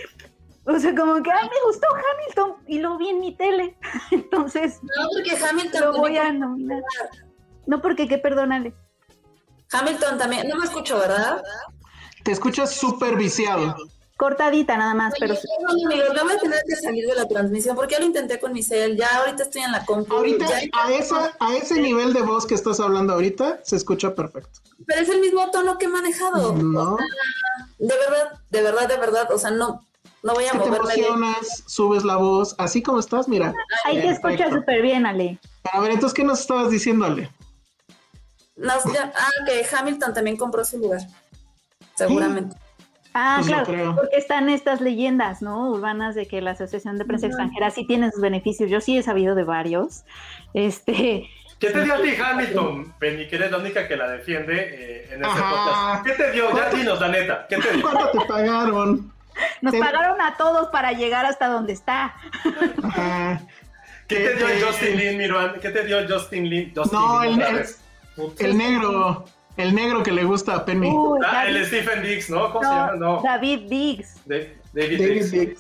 O 0.64 0.78
sea, 0.78 0.94
como 0.94 1.22
que, 1.22 1.32
ay, 1.32 1.49
me 1.49 1.66
gustó 1.66 1.86
Hamilton 1.88 2.64
y 2.66 2.78
lo 2.78 2.99
vi 2.99 3.09
en 3.09 3.20
mi 3.20 3.34
tele. 3.34 3.76
Entonces, 4.11 4.80
No, 4.82 5.09
porque 5.14 5.42
Hamilton 5.42 5.80
lo 5.80 5.92
voy 5.99 6.18
a 6.18 6.32
nominar. 6.32 6.82
No, 7.66 7.80
porque, 7.80 8.07
¿qué? 8.07 8.18
Perdónale. 8.18 8.74
Hamilton 9.72 10.18
también, 10.18 10.49
no 10.49 10.57
me 10.57 10.64
escucho, 10.64 10.99
¿verdad? 10.99 11.42
Te 12.22 12.32
escuchas 12.32 12.74
súper 12.74 13.16
viciado. 13.16 13.76
Cortadita 14.18 14.76
nada 14.76 14.94
más, 14.94 15.14
pero 15.18 15.32
Oye, 15.34 15.40
perdón, 15.42 15.86
amigos, 15.86 16.14
no 16.16 16.24
voy 16.24 16.32
a 16.34 16.38
tener 16.38 16.60
que 16.68 16.74
salir 16.74 17.06
de 17.06 17.14
la 17.14 17.28
transmisión 17.28 17.76
porque 17.76 17.94
ya 17.94 18.00
lo 18.00 18.06
intenté 18.06 18.40
con 18.40 18.52
mi 18.52 18.64
cel, 18.64 18.96
ya 18.96 19.06
ahorita 19.18 19.44
estoy 19.44 19.62
en 19.62 19.70
la 19.70 19.84
compu. 19.86 20.12
Ahorita, 20.12 20.44
ya- 20.48 20.68
a, 20.72 20.92
esa, 20.92 21.36
a 21.38 21.54
ese 21.56 21.80
nivel 21.80 22.12
de 22.12 22.22
voz 22.22 22.44
que 22.44 22.54
estás 22.56 22.80
hablando 22.80 23.12
ahorita, 23.12 23.60
se 23.62 23.76
escucha 23.76 24.16
perfecto. 24.16 24.58
Pero 24.86 25.00
es 25.02 25.08
el 25.08 25.20
mismo 25.20 25.48
tono 25.52 25.78
que 25.78 25.84
he 25.86 25.88
manejado. 25.88 26.52
No, 26.52 26.96
De 27.78 27.86
verdad, 27.94 28.32
de 28.50 28.62
verdad, 28.62 28.88
de 28.88 28.96
verdad, 28.98 29.32
o 29.32 29.38
sea, 29.38 29.52
no, 29.52 29.86
no 30.24 30.34
voy 30.34 30.46
a 30.46 30.50
que 30.50 30.58
te 30.58 30.64
moverme. 30.68 30.94
de- 30.94 31.00
emocionas, 31.06 31.62
subes 31.68 32.04
la 32.04 32.16
voz, 32.16 32.56
así 32.58 32.82
como 32.82 32.98
estás, 32.98 33.28
mira. 33.28 33.54
ahí 33.84 34.00
te 34.00 34.08
escucha 34.10 34.50
súper 34.50 34.82
bien, 34.82 35.06
Ale. 35.06 35.38
A 35.72 35.78
ver, 35.80 35.92
entonces, 35.92 36.14
¿qué 36.16 36.24
nos 36.24 36.40
estabas 36.40 36.70
diciéndole? 36.70 37.30
No, 38.56 38.72
ya- 38.92 39.12
ah, 39.14 39.30
que 39.46 39.64
Hamilton 39.76 40.12
también 40.12 40.36
compró 40.36 40.64
su 40.64 40.76
lugar. 40.78 41.02
Seguramente. 41.94 42.56
Ah, 43.20 43.36
Pues 43.40 43.48
claro, 43.48 43.96
porque 43.96 44.16
están 44.16 44.48
estas 44.48 44.80
leyendas, 44.80 45.42
¿no? 45.42 45.70
Urbanas 45.70 46.14
de 46.14 46.26
que 46.28 46.40
la 46.40 46.52
Asociación 46.52 46.98
de 46.98 47.04
Prensa 47.04 47.26
Extranjera 47.26 47.70
sí 47.70 47.84
tiene 47.86 48.10
sus 48.12 48.20
beneficios. 48.20 48.70
Yo 48.70 48.80
sí 48.80 48.96
he 48.96 49.02
sabido 49.02 49.34
de 49.34 49.42
varios. 49.42 50.04
Este, 50.54 51.28
¿Qué 51.58 51.70
te 51.70 51.82
dio 51.82 51.94
a 51.94 52.00
ti 52.00 52.10
Hamilton, 52.24 52.94
Penny, 53.00 53.26
que 53.26 53.34
eres 53.36 53.50
la 53.50 53.58
única 53.58 53.88
que 53.88 53.96
la 53.96 54.08
defiende 54.08 54.54
eh, 54.56 55.08
en 55.14 55.24
este 55.24 55.40
podcast? 55.40 56.04
¿Qué 56.06 56.12
te 56.12 56.30
dio? 56.32 56.56
Ya 56.56 56.70
dinos, 56.70 57.00
la 57.00 57.08
neta. 57.08 57.46
¿Qué 57.48 57.56
te 57.56 57.72
dio? 57.72 57.82
¿Cuánto 57.82 58.10
te 58.12 58.24
pagaron? 58.26 59.12
nos 59.62 59.72
Te- 59.72 59.80
pagaron 59.80 60.20
a 60.20 60.36
todos 60.36 60.68
para 60.68 60.92
llegar 60.92 61.26
hasta 61.26 61.48
donde 61.48 61.72
está. 61.72 62.14
Ajá. 62.84 63.40
¿Qué 64.06 64.16
te 64.16 64.34
dio 64.36 64.48
Eh, 64.48 64.62
Justin 64.64 64.96
Lin, 64.96 65.18
Miruan? 65.18 65.54
¿Qué 65.60 65.70
te 65.70 65.84
dio 65.84 65.98
Justin 66.08 66.48
Lin? 66.48 66.72
Justin 66.74 66.98
No, 66.98 67.22
Lin 67.22 67.40
el, 67.42 67.56
el- 67.58 67.66
el 68.38 68.58
negro, 68.58 69.24
el 69.59 69.74
negro 69.74 70.02
que 70.02 70.12
le 70.12 70.24
gusta 70.24 70.54
a 70.54 70.64
Penny. 70.64 70.88
Uy, 70.90 71.20
Ah, 71.26 71.44
David, 71.44 71.56
el 71.56 71.66
Stephen 71.66 72.02
Dix, 72.02 72.30
¿no? 72.30 72.52
¿Cómo 72.52 72.64
se 72.64 72.70
no, 72.70 72.76
llama? 72.76 72.92
No. 72.96 73.20
David 73.22 73.61
Diggs. 73.68 74.26
De- 74.26 74.56
David, 74.72 74.98
David. 75.30 75.56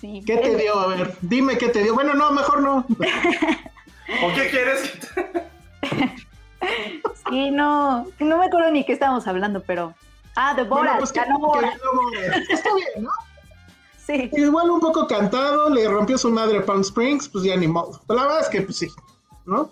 Sí. 0.00 0.22
¿Qué 0.26 0.36
te 0.38 0.56
dio? 0.56 0.78
A 0.78 0.86
ver, 0.88 1.14
dime 1.20 1.56
qué 1.58 1.68
te 1.68 1.82
dio. 1.82 1.94
Bueno, 1.94 2.14
no, 2.14 2.32
mejor 2.32 2.60
no. 2.62 2.78
¿O 2.88 4.34
qué 4.34 4.48
quieres? 4.50 4.92
Sí, 7.28 7.50
no, 7.50 8.06
no 8.20 8.38
me 8.38 8.44
acuerdo 8.46 8.70
ni 8.70 8.84
qué 8.84 8.92
estábamos 8.92 9.26
hablando, 9.26 9.62
pero. 9.62 9.94
Ah, 10.36 10.54
de 10.54 10.62
Borat, 10.64 10.84
Bueno, 10.84 10.98
pues 10.98 11.12
ganó 11.12 11.38
Borat. 11.38 11.74
Borat. 11.82 12.42
Está 12.50 12.74
bien, 12.74 13.04
¿no? 13.04 13.10
Sí. 14.06 14.28
Igual 14.32 14.68
un 14.70 14.80
poco 14.80 15.06
cantado, 15.06 15.70
le 15.70 15.88
rompió 15.88 16.18
su 16.18 16.28
madre 16.30 16.60
Palm 16.60 16.80
Springs, 16.80 17.28
pues 17.28 17.44
ya 17.44 17.56
ni 17.56 17.68
modo. 17.68 18.00
Pero 18.06 18.18
la 18.18 18.26
verdad 18.26 18.40
es 18.42 18.48
que, 18.48 18.62
pues 18.62 18.76
sí, 18.78 18.88
¿no? 19.46 19.70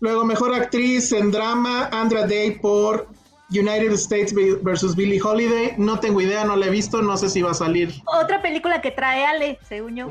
Luego, 0.00 0.24
mejor 0.24 0.54
actriz 0.54 1.12
en 1.12 1.30
drama, 1.30 1.88
Andra 1.92 2.26
Day 2.26 2.52
por 2.52 3.08
United 3.50 3.92
States 3.92 4.32
versus 4.62 4.94
Billie 4.94 5.20
Holiday. 5.20 5.74
No 5.76 5.98
tengo 5.98 6.20
idea, 6.20 6.44
no 6.44 6.56
la 6.56 6.66
he 6.66 6.70
visto, 6.70 7.02
no 7.02 7.16
sé 7.16 7.28
si 7.28 7.42
va 7.42 7.50
a 7.50 7.54
salir. 7.54 7.92
Otra 8.06 8.40
película 8.40 8.80
que 8.80 8.90
trae 8.90 9.24
Ale, 9.26 9.58
según 9.68 9.96
yo. 9.96 10.10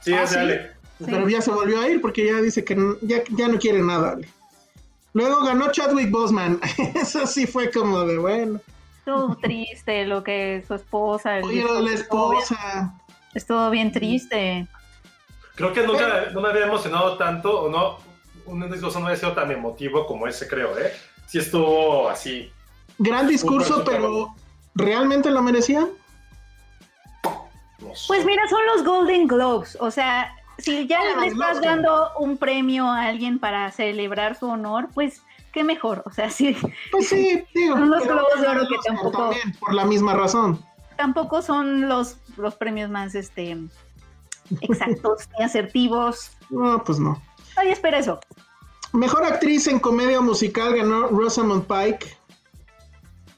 Sí, 0.00 0.12
Ah, 0.12 0.24
es 0.24 0.30
¿sí? 0.30 0.36
Ale. 0.36 0.70
Pero 1.04 1.28
ya 1.28 1.40
se 1.40 1.50
volvió 1.50 1.80
a 1.80 1.88
ir 1.88 2.00
porque 2.00 2.26
ya 2.26 2.40
dice 2.40 2.64
que 2.64 2.76
ya, 3.02 3.22
ya 3.30 3.48
no 3.48 3.58
quiere 3.58 3.82
nada. 3.82 4.12
Ale. 4.12 4.28
Luego 5.12 5.44
ganó 5.44 5.70
Chadwick 5.72 6.10
Boseman. 6.10 6.60
Eso 6.94 7.26
sí 7.26 7.46
fue 7.46 7.70
como 7.70 8.00
de 8.04 8.18
bueno. 8.18 8.60
Estuvo 8.98 9.36
triste 9.36 10.04
lo 10.06 10.22
que 10.24 10.62
su 10.66 10.74
esposa. 10.74 11.38
el 11.38 11.44
Oye, 11.44 11.62
lo 11.62 11.74
de 11.76 11.82
la 11.82 11.90
estuvo 11.92 12.30
bien- 12.30 12.42
esposa. 12.42 12.94
Estuvo 13.34 13.70
bien 13.70 13.92
triste. 13.92 14.66
Creo 15.56 15.72
que 15.72 15.86
nunca 15.86 16.30
no 16.32 16.40
me 16.40 16.48
había 16.48 16.66
emocionado 16.66 17.16
tanto, 17.16 17.62
o 17.62 17.68
no, 17.68 17.98
un 18.46 18.70
discurso 18.70 19.00
no 19.00 19.06
había 19.06 19.18
sido 19.18 19.32
tan 19.32 19.50
emotivo 19.50 20.06
como 20.06 20.26
ese, 20.26 20.46
creo, 20.48 20.78
¿eh? 20.78 20.92
Sí 21.26 21.38
estuvo 21.38 22.08
así. 22.08 22.50
Gran 22.98 23.26
discurso, 23.26 23.82
pero 23.84 24.34
¿realmente 24.74 25.30
lo 25.30 25.42
merecían? 25.42 25.88
no 27.80 27.94
sé. 27.94 28.04
Pues 28.08 28.24
mira, 28.24 28.42
son 28.48 28.60
los 28.74 28.84
Golden 28.84 29.26
Globes. 29.26 29.76
O 29.80 29.90
sea, 29.90 30.34
si 30.58 30.86
ya 30.86 30.98
Ah, 31.00 31.20
le 31.20 31.26
estás 31.28 31.56
Oscar. 31.56 31.76
dando 31.76 32.10
un 32.18 32.36
premio 32.36 32.86
a 32.86 33.02
alguien 33.06 33.38
para 33.38 33.70
celebrar 33.72 34.36
su 34.38 34.46
honor, 34.48 34.88
pues 34.94 35.22
qué 35.52 35.64
mejor. 35.64 36.02
O 36.06 36.10
sea, 36.12 36.30
sí, 36.30 36.56
Pues 36.90 37.08
sí, 37.08 37.42
digo. 37.54 37.76
Son 37.76 37.90
los 37.90 38.04
Globos 38.04 38.40
de 38.40 38.48
Oro 38.48 38.66
que 38.68 38.76
tampoco- 38.86 39.18
También, 39.30 39.52
por 39.58 39.74
la 39.74 39.84
misma 39.84 40.14
razón. 40.14 40.64
tampoco 40.96 41.42
son 41.42 41.88
los, 41.88 42.16
los 42.36 42.54
premios 42.54 42.90
más 42.90 43.14
este 43.14 43.56
exactos 44.60 45.28
ni 45.38 45.44
asertivos. 45.44 46.30
No, 46.50 46.82
pues 46.84 46.98
no. 47.00 47.20
Ay, 47.56 47.68
espera 47.70 47.98
eso. 47.98 48.20
Mejor 48.92 49.24
actriz 49.24 49.66
en 49.66 49.78
comedia 49.80 50.20
musical 50.20 50.74
ganó 50.76 51.08
Rosamund 51.08 51.66
Pike. 51.66 52.16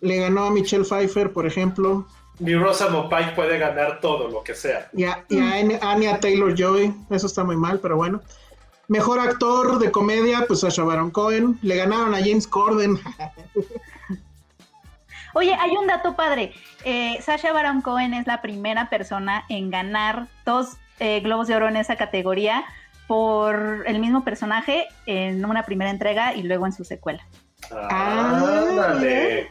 Le 0.00 0.16
ganó 0.18 0.44
a 0.46 0.50
Michelle 0.50 0.84
Pfeiffer, 0.84 1.32
por 1.32 1.46
ejemplo. 1.46 2.06
Mi 2.38 2.54
Rosamund 2.54 3.08
Pike 3.08 3.32
puede 3.34 3.56
ganar 3.58 4.00
todo 4.00 4.28
lo 4.28 4.42
que 4.44 4.54
sea. 4.54 4.90
Y 4.92 5.04
a, 5.04 5.24
y 5.30 5.38
a 5.38 5.52
Anya- 5.54 5.78
Anya 5.82 6.20
Taylor 6.20 6.54
Joy. 6.54 6.94
Eso 7.10 7.26
está 7.26 7.44
muy 7.44 7.56
mal, 7.56 7.80
pero 7.80 7.96
bueno. 7.96 8.20
Mejor 8.88 9.18
actor 9.18 9.78
de 9.78 9.90
comedia, 9.90 10.44
pues 10.46 10.60
Sacha 10.60 10.84
Baron 10.84 11.10
Cohen. 11.10 11.58
Le 11.62 11.76
ganaron 11.76 12.14
a 12.14 12.18
James 12.18 12.46
Corden. 12.46 12.98
Oye, 15.34 15.54
hay 15.54 15.76
un 15.76 15.86
dato 15.86 16.16
padre. 16.16 16.52
Eh, 16.84 17.18
Sasha 17.22 17.52
Baron 17.52 17.82
Cohen 17.82 18.14
es 18.14 18.26
la 18.26 18.40
primera 18.40 18.88
persona 18.88 19.44
en 19.50 19.70
ganar 19.70 20.28
dos 20.46 20.76
eh, 20.98 21.20
Globos 21.20 21.46
de 21.46 21.56
Oro 21.56 21.68
en 21.68 21.76
esa 21.76 21.96
categoría 21.96 22.64
por 23.07 23.84
el 23.86 23.98
mismo 23.98 24.24
personaje 24.24 24.86
en 25.07 25.44
una 25.44 25.64
primera 25.64 25.90
entrega 25.90 26.34
y 26.34 26.42
luego 26.42 26.66
en 26.66 26.72
su 26.72 26.84
secuela. 26.84 27.26
Ah, 27.70 28.64
Ándale. 28.68 29.50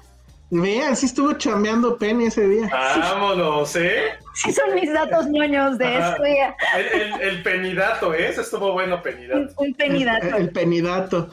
Vean, 0.52 0.96
sí 0.96 1.08
estuvo 1.08 1.34
chambeando 1.34 1.98
Penny 1.98 2.26
ese 2.26 2.48
día. 2.48 2.70
Vámonos, 2.72 3.76
¿eh? 3.76 4.12
Sí, 4.36 4.54
son 4.54 4.76
mis 4.76 4.94
datos 4.94 5.26
ñoños 5.28 5.78
de 5.78 5.88
Ajá. 5.88 6.12
esto. 6.12 6.24
ya. 6.26 6.56
El, 6.78 7.02
el, 7.02 7.22
el 7.22 7.44
penidato, 7.44 8.14
¿eh? 8.14 8.30
Ese 8.30 8.42
estuvo 8.42 8.72
bueno, 8.74 9.02
penidato. 9.02 9.54
un 9.58 9.74
penidato. 9.74 10.28
El, 10.28 10.44
el 10.44 10.50
penidato. 10.52 11.30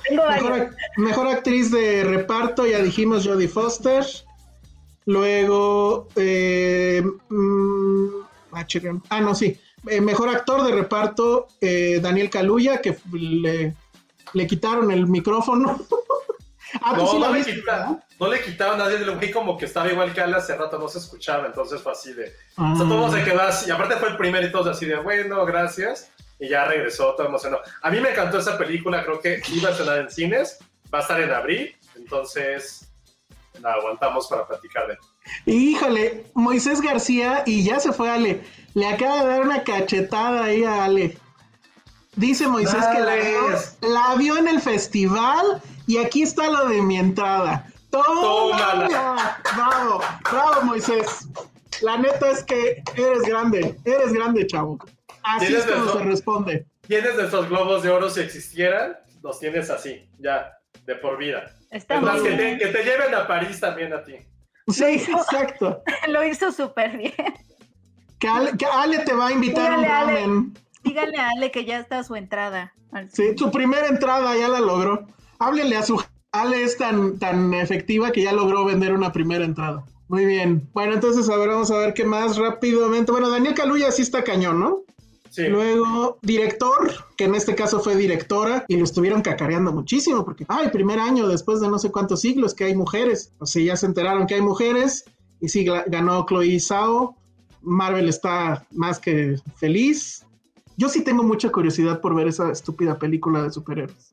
Mejor, 0.96 1.28
actriz 1.28 1.70
de 1.70 2.04
reparto, 2.04 2.66
ya 2.66 2.78
dijimos 2.78 3.26
Jodie 3.26 3.48
Foster. 3.48 4.04
Luego, 5.04 6.08
eh, 6.16 7.02
mm, 7.28 8.06
ah, 8.52 8.66
ah, 9.10 9.20
no, 9.20 9.34
sí. 9.34 9.58
Eh, 9.86 10.00
mejor 10.00 10.28
actor 10.28 10.64
de 10.64 10.72
reparto, 10.72 11.48
eh, 11.60 11.98
Daniel 12.00 12.30
Kaluuya, 12.30 12.80
que 12.80 12.96
le, 13.12 13.74
le 14.32 14.46
quitaron 14.46 14.90
el 14.92 15.06
micrófono. 15.08 15.80
ah, 16.82 16.94
tú 16.94 17.00
No, 17.02 17.06
sí 17.10 17.18
no, 17.18 17.28
le 17.32 17.38
viste, 17.38 17.54
quita- 17.54 17.72
¿verdad? 17.72 18.04
no 18.20 18.28
le 18.28 18.40
quitaron 18.42 18.80
a 18.80 18.84
nadie, 18.84 18.96
el 18.98 19.10
güey 19.16 19.30
como 19.32 19.58
que 19.58 19.64
estaba 19.64 19.90
igual 19.90 20.12
que 20.14 20.20
Ale 20.20 20.36
hace 20.36 20.54
rato, 20.56 20.78
no 20.78 20.86
se 20.88 20.98
escuchaba, 20.98 21.46
entonces 21.46 21.80
fue 21.82 21.92
así 21.92 22.12
de... 22.12 22.32
Ah. 22.56 22.72
O 22.74 22.76
sea, 22.76 22.86
todo 22.88 23.12
se 23.12 23.24
quedó 23.24 23.42
así, 23.42 23.68
y 23.68 23.72
aparte 23.72 23.96
fue 23.96 24.10
el 24.10 24.16
primero 24.16 24.46
y 24.46 24.52
todos 24.52 24.68
así 24.68 24.86
de, 24.86 24.96
bueno, 25.00 25.44
gracias, 25.44 26.10
y 26.38 26.48
ya 26.48 26.64
regresó 26.64 27.14
todo 27.16 27.26
emocionado. 27.26 27.62
A 27.82 27.90
mí 27.90 28.00
me 28.00 28.10
encantó 28.10 28.38
esa 28.38 28.56
película, 28.56 29.04
creo 29.04 29.20
que 29.20 29.42
iba 29.52 29.68
a 29.70 29.72
estrenar 29.72 29.98
en 29.98 30.10
cines, 30.10 30.58
va 30.94 30.98
a 30.98 31.02
estar 31.02 31.20
en 31.20 31.32
abril, 31.32 31.74
entonces 31.96 32.88
la 33.60 33.72
aguantamos 33.74 34.28
para 34.28 34.46
platicar 34.46 34.88
de 34.88 34.98
Híjole, 35.46 36.26
Moisés 36.34 36.80
García, 36.80 37.42
y 37.46 37.64
ya 37.64 37.78
se 37.80 37.92
fue 37.92 38.10
Ale, 38.10 38.44
le 38.74 38.86
acaba 38.86 39.22
de 39.22 39.28
dar 39.28 39.42
una 39.42 39.62
cachetada 39.62 40.44
ahí 40.44 40.64
a 40.64 40.84
Ale. 40.84 41.16
Dice 42.16 42.46
Moisés 42.46 42.84
que 42.94 43.00
la 43.00 43.14
vio, 43.16 43.42
Madres. 43.42 43.78
la 43.80 44.14
vio 44.16 44.36
en 44.36 44.48
el 44.48 44.60
festival 44.60 45.62
y 45.86 45.98
aquí 45.98 46.22
está 46.22 46.48
lo 46.50 46.68
de 46.68 46.82
mi 46.82 46.98
entrada. 46.98 47.66
¡Tómala! 47.90 48.88
Tómala. 48.88 49.42
Bravo, 49.56 50.00
bravo 50.30 50.62
Moisés. 50.62 51.28
La 51.80 51.96
neta 51.96 52.30
es 52.30 52.44
que 52.44 52.82
eres 52.96 53.22
grande, 53.22 53.76
eres 53.84 54.12
grande, 54.12 54.46
chavo. 54.46 54.78
Así 55.22 55.54
es 55.54 55.64
como 55.64 55.90
se 55.90 55.98
responde. 56.00 56.66
Tienes 56.86 57.14
nuestros 57.14 57.48
globos 57.48 57.82
de 57.82 57.90
oro 57.90 58.10
si 58.10 58.20
existieran, 58.20 58.96
los 59.22 59.38
tienes 59.38 59.70
así, 59.70 60.08
ya, 60.18 60.52
de 60.86 60.94
por 60.96 61.18
vida. 61.18 61.54
Está 61.70 61.96
Es 61.96 62.02
más, 62.02 62.20
que 62.20 62.30
te, 62.32 62.58
que 62.58 62.66
te 62.66 62.84
lleven 62.84 63.14
a 63.14 63.26
París 63.26 63.60
también 63.60 63.92
a 63.92 64.02
ti. 64.04 64.14
Sí, 64.68 64.84
exacto. 65.08 65.82
Lo 66.08 66.24
hizo 66.24 66.52
súper 66.52 66.96
bien. 66.96 67.14
Que 68.18 68.28
Ale, 68.28 68.52
que 68.56 68.66
Ale 68.66 68.98
te 69.00 69.12
va 69.14 69.28
a 69.28 69.32
invitar 69.32 69.72
a 69.72 69.76
un 69.76 69.82
Dígale, 69.82 69.94
Ale. 70.10 70.12
ramen. 70.20 70.54
Dígale 70.84 71.16
a 71.16 71.30
Ale 71.30 71.50
que 71.50 71.64
ya 71.64 71.78
está 71.78 72.04
su 72.04 72.14
entrada. 72.16 72.72
Sí, 73.12 73.36
su 73.36 73.50
primera 73.50 73.86
entrada 73.86 74.36
ya 74.36 74.48
la 74.48 74.60
logró. 74.60 75.06
Háblele 75.38 75.76
a 75.76 75.82
su 75.82 76.02
Ale 76.32 76.62
es 76.62 76.76
tan, 76.76 77.18
tan 77.18 77.52
efectiva 77.54 78.10
que 78.12 78.22
ya 78.22 78.32
logró 78.32 78.64
vender 78.64 78.92
una 78.92 79.12
primera 79.12 79.44
entrada. 79.44 79.84
Muy 80.08 80.26
bien. 80.26 80.68
Bueno, 80.72 80.92
entonces 80.94 81.28
a 81.30 81.36
ver, 81.36 81.48
vamos 81.48 81.70
a 81.70 81.78
ver 81.78 81.94
qué 81.94 82.04
más 82.04 82.36
rápidamente. 82.36 83.10
Bueno, 83.12 83.30
Daniel 83.30 83.54
Caluya 83.54 83.90
sí 83.90 84.02
está 84.02 84.22
cañón, 84.22 84.60
¿no? 84.60 84.82
Sí. 85.32 85.48
Luego, 85.48 86.18
director, 86.20 86.92
que 87.16 87.24
en 87.24 87.34
este 87.34 87.54
caso 87.54 87.80
fue 87.80 87.96
directora, 87.96 88.66
y 88.68 88.76
lo 88.76 88.84
estuvieron 88.84 89.22
cacareando 89.22 89.72
muchísimo, 89.72 90.26
porque, 90.26 90.44
ay, 90.46 90.68
primer 90.68 91.00
año 91.00 91.26
después 91.26 91.58
de 91.62 91.70
no 91.70 91.78
sé 91.78 91.90
cuántos 91.90 92.20
siglos 92.20 92.52
que 92.52 92.64
hay 92.64 92.74
mujeres. 92.74 93.32
O 93.38 93.46
sea, 93.46 93.64
ya 93.64 93.74
se 93.76 93.86
enteraron 93.86 94.26
que 94.26 94.34
hay 94.34 94.42
mujeres, 94.42 95.06
y 95.40 95.48
sí, 95.48 95.64
ganó 95.86 96.26
Chloe 96.26 96.60
Zhao. 96.60 97.16
Marvel 97.62 98.10
está 98.10 98.66
más 98.72 98.98
que 98.98 99.36
feliz. 99.56 100.26
Yo 100.76 100.90
sí 100.90 101.02
tengo 101.02 101.22
mucha 101.22 101.50
curiosidad 101.50 102.02
por 102.02 102.14
ver 102.14 102.28
esa 102.28 102.52
estúpida 102.52 102.98
película 102.98 103.42
de 103.42 103.52
superhéroes. 103.52 104.12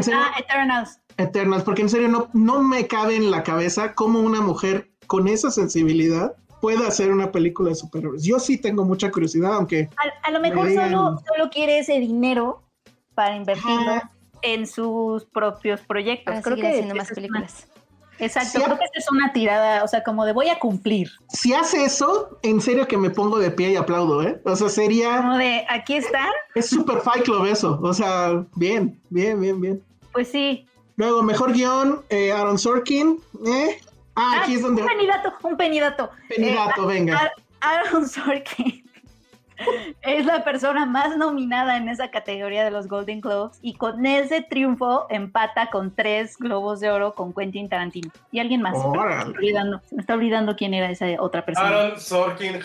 Serio, 0.00 0.20
Ah, 0.20 0.32
Eternals. 0.40 0.98
Eternals, 1.18 1.62
porque 1.62 1.82
en 1.82 1.88
serio 1.88 2.08
no, 2.08 2.30
no 2.32 2.64
me 2.64 2.88
cabe 2.88 3.14
en 3.14 3.30
la 3.30 3.44
cabeza 3.44 3.94
cómo 3.94 4.18
una 4.18 4.40
mujer 4.40 4.90
con 5.06 5.28
esa 5.28 5.52
sensibilidad 5.52 6.34
puede 6.60 6.86
hacer 6.86 7.10
una 7.10 7.30
película 7.32 7.70
de 7.70 7.74
superhéroes. 7.76 8.22
Yo 8.24 8.38
sí 8.38 8.58
tengo 8.58 8.84
mucha 8.84 9.10
curiosidad, 9.10 9.54
aunque 9.54 9.88
A, 9.96 10.28
a 10.28 10.30
lo 10.30 10.40
mejor 10.40 10.64
Me 10.66 10.72
digan- 10.72 10.90
solo, 10.90 11.20
solo 11.26 11.50
quiere 11.50 11.78
ese 11.78 11.98
dinero 12.00 12.62
para 13.14 13.36
invertirlo 13.36 13.90
Ajá. 13.92 14.10
en 14.42 14.66
sus 14.66 15.24
propios 15.26 15.80
proyectos. 15.80 16.32
Para 16.34 16.42
creo 16.42 16.56
que 16.56 16.68
haciendo 16.68 16.94
más 16.94 17.08
películas. 17.08 17.66
exacto, 18.18 18.58
Sí, 18.58 18.64
creo 18.64 18.78
que 18.78 18.84
esa 18.84 18.98
es 18.98 19.10
una 19.10 19.32
tirada, 19.32 19.84
o 19.84 19.88
sea, 19.88 20.02
como 20.02 20.24
de 20.24 20.32
voy 20.32 20.48
a 20.48 20.58
cumplir. 20.58 21.08
si 21.28 21.52
hace 21.54 21.84
eso, 21.84 22.38
en 22.42 22.60
serio 22.60 22.86
que 22.88 22.96
me 22.96 23.10
pongo 23.10 23.38
de 23.38 23.50
pie 23.50 23.70
y 23.72 23.76
aplaudo, 23.76 24.22
¿eh? 24.22 24.40
O 24.44 24.56
sea, 24.56 24.68
sería, 24.68 25.18
Como 25.18 25.36
de 25.38 25.64
aquí 25.68 25.94
están, 25.94 26.30
es 26.54 26.68
super 26.68 26.98
Fight 27.00 27.24
Club 27.24 27.44
eso. 27.46 27.78
O 27.82 27.92
sea, 27.94 28.44
bien, 28.56 29.00
bien, 29.10 29.40
bien, 29.40 29.60
bien. 29.60 29.82
pues 30.12 30.28
sí. 30.28 30.64
Luego, 30.96 31.22
mejor 31.22 31.52
guion, 31.52 32.02
eh, 32.08 32.32
Aaron 32.32 32.58
Sorkin, 32.58 33.20
¿eh? 33.46 33.78
Ah, 34.18 34.40
aquí 34.42 34.54
es 34.54 34.62
donde... 34.62 34.82
Un 34.82 34.88
penidato, 34.88 35.32
un 35.42 35.56
penidato. 35.56 36.10
Penidato, 36.28 36.90
Eh, 36.90 36.94
venga. 36.94 37.18
Ar- 37.18 37.32
Aaron 37.60 38.08
Sorkin 38.08 38.84
es 40.02 40.24
la 40.26 40.44
persona 40.44 40.86
más 40.86 41.16
nominada 41.16 41.76
en 41.76 41.88
esa 41.88 42.10
categoría 42.10 42.64
de 42.64 42.70
los 42.70 42.86
Golden 42.86 43.20
Globes 43.20 43.58
y 43.62 43.74
con 43.74 44.06
ese 44.06 44.42
triunfo 44.42 45.06
empata 45.10 45.68
con 45.70 45.92
tres 45.94 46.36
globos 46.38 46.78
de 46.80 46.90
oro 46.90 47.14
con 47.14 47.32
Quentin 47.32 47.68
Tarantino 47.68 48.10
y 48.30 48.38
alguien 48.38 48.62
más. 48.62 48.74
Me, 48.74 48.78
está 48.80 49.24
olvidando, 49.26 49.80
se 49.88 49.94
me 49.96 50.00
está 50.02 50.14
olvidando 50.14 50.54
quién 50.56 50.74
era 50.74 50.88
esa 50.90 51.06
otra 51.18 51.44
persona. 51.44 51.68
Aaron 51.68 52.00
Sorkin. 52.00 52.60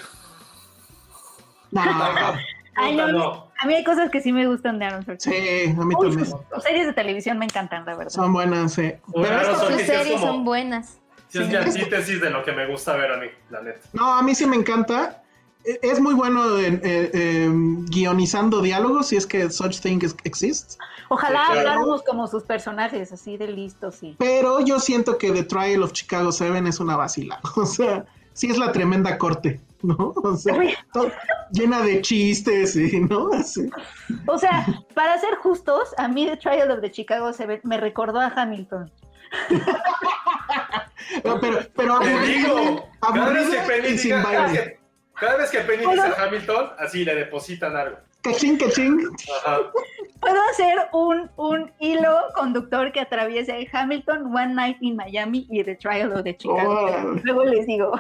Nah, 1.72 2.36
Ay, 2.76 2.96
no, 2.96 3.08
no. 3.12 3.48
A 3.60 3.68
mí 3.68 3.76
hay 3.76 3.84
cosas 3.84 4.10
que 4.10 4.20
sí 4.20 4.32
me 4.34 4.48
gustan 4.48 4.80
de 4.80 4.86
Aaron 4.86 5.06
Sorkin. 5.06 5.32
sí, 5.34 5.76
a 5.80 5.84
mí 5.86 5.94
Uy, 5.98 6.08
también. 6.10 6.26
sus, 6.26 6.40
sus 6.54 6.64
series 6.64 6.88
de 6.88 6.94
televisión 6.94 7.38
me 7.38 7.46
encantan, 7.46 7.86
la 7.86 7.96
verdad. 7.96 8.12
Son 8.12 8.34
buenas, 8.34 8.74
sí. 8.74 8.94
Pero 9.14 9.28
Aaron 9.28 9.56
Sorkin 9.60 9.78
Sus 9.80 9.88
series 9.88 10.14
como- 10.22 10.28
son 10.28 10.44
buenas. 10.46 11.00
Sí, 11.34 11.42
es 11.42 11.50
mi 11.50 11.56
antítesis 11.56 12.22
de 12.22 12.30
lo 12.30 12.44
que 12.44 12.52
me 12.52 12.68
gusta 12.68 12.96
ver 12.96 13.12
a 13.12 13.18
mí, 13.18 13.28
la 13.50 13.62
neta. 13.62 13.80
No, 13.94 14.14
a 14.14 14.22
mí 14.22 14.36
sí 14.36 14.46
me 14.46 14.56
encanta. 14.56 15.24
E- 15.66 15.80
Es 15.82 16.00
muy 16.00 16.14
bueno 16.14 16.60
en, 16.60 16.76
eh, 16.84 17.10
eh, 17.14 17.50
guionizando 17.90 18.62
diálogos, 18.62 19.08
si 19.08 19.16
es 19.16 19.26
que 19.26 19.50
such 19.50 19.80
thing 19.80 20.00
is- 20.04 20.16
exists. 20.26 20.78
Ojalá 21.10 21.40
Sí, 21.48 21.52
claro. 21.54 21.60
habláramos 21.60 22.04
como 22.04 22.28
sus 22.28 22.44
personajes, 22.44 23.12
así 23.12 23.38
de 23.38 23.48
listos 23.48 24.04
y... 24.04 24.16
Pero 24.20 24.60
yo 24.62 24.80
siento 24.80 25.18
que 25.18 25.32
The 25.32 25.44
Trial 25.44 25.82
of 25.84 25.94
Chicago 25.94 26.32
7 26.32 26.68
es 26.70 26.80
una 26.80 26.96
vacila. 26.96 27.40
O 27.56 27.66
sea, 27.66 28.06
sí 28.34 28.50
es 28.52 28.58
la 28.58 28.72
tremenda 28.72 29.18
corte, 29.18 29.60
¿no? 29.82 30.14
O 30.16 30.36
sea, 30.38 30.56
llena 31.52 31.82
de 31.82 32.02
chistes 32.02 32.76
y, 32.76 33.00
¿no? 33.00 33.30
Así. 33.34 33.70
O 34.28 34.38
sea, 34.38 34.66
para 34.94 35.18
ser 35.20 35.36
justos, 35.36 35.90
a 35.98 36.08
mí 36.08 36.26
The 36.28 36.38
Trial 36.38 36.72
of 36.72 36.82
the 36.82 36.92
Chicago 36.92 37.32
Seven 37.34 37.60
me 37.64 37.78
recordó 37.80 38.20
a 38.20 38.28
Hamilton. 38.28 38.92
No, 41.24 41.40
pero, 41.40 41.60
pero 41.76 42.00
Te 42.00 42.10
aburrida, 42.10 42.26
digo, 42.26 42.90
cada 43.02 43.30
vez 43.30 43.50
que 43.50 43.58
Penny 43.58 43.88
y 43.90 43.98
sin 43.98 44.10
diga, 44.12 44.24
cada 44.24 44.42
vez 44.42 44.54
baile. 44.54 44.64
que, 44.64 44.80
cada 45.20 45.38
vez 45.38 45.52
que 45.52 45.60
Penny 45.60 45.86
dice 45.86 46.08
a 46.08 46.24
Hamilton, 46.24 46.70
así 46.80 47.06
le 47.06 47.16
depositan 47.16 47.76
algo. 47.76 47.98
Cachín, 48.22 48.58
cachín. 48.58 49.10
Ajá. 49.46 49.60
Puedo 50.22 50.42
hacer 50.52 50.78
un, 50.94 51.30
un 51.36 51.72
hilo 51.80 52.18
conductor 52.36 52.92
que 52.94 53.02
atraviese 53.02 53.68
Hamilton, 53.72 54.34
One 54.34 54.54
Night 54.54 54.78
in 54.80 54.96
Miami 54.96 55.46
y 55.50 55.64
The 55.64 55.76
Trial 55.76 56.14
of 56.14 56.24
the 56.24 56.38
Chicago. 56.38 56.72
Órale. 56.86 57.22
Luego 57.24 57.44
les 57.44 57.68
digo. 57.68 57.92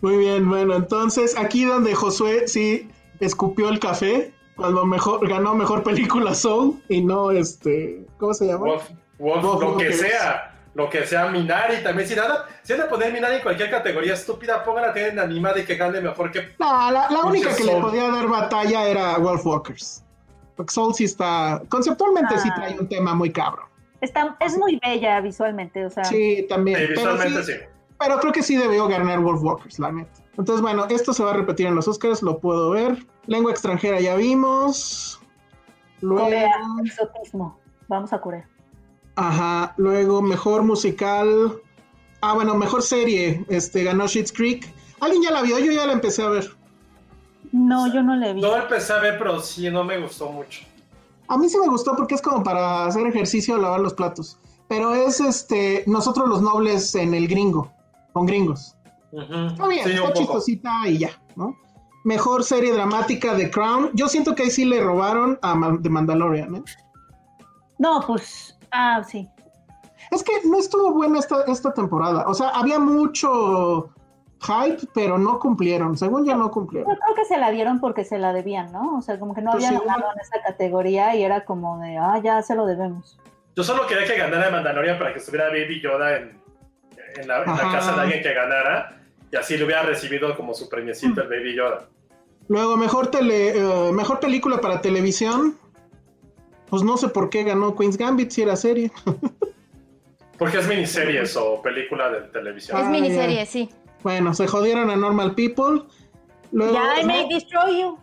Muy 0.00 0.16
bien, 0.16 0.48
bueno, 0.48 0.74
entonces 0.74 1.36
aquí 1.38 1.64
donde 1.64 1.94
Josué 1.94 2.48
sí 2.48 2.90
escupió 3.20 3.68
el 3.68 3.78
café, 3.78 4.32
cuando 4.60 4.84
mejor 4.84 5.26
ganó 5.28 5.54
mejor 5.54 5.82
película 5.82 6.34
Soul 6.34 6.80
y 6.88 7.02
no 7.02 7.30
este, 7.30 8.04
¿cómo 8.18 8.34
se 8.34 8.46
llama? 8.46 8.66
Wolf, 8.66 8.90
Wolf, 9.18 9.42
Wolf 9.42 9.62
lo 9.62 9.76
que 9.78 9.92
sea, 9.92 10.54
lo 10.74 10.90
que 10.90 11.06
sea 11.06 11.26
Minari 11.28 11.82
también. 11.82 12.06
Si 12.08 12.14
nada, 12.14 12.46
si 12.62 12.74
van 12.74 12.82
a 12.82 12.88
poner 12.88 13.12
Minari 13.12 13.36
en 13.36 13.42
cualquier 13.42 13.70
categoría 13.70 14.14
estúpida, 14.14 14.62
pongan 14.64 14.84
a 14.84 14.92
tener 14.92 15.18
animada 15.18 15.58
y 15.58 15.64
que 15.64 15.76
gane 15.76 16.00
mejor 16.00 16.30
que. 16.30 16.50
No, 16.58 16.90
la, 16.90 17.08
la 17.10 17.20
única 17.24 17.54
que 17.54 17.64
le 17.64 17.80
podía 17.80 18.08
dar 18.10 18.28
batalla 18.28 18.86
era 18.86 19.18
Wolf 19.18 19.44
Walkers. 19.46 20.04
Porque 20.56 20.72
Soul 20.74 20.94
sí 20.94 21.04
está, 21.04 21.62
conceptualmente 21.70 22.38
sí 22.38 22.48
Ah. 22.52 22.54
trae 22.56 22.78
un 22.78 22.86
tema 22.86 23.14
muy 23.14 23.32
cabrón. 23.32 23.66
Está, 24.02 24.36
es 24.40 24.56
muy 24.58 24.78
bella 24.84 25.20
visualmente, 25.20 25.84
o 25.86 25.90
sea. 25.90 26.04
Sí, 26.04 26.46
también. 26.48 26.78
Sí, 26.80 26.84
pero, 26.94 27.12
visualmente 27.12 27.44
sí, 27.44 27.52
sí. 27.52 27.58
pero 27.98 28.18
creo 28.20 28.32
que 28.32 28.42
sí 28.42 28.56
debió 28.56 28.86
ganar 28.88 29.20
Wolf 29.20 29.42
Walkers, 29.42 29.78
la 29.78 29.90
neta. 29.92 30.10
Entonces, 30.38 30.62
bueno, 30.62 30.86
esto 30.88 31.12
se 31.12 31.22
va 31.22 31.30
a 31.30 31.34
repetir 31.34 31.66
en 31.66 31.74
los 31.74 31.86
Oscars, 31.88 32.22
lo 32.22 32.38
puedo 32.38 32.70
ver. 32.70 32.96
Lengua 33.30 33.52
extranjera 33.52 34.00
ya 34.00 34.16
vimos. 34.16 35.20
Luego, 36.00 36.24
Corea, 36.24 36.50
exotismo. 36.84 37.56
Vamos 37.86 38.12
a 38.12 38.20
Corea. 38.20 38.48
ajá, 39.14 39.72
luego 39.76 40.20
mejor 40.20 40.64
musical. 40.64 41.54
Ah, 42.20 42.34
bueno, 42.34 42.56
mejor 42.56 42.82
serie, 42.82 43.44
este 43.48 43.84
ganó 43.84 44.08
Schitt's 44.08 44.32
Creek. 44.32 44.68
¿Alguien 44.98 45.22
ya 45.22 45.30
la 45.30 45.42
vio? 45.42 45.60
Yo 45.60 45.70
ya 45.70 45.86
la 45.86 45.92
empecé 45.92 46.22
a 46.24 46.28
ver. 46.28 46.50
No, 47.52 47.86
yo 47.94 48.02
no 48.02 48.16
le 48.16 48.34
vi. 48.34 48.40
No 48.40 48.56
empecé 48.56 48.92
a 48.94 48.98
ver, 48.98 49.16
pero 49.16 49.38
sí, 49.40 49.70
no 49.70 49.84
me 49.84 49.98
gustó 49.98 50.28
mucho. 50.30 50.62
A 51.28 51.38
mí 51.38 51.48
sí 51.48 51.56
me 51.58 51.68
gustó 51.68 51.94
porque 51.94 52.16
es 52.16 52.22
como 52.22 52.42
para 52.42 52.86
hacer 52.86 53.06
ejercicio, 53.06 53.56
lavar 53.58 53.78
los 53.80 53.94
platos. 53.94 54.38
Pero 54.68 54.92
es 54.94 55.20
este, 55.20 55.84
nosotros 55.86 56.28
los 56.28 56.42
nobles 56.42 56.94
en 56.96 57.14
el 57.14 57.28
gringo, 57.28 57.70
con 58.12 58.26
gringos. 58.26 58.74
Ujú. 59.12 59.46
Está 59.46 59.68
bien, 59.68 59.84
Sí, 59.84 59.92
está 59.92 60.12
chistosita 60.14 60.88
y 60.88 60.98
ya, 60.98 61.10
¿no? 61.36 61.56
Mejor 62.04 62.44
serie 62.44 62.72
dramática 62.72 63.34
de 63.34 63.50
Crown. 63.50 63.90
Yo 63.94 64.08
siento 64.08 64.34
que 64.34 64.44
ahí 64.44 64.50
sí 64.50 64.64
le 64.64 64.80
robaron 64.82 65.38
a 65.42 65.54
Ma- 65.54 65.78
The 65.82 65.88
Mandalorian, 65.90 66.54
¿eh? 66.56 66.62
No, 67.78 68.02
pues. 68.06 68.58
Ah, 68.72 69.02
sí. 69.06 69.28
Es 70.10 70.22
que 70.22 70.32
no 70.44 70.58
estuvo 70.58 70.92
buena 70.92 71.18
esta, 71.18 71.42
esta 71.46 71.72
temporada. 71.74 72.24
O 72.26 72.34
sea, 72.34 72.48
había 72.50 72.78
mucho 72.78 73.90
hype, 74.40 74.86
pero 74.94 75.18
no 75.18 75.38
cumplieron. 75.38 75.96
Según 75.96 76.24
yo, 76.24 76.34
no 76.36 76.50
cumplieron. 76.50 76.90
Yo 76.90 76.98
creo 76.98 77.14
que 77.14 77.24
se 77.26 77.36
la 77.36 77.50
dieron 77.50 77.80
porque 77.80 78.04
se 78.04 78.18
la 78.18 78.32
debían, 78.32 78.72
¿no? 78.72 78.96
O 78.96 79.02
sea, 79.02 79.18
como 79.20 79.34
que 79.34 79.42
no 79.42 79.52
Pues 79.52 79.64
habían 79.64 79.80
sí, 79.80 79.86
ganado 79.86 80.10
en 80.14 80.20
esa 80.20 80.42
categoría 80.42 81.14
y 81.14 81.22
era 81.22 81.44
como 81.44 81.78
de, 81.80 81.98
ah, 81.98 82.18
ya 82.24 82.40
se 82.42 82.54
lo 82.54 82.64
debemos. 82.66 83.18
Yo 83.56 83.62
solo 83.62 83.86
quería 83.86 84.06
que 84.06 84.16
ganara 84.16 84.50
Mandalorian 84.50 84.98
para 84.98 85.12
que 85.12 85.18
estuviera 85.18 85.48
Baby 85.48 85.80
Yoda 85.82 86.16
en, 86.16 86.40
en 87.20 87.28
la, 87.28 87.40
en 87.42 87.46
la 87.46 87.52
Ajá. 87.54 87.72
casa 87.72 87.94
de 87.94 88.00
alguien 88.00 88.22
que 88.22 88.32
ganara. 88.32 88.99
Y 89.32 89.36
así 89.36 89.56
le 89.56 89.64
hubiera 89.64 89.82
recibido 89.82 90.36
como 90.36 90.54
su 90.54 90.68
premiecito 90.68 91.22
el 91.22 91.28
Baby 91.28 91.54
Yoda. 91.56 91.88
Luego, 92.48 92.76
mejor, 92.76 93.08
tele, 93.08 93.50
eh, 93.56 93.92
mejor 93.92 94.18
película 94.18 94.60
para 94.60 94.80
televisión. 94.80 95.56
Pues 96.68 96.82
no 96.82 96.96
sé 96.96 97.08
por 97.08 97.30
qué 97.30 97.44
ganó 97.44 97.76
Queen's 97.76 97.96
Gambit 97.96 98.30
si 98.30 98.42
era 98.42 98.56
serie. 98.56 98.90
Porque 100.38 100.58
es 100.58 100.66
miniseries 100.66 101.36
o 101.36 101.60
película 101.62 102.10
de 102.10 102.20
televisión. 102.28 102.80
Es 102.80 102.88
miniserie, 102.88 103.44
sí. 103.46 103.68
Bueno, 104.02 104.32
se 104.32 104.46
jodieron 104.46 104.88
a 104.90 104.96
Normal 104.96 105.34
People. 105.34 105.82
Luego, 106.50 106.72
Ya, 106.72 107.00
I 107.00 107.04
may 107.04 107.28
destroy 107.28 107.82
you. 107.82 107.98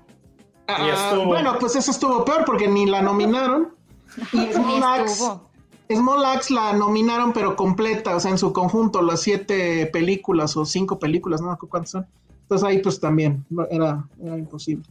Ah, 0.67 1.09
estuvo. 1.09 1.25
bueno, 1.25 1.57
pues 1.59 1.75
eso 1.75 1.91
estuvo 1.91 2.23
peor 2.23 2.45
porque 2.45 2.67
ni 2.67 2.85
la 2.85 3.01
nominaron. 3.01 3.75
Y 4.33 4.37
Ni 4.37 4.79
Axe 5.89 6.53
la 6.53 6.73
nominaron, 6.73 7.33
pero 7.33 7.55
completa, 7.55 8.15
o 8.15 8.19
sea, 8.19 8.31
en 8.31 8.37
su 8.37 8.51
conjunto, 8.53 9.01
las 9.01 9.21
siete 9.21 9.85
películas 9.87 10.57
o 10.57 10.65
cinco 10.65 10.99
películas, 10.99 11.41
no 11.41 11.47
me 11.47 11.53
acuerdo 11.53 11.69
cuántas 11.71 11.91
son. 11.91 12.07
Entonces 12.41 12.67
ahí, 12.67 12.79
pues 12.79 12.99
también 12.99 13.45
era, 13.69 14.03
era 14.23 14.37
imposible. 14.37 14.85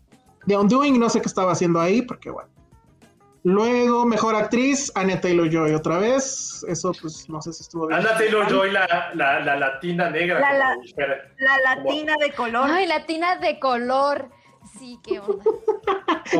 The 0.47 0.57
Undoing, 0.57 0.99
no 0.99 1.09
sé 1.09 1.21
qué 1.21 1.27
estaba 1.27 1.53
haciendo 1.53 1.81
ahí, 1.81 2.03
porque 2.03 2.31
bueno. 2.31 2.49
Luego, 3.43 4.05
mejor 4.05 4.35
actriz, 4.35 4.91
Anya 4.97 5.21
Taylor 5.21 5.49
Joy 5.49 5.73
otra 5.73 5.99
vez. 5.99 6.65
Eso, 6.69 6.93
pues 7.01 7.29
no 7.29 7.41
sé 7.41 7.53
si 7.53 7.63
estuvo 7.63 7.87
bien. 7.87 8.01
Anna 8.01 8.17
Taylor 8.19 8.49
Joy, 8.51 8.73
la, 8.73 9.13
la, 9.15 9.39
la 9.41 9.57
latina 9.57 10.11
negra. 10.11 10.41
La- 10.41 10.77
dijera. 10.83 11.33
Latina 11.65 12.15
de 12.21 12.33
color. 12.33 12.69
Ay, 12.71 12.87
latina 12.89 13.37
de 13.37 13.61
color. 13.61 14.31
Sí, 14.79 14.99
qué 15.05 15.21
onda. 15.21 15.45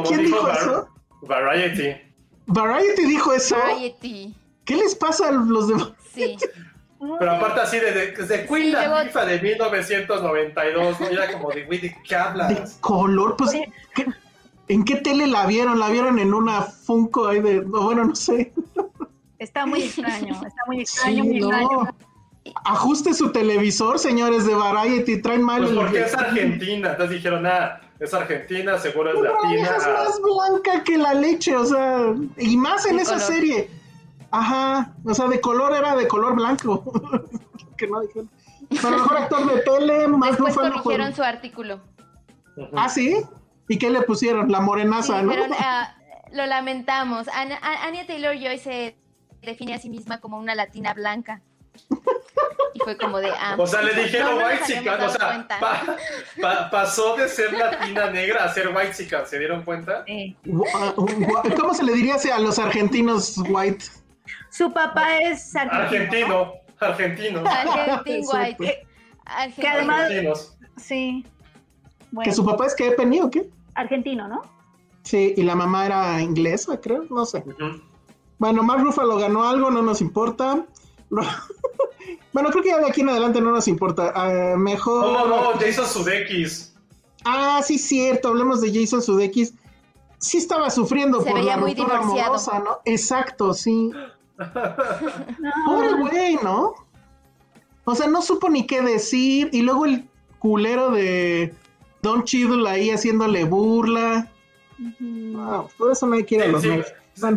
¿Quién 0.09 0.25
dijo 0.25 0.37
dijo 0.39 0.43
Var- 0.49 0.57
eso? 0.59 0.89
Variety. 1.23 2.01
Variety 2.47 3.07
dijo 3.07 3.33
eso. 3.33 3.57
Variety. 3.57 4.35
¿Qué 4.67 4.77
les 4.77 4.95
pasa 4.95 5.29
a 5.29 5.33
los 5.33 5.69
demás? 5.69 5.93
Sí. 6.15 6.37
Pero 7.19 7.31
aparte 7.31 7.61
así 7.61 7.79
de, 7.79 7.93
de, 7.93 8.07
de 8.13 8.47
Queen 8.47 8.65
Sí, 8.67 8.73
la 8.73 9.05
FIFA 9.05 9.25
de 9.27 9.41
1992, 9.41 11.01
¿no? 11.01 11.07
Era 11.09 11.31
como 11.33 11.51
de, 11.51 11.65
güey, 11.65 11.79
¿de 11.79 11.97
qué 12.07 12.15
De 12.15 12.17
hablas? 12.17 12.79
color, 12.81 13.37
pues. 13.37 13.51
Oye. 13.51 13.73
¿qué- 13.95 14.07
¿En 14.69 14.85
qué 14.85 14.97
tele 14.97 15.29
la 15.29 15.47
vieron? 15.47 15.79
¿La 15.79 15.89
vieron 15.91 16.19
en 16.19 16.35
una 16.35 16.63
Funko 16.63 17.29
ahí 17.29 17.41
de.? 17.41 17.61
no, 17.63 17.83
bueno, 17.83 18.05
no 18.07 18.15
sé. 18.17 18.53
Está 19.39 19.65
muy 19.67 19.83
extraño, 19.83 20.33
está 20.35 20.63
muy 20.67 20.81
extraño, 20.81 21.23
Sí, 21.23 21.29
muy 21.29 21.39
no. 21.41 21.51
extraño. 21.53 21.97
Ajuste 22.65 23.13
su 23.15 23.31
televisor, 23.31 23.99
señores 24.01 24.45
de 24.47 24.55
Variety. 24.55 25.21
Traen 25.23 25.43
mal 25.43 25.61
Pues 25.61 25.71
el. 25.71 25.77
porque 25.79 26.01
es 26.01 26.15
Argentina. 26.15 26.91
Entonces 26.93 27.17
dijeron, 27.17 27.43
nada, 27.43 27.81
es 28.01 28.13
Argentina, 28.15 28.79
seguro 28.79 29.11
es 29.13 29.21
latina. 29.21 29.77
es 29.77 29.85
ah, 29.87 30.05
más 30.05 30.21
blanca 30.21 30.83
que 30.83 30.97
la 30.99 31.15
leche, 31.15 31.55
o 31.55 31.65
sea. 31.67 32.15
Y 32.39 32.57
más 32.57 32.87
en 32.87 32.97
De 32.97 33.03
esa 33.03 33.15
color. 33.15 33.27
serie. 33.29 33.71
Ajá. 34.31 34.93
O 35.05 35.15
sea, 35.15 35.27
de 35.29 35.41
color 35.41 35.75
era 35.75 35.95
de 35.97 36.07
color 36.09 36.35
blanco. 36.35 36.83
que 37.77 37.87
no 37.87 38.01
dijeron. 38.01 38.31
Para 38.83 38.97
mejor 38.97 39.17
actor 39.19 39.55
de 39.55 39.61
tele, 39.63 40.09
más 40.09 40.31
Después 40.31 40.55
Ruffalo 40.55 40.83
corrigieron 40.83 41.15
su 41.15 41.23
artículo. 41.23 41.81
Ah, 42.75 42.89
sí. 42.89 43.17
¿Y 43.69 43.79
qué 43.79 43.91
le 43.91 44.03
pusieron? 44.03 44.51
La 44.51 44.61
morenaza, 44.61 45.23
¿no? 45.23 45.31
Dijeron, 45.31 45.53
ah, 45.61 45.95
lo 46.33 46.47
lamentamos. 46.47 47.29
Anya 47.29 48.07
Taylor 48.07 48.35
Joy 48.37 48.59
se 48.59 48.97
define 49.43 49.75
a 49.75 49.79
sí 49.79 49.89
misma 49.91 50.21
como 50.21 50.39
una 50.39 50.55
latina 50.55 50.95
blanca. 50.95 51.43
Y 52.75 52.81
fue 52.81 52.97
como 52.97 53.19
de. 53.19 53.31
Ah, 53.31 53.55
O 53.59 53.67
sea, 53.67 53.83
le 53.83 53.95
dijeron 53.95 54.35
no 54.37 54.41
nos 54.41 54.51
white 54.53 54.65
chican, 54.67 55.03
o 55.03 55.09
sea, 55.11 55.29
cuenta. 55.29 55.61
pa- 55.61 55.97
pa- 56.41 56.71
pasó 56.71 57.17
de 57.17 57.29
ser 57.29 57.53
latina 57.53 58.11
negra 58.11 58.45
a 58.45 58.53
ser 58.53 58.69
white 58.75 58.93
chican, 58.97 59.27
¿se 59.27 59.39
dieron 59.39 59.63
cuenta? 59.63 60.05
Gua- 60.45 61.55
¿Cómo 61.55 61.75
se 61.75 61.85
le 61.85 61.93
diría 61.93 62.17
a 62.35 62.39
los 62.39 62.59
argentinos 62.59 63.37
white? 63.49 63.85
Su 64.51 64.73
papá 64.73 65.19
es 65.19 65.55
argentino. 65.57 66.53
Argentino, 66.81 67.43
argentino. 67.47 68.29
White. 68.33 68.87
Que 69.57 69.69
además-. 69.69 70.57
Sí. 70.77 71.25
Bueno, 72.11 72.29
¿Que 72.31 72.35
su 72.35 72.45
papá 72.45 72.67
es 72.67 72.75
que 72.75 72.91
Penny 72.93 73.21
o 73.21 73.31
qué? 73.31 73.51
argentino, 73.75 74.27
¿no? 74.29 74.43
Sí, 75.03 75.35
y 75.37 75.43
la 75.43 75.55
mamá 75.55 75.85
era 75.87 76.21
inglesa, 76.23 76.81
creo, 76.81 77.05
no 77.11 77.27
sé. 77.27 77.39
Ujú. 77.47 77.83
Bueno, 78.39 78.63
Mark 78.63 78.83
Ruffalo 78.83 79.17
ganó 79.19 79.45
algo, 79.47 79.71
no 79.71 79.83
nos 79.83 80.01
importa. 80.01 80.65
Bueno, 82.33 82.51
creo 82.51 82.63
que 82.63 82.69
ya 82.69 82.79
de 82.79 82.87
aquí 82.87 83.01
en 83.01 83.09
adelante 83.09 83.41
no 83.41 83.51
nos 83.51 83.67
importa. 83.67 84.13
Ah, 84.15 84.57
mejor. 84.57 85.03
No, 85.07 85.27
no, 85.27 85.53
no, 85.55 85.59
Jason 85.59 85.87
Sudeikis. 85.87 86.75
Ah, 87.25 87.61
sí, 87.65 87.79
cierto, 87.79 88.29
hablemos 88.29 88.61
de 88.61 88.73
Jason 88.73 89.01
Sudeikis. 89.03 89.55
Sí 90.19 90.37
estaba 90.39 90.69
sufriendo 90.71 91.21
Se 91.23 91.31
por 91.31 91.39
veía 91.41 91.57
la 91.57 91.63
muy 91.63 91.71
ruptura 91.75 91.99
divorciado. 91.99 92.27
amorosa, 92.35 92.59
¿no? 92.61 92.79
Exacto, 92.85 93.55
sí. 93.55 93.91
Pobre 95.67 95.93
güey, 96.01 96.39
¿no? 96.43 96.75
O 97.85 97.95
sea, 97.95 98.07
no 98.07 98.23
supo 98.23 98.49
ni 98.49 98.67
qué 98.67 98.83
decir. 98.83 99.49
Y 99.53 99.63
luego 99.63 99.85
el 99.87 100.09
culero 100.39 100.91
de 100.91 101.55
Don 102.03 102.25
Cheadle 102.25 102.69
ahí 102.69 102.91
haciéndole 102.91 103.45
burla. 103.45 104.29
No, 105.01 105.69
por 105.79 105.93
eso 105.93 106.07
nadie 106.07 106.25
quiere 106.25 106.45
a 106.55 106.61
Sí, 106.61 106.69
los 106.69 106.87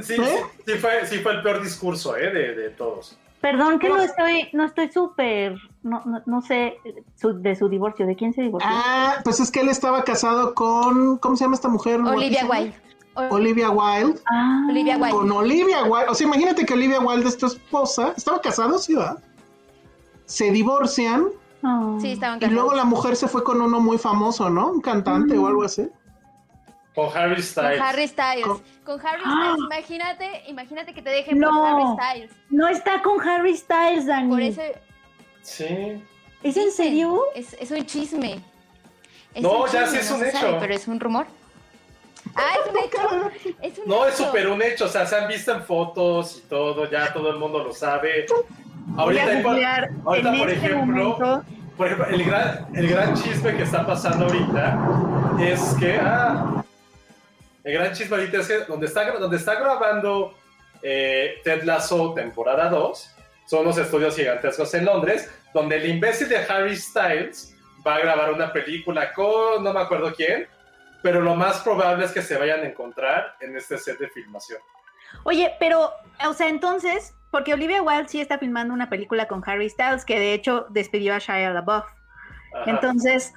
sí, 0.05 0.13
sí, 0.15 0.21
¿Eh? 0.21 0.39
sí, 0.65 0.73
fue, 0.73 1.05
sí 1.05 1.17
fue 1.19 1.33
el 1.33 1.41
peor 1.41 1.61
discurso 1.63 2.17
¿eh? 2.17 2.31
de, 2.31 2.53
de 2.55 2.69
todos. 2.71 3.17
Perdón 3.39 3.79
que 3.79 3.87
no 3.87 4.01
estoy, 4.01 4.49
no 4.51 4.65
estoy 4.65 4.91
súper, 4.91 5.55
no, 5.81 6.03
no, 6.03 6.21
no 6.25 6.41
sé 6.41 6.75
su- 7.15 7.39
de 7.41 7.55
su 7.55 7.69
divorcio, 7.69 8.05
¿de 8.05 8.17
quién 8.17 8.33
se 8.33 8.41
divorció? 8.41 8.69
Ah, 8.69 9.21
pues 9.23 9.39
es 9.39 9.49
que 9.49 9.61
él 9.61 9.69
estaba 9.69 10.03
casado 10.03 10.53
con. 10.53 11.17
¿Cómo 11.19 11.37
se 11.37 11.45
llama 11.45 11.55
esta 11.55 11.69
mujer? 11.69 12.01
Olivia? 12.01 12.45
Wilde. 12.45 12.73
Olivia 13.15 13.69
Wilde. 13.69 14.19
Ah, 14.31 14.65
Olivia 14.69 14.95
Wilde. 14.97 15.11
Con 15.11 15.31
Olivia 15.31 15.83
Wilde. 15.83 16.09
O 16.09 16.13
sea, 16.15 16.27
imagínate 16.27 16.65
que 16.65 16.73
Olivia 16.73 16.99
Wilde 16.99 17.27
es 17.27 17.37
tu 17.37 17.47
esposa. 17.47 18.13
¿Estaba 18.15 18.39
casado? 18.41 18.77
Sí, 18.77 18.95
¿verdad? 18.95 19.17
Se 20.25 20.51
divorcian 20.51 21.27
oh. 21.63 21.97
Sí, 21.99 22.11
estaban 22.13 22.37
y 22.37 22.41
casados. 22.41 22.53
luego 22.53 22.75
la 22.75 22.85
mujer 22.85 23.15
se 23.15 23.27
fue 23.27 23.43
con 23.43 23.61
uno 23.61 23.79
muy 23.81 23.97
famoso, 23.97 24.49
¿no? 24.49 24.71
Un 24.71 24.81
cantante 24.81 25.37
o 25.37 25.47
algo 25.47 25.63
así. 25.63 25.89
Con 26.95 27.09
Harry 27.15 27.35
Con 27.35 27.43
Styles. 27.43 27.81
Harry 27.81 28.07
Styles. 28.07 28.45
Con- 28.45 28.61
Con 28.85 29.05
Harry 29.05 29.21
Ah. 29.25 29.53
Styles. 29.55 29.65
Imagínate, 29.65 30.43
imagínate 30.47 30.93
que 30.93 31.01
te 31.01 31.09
dejen 31.09 31.39
No. 31.39 31.49
por 31.49 31.65
Harry 31.67 31.83
Styles. 31.97 32.31
No 32.49 32.67
está 32.67 33.01
con 33.01 33.19
Harry 33.27 33.55
Styles, 33.57 34.05
Dani. 34.05 34.29
Por 34.29 34.41
eso. 34.41 34.61
Sí. 35.41 36.01
¿Es 36.43 36.55
en 36.57 36.71
serio? 36.71 37.21
Es, 37.35 37.53
es 37.59 37.69
un 37.71 37.85
chisme. 37.85 38.39
Es 39.33 39.43
No, 39.43 39.63
un 39.63 39.69
ya 39.69 39.83
chisme, 39.83 39.87
sí 39.89 39.97
es 39.97 40.09
no 40.11 40.17
un 40.17 40.25
hecho. 40.25 40.37
sabe, 40.39 40.57
pero 40.59 40.73
es 40.73 40.87
un 40.87 40.99
rumor. 40.99 41.27
Ah, 42.35 42.51
es 42.63 42.71
un 42.71 42.77
hecho. 42.77 43.31
Es 43.61 43.77
un 43.79 43.85
No, 43.87 44.05
es 44.05 44.15
súper 44.15 44.47
un 44.47 44.61
hecho, 44.61 44.85
o 44.85 44.87
sea, 44.89 45.05
se 45.05 45.15
han 45.15 45.27
visto 45.27 45.51
en 45.53 45.63
fotos 45.63 46.37
y 46.37 46.49
todo, 46.49 46.89
ya 46.89 47.11
todo 47.13 47.29
el 47.31 47.37
mundo 47.37 47.63
lo 47.63 47.73
sabe. 47.73 48.25
Voy 48.29 48.97
Ahorita, 48.97 49.23
a 49.23 49.27
hay 49.27 49.43
por- 49.43 49.51
googlear 49.53 49.89
ahorita, 50.05 50.33
en 50.33 50.39
por 50.39 50.49
este 50.49 50.65
ejemplo, 50.65 51.03
momento. 51.03 51.43
por 51.77 51.87
ejemplo, 51.87 52.07
el 52.07 52.23
gran, 52.23 52.67
el 52.75 52.87
gran 52.89 53.13
chisme 53.15 53.55
que 53.55 53.63
está 53.63 53.85
pasando 53.85 54.25
ahorita 54.25 54.79
es 55.41 55.75
que, 55.79 55.99
ah, 56.01 56.63
el 57.63 57.73
gran 57.73 57.93
chisme 57.93 58.15
ahorita 58.17 58.37
es 58.37 58.47
que 58.47 58.59
donde 58.65 58.87
está, 58.87 59.11
donde 59.19 59.37
está 59.37 59.55
grabando 59.55 60.33
eh, 60.81 61.35
Ted 61.43 61.63
Lasso 61.63 62.13
temporada 62.13 62.69
2, 62.69 63.15
son 63.45 63.65
los 63.65 63.77
estudios 63.77 64.15
gigantescos 64.15 64.73
en 64.75 64.85
Londres, 64.85 65.29
donde 65.53 65.75
el 65.77 65.89
imbécil 65.89 66.29
de 66.29 66.37
Harry 66.37 66.75
Styles 66.77 67.55
va 67.85 67.95
a 67.95 67.99
grabar 67.99 68.31
una 68.33 68.51
película 68.53 69.11
con 69.13 69.63
no 69.63 69.73
me 69.73 69.79
acuerdo 69.81 70.13
quién, 70.15 70.47
pero 71.01 71.21
lo 71.21 71.35
más 71.35 71.61
probable 71.61 72.05
es 72.05 72.11
que 72.11 72.21
se 72.21 72.37
vayan 72.37 72.61
a 72.61 72.67
encontrar 72.67 73.35
en 73.39 73.55
este 73.55 73.77
set 73.77 73.97
de 73.99 74.09
filmación. 74.09 74.59
Oye, 75.23 75.53
pero, 75.59 75.91
o 76.27 76.33
sea, 76.33 76.49
entonces, 76.49 77.15
porque 77.31 77.53
Olivia 77.53 77.81
Wilde 77.81 78.07
sí 78.07 78.21
está 78.21 78.37
filmando 78.37 78.73
una 78.73 78.89
película 78.89 79.27
con 79.27 79.43
Harry 79.45 79.69
Styles, 79.69 80.05
que 80.05 80.19
de 80.19 80.33
hecho 80.33 80.67
despidió 80.69 81.15
a 81.15 81.19
Shia 81.19 81.51
LaBeouf. 81.51 81.85
Ajá. 82.53 82.69
Entonces, 82.69 83.33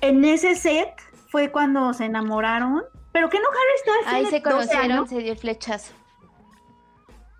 en 0.00 0.24
ese 0.24 0.54
set 0.54 0.90
fue 1.30 1.50
cuando 1.50 1.92
se 1.92 2.04
enamoraron. 2.04 2.84
Pero 3.12 3.30
que 3.30 3.38
no 3.38 3.46
Harry 3.48 3.78
Styles 3.78 4.06
Ahí 4.06 4.22
tiene 4.24 4.30
se 4.30 4.40
12 4.40 4.50
conocieron, 4.50 4.98
años, 4.98 5.08
se 5.08 5.18
dio 5.18 5.32
el 5.32 5.38
flechazo. 5.38 5.94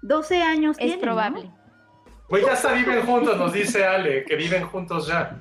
12 0.03 0.43
años 0.43 0.77
Es 0.79 0.97
probable. 0.97 1.51
Pues 2.29 2.45
ya 2.45 2.53
hasta 2.53 2.73
viven 2.73 3.05
juntos, 3.07 3.37
nos 3.37 3.53
dice 3.53 3.85
Ale, 3.85 4.25
que 4.25 4.37
viven 4.37 4.67
juntos 4.67 5.07
ya. 5.07 5.39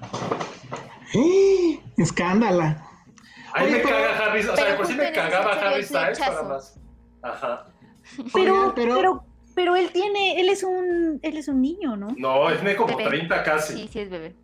Escándala. 1.98 2.86
A 3.56 3.64
mí 3.64 3.72
me 3.72 3.77
pero- 3.80 3.90
caga 3.90 4.18
Harry, 4.26 4.40
o 4.48 4.56
sea, 4.56 4.77
por 4.77 4.86
sí 4.88 4.94
me 4.95 5.11
cagaba 5.11 5.53
Harry 5.53 5.84
Styles 5.84 6.19
para 6.19 6.44
más. 6.44 6.80
Ajá. 7.22 7.65
Pero, 8.34 8.73
pero- 8.76 8.95
pero, 8.95 9.23
pero 9.56 9.76
él 9.76 9.90
tiene, 9.91 10.40
él 10.40 10.49
es 10.49 10.64
un, 10.64 11.19
él 11.23 11.38
es 11.38 11.48
un 11.48 11.61
niño, 11.61 11.95
¿no? 11.95 12.07
No, 12.18 12.52
tiene 12.53 12.76
como 12.76 12.95
Bebé. 12.98 13.10
30 13.10 13.44
casi. 13.44 13.73
Sí, 13.73 13.90
sí 13.91 13.99
es 13.99 14.10
bebé. 14.10 14.36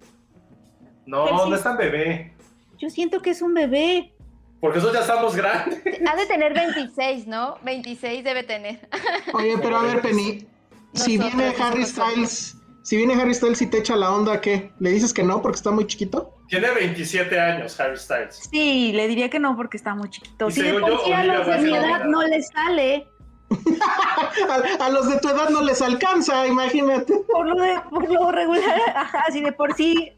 No, 1.06 1.26
Pero 1.26 1.44
sí. 1.44 1.50
no 1.50 1.56
es 1.56 1.64
tan 1.64 1.78
bebé. 1.78 2.34
Yo 2.80 2.90
siento 2.90 3.22
que 3.22 3.32
es 3.32 3.42
un 3.42 3.54
bebé. 3.54 4.14
Porque 4.62 4.78
nosotros 4.78 5.06
ya 5.06 5.12
estamos 5.14 5.36
grandes. 5.36 5.82
Ha 6.10 6.16
de 6.16 6.26
tener 6.28 6.54
26, 6.54 7.28
¿no? 7.28 7.58
26 7.64 8.24
debe 8.24 8.44
tener. 8.44 8.88
Oye, 9.34 9.56
pero 9.62 9.78
a 9.78 9.84
ver, 9.84 10.02
Penny, 10.02 10.48
si 10.94 11.18
Nosotros, 11.18 11.36
viene 11.38 11.56
Harry 11.60 11.80
nosotros. 11.82 12.10
Styles, 12.12 12.58
si 12.84 12.98
viene 12.98 13.14
Harry 13.16 13.34
Styles 13.34 13.62
y 13.62 13.68
te 13.68 13.80
echa 13.80 13.96
la 13.96 14.12
onda, 14.12 14.40
¿qué? 14.42 14.72
¿Le 14.80 14.92
dices 14.92 15.14
que 15.14 15.24
no 15.24 15.42
porque 15.42 15.58
está 15.58 15.72
muy 15.72 15.86
chiquito? 15.86 16.38
Tiene 16.52 16.70
27 16.70 17.40
años 17.40 17.80
Harry 17.80 17.98
Styles. 17.98 18.42
Sí, 18.52 18.92
le 18.92 19.08
diría 19.08 19.30
que 19.30 19.40
no 19.40 19.56
porque 19.56 19.78
está 19.78 19.96
muy 19.96 20.10
chiquito. 20.10 20.50
Y 20.50 20.52
Si 20.52 20.62
de 20.62 20.74
por 20.74 20.90
yo, 20.90 21.02
sí 21.06 21.14
a 21.14 21.24
los 21.24 21.48
de 21.48 21.58
mi 21.60 21.74
edad 21.74 22.04
no 22.04 22.22
les 22.24 22.50
sale, 22.50 23.08
A, 24.50 24.86
a 24.86 24.90
los 24.90 25.10
de 25.10 25.18
tu 25.20 25.30
edad 25.30 25.48
no 25.50 25.62
les 25.62 25.82
alcanza, 25.82 26.46
imagínate. 26.46 27.14
por 27.32 27.48
lo, 27.48 27.56
de, 27.56 27.80
por 27.90 28.10
lo 28.12 28.32
regular, 28.32 28.82
ajá, 28.96 29.24
si 29.32 29.42
de 29.42 29.54
por 29.54 29.74
sí 29.76 30.12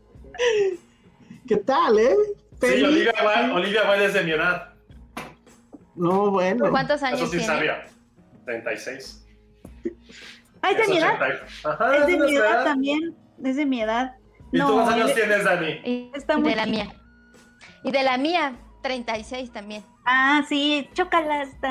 ¿Qué 1.48 1.58
tal, 1.58 2.00
eh? 2.00 2.16
Sí. 2.62 2.84
Olivia 2.84 3.14
Wilde, 3.24 3.54
Olivia 3.54 3.90
Wilde 3.92 4.06
es 4.06 4.14
de 4.16 4.24
mi 4.24 4.32
edad. 4.32 4.74
No, 5.96 6.32
bueno. 6.32 6.72
¿Cuántos 6.72 7.04
años 7.04 7.22
Eso 7.22 7.30
sí 7.32 7.38
tiene? 7.38 7.54
sabía. 7.54 7.84
36. 8.46 9.24
Ah, 10.64 10.72
es 10.72 10.78
de 10.78 10.88
mi 10.94 10.98
edad. 10.98 11.14
80. 11.22 11.70
Ajá, 11.70 11.98
Es 11.98 12.08
de 12.08 12.18
mi 12.18 12.36
edad 12.36 12.64
también. 12.64 13.16
Es 13.44 13.56
de 13.56 13.66
mi 13.68 13.82
edad. 13.84 14.16
¿Y 14.54 14.58
No, 14.58 14.68
tú 14.68 14.74
cuántos 14.76 14.94
años 14.94 15.14
tienes, 15.16 15.44
Dani? 15.44 16.12
Está 16.16 16.38
muy 16.38 16.52
de 16.52 16.56
la 16.56 16.66
mía. 16.66 16.94
Y 17.84 17.92
de 17.92 18.04
la 18.04 18.18
mía, 18.18 18.56
36 18.84 19.52
también. 19.52 19.84
Ah, 20.06 20.44
sí, 20.48 20.88
chócalas. 20.94 21.50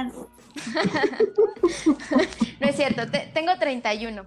No 2.60 2.68
es 2.68 2.76
cierto, 2.76 3.10
te- 3.10 3.30
tengo 3.34 3.52
31. 3.58 4.24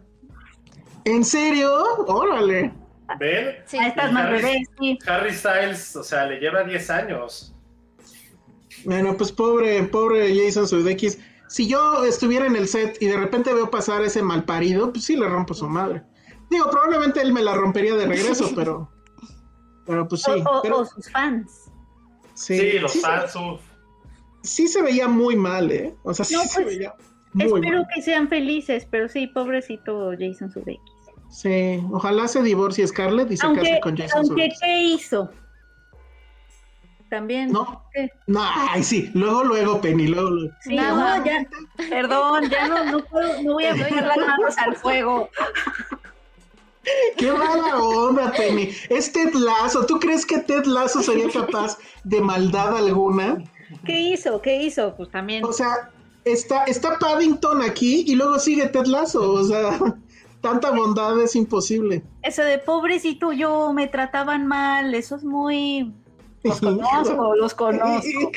¿En 1.06 1.23
serio? 1.23 1.72
Órale. 2.07 2.73
¿Ven? 3.19 3.56
Sí. 3.65 3.77
Ah, 3.80 3.88
estás 3.88 4.11
más 4.11 4.26
Harry- 4.26 4.41
bebé, 4.41 4.64
sí. 4.80 4.99
Harry 5.07 5.34
Styles, 5.34 5.95
o 5.95 6.03
sea, 6.03 6.26
le 6.26 6.40
lleva 6.40 6.64
10 6.64 6.90
años. 6.90 7.53
Bueno, 8.84 9.15
pues 9.15 9.32
pobre, 9.32 9.84
pobre 9.84 10.36
Jason 10.36 10.68
Sudeikis. 10.68 11.19
Si 11.48 11.68
yo 11.68 12.03
estuviera 12.06 12.48
en 12.48 12.56
el 12.56 12.68
set 12.68 12.98
y 13.02 13.06
de 13.06 13.18
repente 13.18 13.53
veo 13.53 13.69
pasar 13.69 14.02
ese 14.03 14.23
malparido, 14.23 14.91
pues 14.91 15.06
sí 15.06 15.15
le 15.15 15.27
rompo 15.27 15.53
su 15.53 15.69
madre. 15.69 16.02
Digo, 16.50 16.70
probablemente 16.70 17.22
él 17.22 17.34
me 17.34 17.42
la 17.42 17.56
rompería 17.56 17.96
de 17.96 18.06
regreso, 18.08 18.52
pero. 18.56 18.90
Pero 19.86 20.08
pues 20.08 20.22
sí. 20.24 20.32
o, 20.32 20.58
o- 20.58 20.62
pero- 20.62 20.80
o 20.80 20.86
sus 20.86 21.10
fans. 21.12 21.72
sí, 22.34 22.58
Sí, 22.58 22.80
los 22.80 22.92
sí 22.92 23.00
se- 23.00 23.06
fans, 23.06 23.36
uf. 23.36 23.62
sí 24.44 24.68
se 24.68 24.82
veía 24.82 25.08
muy 25.08 25.36
mal, 25.36 25.72
¿eh? 25.72 25.96
O 26.04 26.14
sea, 26.14 26.26
sí 26.26 26.34
No, 26.36 26.44
se 26.44 26.62
pues, 26.64 26.66
veía 26.78 26.94
muy 27.34 27.46
Espero 27.46 27.78
mal. 27.80 27.88
que 27.94 28.02
sean 28.02 28.28
felices, 28.28 28.88
pero 28.90 29.08
sí, 29.10 29.28
pobrecito 29.28 30.12
Jason 30.18 30.52
Sudeikis. 30.52 30.94
Sí, 31.30 31.84
ojalá 31.92 32.28
se 32.28 32.42
divorcie 32.42 32.88
Scarlett 32.88 33.30
y 33.32 33.38
se 33.38 33.46
Aunque, 33.46 33.62
case 33.62 33.80
con 33.82 33.98
Jason 33.98 34.18
aunque 34.20 34.34
Sudeikis. 34.34 34.60
¿qué 34.62 34.84
hizo? 34.84 35.30
También. 37.10 37.52
No. 37.52 37.84
¿qué? 37.94 38.10
No, 38.28 38.42
ay, 38.44 38.84
sí, 38.84 39.12
luego, 39.14 39.44
luego, 39.44 39.80
Penny, 39.80 40.08
luego, 40.08 40.30
luego. 40.32 40.56
Sí, 40.62 40.76
Nada. 40.76 41.20
no, 41.20 41.26
ya, 41.26 41.48
perdón, 41.90 42.50
ya 42.50 42.68
no, 42.68 42.86
no 42.92 43.00
puedo, 43.06 43.42
no 43.44 43.54
voy 43.54 43.66
a 43.66 43.72
poner 43.76 44.04
las 44.06 44.18
manos 44.18 44.58
al 44.58 44.76
fuego. 44.76 45.30
Qué 47.18 47.32
mala 47.32 47.78
onda, 47.78 48.32
Penny. 48.32 48.70
Es 48.90 49.12
Ted 49.12 49.34
Lasso. 49.34 49.86
¿Tú 49.86 49.99
crees 49.99 50.26
que 50.26 50.40
Ted 50.40 50.66
Lasso 50.66 51.02
sería 51.02 51.30
capaz 51.30 51.78
de 52.03 52.22
maldad 52.22 52.78
alguna? 52.78 53.44
¿Qué 53.86 53.99
hizo? 53.99 54.41
¿Qué 54.41 54.62
hizo? 54.64 54.95
Pues 54.95 55.10
también. 55.10 55.44
O 55.44 55.52
sea, 55.53 55.90
está, 56.24 56.66
está 56.66 56.99
Paddington 56.99 57.62
aquí 57.62 58.03
y 58.07 58.16
luego 58.16 58.40
sigue 58.40 58.68
Ted 58.68 58.86
Lasso. 58.86 59.32
O 59.32 59.44
sea, 59.44 59.80
tanta 60.41 60.72
bondad 60.72 61.20
es 61.22 61.36
imposible. 61.36 62.03
Eso 62.22 62.44
de 62.44 62.60
pobrecito 62.60 63.32
yo 63.32 63.74
me 63.74 63.88
trataban 63.88 64.45
mal, 64.48 64.94
eso 64.94 65.16
es 65.16 65.24
muy... 65.24 65.94
Los 66.44 66.60
conozco, 66.62 67.36
los 67.36 67.56
conozco. 67.56 68.32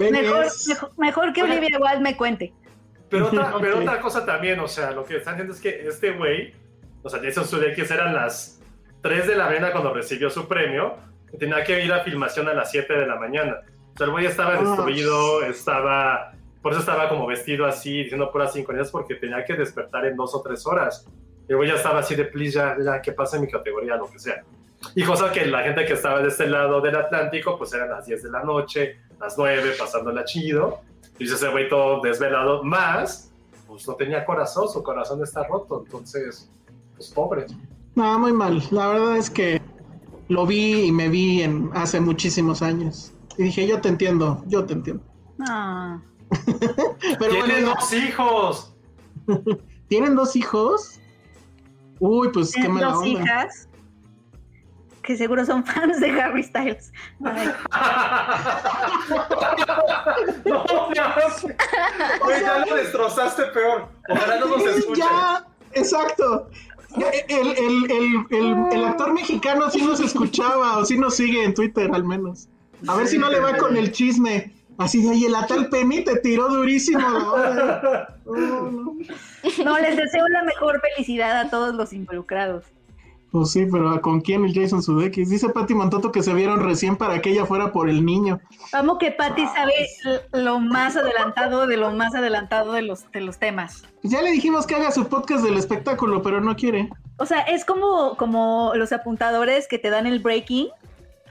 Mejor, 0.00 0.46
mejor, 0.66 0.92
mejor 0.96 1.32
que 1.32 1.44
Olivia 1.44 1.78
Wilde 1.78 2.00
me 2.00 2.16
cuente. 2.16 2.52
Pero 3.08 3.28
otra, 3.28 3.54
Ok. 3.54 3.60
pero 3.60 3.78
otra 3.78 4.00
cosa 4.00 4.26
también, 4.26 4.58
o 4.58 4.66
sea, 4.66 4.90
lo 4.90 5.04
que 5.04 5.16
están 5.16 5.34
diciendo 5.34 5.54
es 5.54 5.60
que 5.60 5.88
este 5.88 6.10
güey, 6.12 6.52
o 7.08 7.10
sea, 7.10 7.20
Jason 7.22 7.46
Sudeikis 7.46 7.90
eran 7.90 8.14
las 8.14 8.60
3 9.00 9.26
de 9.26 9.34
la 9.34 9.46
mañana 9.46 9.72
cuando 9.72 9.94
recibió 9.94 10.28
su 10.28 10.46
premio, 10.46 10.96
y 11.32 11.38
tenía 11.38 11.64
que 11.64 11.82
ir 11.82 11.90
a 11.90 12.00
filmación 12.04 12.48
a 12.48 12.52
las 12.52 12.70
7 12.70 12.92
de 12.92 13.06
la 13.06 13.16
mañana. 13.16 13.62
O 13.94 13.96
sea, 13.96 14.04
el 14.04 14.12
güey 14.12 14.26
estaba 14.26 14.60
destruido, 14.60 15.42
estaba, 15.42 16.32
por 16.60 16.72
eso 16.72 16.82
estaba 16.82 17.08
como 17.08 17.26
vestido 17.26 17.64
así, 17.64 18.02
diciendo 18.02 18.30
puras 18.30 18.52
sincronías, 18.52 18.90
porque 18.90 19.14
tenía 19.14 19.42
que 19.42 19.54
despertar 19.54 20.04
en 20.04 20.16
dos 20.16 20.34
o 20.34 20.42
tres 20.42 20.66
horas. 20.66 21.06
Y 21.48 21.52
el 21.52 21.56
güey 21.56 21.70
ya 21.70 21.76
estaba 21.76 22.00
así 22.00 22.14
de, 22.14 22.26
please, 22.26 22.52
ya, 22.52 22.76
ya, 22.78 23.00
que 23.00 23.12
pase 23.12 23.40
mi 23.40 23.48
categoría, 23.48 23.96
lo 23.96 24.10
que 24.10 24.18
sea. 24.18 24.44
Y 24.94 25.02
cosa 25.02 25.32
que 25.32 25.46
la 25.46 25.62
gente 25.62 25.86
que 25.86 25.94
estaba 25.94 26.20
de 26.20 26.28
este 26.28 26.46
lado 26.46 26.82
del 26.82 26.94
Atlántico, 26.94 27.56
pues 27.56 27.72
eran 27.72 27.88
las 27.88 28.04
10 28.04 28.22
de 28.22 28.30
la 28.30 28.44
noche, 28.44 29.00
las 29.18 29.38
9, 29.38 29.72
pasándola 29.78 30.26
chido. 30.26 30.82
Y 31.18 31.24
ese 31.24 31.48
güey 31.48 31.70
todo 31.70 32.02
desvelado, 32.02 32.62
más, 32.62 33.32
pues 33.66 33.88
no 33.88 33.94
tenía 33.94 34.26
corazón, 34.26 34.68
su 34.68 34.82
corazón 34.82 35.22
está 35.22 35.44
roto, 35.44 35.82
entonces, 35.84 36.50
pues 36.98 37.10
pobre. 37.10 37.46
No, 37.94 38.18
muy 38.18 38.32
mal. 38.32 38.62
La 38.70 38.88
verdad 38.88 39.16
es 39.16 39.30
que 39.30 39.60
lo 40.28 40.46
vi 40.46 40.86
y 40.86 40.92
me 40.92 41.08
vi 41.08 41.42
en 41.42 41.70
hace 41.74 42.00
muchísimos 42.00 42.60
años. 42.60 43.12
Y 43.38 43.44
dije, 43.44 43.66
yo 43.66 43.80
te 43.80 43.88
entiendo, 43.88 44.42
yo 44.46 44.64
te 44.64 44.74
entiendo. 44.74 45.02
Ah. 45.48 46.00
Pero 47.18 47.30
Tiene 47.30 47.40
bueno, 47.40 47.74
dos 47.74 47.92
hijos. 47.92 48.74
¿tienen 49.88 50.14
dos 50.14 50.36
hijos? 50.36 51.00
Uy, 52.00 52.28
pues 52.32 52.52
qué 52.52 52.60
Tienen 52.60 52.74
mala 52.74 52.88
dos 52.88 52.98
onda. 52.98 53.22
hijas 53.22 53.68
que 55.08 55.16
seguro 55.16 55.44
son 55.46 55.64
fans 55.64 56.00
de 56.00 56.10
Harry 56.20 56.42
Styles. 56.42 56.92
Ay, 57.24 57.48
no, 60.44 60.94
ya, 60.94 61.16
güey, 62.22 62.40
ya 62.42 62.66
lo 62.66 62.74
destrozaste 62.74 63.44
peor. 63.44 63.88
Ojalá 64.10 64.38
no 64.38 64.48
nos 64.48 64.66
escuchen. 64.66 64.96
Ya, 64.96 65.46
exacto. 65.72 66.50
El, 66.96 67.46
el- 67.48 67.90
el- 67.90 68.66
el- 68.72 68.84
actor 68.84 69.12
mexicano 69.12 69.70
sí 69.70 69.82
nos 69.82 70.00
escuchaba 70.00 70.78
o 70.78 70.84
sí 70.84 70.96
nos 70.96 71.16
sigue 71.16 71.44
en 71.44 71.54
Twitter 71.54 71.90
al 71.92 72.04
menos. 72.04 72.48
A 72.86 72.96
ver 72.96 73.08
si 73.08 73.18
no 73.18 73.28
le 73.28 73.40
va 73.40 73.56
con 73.56 73.76
el 73.76 73.92
chisme. 73.92 74.54
Así 74.78 75.02
de, 75.02 75.10
oye, 75.10 75.28
la 75.28 75.44
tal 75.46 75.68
te 76.04 76.16
tiró 76.20 76.48
durísimo. 76.48 77.00
la 77.00 77.30
hora". 77.32 78.16
No, 78.24 78.70
no. 78.70 78.96
No, 79.64 79.78
les 79.78 79.96
deseo 79.96 80.26
la 80.28 80.44
mejor 80.44 80.80
felicidad 80.80 81.36
a 81.40 81.50
todos 81.50 81.74
los 81.74 81.92
involucrados. 81.92 82.64
Pues 83.30 83.50
sí, 83.50 83.66
pero 83.70 84.00
¿con 84.00 84.22
quién 84.22 84.44
el 84.44 84.54
Jason 84.54 84.82
Sudeikis? 84.82 85.28
Dice 85.28 85.50
Pati 85.50 85.74
Montoto 85.74 86.10
que 86.10 86.22
se 86.22 86.32
vieron 86.32 86.60
recién 86.60 86.96
para 86.96 87.20
que 87.20 87.30
ella 87.30 87.44
fuera 87.44 87.72
por 87.72 87.90
el 87.90 88.04
niño. 88.04 88.40
Vamos 88.72 88.96
que 88.98 89.12
Patty 89.12 89.46
sabe 89.48 89.72
lo 90.32 90.60
más 90.60 90.96
adelantado 90.96 91.66
de 91.66 91.76
lo 91.76 91.90
más 91.92 92.14
adelantado 92.14 92.72
de 92.72 92.82
los, 92.82 93.10
de 93.12 93.20
los 93.20 93.38
temas. 93.38 93.82
Ya 94.02 94.22
le 94.22 94.30
dijimos 94.30 94.66
que 94.66 94.76
haga 94.76 94.90
su 94.92 95.08
podcast 95.08 95.44
del 95.44 95.58
espectáculo, 95.58 96.22
pero 96.22 96.40
no 96.40 96.56
quiere. 96.56 96.88
O 97.18 97.26
sea, 97.26 97.40
es 97.40 97.66
como, 97.66 98.16
como 98.16 98.72
los 98.74 98.92
apuntadores 98.92 99.68
que 99.68 99.78
te 99.78 99.90
dan 99.90 100.06
el 100.06 100.20
breaking. 100.20 100.68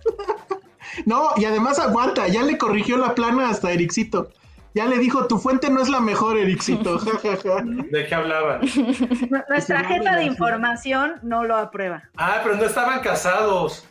No, 1.05 1.29
y 1.35 1.45
además 1.45 1.79
aguanta, 1.79 2.27
ya 2.27 2.43
le 2.43 2.57
corrigió 2.57 2.97
la 2.97 3.13
plana 3.13 3.49
hasta 3.49 3.71
Ericito. 3.71 4.29
Ya 4.77 4.85
le 4.85 4.99
dijo, 4.99 5.25
tu 5.25 5.39
fuente 5.39 5.71
no 5.71 5.81
es 5.81 5.89
la 5.89 5.99
mejor, 5.99 6.37
Ericito. 6.37 6.99
¿De 7.91 8.05
qué 8.05 8.13
hablaban? 8.13 8.61
Nuestra 9.49 9.83
jefa 9.85 10.17
de 10.17 10.25
información 10.25 11.15
no 11.23 11.43
lo 11.43 11.57
aprueba. 11.57 12.03
Ah, 12.15 12.41
pero 12.43 12.57
no 12.57 12.63
estaban 12.63 12.99
casados. 12.99 13.87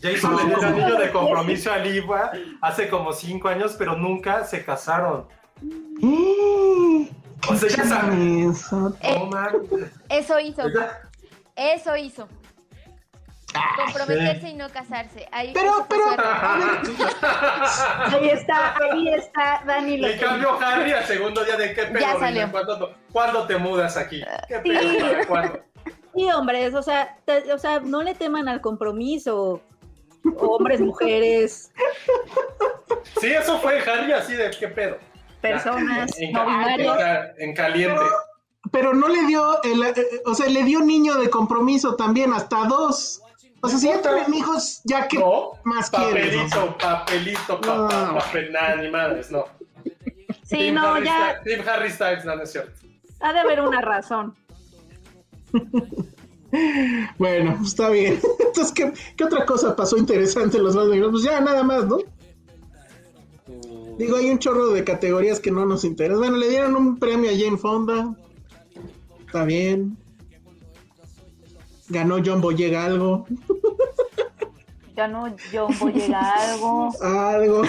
Jason 0.00 0.34
le 0.34 0.46
dio 0.46 0.56
el 0.56 0.64
anillo 0.64 0.96
de 0.96 1.12
compromiso 1.12 1.70
a 1.70 1.76
Liva 1.76 2.32
hace 2.62 2.88
como 2.88 3.12
cinco 3.12 3.48
años, 3.48 3.76
pero 3.78 3.96
nunca 3.96 4.44
se 4.44 4.64
casaron. 4.64 5.26
O 6.02 7.56
sea, 7.56 7.68
ya 7.68 7.84
saben. 7.84 8.48
Eso. 8.48 10.40
Hizo. 10.40 10.62
¿Verdad? 10.64 11.00
Eso 11.54 11.96
hizo. 11.98 12.28
Comprometerse 13.76 14.48
y 14.50 14.54
no 14.54 14.68
casarse. 14.70 15.28
Ahí 15.32 15.52
Pero, 15.54 15.86
pero-. 15.88 16.04
Ahí 18.06 18.28
está, 18.30 18.74
ahí 18.78 19.08
está, 19.08 19.62
Dani. 19.66 19.98
Le 19.98 20.18
cambió 20.18 20.58
Harry 20.60 20.92
al 20.92 21.04
segundo 21.04 21.44
día 21.44 21.56
de 21.56 21.74
qué 21.74 21.84
pedo. 21.84 22.00
Ya 22.00 22.18
salió. 22.18 22.50
¿Cuándo, 22.50 22.94
cuándo 23.12 23.46
te 23.46 23.56
mudas 23.56 23.96
aquí? 23.96 24.22
¿Qué 24.48 24.58
pedo? 24.60 24.80
Sí. 24.80 25.90
Sí, 26.14 26.30
hombres, 26.32 26.74
o 26.74 26.82
sea, 26.82 27.16
te- 27.24 27.52
o 27.52 27.58
sea, 27.58 27.80
no 27.80 28.02
le 28.02 28.14
teman 28.14 28.48
al 28.48 28.60
compromiso. 28.60 29.62
Hombres, 30.38 30.80
mujeres, 30.80 31.72
Sí, 33.20 33.28
eso 33.32 33.58
fue 33.60 33.78
Harry 33.88 34.12
así 34.12 34.34
de 34.34 34.50
qué 34.50 34.68
pedo. 34.68 34.98
personas 35.40 36.18
En, 36.18 36.32
no 36.32 36.44
en 37.38 37.54
caliente. 37.54 38.00
Pero 38.70 38.92
no 38.92 39.08
le 39.08 39.22
dio, 39.26 39.62
el, 39.62 39.82
eh, 39.82 39.94
o 40.26 40.34
sea, 40.34 40.46
le 40.48 40.62
dio 40.64 40.80
niño 40.80 41.14
de 41.16 41.30
compromiso 41.30 41.96
también, 41.96 42.32
hasta 42.34 42.64
dos. 42.66 43.22
O 43.62 43.68
sea, 43.68 43.78
si 43.78 43.86
ya 43.88 44.00
tienen 44.00 44.32
hijos, 44.34 44.80
ya 44.84 45.06
que 45.06 45.18
No, 45.18 45.52
más 45.64 45.90
quieres. 45.90 46.34
papelito, 46.34 46.78
papelito, 46.78 47.60
papá, 47.60 48.06
No. 48.12 48.18
papel, 48.18 48.52
nada, 48.52 48.76
ni 48.76 48.90
madres, 48.90 49.30
no. 49.30 49.44
Sí, 50.44 50.56
Team 50.56 50.74
no, 50.76 50.94
Harry 50.94 51.04
ya 51.06 51.40
Styles- 51.40 51.44
Team 51.44 51.68
Harry 51.68 51.90
Styles, 51.90 52.24
no, 52.24 52.36
no 52.36 52.42
es 52.42 52.52
cierto. 52.52 52.72
ha 53.20 53.32
de 53.32 53.38
haber 53.38 53.60
una 53.60 53.80
razón. 53.80 54.34
Bueno, 57.16 57.54
pues 57.58 57.68
está 57.68 57.90
bien. 57.90 58.18
Entonces, 58.40 58.72
¿qué, 58.72 58.92
qué 59.16 59.22
otra 59.24 59.46
cosa 59.46 59.76
pasó 59.76 59.96
interesante 59.96 60.56
en 60.56 60.64
los 60.64 60.74
más 60.74 60.88
negros? 60.88 61.12
Pues 61.12 61.22
ya 61.22 61.40
nada 61.40 61.62
más, 61.62 61.86
¿no? 61.86 61.98
Digo, 63.98 64.16
hay 64.16 64.30
un 64.30 64.38
chorro 64.40 64.68
de 64.70 64.82
categorías 64.82 65.38
que 65.38 65.52
no 65.52 65.64
nos 65.64 65.84
interesan. 65.84 66.18
Bueno, 66.18 66.38
le 66.38 66.48
dieron 66.48 66.74
un 66.74 66.98
premio 66.98 67.30
a 67.30 67.34
Jane 67.38 67.56
Fonda. 67.56 68.16
Está 69.24 69.44
bien. 69.44 69.96
Ganó 71.88 72.16
John 72.24 72.40
Boyega 72.40 72.84
algo. 72.84 73.26
Ya 74.96 75.08
no, 75.08 75.34
yo 75.52 75.68
voy 75.78 75.92
a 75.92 75.94
llegar 75.96 76.24
a 76.24 76.52
algo. 76.52 76.90
Algo. 77.02 77.62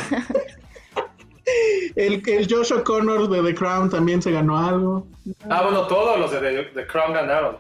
El, 1.95 2.22
el 2.27 2.48
Josh 2.49 2.72
O'Connor 2.72 3.27
de 3.30 3.41
The 3.43 3.56
Crown 3.56 3.89
también 3.89 4.22
se 4.22 4.31
ganó 4.31 4.57
algo. 4.57 5.07
Ah, 5.49 5.64
bueno, 5.64 5.88
todos 5.88 6.18
los 6.19 6.31
de 6.31 6.39
The, 6.39 6.64
The 6.73 6.88
Crown 6.88 7.14
ganaron. 7.14 7.57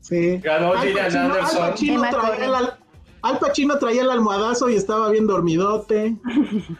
Sí. 0.00 0.38
Ganó 0.38 0.72
Al 0.72 0.80
Gillian 0.80 1.04
Pacino, 1.06 1.34
Al. 1.34 1.70
Pacino 1.70 2.00
traía 2.10 2.20
Corrin. 2.28 2.42
el, 2.44 2.54
al- 2.54 2.78
Al 3.22 3.38
Pacino 3.38 3.78
traía 3.78 4.02
el 4.02 4.10
almohadazo 4.10 4.68
y 4.68 4.76
estaba 4.76 5.10
bien 5.10 5.26
dormidote. 5.26 6.14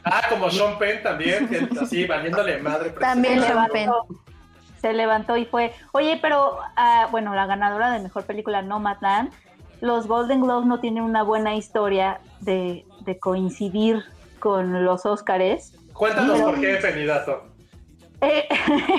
Ah, 0.04 0.22
como 0.28 0.50
Sean 0.50 0.78
Penn 0.78 1.02
también, 1.02 1.48
que 1.48 1.68
así 1.80 2.04
valiéndole 2.06 2.58
madre. 2.58 2.90
También 2.90 3.40
Se 3.40 3.46
Sean 3.46 3.66
Penn. 3.72 3.86
levantó, 3.86 4.06
se 4.80 4.92
levantó 4.92 5.36
y 5.36 5.44
fue. 5.46 5.72
Oye, 5.92 6.18
pero 6.20 6.58
ah, 6.76 7.08
bueno, 7.10 7.34
la 7.34 7.46
ganadora 7.46 7.90
de 7.90 8.00
mejor 8.00 8.24
película 8.24 8.62
Nomadland, 8.62 9.30
los 9.80 10.06
Golden 10.06 10.40
Globes 10.42 10.66
no 10.66 10.80
tienen 10.80 11.02
una 11.04 11.22
buena 11.22 11.54
historia 11.54 12.20
de, 12.40 12.84
de 13.00 13.18
coincidir 13.18 14.02
con 14.38 14.84
los 14.84 15.06
Óscares. 15.06 15.74
Cuéntanos 15.92 16.34
Pero- 16.38 16.50
por 16.50 16.60
qué 16.60 16.76
Penidato. 16.76 17.44
Eh, 18.20 18.48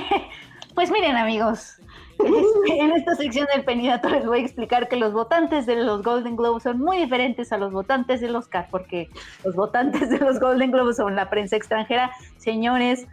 pues 0.76 0.92
miren, 0.92 1.16
amigos. 1.16 1.76
En 2.20 2.92
esta 2.94 3.14
sección 3.16 3.48
del 3.54 3.64
Penidato 3.64 4.10
les 4.10 4.26
voy 4.26 4.40
a 4.40 4.42
explicar 4.42 4.88
que 4.88 4.96
los 4.96 5.14
votantes 5.14 5.68
de 5.68 5.76
los 5.76 6.02
Golden 6.02 6.36
Globes 6.36 6.64
son 6.64 6.80
muy 6.80 6.98
diferentes 6.98 7.52
a 7.52 7.58
los 7.60 7.72
votantes 7.72 8.22
del 8.22 8.36
Oscar, 8.36 8.68
porque 8.72 9.10
los 9.44 9.54
votantes 9.56 10.10
de 10.10 10.18
los 10.18 10.40
Golden 10.40 10.72
Globes 10.72 10.98
son 10.98 11.16
la 11.16 11.30
prensa 11.30 11.56
extranjera, 11.56 12.10
señores, 12.38 13.06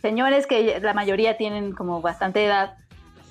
señores 0.00 0.46
que 0.46 0.80
la 0.80 0.94
mayoría 0.94 1.36
tienen 1.36 1.72
como 1.72 2.00
bastante 2.00 2.44
edad, 2.46 2.78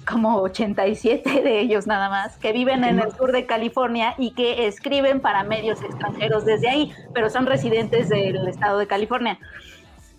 como 0.10 0.38
87 0.41 1.41
de 1.41 1.60
ellos 1.60 1.88
nada 1.88 2.10
más, 2.10 2.38
que 2.38 2.52
viven 2.52 2.84
en 2.84 2.99
el 2.99 3.11
sur 3.11 3.31
de 3.31 3.45
California 3.45 4.15
y 4.18 4.31
que 4.31 4.68
escriben 4.68 5.19
para 5.19 5.44
medios 5.44 5.81
extranjeros 5.84 6.45
desde 6.45 6.69
ahí, 6.69 6.91
pero 7.14 7.30
son 7.30 7.45
residentes 7.45 8.10
del 8.10 8.48
estado 8.48 8.80
de 8.80 8.88
California. 8.88 9.40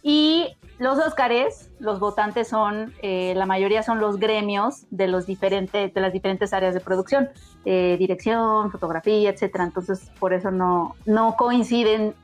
Y 0.02 0.56
los 0.78 0.98
Óscares, 0.98 1.70
los 1.78 2.00
votantes 2.00 2.48
son, 2.48 2.94
eh, 3.02 3.34
la 3.36 3.44
mayoría 3.44 3.82
son 3.82 4.00
los 4.00 4.18
gremios 4.18 4.86
de, 4.90 5.08
los 5.08 5.26
diferentes, 5.26 5.92
de 5.92 6.00
las 6.00 6.12
diferentes 6.12 6.54
áreas 6.54 6.72
de 6.72 6.80
producción, 6.80 7.28
eh, 7.66 7.96
dirección, 7.98 8.70
fotografía, 8.70 9.28
etcétera. 9.28 9.64
Entonces, 9.64 10.10
por 10.18 10.32
eso 10.32 10.50
no, 10.50 10.96
no 11.04 11.36
coinciden 11.36 12.14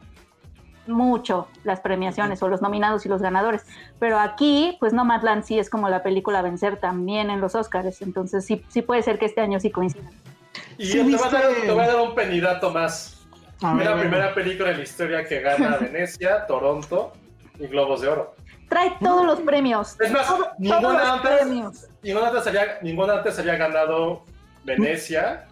mucho 0.89 1.49
las 1.65 1.81
premiaciones 1.81 2.43
o 2.43 2.49
los 2.49 2.63
nominados 2.63 3.05
y 3.07 3.09
los 3.09 3.23
ganadores. 3.23 3.65
Pero 3.99 4.19
aquí, 4.19 4.77
pues 4.81 4.93
Nomadland 4.93 5.45
sí 5.45 5.59
es 5.59 5.71
como 5.71 5.89
la 5.89 6.03
película 6.03 6.41
a 6.41 6.43
vencer 6.43 6.79
también 6.79 7.31
en 7.31 7.41
los 7.41 7.55
Óscares. 7.55 8.03
Entonces, 8.03 8.45
sí, 8.45 8.65
sí 8.69 8.83
puede 8.83 9.03
ser 9.03 9.19
que 9.19 9.27
este 9.27 9.41
año 9.41 9.61
sí 9.61 9.71
coincidan. 9.71 10.11
Y 10.79 10.87
Sí, 10.87 10.93
te, 10.99 11.03
voy 11.05 11.15
a 11.15 11.19
dar, 11.31 11.49
viste- 11.49 11.67
te 11.67 11.73
voy 11.73 11.85
a 11.85 11.87
dar 11.89 12.01
un 12.01 12.15
penidato 12.15 12.71
más. 12.71 13.27
A 13.63 13.73
Es 13.73 13.79
ver, 13.79 13.87
la 13.87 13.99
primera 13.99 14.35
película 14.35 14.71
en 14.71 14.77
la 14.79 14.83
historia 14.83 15.25
que 15.25 15.41
gana 15.41 15.77
Venecia, 15.81 16.47
Toronto 16.47 17.13
y 17.59 17.67
Globos 17.67 18.03
de 18.03 18.09
Oro. 18.09 18.35
trae 18.69 18.93
todos 19.03 19.25
los 19.25 19.41
premios. 19.41 19.99
Es 20.01 20.11
más, 20.13 20.27
Todo- 20.27 20.39
todos 20.45 20.53
ninguna 20.59 20.99
los 20.99 21.09
antes, 21.09 21.31
premios. 21.39 21.87
ninguna 22.03 22.29
antes 22.29 22.47
había, 22.49 22.79
ninguna 22.83 23.13
antes 23.15 23.39
había 23.39 23.57
ganado 23.57 24.25
Venecia. 24.65 25.47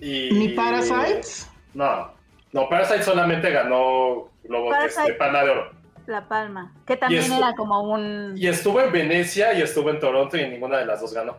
Y, 0.00 0.30
Ni 0.32 0.48
Parasites. 0.50 1.48
No, 1.74 2.12
no, 2.52 2.68
Parasite 2.68 3.02
solamente 3.02 3.50
ganó 3.50 4.28
Globo 4.44 4.70
de 4.70 4.76
Parasite- 4.78 5.16
Palma 5.18 5.42
de 5.44 5.50
Oro. 5.50 5.70
La 6.06 6.26
Palma, 6.28 6.74
que 6.84 6.96
también 6.96 7.32
era 7.32 7.54
como 7.54 7.80
un... 7.80 8.34
Y 8.36 8.48
estuvo 8.48 8.80
en 8.80 8.90
Venecia 8.90 9.52
y 9.54 9.62
estuvo 9.62 9.88
en 9.90 10.00
Toronto 10.00 10.36
y 10.36 10.48
ninguna 10.48 10.78
de 10.78 10.86
las 10.86 11.00
dos 11.00 11.14
ganó. 11.14 11.36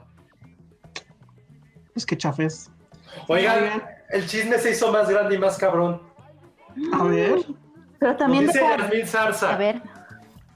Pues 1.94 2.06
qué 2.06 2.18
chafes. 2.18 2.72
Oigan, 3.27 3.61
Oigan. 3.61 3.84
el 4.10 4.26
chisme 4.26 4.57
se 4.57 4.72
hizo 4.72 4.91
más 4.91 5.10
grande 5.10 5.35
y 5.35 5.38
más 5.38 5.57
cabrón. 5.57 6.02
A 6.94 7.03
ver. 7.03 7.35
Pero 7.99 8.15
también 8.15 8.45
Nos 8.45 8.53
dice 8.53 8.65
Yasmín 8.65 9.06
Zarza 9.06 9.53
A 9.53 9.57
ver, 9.57 9.81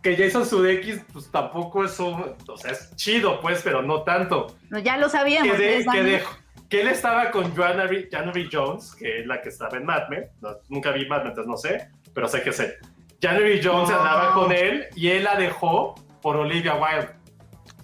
que 0.02 0.16
Jason 0.18 0.46
Sudeikis 0.46 1.02
pues 1.14 1.30
tampoco 1.30 1.84
es 1.86 2.00
un, 2.00 2.36
o 2.48 2.58
sea, 2.58 2.72
es 2.72 2.96
chido 2.96 3.40
pues, 3.42 3.62
pero 3.64 3.82
no 3.82 4.04
tanto. 4.04 4.48
no, 4.70 4.80
ya 4.80 4.98
lo 4.98 5.10
sabíamos. 5.10 5.56
que, 5.56 6.04
de-. 6.04 6.24
Que 6.70 6.82
él 6.82 6.88
estaba 6.90 7.32
con 7.32 7.56
January, 7.56 8.08
January 8.12 8.50
Jones, 8.52 8.94
que 8.96 9.22
es 9.22 9.28
la 9.28 9.42
que 9.42 9.50
estaba 9.50 9.78
en 9.78 9.86
Mad 9.86 10.10
Men. 10.10 10.26
No, 10.42 10.50
nunca 10.70 10.92
vi 10.92 11.08
Mad 11.08 11.20
Men, 11.20 11.28
entonces 11.30 11.50
no 11.50 11.58
sé, 11.58 11.90
pero 12.14 12.28
sé 12.28 12.42
que 12.42 12.52
sé. 12.52 12.76
January 13.22 13.60
Jones 13.64 13.90
No. 13.90 13.98
andaba 13.98 14.34
con 14.34 14.52
él 14.52 14.86
y 14.96 15.08
él 15.10 15.24
la 15.24 15.36
dejó 15.36 15.96
por 16.22 16.36
Olivia 16.36 16.76
Wilde. 16.76 17.10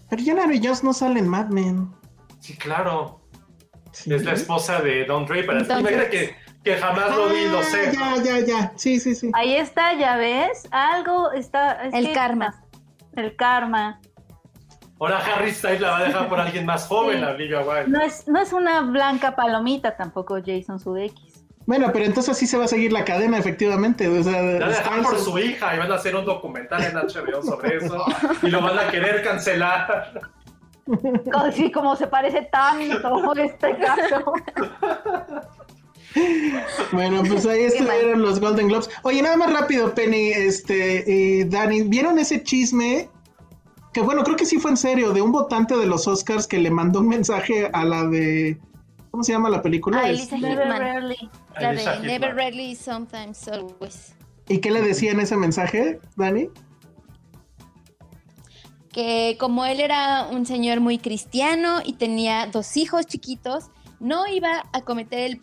Pero 0.09 0.21
January 0.23 0.59
Jones 0.63 0.83
no 0.83 0.93
sale 0.93 1.19
en 1.19 1.27
Mad 1.27 1.47
Men. 1.47 1.89
Sí, 2.39 2.55
claro. 2.57 3.21
Sí. 3.91 4.13
Es 4.13 4.23
la 4.25 4.33
esposa 4.33 4.81
de 4.81 5.05
Don 5.05 5.25
Draper. 5.25 5.57
Entonces- 5.57 5.79
Imagínate 5.79 6.09
que, 6.09 6.35
que 6.63 6.77
jamás 6.77 7.15
lo 7.15 7.29
vi, 7.29 7.45
lo 7.47 7.59
Ah, 7.59 7.63
sé. 7.63 7.91
Ya, 7.93 8.15
ya, 8.23 8.39
ya. 8.45 8.73
Sí, 8.75 8.99
sí, 8.99 9.15
sí. 9.15 9.31
Ahí 9.33 9.55
está, 9.55 9.93
ya 9.93 10.17
ves, 10.17 10.67
algo 10.71 11.31
está... 11.31 11.85
es 11.85 11.93
El 11.93 12.07
que- 12.07 12.13
karma. 12.13 12.63
El 13.15 13.35
karma. 13.35 14.01
Ahora 14.99 15.19
Harry 15.19 15.51
Styles 15.51 15.81
la 15.81 15.91
va 15.91 15.97
a 15.97 16.03
dejar 16.05 16.29
por 16.29 16.39
alguien 16.39 16.65
más 16.65 16.87
joven, 16.87 17.15
Sí. 17.17 17.21
la 17.21 17.31
Olivia 17.31 17.59
Wilde. 17.61 17.87
No 17.87 18.01
es, 18.01 18.27
no 18.27 18.39
es 18.41 18.53
una 18.53 18.81
blanca 18.81 19.35
palomita 19.35 19.97
tampoco 19.97 20.37
Jason 20.45 20.79
Sudeikis. 20.79 21.43
Bueno, 21.65 21.89
pero 21.93 22.05
entonces 22.05 22.37
sí 22.37 22.45
se 22.45 22.57
va 22.57 22.65
a 22.65 22.67
seguir 22.67 22.91
la 22.91 23.05
cadena, 23.05 23.37
efectivamente. 23.37 24.07
O 24.07 24.21
sea, 24.23 24.41
La 24.41 24.67
dejan 24.67 25.01
por 25.03 25.17
su 25.17 25.37
hija 25.39 25.75
y 25.75 25.79
van 25.79 25.91
a 25.91 25.95
hacer 25.95 26.15
un 26.15 26.25
documental 26.25 26.83
en 26.83 26.93
HBO 26.95 27.41
sobre 27.41 27.77
eso 27.77 28.05
y 28.41 28.47
lo 28.49 28.61
van 28.61 28.77
a 28.79 28.89
querer 28.91 29.23
cancelar. 29.23 30.21
Así 31.33 31.71
como 31.71 31.95
se 31.95 32.07
parece 32.07 32.49
tanto 32.51 33.33
este 33.35 33.77
caso. 33.77 34.33
Bueno, 36.91 37.23
pues 37.27 37.45
ahí 37.45 37.63
estuvieron 37.63 38.21
los 38.21 38.39
Golden 38.39 38.67
Globes. 38.67 38.89
Oye, 39.03 39.21
nada 39.21 39.37
más 39.37 39.51
rápido, 39.53 39.93
Penny, 39.95 40.31
este, 40.31 41.03
y 41.07 41.43
Dani, 41.45 41.83
¿vieron 41.83 42.19
ese 42.19 42.43
chisme? 42.43 43.09
Que 43.93 44.01
bueno, 44.01 44.23
creo 44.23 44.35
que 44.35 44.45
sí 44.45 44.57
fue 44.59 44.71
en 44.71 44.77
serio, 44.77 45.13
de 45.13 45.21
un 45.21 45.31
votante 45.31 45.77
de 45.77 45.85
los 45.85 46.07
Oscars 46.07 46.47
que 46.47 46.57
le 46.57 46.71
mandó 46.71 47.01
un 47.01 47.09
mensaje 47.09 47.69
a 47.73 47.85
la 47.85 48.05
de. 48.07 48.59
¿Cómo 49.11 49.23
se 49.23 49.33
llama 49.33 49.49
la 49.49 49.61
película? 49.61 49.99
Ah, 49.99 50.09
Elisa 50.09 50.35
Never 50.37 50.63
Hitman. 50.63 50.79
rarely. 50.79 51.29
La 51.59 51.71
de 51.73 51.79
Hitman. 51.79 52.01
Never 52.07 52.35
Rarely, 52.35 52.75
Sometimes, 52.75 53.47
Always. 53.47 54.15
¿Y 54.49 54.57
qué 54.57 54.71
le 54.71 54.81
decía 54.81 55.11
en 55.11 55.19
ese 55.19 55.37
mensaje, 55.37 55.99
Dani? 56.15 56.49
Que 58.91 59.37
como 59.39 59.65
él 59.65 59.79
era 59.79 60.27
un 60.29 60.45
señor 60.45 60.79
muy 60.79 60.97
cristiano 60.97 61.81
y 61.83 61.93
tenía 61.93 62.47
dos 62.47 62.75
hijos 62.77 63.05
chiquitos, 63.05 63.65
no 63.99 64.27
iba 64.27 64.63
a 64.73 64.81
cometer 64.81 65.19
el 65.19 65.41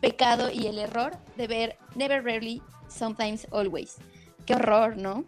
pecado 0.00 0.50
y 0.52 0.66
el 0.66 0.78
error 0.78 1.16
de 1.36 1.46
ver 1.46 1.78
Never 1.94 2.22
Rarely, 2.22 2.62
Sometimes, 2.88 3.46
Always. 3.52 3.96
Qué 4.44 4.54
horror, 4.54 4.96
¿no? 4.96 5.24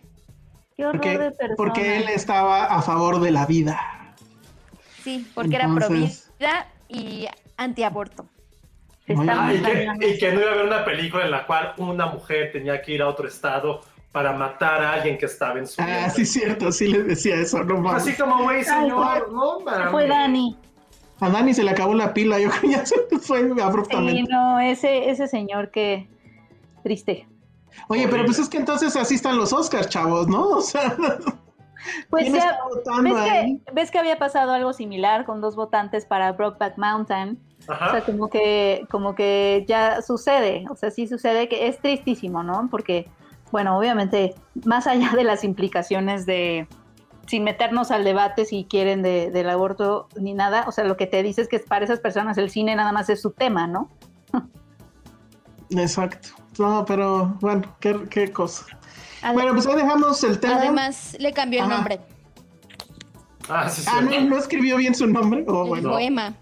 Qué 0.82 0.86
horror 0.88 1.18
de 1.18 1.30
Porque, 1.30 1.36
persona. 1.36 1.56
porque 1.56 1.96
él 1.98 2.08
estaba 2.08 2.64
a 2.66 2.82
favor 2.82 3.20
de 3.20 3.30
la 3.30 3.46
vida. 3.46 3.80
Sí, 5.02 5.26
porque 5.34 5.56
era 5.56 5.68
pro 5.74 5.88
vida 5.88 6.66
y 6.88 7.26
antiaborto. 7.56 8.26
Muy 9.08 9.26
Ah, 9.28 9.52
y, 9.52 9.56
que, 9.60 9.62
cañón. 9.62 9.96
y 10.00 10.18
que 10.18 10.32
no 10.32 10.40
iba 10.40 10.50
a 10.50 10.54
haber 10.54 10.66
una 10.66 10.84
película 10.84 11.24
en 11.24 11.30
la 11.32 11.46
cual 11.46 11.74
una 11.76 12.06
mujer 12.06 12.52
tenía 12.52 12.80
que 12.80 12.92
ir 12.92 13.02
a 13.02 13.08
otro 13.08 13.26
estado 13.28 13.80
para 14.12 14.32
matar 14.32 14.82
a 14.82 14.92
alguien 14.92 15.18
que 15.18 15.26
estaba 15.26 15.58
en 15.58 15.66
su 15.66 15.80
Ah, 15.82 15.86
vientre. 15.86 16.10
sí, 16.14 16.26
cierto, 16.26 16.70
sí 16.70 16.86
le 16.88 17.02
decía 17.02 17.34
eso, 17.36 17.62
no 17.64 17.78
mames. 17.78 18.02
Así 18.02 18.12
como, 18.14 18.42
güey, 18.44 18.62
señor, 18.64 19.30
no 19.32 19.60
mames. 19.60 19.90
Fue 19.90 20.06
Dani. 20.06 20.56
A 21.20 21.28
Dani 21.30 21.54
se 21.54 21.62
le 21.64 21.70
acabó 21.70 21.94
la 21.94 22.12
pila, 22.14 22.38
yo 22.38 22.48
creo 22.50 22.60
que 22.62 22.68
ya 22.70 22.86
se 22.86 22.96
fue 23.20 23.42
Sí, 23.54 23.60
abruptamente. 23.60 24.30
no, 24.30 24.60
ese, 24.60 25.10
ese 25.10 25.26
señor 25.28 25.70
que 25.70 26.08
triste. 26.82 27.26
Oye, 27.88 28.08
pero 28.08 28.24
pues 28.24 28.38
es 28.38 28.48
que 28.48 28.58
entonces 28.58 28.94
así 28.96 29.14
están 29.14 29.36
los 29.36 29.52
Oscars, 29.52 29.88
chavos, 29.88 30.28
¿no? 30.28 30.48
O 30.56 30.60
sea, 30.60 30.96
Pues 32.10 32.24
¿quién 32.24 32.36
ya, 32.36 32.58
¿ves 33.02 33.14
que, 33.14 33.72
ves 33.72 33.90
que 33.90 33.98
había 33.98 34.16
pasado 34.18 34.52
algo 34.52 34.72
similar 34.72 35.24
con 35.24 35.40
dos 35.40 35.56
votantes 35.56 36.06
para 36.06 36.30
Brokeback 36.32 36.78
Mountain. 36.78 37.40
O 37.68 37.90
sea, 37.90 38.04
como 38.04 38.28
que, 38.28 38.86
como 38.90 39.14
que 39.14 39.64
ya 39.68 40.00
sucede, 40.02 40.64
o 40.70 40.76
sea, 40.76 40.90
sí 40.90 41.06
sucede 41.06 41.48
que 41.48 41.68
es 41.68 41.80
tristísimo, 41.80 42.42
¿no? 42.42 42.68
Porque, 42.70 43.08
bueno, 43.52 43.76
obviamente, 43.78 44.34
más 44.64 44.86
allá 44.86 45.10
de 45.16 45.24
las 45.24 45.42
implicaciones 45.44 46.26
de, 46.26 46.66
sin 47.26 47.44
meternos 47.44 47.90
al 47.92 48.02
debate 48.04 48.44
si 48.44 48.64
quieren 48.64 49.02
de- 49.02 49.30
del 49.30 49.48
aborto 49.48 50.08
ni 50.16 50.34
nada, 50.34 50.64
o 50.66 50.72
sea, 50.72 50.84
lo 50.84 50.96
que 50.96 51.06
te 51.06 51.22
dice 51.22 51.42
es 51.42 51.48
que 51.48 51.60
para 51.60 51.84
esas 51.84 52.00
personas 52.00 52.36
el 52.38 52.50
cine 52.50 52.74
nada 52.76 52.92
más 52.92 53.08
es 53.10 53.20
su 53.22 53.30
tema, 53.30 53.66
¿no? 53.66 53.90
Exacto. 55.70 56.28
No, 56.58 56.84
pero 56.84 57.36
bueno, 57.40 57.62
qué, 57.80 57.96
qué 58.10 58.32
cosa. 58.32 58.66
Bueno, 59.32 59.52
pues 59.54 59.66
ahí 59.66 59.76
dejamos 59.76 60.22
el 60.24 60.38
tema. 60.40 60.56
Además, 60.56 61.16
le 61.18 61.32
cambió 61.32 61.60
el 61.60 61.66
Ajá. 61.66 61.74
nombre. 61.76 62.00
Ah, 63.48 63.68
sí, 63.68 63.82
sí. 63.82 63.88
ah, 63.92 64.00
¿no, 64.00 64.20
no 64.20 64.36
escribió 64.38 64.76
bien 64.76 64.94
su 64.94 65.06
nombre? 65.06 65.44
Oh, 65.48 65.66
bueno. 65.66 65.88
dijo 65.90 65.98
Emma. 65.98 66.34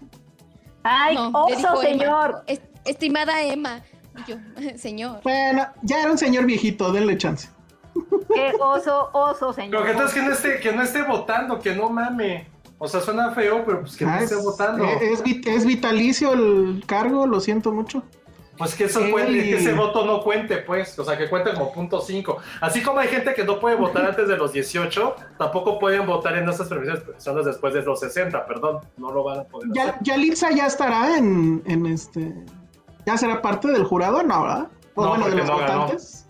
¡Ay, 0.83 1.15
No, 1.15 1.29
oso, 1.29 1.57
Emma. 1.57 1.77
señor! 1.81 2.43
Es- 2.47 2.61
estimada 2.85 3.41
Emma. 3.43 3.81
Yo, 4.27 4.35
señor. 4.77 5.21
Bueno, 5.23 5.65
ya 5.83 6.01
era 6.01 6.11
un 6.11 6.17
señor 6.17 6.45
viejito, 6.45 6.91
denle 6.91 7.17
chance. 7.17 7.49
¡Qué 8.33 8.53
oso, 8.59 9.09
oso, 9.13 9.53
señor! 9.53 9.71
Pero 9.71 9.85
que 9.85 9.91
entonces 9.91 10.15
que 10.15 10.21
no 10.25 10.31
esté, 10.33 10.59
que 10.59 10.71
no 10.73 10.81
esté 10.81 11.01
votando, 11.03 11.59
que 11.59 11.75
no 11.75 11.89
mame. 11.89 12.47
O 12.77 12.87
sea, 12.87 12.99
suena 13.01 13.31
feo, 13.31 13.63
pero 13.65 13.81
pues 13.81 13.95
que 13.95 14.05
no 14.05 14.11
Ah, 14.11 14.21
esté 14.23 14.35
es, 14.35 14.43
votando. 14.43 14.83
eh, 14.85 15.11
es 15.13 15.21
es 15.45 15.65
vitalicio 15.65 16.33
el 16.33 16.83
cargo, 16.87 17.27
lo 17.27 17.39
siento 17.39 17.71
mucho. 17.71 18.03
Pues 18.57 18.75
que 18.75 18.83
eso 18.83 18.99
cuente, 19.09 19.31
que 19.43 19.55
ese 19.57 19.73
voto 19.73 20.05
no 20.05 20.21
cuente, 20.21 20.57
pues. 20.57 20.97
O 20.99 21.03
sea, 21.03 21.17
que 21.17 21.29
cuente 21.29 21.53
como 21.53 21.71
punto 21.71 21.99
5. 22.01 22.37
Así 22.59 22.83
como 22.83 22.99
hay 22.99 23.07
gente 23.07 23.33
que 23.33 23.43
no 23.43 23.59
puede 23.59 23.75
votar 23.75 24.05
antes 24.05 24.27
de 24.27 24.37
los 24.37 24.51
18, 24.53 25.15
tampoco 25.37 25.79
pueden 25.79 26.05
votar 26.05 26.37
en 26.37 26.47
esas 26.47 26.67
personas 26.67 27.45
después 27.45 27.73
de 27.73 27.81
los 27.81 27.99
60, 28.01 28.45
perdón. 28.45 28.79
No 28.97 29.11
lo 29.11 29.23
van 29.23 29.39
a 29.39 29.43
poder 29.45 29.69
Ya, 29.73 29.83
hacer. 29.83 29.95
Yalitza 30.01 30.51
ya 30.51 30.67
estará 30.67 31.17
en, 31.17 31.63
en 31.65 31.85
este. 31.87 32.33
¿Ya 33.05 33.17
será 33.17 33.41
parte 33.41 33.69
del 33.69 33.83
jurado? 33.83 34.21
No, 34.21 34.41
¿verdad? 34.43 34.67
O 34.95 35.03
No, 35.03 35.09
bueno, 35.09 35.29
de 35.29 35.35
los 35.37 35.47
no 35.47 35.57
ganó. 35.57 35.79
votantes. 35.81 36.27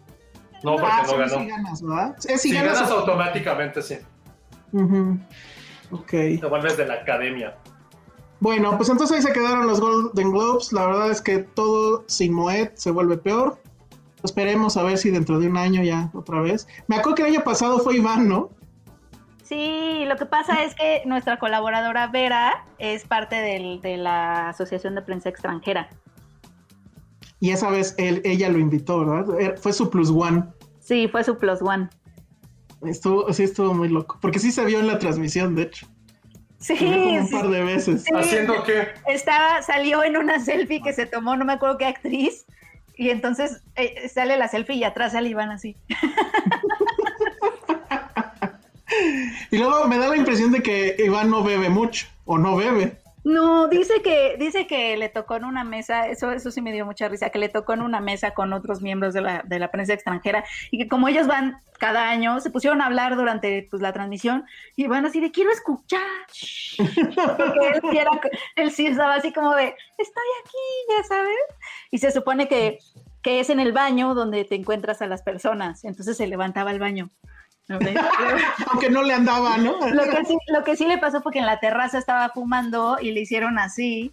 No, 0.64 0.76
porque 0.76 0.88
Ah, 0.90 1.04
no 1.08 1.18
ganó. 1.18 1.40
si 1.40 1.48
ganas, 1.48 1.82
¿verdad? 1.82 2.16
Eh, 2.30 2.38
Si, 2.38 2.54
ganas, 2.54 2.92
automáticamente, 2.92 3.82
sí. 3.82 3.98
Ujú. 4.72 5.18
Ok. 5.92 6.10
Te 6.12 6.46
vuelves 6.48 6.78
de 6.78 6.86
la 6.86 6.94
academia. 6.94 7.58
Bueno, 8.42 8.76
pues 8.76 8.90
entonces 8.90 9.16
ahí 9.18 9.22
se 9.24 9.32
quedaron 9.34 9.68
los 9.68 9.80
Golden 9.80 10.32
Globes. 10.32 10.74
La 10.74 10.86
verdad 10.88 11.12
es 11.12 11.22
que 11.22 11.38
todo 11.40 12.04
sin 12.08 12.34
Moet 12.34 12.72
se 12.74 12.90
vuelve 12.92 13.18
peor. 13.18 13.62
Esperemos 14.24 14.78
a 14.78 14.84
ver 14.84 14.98
si 14.98 15.12
dentro 15.12 15.40
de 15.40 15.48
un 15.48 15.58
año 15.58 15.84
ya 15.84 16.10
otra 16.14 16.42
vez. 16.42 16.68
Me 16.88 16.96
acuerdo 16.96 17.16
que 17.16 17.22
el 17.22 17.30
año 17.36 17.44
pasado 17.44 17.80
fue 17.80 17.98
Iván, 17.98 18.28
¿no? 18.28 18.50
Sí, 19.44 20.06
lo 20.08 20.16
que 20.16 20.26
pasa 20.26 20.64
es 20.64 20.74
que 20.76 21.04
nuestra 21.06 21.38
colaboradora 21.38 22.08
Vera 22.08 22.66
es 22.80 23.06
parte 23.06 23.36
del- 23.36 23.80
de 23.82 23.98
la 23.98 24.50
Asociación 24.50 24.96
de 24.96 25.02
Prensa 25.04 25.30
Extranjera. 25.30 25.90
Y 27.40 27.52
esa 27.52 27.70
vez 27.70 27.94
él, 27.98 28.22
ella 28.24 28.50
lo 28.50 28.58
invitó, 28.60 29.06
¿verdad? 29.06 29.40
Era- 29.40 29.58
Fue 29.58 29.74
su 29.74 29.90
plus 29.90 30.10
one. 30.10 30.46
Sí, 30.80 31.08
fue 31.08 31.24
su 31.24 31.38
plus 31.38 31.62
one. 31.62 31.90
Estuvo, 32.84 33.32
sí, 33.34 33.44
estuvo 33.44 33.74
muy 33.74 33.90
loco. 33.90 34.18
Porque 34.22 34.40
sí 34.40 34.52
se 34.52 34.66
vio 34.66 34.80
en 34.80 34.88
la 34.88 34.98
transmisión, 35.00 35.54
de 35.56 35.64
hecho. 35.64 35.88
Sí, 36.62 36.78
como 36.78 37.14
un 37.14 37.28
sí. 37.28 37.34
par 37.34 37.50
de 37.50 37.64
veces. 37.64 38.04
Sí. 38.04 38.14
¿Haciendo 38.16 38.64
qué? 38.64 38.90
Estaba, 39.08 39.62
salió 39.64 40.04
en 40.04 40.16
una 40.16 40.40
selfie 40.40 40.82
que 40.82 40.94
se 40.94 41.06
tomó, 41.06 41.36
no 41.36 41.44
me 41.44 41.54
acuerdo 41.54 41.78
qué 41.78 41.86
actriz, 41.86 42.46
y 42.96 43.10
entonces 43.10 43.64
eh, 43.76 44.08
sale 44.08 44.38
la 44.38 44.48
selfie 44.48 44.76
y 44.76 44.84
atrás 44.84 45.14
sale 45.14 45.30
Iván 45.30 45.52
así. 45.52 45.76
Y 49.50 49.58
luego 49.58 49.88
me 49.88 49.98
da 49.98 50.10
la 50.10 50.18
impresión 50.18 50.52
de 50.52 50.62
que 50.62 50.96
Iván 51.00 51.30
no 51.30 51.44
bebe 51.44 51.70
mucho, 51.70 52.08
o 52.26 52.38
no 52.38 52.56
bebe. 52.56 53.01
No, 53.24 53.68
dice 53.68 54.02
que, 54.02 54.36
dice 54.40 54.66
que 54.66 54.98
le 54.98 55.08
tocó 55.10 55.36
en 55.36 55.46
una 55.46 55.64
mesa, 55.64 56.08
eso, 56.08 56.32
eso 56.32 56.50
sí 56.50 56.62
me 56.62 56.72
dio 56.72 56.86
mucha 56.88 57.08
risa, 57.08 57.30
que 57.30 57.38
le 57.38 57.50
tocó 57.50 57.74
en 57.74 57.82
una 57.84 58.00
mesa 58.02 58.32
con 58.34 58.52
otros 58.52 58.82
miembros 58.82 59.14
de 59.14 59.22
la, 59.22 59.44
de 59.46 59.60
la 59.60 59.70
prensa 59.70 59.94
extranjera 59.94 60.44
y 60.72 60.80
que 60.80 60.88
como 60.88 61.08
ellos 61.08 61.28
van 61.28 61.58
cada 61.78 62.10
año, 62.10 62.40
se 62.40 62.50
pusieron 62.50 62.82
a 62.82 62.88
hablar 62.88 63.16
durante 63.16 63.68
pues, 63.70 63.82
la 63.82 63.94
transmisión 63.94 64.46
y 64.76 64.88
van 64.88 65.06
así 65.06 65.20
de 65.20 65.32
quiero 65.32 65.52
escuchar. 65.52 66.02
Porque 66.78 67.68
él, 67.76 67.82
sí 67.92 67.98
era- 67.98 68.22
él 68.56 68.72
sí 68.72 68.88
estaba 68.88 69.16
así 69.16 69.32
como 69.32 69.54
de 69.56 69.76
estoy 69.98 70.24
aquí, 70.44 70.98
ya 70.98 71.04
sabes. 71.04 71.36
Y 71.92 72.00
se 72.00 72.12
supone 72.12 72.48
que, 72.48 72.80
que 73.22 73.40
es 73.40 73.50
en 73.50 73.60
el 73.60 73.72
baño 73.72 74.16
donde 74.16 74.46
te 74.46 74.56
encuentras 74.56 75.02
a 75.02 75.08
las 75.08 75.22
personas, 75.22 75.84
entonces 75.84 76.18
se 76.18 76.28
levantaba 76.28 76.72
al 76.72 76.80
baño. 76.80 77.10
Aunque 78.72 78.90
no 78.90 79.04
le 79.04 79.14
andaba, 79.14 79.58
¿no? 79.58 79.78
Lo 79.90 80.04
que, 80.04 80.26
sí, 80.26 80.38
lo 80.48 80.64
que 80.64 80.76
sí 80.76 80.86
le 80.86 80.98
pasó 80.98 81.22
fue 81.22 81.32
que 81.32 81.40
en 81.40 81.46
la 81.46 81.60
terraza 81.60 81.98
estaba 81.98 82.30
fumando 82.30 82.98
y 83.02 83.12
le 83.12 83.22
hicieron 83.22 83.60
así. 83.60 84.12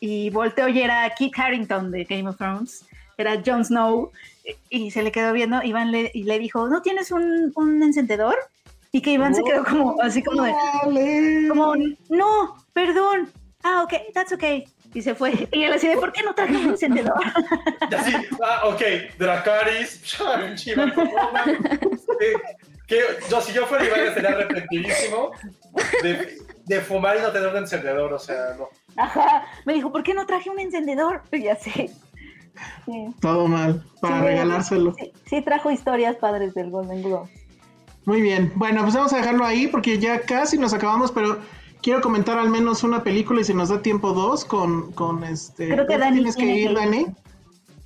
Y 0.00 0.30
volteó 0.30 0.68
y 0.68 0.80
era 0.80 1.08
Kit 1.10 1.38
Harrington 1.38 1.90
de 1.90 2.04
Game 2.04 2.28
of 2.28 2.36
Thrones. 2.36 2.84
Era 3.18 3.40
Jon 3.44 3.64
Snow. 3.64 4.12
Y 4.70 4.90
se 4.90 5.02
le 5.02 5.10
quedó 5.12 5.32
viendo. 5.32 5.62
Iván 5.62 5.90
le, 5.90 6.10
y 6.14 6.22
le 6.24 6.38
dijo: 6.38 6.68
¿No 6.68 6.82
tienes 6.82 7.10
un, 7.10 7.52
un 7.54 7.82
encendedor? 7.82 8.36
Y 8.92 9.00
que 9.00 9.10
Iván 9.10 9.34
se 9.34 9.42
quedó 9.42 9.64
como 9.64 10.00
así 10.00 10.22
como 10.22 10.42
de. 10.42 10.54
Como, 11.48 11.74
no, 12.08 12.56
perdón. 12.72 13.30
Ah, 13.62 13.82
ok, 13.82 13.92
that's 14.14 14.32
okay. 14.32 14.64
Y 14.94 15.02
se 15.02 15.14
fue. 15.14 15.48
Y 15.52 15.64
él 15.64 15.72
así 15.72 15.88
de: 15.88 15.96
¿Por 15.96 16.12
qué 16.12 16.22
no 16.22 16.34
traje 16.34 16.56
un 16.56 16.70
encendedor? 16.70 17.20
Y 17.90 17.94
así, 17.94 18.12
ah, 18.42 18.62
ok, 18.64 18.82
Dracaris, 19.16 20.02
Chiva, 20.56 20.92
que 22.86 23.00
yo, 23.30 23.40
si 23.40 23.52
yo 23.52 23.66
fuera 23.66 23.84
Iván, 23.84 24.00
estaría 24.06 24.30
arrepentidísimo 24.30 25.30
de, 26.02 26.38
de 26.64 26.80
fumar 26.80 27.16
y 27.18 27.22
no 27.22 27.32
tener 27.32 27.48
un 27.48 27.56
encendedor, 27.56 28.12
o 28.12 28.18
sea, 28.18 28.54
no. 28.58 28.68
Ajá. 28.96 29.44
Me 29.64 29.74
dijo: 29.74 29.90
¿Por 29.92 30.02
qué 30.02 30.14
no 30.14 30.26
traje 30.26 30.50
un 30.50 30.58
encendedor? 30.60 31.22
Y 31.32 31.42
ya 31.42 31.56
sé. 31.56 31.90
Sí. 32.86 33.06
Todo 33.20 33.46
mal, 33.48 33.84
para 34.00 34.20
Sí, 34.20 34.24
regalárselo. 34.26 34.94
Sí, 34.94 35.12
sí 35.26 35.42
trajo 35.42 35.70
historias 35.70 36.16
padres 36.16 36.54
del 36.54 36.70
Golden 36.70 37.02
Globe. 37.02 37.28
Muy 38.06 38.22
bien, 38.22 38.52
bueno, 38.54 38.82
pues 38.82 38.94
vamos 38.94 39.12
a 39.12 39.16
dejarlo 39.18 39.44
ahí 39.44 39.66
porque 39.66 39.98
ya 39.98 40.20
casi 40.20 40.56
nos 40.56 40.72
acabamos, 40.72 41.10
pero 41.12 41.38
quiero 41.82 42.00
comentar 42.00 42.38
al 42.38 42.48
menos 42.48 42.82
una 42.84 43.02
película 43.02 43.40
y 43.40 43.44
si 43.44 43.52
nos 43.52 43.68
da 43.68 43.82
tiempo 43.82 44.12
dos 44.12 44.44
con, 44.44 44.92
con 44.92 45.24
este... 45.24 45.66
Creo 45.68 45.86
que 45.86 45.94
¿dónde 45.94 45.98
Dani 45.98 46.16
Tienes 46.16 46.36
que 46.36 46.44
ir, 46.46 46.68
que. 46.68 46.74
Dani. 46.74 47.06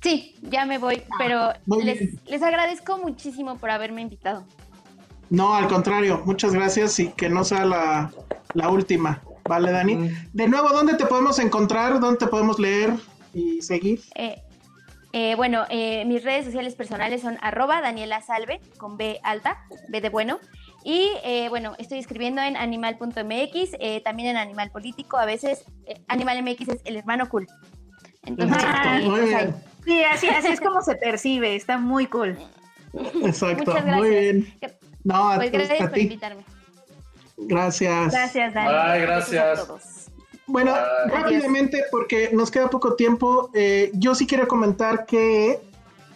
Sí, 0.01 0.35
ya 0.43 0.65
me 0.65 0.77
voy, 0.77 1.03
pero 1.17 1.37
Ah, 1.49 1.57
bien. 1.65 1.85
les, 1.85 2.23
les 2.29 2.43
agradezco 2.43 2.97
muchísimo 2.99 3.57
por 3.57 3.71
haberme 3.71 4.01
invitado. 4.01 4.45
No, 5.31 5.55
al 5.55 5.67
contrario, 5.69 6.21
muchas 6.25 6.53
gracias 6.53 6.99
y 6.99 7.07
que 7.13 7.29
no 7.29 7.45
sea 7.45 7.63
la, 7.63 8.11
la 8.53 8.69
última. 8.69 9.21
Vale, 9.45 9.71
Dani. 9.71 9.95
Mm. 9.95 10.09
De 10.33 10.47
nuevo, 10.49 10.69
¿dónde 10.69 10.95
te 10.95 11.05
podemos 11.05 11.39
encontrar? 11.39 12.01
¿Dónde 12.01 12.17
te 12.19 12.27
podemos 12.27 12.59
leer 12.59 12.93
y 13.33 13.61
seguir? 13.61 14.01
Eh, 14.15 14.43
eh, 15.13 15.35
bueno, 15.35 15.63
eh, 15.69 16.03
mis 16.05 16.23
redes 16.23 16.43
sociales 16.45 16.75
personales 16.75 17.21
son 17.21 17.37
arroba 17.41 17.79
Daniela 17.79 18.21
Salve, 18.21 18.59
con 18.77 18.97
B 18.97 19.21
alta, 19.23 19.63
B 19.87 20.01
de 20.01 20.09
bueno. 20.09 20.37
Y 20.83 21.09
eh, 21.23 21.47
bueno, 21.47 21.75
estoy 21.77 21.99
escribiendo 21.99 22.41
en 22.41 22.57
animal.mx, 22.57 23.75
eh, 23.79 24.01
también 24.03 24.29
en 24.29 24.37
Animal 24.37 24.69
Político, 24.71 25.17
a 25.17 25.25
veces 25.25 25.63
eh, 25.85 26.01
Animal 26.09 26.43
MX 26.43 26.67
es 26.67 26.81
el 26.83 26.97
hermano 26.97 27.29
cool. 27.29 27.47
Entonces, 28.23 28.57
Exacto, 28.57 28.89
eh, 28.89 29.01
muy 29.01 29.19
pues 29.19 29.29
bien. 29.29 29.55
Sí, 29.85 30.03
así, 30.03 30.27
así 30.27 30.47
es 30.49 30.59
como 30.59 30.81
se 30.81 30.95
percibe. 30.95 31.55
Está 31.55 31.77
muy 31.77 32.07
cool. 32.07 32.37
Exacto, 33.23 33.63
Muchas 33.65 33.85
gracias. 33.85 33.97
muy 33.97 34.09
bien. 34.09 34.53
No, 35.03 35.31
a, 35.31 35.35
Pues 35.35 35.49
a 35.49 35.51
gracias 35.51 35.89
por 35.89 35.97
invitarme. 35.97 36.43
Gracias. 37.37 38.11
Gracias, 38.11 38.53
Dani. 38.53 38.69
Ay, 38.71 39.01
gracias. 39.01 39.59
a 39.59 39.65
todos. 39.65 39.81
Bueno, 40.47 40.73
Ah, 40.75 41.07
rápidamente, 41.07 41.83
porque 41.91 42.29
nos 42.33 42.51
queda 42.51 42.69
poco 42.69 42.95
tiempo, 42.95 43.49
eh, 43.53 43.89
yo 43.93 44.13
sí 44.15 44.27
quiero 44.27 44.47
comentar 44.47 45.05
que 45.05 45.59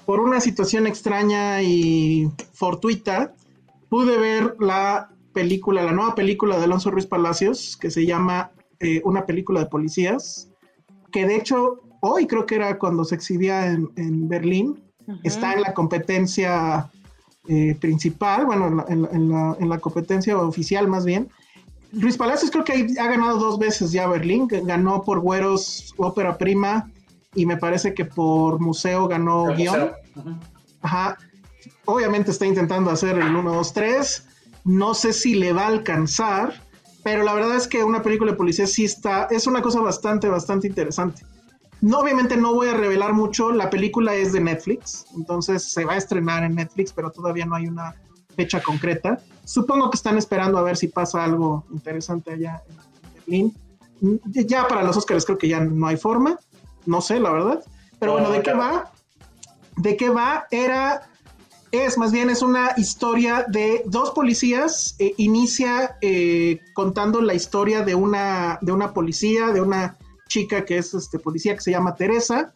por 0.06 0.20
una 0.20 0.40
situación 0.40 0.88
extraña 0.88 1.62
y 1.64 2.30
fortuita, 2.54 3.34
pude 3.90 4.18
ver 4.18 4.56
la 4.60 5.10
película, 5.34 5.84
la 5.84 5.94
nueva 5.94 6.16
película 6.16 6.58
de 6.58 6.66
Alonso 6.66 6.92
Ruiz 6.92 7.08
Palacios, 7.08 7.78
que 7.78 7.90
se 7.90 8.06
llama 8.06 8.52
eh, 8.80 9.02
Una 9.04 9.26
película 9.26 9.62
de 9.62 9.66
policías, 9.68 10.50
que 11.12 11.26
de 11.26 11.38
hecho 11.38 11.82
hoy 12.02 12.28
creo 12.28 12.46
que 12.46 12.56
era 12.56 12.78
cuando 12.78 13.04
se 13.04 13.16
exhibía 13.16 13.68
en, 13.68 13.90
en 13.96 14.28
Berlín, 14.28 14.84
está 15.24 15.54
en 15.54 15.62
la 15.62 15.74
competencia 15.74 16.92
eh, 17.48 17.76
principal, 17.80 18.46
bueno, 18.46 18.68
en 18.68 18.78
la, 18.78 18.86
en 18.90 19.02
la- 19.04 19.10
en 19.10 19.30
la- 19.30 19.58
en 19.60 19.70
la 19.70 19.80
competencia 19.80 20.38
oficial 20.38 20.88
más 20.88 21.06
bien. 21.06 21.30
Luis 21.92 22.18
Palacios 22.18 22.52
creo 22.52 22.64
que 22.66 22.88
ha 23.00 23.08
ganado 23.08 23.38
dos 23.38 23.58
veces 23.60 23.92
ya 23.92 24.08
Berlín, 24.08 24.48
ganó 24.50 25.04
por 25.04 25.20
Güeros 25.22 25.94
ópera 25.98 26.38
prima 26.38 26.90
y 27.34 27.46
me 27.46 27.58
parece 27.58 27.94
que 27.94 28.04
por 28.06 28.60
museo 28.60 29.08
ganó 29.08 29.50
El 29.52 29.58
guion. 29.58 29.74
museo. 29.74 29.96
Ajá. 30.82 31.18
Obviamente 31.86 32.32
está 32.32 32.46
intentando 32.46 32.90
hacer 32.92 33.18
el 33.18 33.36
1, 33.36 33.54
2, 33.54 33.74
3. 33.74 34.28
No 34.66 34.94
sé 34.94 35.14
si 35.14 35.36
le 35.36 35.54
va 35.54 35.64
a 35.64 35.68
alcanzar, 35.68 36.62
pero 37.04 37.24
la 37.24 37.34
verdad 37.34 37.56
es 37.56 37.68
que 37.68 37.84
una 37.84 38.02
película 38.02 38.32
de 38.32 38.38
policía 38.38 38.66
sí 38.68 38.84
está, 38.86 39.28
es 39.30 39.46
una 39.48 39.62
cosa 39.62 39.80
bastante, 39.80 40.28
bastante 40.28 40.68
interesante. 40.68 41.24
No, 41.86 42.00
obviamente 42.00 42.36
no 42.36 42.52
voy 42.52 42.68
a 42.68 42.74
revelar 42.74 43.14
mucho, 43.14 43.52
la 43.52 43.70
película 43.70 44.16
es 44.16 44.34
de 44.34 44.40
Netflix, 44.40 45.06
entonces 45.16 45.72
se 45.72 45.86
va 45.86 45.94
a 45.94 45.98
estrenar 45.98 46.44
en 46.44 46.56
Netflix, 46.56 46.92
pero 46.92 47.12
todavía 47.12 47.46
no 47.46 47.54
hay 47.54 47.68
una 47.68 47.94
fecha 48.36 48.60
concreta. 48.60 49.20
Supongo 49.44 49.92
que 49.92 49.98
están 49.98 50.18
esperando 50.18 50.58
a 50.58 50.64
ver 50.64 50.78
si 50.78 50.88
pasa 50.88 51.24
algo 51.24 51.64
interesante 51.72 52.32
allá 52.34 52.64
en 52.68 53.14
Berlín. 53.14 53.58
Mm, 54.02 54.16
Ya 54.48 54.68
para 54.68 54.82
los 54.82 54.98
Oscars 54.98 55.26
creo 55.26 55.38
que 55.38 55.48
ya 55.48 55.60
no 55.60 55.86
hay 55.86 55.96
forma, 55.96 56.40
no 56.88 57.02
sé, 57.02 57.20
la 57.20 57.30
verdad. 57.30 57.64
Pero 58.00 58.14
No, 58.14 58.20
bueno, 58.20 58.32
¿de 58.36 58.42
qué 58.42 58.54
va? 58.54 58.92
¿De 59.78 59.96
qué 59.96 60.10
va? 60.10 60.48
Era, 60.50 61.08
es 61.70 62.00
más 62.00 62.12
bien, 62.12 62.32
es 62.32 62.42
una 62.42 62.74
historia 62.78 63.46
de 63.48 63.84
dos 63.86 64.10
policías. 64.10 64.96
eh, 64.98 65.14
inicia 65.18 65.98
eh, 66.02 66.62
contando 66.74 67.22
la 67.22 67.36
historia 67.36 67.84
de 67.84 67.94
una, 67.94 68.58
de 68.64 68.72
una 68.72 68.92
policía, 68.92 69.50
de 69.50 69.62
una 69.62 69.98
chica 70.28 70.66
que 70.66 70.78
es 70.78 70.94
este, 70.94 71.20
policía 71.20 71.54
que 71.56 71.62
se 71.62 71.72
llama 71.72 71.96
Teresa. 71.96 72.54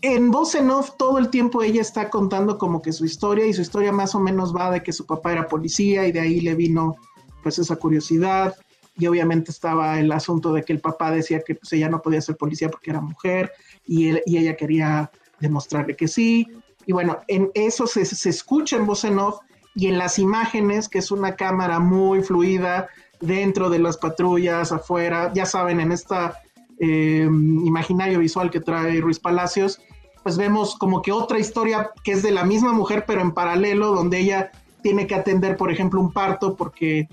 En 0.00 0.30
voz 0.32 0.54
en 0.56 0.70
off 0.70 0.92
todo 0.98 1.18
el 1.18 1.28
tiempo 1.30 1.62
ella 1.62 1.80
está 1.80 2.10
contando 2.10 2.58
como 2.58 2.82
que 2.82 2.92
su 2.92 3.04
historia 3.04 3.46
y 3.46 3.52
su 3.52 3.62
historia 3.62 3.92
más 3.92 4.14
o 4.14 4.20
menos 4.20 4.54
va 4.54 4.70
de 4.70 4.82
que 4.82 4.92
su 4.92 5.06
papá 5.06 5.32
era 5.32 5.46
policía 5.46 6.06
y 6.06 6.12
de 6.12 6.20
ahí 6.20 6.40
le 6.40 6.54
vino 6.56 6.96
pues 7.42 7.58
esa 7.60 7.76
curiosidad 7.76 8.54
y 8.96 9.06
obviamente 9.06 9.50
estaba 9.52 9.98
el 10.00 10.10
asunto 10.10 10.52
de 10.52 10.64
que 10.64 10.72
el 10.72 10.80
papá 10.80 11.12
decía 11.12 11.40
que 11.46 11.54
pues, 11.54 11.72
ella 11.72 11.88
no 11.88 12.02
podía 12.02 12.20
ser 12.20 12.36
policía 12.36 12.68
porque 12.68 12.90
era 12.90 13.00
mujer 13.00 13.52
y, 13.86 14.08
él- 14.08 14.22
y 14.26 14.38
ella 14.38 14.56
quería 14.56 15.10
demostrarle 15.40 15.94
que 15.96 16.08
sí. 16.08 16.48
Y 16.84 16.92
bueno, 16.92 17.18
en 17.28 17.50
eso 17.54 17.86
se, 17.86 18.04
se 18.04 18.28
escucha 18.28 18.76
en 18.76 18.86
voz 18.86 19.04
en 19.04 19.18
off 19.20 19.38
y 19.74 19.86
en 19.86 19.98
las 19.98 20.18
imágenes, 20.18 20.88
que 20.88 20.98
es 20.98 21.10
una 21.12 21.36
cámara 21.36 21.78
muy 21.78 22.22
fluida 22.22 22.88
dentro 23.22 23.70
de 23.70 23.78
las 23.78 23.96
patrullas, 23.96 24.72
afuera, 24.72 25.32
ya 25.34 25.46
saben, 25.46 25.80
en 25.80 25.92
esta 25.92 26.40
eh, 26.78 27.26
imaginario 27.26 28.18
visual 28.18 28.50
que 28.50 28.60
trae 28.60 29.00
Ruiz 29.00 29.18
Palacios, 29.18 29.80
pues 30.22 30.36
vemos 30.36 30.76
como 30.76 31.00
que 31.00 31.12
otra 31.12 31.38
historia 31.38 31.90
que 32.04 32.12
es 32.12 32.22
de 32.22 32.32
la 32.32 32.44
misma 32.44 32.72
mujer, 32.72 33.04
pero 33.06 33.22
en 33.22 33.32
paralelo, 33.32 33.92
donde 33.92 34.18
ella 34.18 34.50
tiene 34.82 35.06
que 35.06 35.14
atender, 35.14 35.56
por 35.56 35.72
ejemplo, 35.72 36.00
un 36.00 36.12
parto 36.12 36.56
porque 36.56 37.08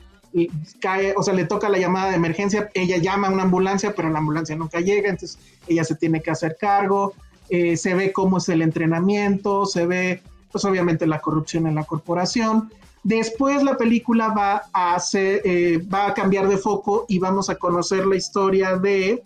cae, 0.80 1.14
o 1.18 1.24
sea, 1.24 1.34
le 1.34 1.46
toca 1.46 1.70
la 1.70 1.78
llamada 1.78 2.10
de 2.10 2.16
emergencia, 2.16 2.70
ella 2.74 2.98
llama 2.98 3.28
a 3.28 3.32
una 3.32 3.44
ambulancia, 3.44 3.94
pero 3.96 4.10
la 4.10 4.20
ambulancia 4.20 4.56
nunca 4.56 4.80
llega, 4.80 5.10
entonces 5.10 5.40
ella 5.68 5.84
se 5.84 5.96
tiene 5.96 6.22
que 6.22 6.32
hacer 6.32 6.58
cargo, 6.60 7.14
eh, 7.50 7.78
se 7.78 7.96
ve 7.96 8.12
cómo 8.12 8.38
es 8.38 8.50
el 8.50 8.62
entrenamiento, 8.62 9.66
se 9.66 9.86
ve, 9.86 10.22
pues 10.52 10.66
obviamente 10.66 11.08
la 11.08 11.20
corrupción 11.20 11.68
en 11.68 11.76
la 11.76 11.84
corporación. 11.84 12.72
Después 13.04 13.64
la 13.64 13.78
película 13.78 14.30
va 14.30 14.64
a 14.74 14.96
hacer, 14.96 15.42
eh, 15.46 15.82
va 15.94 16.08
a 16.08 16.14
cambiar 16.14 16.48
de 16.48 16.58
foco 16.58 17.06
y 17.08 17.20
vamos 17.20 17.50
a 17.50 17.56
conocer 17.56 18.06
la 18.06 18.16
historia 18.16 18.76
de 18.76 19.24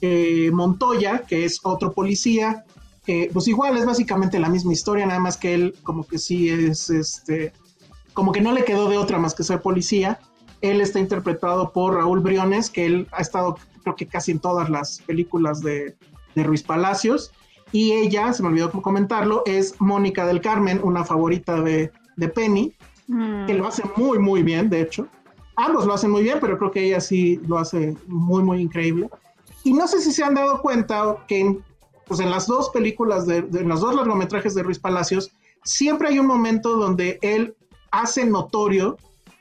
eh, 0.00 0.50
Montoya, 0.52 1.24
que 1.26 1.44
es 1.44 1.60
otro 1.62 1.92
policía, 1.92 2.64
pues 3.32 3.46
igual 3.46 3.76
es 3.76 3.86
básicamente 3.86 4.40
la 4.40 4.48
misma 4.48 4.72
historia, 4.72 5.06
nada 5.06 5.20
más 5.20 5.36
que 5.36 5.54
él 5.54 5.76
como 5.84 6.04
que 6.04 6.18
sí 6.18 6.48
es 6.48 6.90
este, 6.90 7.52
como 8.16 8.32
que 8.32 8.40
no 8.40 8.52
le 8.52 8.64
quedó 8.64 8.88
de 8.88 8.96
otra 8.96 9.18
más 9.18 9.34
que 9.34 9.44
ser 9.44 9.60
policía. 9.60 10.18
Él 10.62 10.80
está 10.80 10.98
interpretado 10.98 11.70
por 11.70 11.94
Raúl 11.94 12.20
Briones, 12.20 12.70
que 12.70 12.86
él 12.86 13.08
ha 13.12 13.20
estado 13.20 13.58
creo 13.82 13.94
que 13.94 14.06
casi 14.06 14.32
en 14.32 14.40
todas 14.40 14.70
las 14.70 15.00
películas 15.02 15.60
de, 15.60 15.94
Ruiz 16.34 16.62
Palacios. 16.62 17.30
Y 17.72 17.92
ella, 17.92 18.32
se 18.32 18.42
me 18.42 18.48
olvidó 18.48 18.70
comentarlo, 18.70 19.42
es 19.46 19.74
Mónica 19.80 20.26
del 20.26 20.40
Carmen, 20.40 20.80
una 20.82 21.04
favorita 21.04 21.60
de 21.60 21.90
Penny, 22.34 22.74
Mm. 23.08 23.46
que 23.46 23.54
lo 23.54 23.66
hace 23.68 23.82
muy, 23.96 24.18
muy 24.18 24.42
bien, 24.42 24.68
de 24.68 24.80
hecho. 24.80 25.06
Ambos 25.56 25.86
lo 25.86 25.94
hacen 25.94 26.10
muy 26.10 26.22
bien, 26.22 26.38
pero 26.40 26.58
creo 26.58 26.70
que 26.70 26.84
ella 26.84 27.00
sí 27.00 27.40
lo 27.46 27.58
hace 27.58 27.96
muy, 28.06 28.42
muy 28.42 28.60
increíble. 28.60 29.08
Y 29.64 29.72
no 29.72 29.86
sé 29.88 30.00
si 30.00 30.12
se 30.12 30.22
han 30.24 30.34
dado 30.34 30.60
cuenta 30.60 31.16
que 31.28 31.40
en, 31.40 31.64
pues 32.06 32.20
en 32.20 32.30
las 32.30 32.46
dos 32.46 32.70
películas, 32.70 33.26
de, 33.26 33.42
de- 33.42 33.60
en 33.60 33.68
los 33.68 33.80
dos 33.80 33.94
largometrajes 33.94 34.54
de 34.54 34.62
Ruiz 34.62 34.78
Palacios, 34.78 35.30
siempre 35.64 36.08
hay 36.08 36.18
un 36.18 36.26
momento 36.26 36.76
donde 36.76 37.18
él 37.22 37.54
hace 37.90 38.24
notorio 38.26 38.98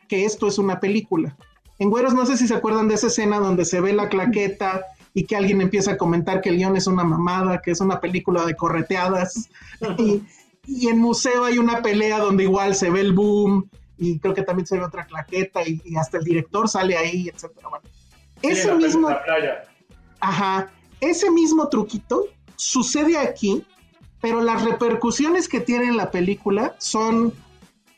que 0.08 0.26
esto 0.26 0.48
es 0.48 0.58
una 0.58 0.80
película. 0.80 1.36
En 1.80 1.90
Güeros, 1.90 2.14
no 2.14 2.26
sé 2.26 2.38
si 2.38 2.48
se 2.48 2.54
acuerdan 2.56 2.88
de 2.88 2.96
esa 2.96 3.08
escena 3.08 3.40
donde 3.40 3.66
se 3.66 3.82
ve 3.82 3.92
la 3.94 4.08
claqueta 4.10 4.82
y 5.14 5.26
que 5.26 5.36
alguien 5.36 5.60
empieza 5.62 5.92
a 5.94 5.98
comentar 5.98 6.42
que 6.42 6.50
el 6.50 6.58
guion 6.58 6.76
es 6.78 6.88
una 6.88 7.04
mamada, 7.04 7.62
que 7.62 7.72
es 7.72 7.82
una 7.82 8.00
película 8.00 8.46
de 8.46 8.56
correteadas. 8.56 9.50
Y, 9.98 10.24
y 10.68 10.88
en 10.90 11.00
Museo 11.00 11.46
hay 11.46 11.58
una 11.58 11.82
pelea 11.82 12.20
donde 12.20 12.44
igual 12.44 12.76
se 12.76 12.90
ve 12.90 13.02
el 13.02 13.14
boom 13.14 13.70
y 13.98 14.20
creo 14.20 14.34
que 14.34 14.42
también 14.44 14.66
se 14.68 14.78
ve 14.78 14.84
otra 14.84 15.06
claqueta 15.06 15.68
y, 15.68 15.82
y 15.86 15.96
hasta 15.96 16.18
el 16.18 16.24
director 16.24 16.68
sale 16.68 16.98
ahí, 16.98 17.30
etcétera. 17.30 17.70
Bueno, 17.70 17.86
Sí, 18.42 18.52
ese 18.52 18.68
la, 18.68 18.76
mismo, 18.76 19.10
la 19.10 19.24
playa. 19.24 19.64
ajá, 20.20 20.72
ese 21.00 21.32
mismo 21.32 21.68
truquito 21.70 22.26
sucede 22.58 23.18
aquí, 23.18 23.64
pero 24.22 24.42
las 24.42 24.64
repercusiones 24.64 25.48
que 25.48 25.62
tiene 25.62 25.86
en 25.86 25.98
la 25.98 26.12
película 26.12 26.76
son 26.80 27.34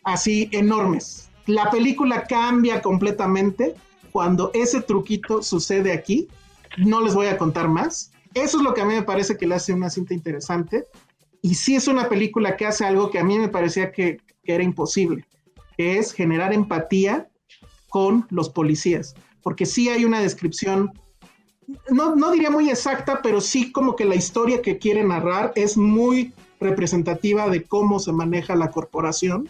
así 0.03 0.49
enormes. 0.52 1.30
La 1.48 1.69
película 1.72 2.23
cambia 2.27 2.81
completamente 2.81 3.76
cuando 4.11 4.52
ese 4.53 4.81
truquito 4.81 5.41
sucede 5.41 5.91
aquí. 5.94 6.27
No 6.77 7.02
les 7.02 7.14
voy 7.15 7.27
a 7.27 7.38
contar 7.38 7.68
más. 7.68 8.11
Eso 8.34 8.57
es 8.57 8.64
lo 8.64 8.73
que 8.73 8.81
a 8.81 8.85
mí 8.85 8.94
me 8.94 9.03
parece 9.03 9.38
que 9.38 9.48
le 9.48 9.56
hace 9.56 9.73
una 9.73 9.89
cinta 9.89 10.14
interesante. 10.14 10.85
Y 11.48 11.56
sí 11.56 11.78
es 11.78 11.88
una 11.88 12.10
película 12.10 12.57
que 12.57 12.65
hace 12.65 12.84
algo 12.84 13.10
que 13.10 13.19
a 13.19 13.24
mí 13.24 13.40
me 13.40 13.48
parecía 13.48 13.94
que, 13.94 14.18
era 14.44 14.61
imposible, 14.64 15.26
que 15.78 15.98
es 15.98 16.11
generar 16.11 16.53
empatía 16.53 17.30
con 17.88 18.28
los 18.30 18.49
policías. 18.49 19.15
Porque 19.41 19.65
sí 19.65 19.88
hay 19.88 20.03
una 20.03 20.19
descripción 20.19 20.91
no, 21.90 22.18
no, 22.18 22.32
diría 22.32 22.52
muy 22.52 22.69
exacta, 22.69 23.22
pero 23.22 23.40
sí 23.40 23.72
como 23.72 23.95
que 23.95 24.03
la 24.03 24.15
historia 24.15 24.61
que 24.61 24.78
quiere 24.78 25.06
narrar 25.06 25.53
es 25.56 25.78
muy 25.78 26.34
representativa 26.60 27.49
de 27.49 27.64
cómo 27.64 27.99
se 27.99 28.11
maneja 28.11 28.53
la 28.56 28.69
corporación 28.69 29.48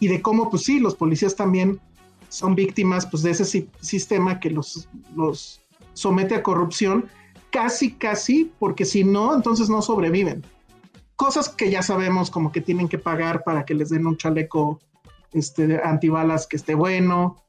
y 0.00 0.08
de 0.08 0.20
cómo, 0.20 0.50
pues 0.50 0.64
sí, 0.64 0.80
los 0.80 0.96
policías 0.96 1.36
también 1.36 1.80
son 2.28 2.56
víctimas 2.56 3.06
pues, 3.06 3.22
de 3.22 3.30
ese 3.30 3.44
si 3.44 3.68
sistema 3.80 4.40
que 4.40 4.50
los, 4.50 4.88
los 5.14 5.60
somete 5.92 6.34
a 6.34 6.42
corrupción, 6.42 7.06
casi, 7.50 7.92
casi, 7.92 8.50
porque 8.58 8.84
si 8.84 9.04
no, 9.04 9.32
entonces 9.32 9.68
no 9.68 9.80
sobreviven. 9.80 10.44
Cosas 11.16 11.48
que 11.48 11.70
ya 11.70 11.82
sabemos, 11.82 12.30
como 12.30 12.50
que 12.52 12.60
tienen 12.60 12.88
que 12.88 12.98
pagar 12.98 13.44
para 13.44 13.64
que 13.64 13.74
les 13.74 13.90
den 13.90 14.06
un 14.06 14.16
chaleco 14.16 14.80
este, 15.32 15.80
antibalas 15.82 16.46
que 16.46 16.56
esté 16.56 16.74
bueno 16.74 17.42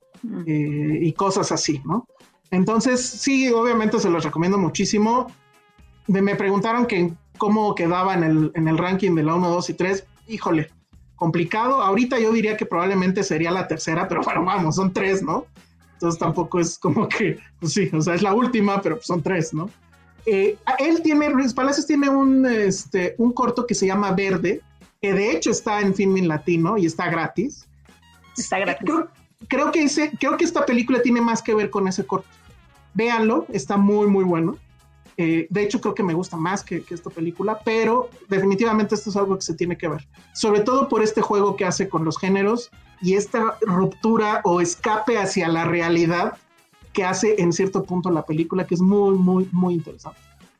eh, 0.45 0.99
y 1.01 1.13
cosas 1.13 1.51
así, 1.51 1.81
¿no? 1.85 2.07
Entonces, 2.51 3.03
sí, 3.05 3.51
obviamente 3.51 3.99
se 3.99 4.09
los 4.09 4.23
recomiendo 4.23 4.57
muchísimo. 4.57 5.27
Me, 6.07 6.21
me 6.21 6.35
preguntaron 6.35 6.85
que 6.85 7.11
cómo 7.37 7.75
quedaba 7.75 8.13
en 8.13 8.23
el, 8.23 8.51
en 8.55 8.67
el 8.67 8.77
ranking 8.77 9.15
de 9.15 9.23
la 9.23 9.35
1, 9.35 9.49
2 9.49 9.69
y 9.69 9.73
3. 9.73 10.07
Híjole, 10.27 10.69
complicado. 11.15 11.81
Ahorita 11.81 12.19
yo 12.19 12.31
diría 12.31 12.57
que 12.57 12.65
probablemente 12.65 13.23
sería 13.23 13.51
la 13.51 13.67
tercera, 13.67 14.07
pero 14.07 14.21
bueno, 14.21 14.43
vamos, 14.43 14.75
son 14.75 14.93
tres, 14.93 15.23
¿no? 15.23 15.45
Entonces 15.93 16.19
tampoco 16.19 16.59
es 16.59 16.77
como 16.77 17.07
que, 17.07 17.39
pues 17.59 17.73
sí, 17.73 17.89
o 17.93 18.01
sea, 18.01 18.15
es 18.15 18.21
la 18.21 18.33
última, 18.33 18.81
pero 18.81 18.99
son 19.01 19.21
tres, 19.21 19.53
¿no? 19.53 19.69
Eh, 20.25 20.57
él 20.79 21.01
tiene, 21.03 21.29
Luis 21.29 21.53
Palacios 21.53 21.85
tiene 21.85 22.09
un, 22.09 22.45
este, 22.45 23.15
un 23.17 23.31
corto 23.31 23.65
que 23.67 23.75
se 23.75 23.85
llama 23.85 24.11
Verde, 24.11 24.61
que 25.01 25.13
de 25.13 25.31
hecho 25.31 25.51
está 25.51 25.81
en 25.81 25.93
Filmin 25.93 26.27
Latino 26.27 26.77
y 26.77 26.85
está 26.85 27.09
gratis. 27.09 27.67
Está 28.37 28.59
gratis. 28.59 28.85
Creo, 28.85 29.09
creo 29.47 29.71
que, 29.71 29.83
ese, 29.83 30.11
creo 30.19 30.37
que 30.37 30.45
esta 30.45 30.65
película 30.65 31.01
tiene 31.01 31.21
más 31.21 31.41
que 31.41 31.53
ver 31.53 31.69
con 31.69 31.87
ese 31.87 32.05
corto 32.05 32.27
véanlo, 32.95 33.45
está 33.49 33.77
muy, 33.77 34.07
muy 34.07 34.23
bueno. 34.23 34.57
Eh, 35.17 35.47
de 35.49 35.63
hecho, 35.63 35.79
creo 35.79 35.93
que 35.93 36.03
me 36.03 36.13
gusta 36.13 36.35
más 36.35 36.63
que, 36.63 36.81
que, 36.81 36.95
esta 36.95 37.09
película, 37.09 37.59
pero 37.63 38.09
definitivamente 38.27 38.95
esto 38.95 39.11
es 39.11 39.15
algo 39.15 39.35
que 39.35 39.43
se 39.43 39.53
tiene 39.53 39.77
que 39.77 39.87
ver. 39.87 40.07
Sobre 40.33 40.61
todo 40.61 40.89
por 40.89 41.03
este 41.03 41.21
juego 41.21 41.55
que 41.55 41.65
hace 41.65 41.87
con 41.87 42.03
los 42.03 42.17
géneros 42.17 42.71
y 43.01 43.13
esta 43.13 43.57
ruptura 43.61 44.41
o 44.43 44.59
escape 44.59 45.17
hacia 45.17 45.47
la 45.47 45.65
realidad 45.65 46.37
que 46.95 47.03
hace 47.03 47.35
en 47.39 47.51
cierto 47.53 47.83
punto 47.83 48.09
la 48.09 48.25
película, 48.25 48.65
que 48.65 48.73
es 48.73 48.81
muy, 48.81 49.15
muy, 49.17 49.47
muy 49.51 49.75
interesante. 49.75 50.19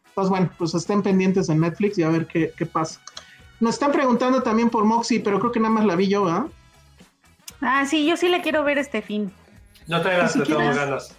Entonces, 0.09 0.29
bueno, 0.29 0.49
pues 0.57 0.73
estén 0.75 1.01
pendientes 1.01 1.49
en 1.49 1.61
Netflix 1.61 1.97
y 1.97 2.03
a 2.03 2.09
ver 2.09 2.27
qué, 2.27 2.51
qué 2.57 2.65
pasa. 2.65 3.01
Nos 3.59 3.75
están 3.75 3.91
preguntando 3.91 4.43
también 4.43 4.69
por 4.69 4.83
Moxie, 4.83 5.21
pero 5.21 5.39
creo 5.39 5.51
que 5.51 5.59
nada 5.59 5.73
más 5.73 5.85
la 5.85 5.95
vi 5.95 6.07
yo, 6.09 6.27
¿ah? 6.27 6.47
Ah, 7.61 7.85
sí, 7.85 8.05
yo 8.05 8.17
sí 8.17 8.27
le 8.27 8.41
quiero 8.41 8.63
ver 8.63 8.77
este 8.77 9.01
fin. 9.01 9.31
No 9.87 10.01
te 10.01 10.09
hagas, 10.09 10.33
si 10.33 10.39
te 10.39 10.45
tengo 10.45 10.59
ganas. 10.59 11.15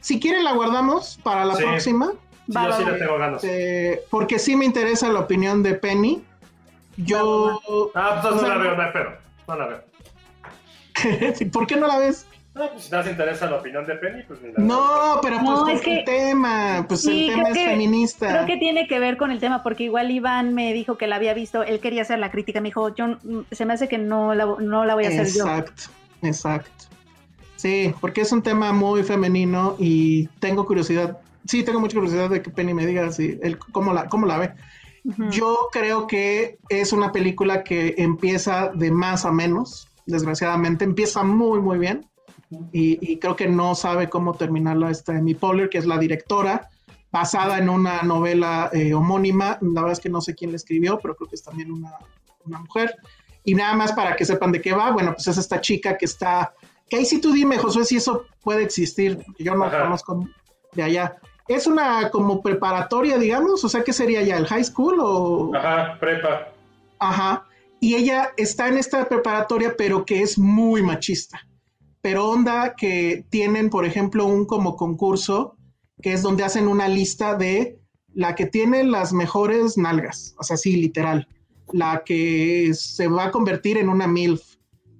Si 0.00 0.18
quieren, 0.18 0.42
la 0.44 0.52
guardamos 0.52 1.18
para 1.22 1.44
la 1.44 1.54
Sí. 1.54 1.62
próxima. 1.62 2.12
Sí, 2.46 2.52
yo 2.54 2.72
sí 2.72 2.84
le 2.84 2.92
tengo 2.94 3.18
ganas. 3.18 3.44
Eh, 3.44 4.02
porque 4.10 4.38
sí 4.38 4.56
me 4.56 4.64
interesa 4.64 5.08
la 5.10 5.20
opinión 5.20 5.62
de 5.62 5.74
Penny. 5.74 6.24
Yo. 6.96 7.60
Ah, 7.94 8.18
pues 8.20 8.32
o 8.32 8.36
no 8.36 8.40
sea, 8.40 8.48
la 8.48 8.58
veo, 8.58 8.76
no 8.76 8.82
hay 8.82 8.92
pedo. 8.92 9.10
No 9.46 9.56
la 9.56 9.66
veo. 9.66 9.84
¿Por 11.52 11.66
qué 11.66 11.76
no 11.76 11.86
la 11.86 11.98
ves? 11.98 12.26
No, 12.52 12.68
pues 12.72 12.82
si 12.84 12.90
te 12.90 13.10
interesa 13.10 13.48
la 13.48 13.56
opinión 13.58 13.86
de 13.86 13.94
Penny, 13.94 14.22
pues 14.24 14.42
ni 14.42 14.48
la 14.48 14.54
veo. 14.56 14.66
No, 14.66 15.20
pero 15.22 15.36
pues 15.36 15.48
No, 15.48 15.68
es 15.68 15.80
que- 15.82 15.98
el 16.00 16.04
tema, 16.04 16.84
pues 16.88 17.02
Sí, 17.02 17.28
el 17.28 17.34
tema 17.36 17.48
es 17.50 17.54
que- 17.54 17.64
feminista. 17.66 18.28
Creo 18.28 18.46
que 18.46 18.56
tiene 18.56 18.86
que 18.88 18.98
ver 18.98 19.16
con 19.16 19.30
el 19.30 19.38
tema, 19.38 19.62
porque 19.62 19.84
igual 19.84 20.10
Iván 20.10 20.52
me 20.54 20.72
dijo 20.72 20.98
que 20.98 21.06
la 21.06 21.16
había 21.16 21.32
visto, 21.32 21.62
él 21.62 21.78
quería 21.78 22.02
hacer 22.02 22.18
la 22.18 22.30
crítica, 22.32 22.60
me 22.60 22.68
dijo, 22.70 22.92
yo 22.94 23.06
mm, 23.22 23.42
se 23.52 23.64
me 23.66 23.74
hace 23.74 23.88
que 23.88 23.98
no 23.98 24.34
la, 24.34 24.46
no 24.58 24.84
la 24.84 24.94
voy 24.94 25.04
a 25.04 25.08
hacer 25.08 25.26
yo. 25.28 25.44
Exacto, 25.44 25.82
exacto. 26.22 26.84
Sí, 27.56 27.94
porque 28.00 28.22
es 28.22 28.32
un 28.32 28.42
tema 28.42 28.72
muy 28.72 29.04
femenino 29.04 29.76
y 29.78 30.26
tengo 30.40 30.66
curiosidad. 30.66 31.18
Sí, 31.46 31.62
tengo 31.62 31.78
mucha 31.78 31.94
curiosidad 31.94 32.30
de 32.30 32.42
que 32.42 32.50
Penny 32.50 32.74
me 32.74 32.84
diga 32.86 33.12
si 33.12 33.38
él, 33.42 33.58
cómo, 33.58 33.92
la, 33.92 34.08
cómo 34.08 34.26
la 34.26 34.38
ve. 34.38 34.50
Yo 35.30 35.68
creo 35.72 36.06
que 36.06 36.58
es 36.68 36.92
una 36.92 37.10
película 37.12 37.62
que 37.62 37.94
empieza 37.96 38.70
de 38.74 38.90
más 38.90 39.24
a 39.24 39.32
menos, 39.32 39.88
desgraciadamente. 40.06 40.84
Empieza 40.84 41.22
muy, 41.22 41.60
muy 41.60 41.78
bien. 41.78 42.06
Y, 42.72 43.12
y 43.12 43.18
creo 43.18 43.36
que 43.36 43.46
no 43.48 43.74
sabe 43.74 44.08
cómo 44.08 44.34
terminarla 44.34 44.90
esta 44.90 45.16
Amy 45.16 45.34
Poehler, 45.34 45.68
que 45.68 45.78
es 45.78 45.86
la 45.86 45.98
directora, 45.98 46.68
basada 47.12 47.58
en 47.58 47.68
una 47.68 48.02
novela 48.02 48.70
eh, 48.72 48.92
homónima. 48.92 49.58
La 49.60 49.82
verdad 49.82 49.92
es 49.92 50.00
que 50.00 50.08
no 50.08 50.20
sé 50.20 50.34
quién 50.34 50.50
la 50.50 50.56
escribió, 50.56 50.98
pero 51.00 51.14
creo 51.14 51.28
que 51.28 51.36
es 51.36 51.42
también 51.44 51.70
una, 51.70 51.92
una 52.44 52.58
mujer. 52.58 52.96
Y 53.44 53.54
nada 53.54 53.74
más 53.74 53.92
para 53.92 54.16
que 54.16 54.24
sepan 54.24 54.52
de 54.52 54.60
qué 54.60 54.72
va, 54.72 54.90
bueno, 54.90 55.12
pues 55.14 55.26
es 55.28 55.38
esta 55.38 55.60
chica 55.60 55.96
que 55.96 56.06
está... 56.06 56.52
Que 56.88 56.96
ahí 56.96 57.04
sí 57.04 57.20
tú 57.20 57.32
dime, 57.32 57.56
Josué, 57.56 57.84
si 57.84 57.96
eso 57.96 58.26
puede 58.42 58.64
existir, 58.64 59.22
porque 59.24 59.44
yo 59.44 59.54
no 59.54 59.64
Ajá. 59.64 59.84
conozco 59.84 60.28
de 60.72 60.82
allá. 60.82 61.16
Es 61.46 61.66
una 61.68 62.10
como 62.10 62.42
preparatoria, 62.42 63.16
digamos, 63.16 63.64
o 63.64 63.68
sea, 63.68 63.84
¿qué 63.84 63.92
sería 63.92 64.22
ya? 64.22 64.36
¿El 64.36 64.46
high 64.46 64.64
school 64.64 64.96
o...? 65.00 65.52
Ajá, 65.54 65.98
prepa. 66.00 66.48
Ajá. 66.98 67.46
Y 67.80 67.94
ella 67.94 68.32
está 68.36 68.68
en 68.68 68.76
esta 68.76 69.08
preparatoria, 69.08 69.74
pero 69.76 70.04
que 70.04 70.20
es 70.20 70.36
muy 70.36 70.82
machista. 70.82 71.40
Pero 72.02 72.28
onda 72.28 72.74
que 72.76 73.24
tienen, 73.30 73.68
por 73.70 73.84
ejemplo, 73.84 74.24
un 74.24 74.46
como 74.46 74.76
concurso, 74.76 75.56
que 76.02 76.12
es 76.14 76.22
donde 76.22 76.44
hacen 76.44 76.66
una 76.68 76.88
lista 76.88 77.34
de 77.36 77.78
la 78.14 78.34
que 78.34 78.46
tiene 78.46 78.84
las 78.84 79.12
mejores 79.12 79.76
nalgas, 79.78 80.34
o 80.38 80.42
sea, 80.42 80.56
sí, 80.56 80.76
literal. 80.76 81.28
La 81.72 82.02
que 82.04 82.72
se 82.74 83.06
va 83.06 83.26
a 83.26 83.30
convertir 83.30 83.76
en 83.78 83.88
una 83.88 84.06
MILF, 84.06 84.42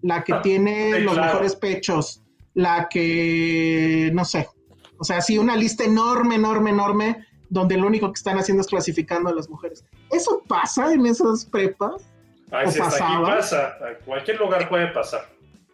la 0.03 0.23
que 0.25 0.35
Ah, 0.35 0.43
tiene 0.43 0.93
sí, 0.95 1.01
los 1.03 1.15
claro. 1.15 1.27
mejores 1.33 1.57
pechos, 1.57 2.23
la 2.55 2.89
que, 2.89 4.11
no 4.13 4.25
sé, 4.25 4.49
o 4.99 5.05
sea, 5.05 5.21
sí, 5.23 5.39
una 5.39 5.57
lista 5.57 5.85
enorme, 5.85 6.35
enorme, 6.37 6.71
enorme, 6.71 7.27
donde 7.49 7.77
lo 7.79 7.87
único 7.87 8.09
que 8.13 8.19
están 8.19 8.39
haciendo 8.39 8.61
es 8.61 8.67
clasificando 8.69 9.31
a 9.31 9.35
las 9.35 9.49
mujeres. 9.49 9.85
¿Eso 10.11 10.43
pasa 10.47 10.93
en 10.93 11.07
esas 11.07 11.47
prepas? 11.47 12.03
Ay, 12.53 12.67
¿O 12.67 12.71
si 12.71 12.81
hasta 12.81 12.95
aquí 13.05 13.15
pasaba? 13.15 13.37
pasa. 13.37 13.75
En 13.91 14.05
cualquier 14.05 14.39
lugar 14.39 14.69
puede 14.69 14.89
pasar. 14.89 15.29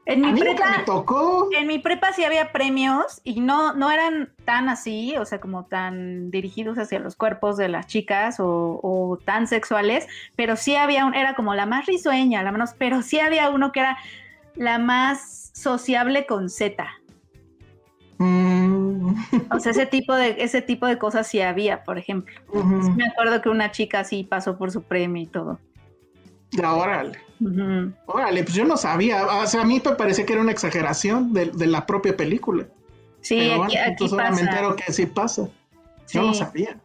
En 0.07 0.21
mi 0.21 0.39
prepa, 0.39 0.79
me 0.79 0.85
tocó. 0.85 1.49
en 1.53 1.67
mi 1.67 1.81
prepa 1.81 2.13
sí 2.13 2.25
había 2.25 2.53
premios 2.53 3.21
y 3.25 3.41
no, 3.41 3.75
no 3.75 3.91
eran 3.91 4.31
tan 4.45 4.69
así, 4.69 5.17
o 5.17 5.25
sea, 5.25 5.41
como 5.41 5.65
tan 5.65 6.31
dirigidos 6.31 6.79
hacia 6.79 7.01
los 7.01 7.17
cuerpos 7.17 7.57
de 7.57 7.69
las 7.69 7.89
chicas 7.89 8.39
o, 8.39 8.79
o 8.83 9.19
tan 9.25 9.49
sexuales, 9.49 10.07
pero 10.37 10.55
sí 10.55 10.77
había 10.77 11.05
un, 11.07 11.15
era 11.15 11.35
como 11.35 11.55
la 11.57 11.67
más 11.67 11.87
risueña, 11.87 12.45
la 12.45 12.53
menos, 12.53 12.71
pero 12.79 13.03
sí 13.03 13.19
había 13.19 13.51
uno 13.51 13.73
que 13.73 13.81
era 13.81 13.99
la 14.55 14.79
más 14.79 15.51
sociable 15.55 16.25
con 16.25 16.51
Z. 16.51 16.87
Mm, 18.19 19.15
O 19.51 19.59
sea, 19.59 19.73
ese 19.73 19.87
tipo 19.87 20.15
de, 20.15 20.37
ese 20.39 20.63
tipo 20.63 20.87
de 20.87 20.99
cosas 20.99 21.27
sí 21.27 21.41
había, 21.41 21.83
por 21.85 21.99
ejemplo. 21.99 22.35
Me 22.97 23.07
acuerdo 23.09 23.43
que 23.43 23.49
una 23.49 23.73
chica 23.73 24.05
sí 24.05 24.25
pasó 24.25 24.57
por 24.57 24.71
su 24.71 24.83
premio 24.83 25.23
y 25.23 25.27
todo. 25.27 25.59
Ya, 26.53 26.73
órale. 26.73 27.19
Órale, 28.07 28.43
pues 28.45 28.55
yo 28.55 28.65
no 28.65 28.77
sabía. 28.77 29.27
O 29.27 29.47
sea, 29.47 29.63
a 29.63 29.65
mí 29.65 29.83
me 29.85 29.93
parecía 29.93 30.25
que 30.25 30.33
era 30.33 30.43
una 30.43 30.53
exageración 30.53 31.33
de, 31.33 31.47
de 31.47 31.67
la 31.67 31.87
propia 31.87 32.17
película. 32.17 32.67
Sí, 33.21 33.37
Pero 33.37 33.65
aquí, 33.65 33.75
bueno, 33.75 33.81
aquí 33.83 33.91
entonces 33.91 34.13
ahora 34.13 34.31
me 34.31 34.37
pasa. 34.39 34.51
entero 34.51 34.77
que 34.77 34.93
sí 34.93 35.07
pasa. 35.07 35.49
Yo 36.13 36.23
no 36.23 36.35
sabía. 36.35 36.79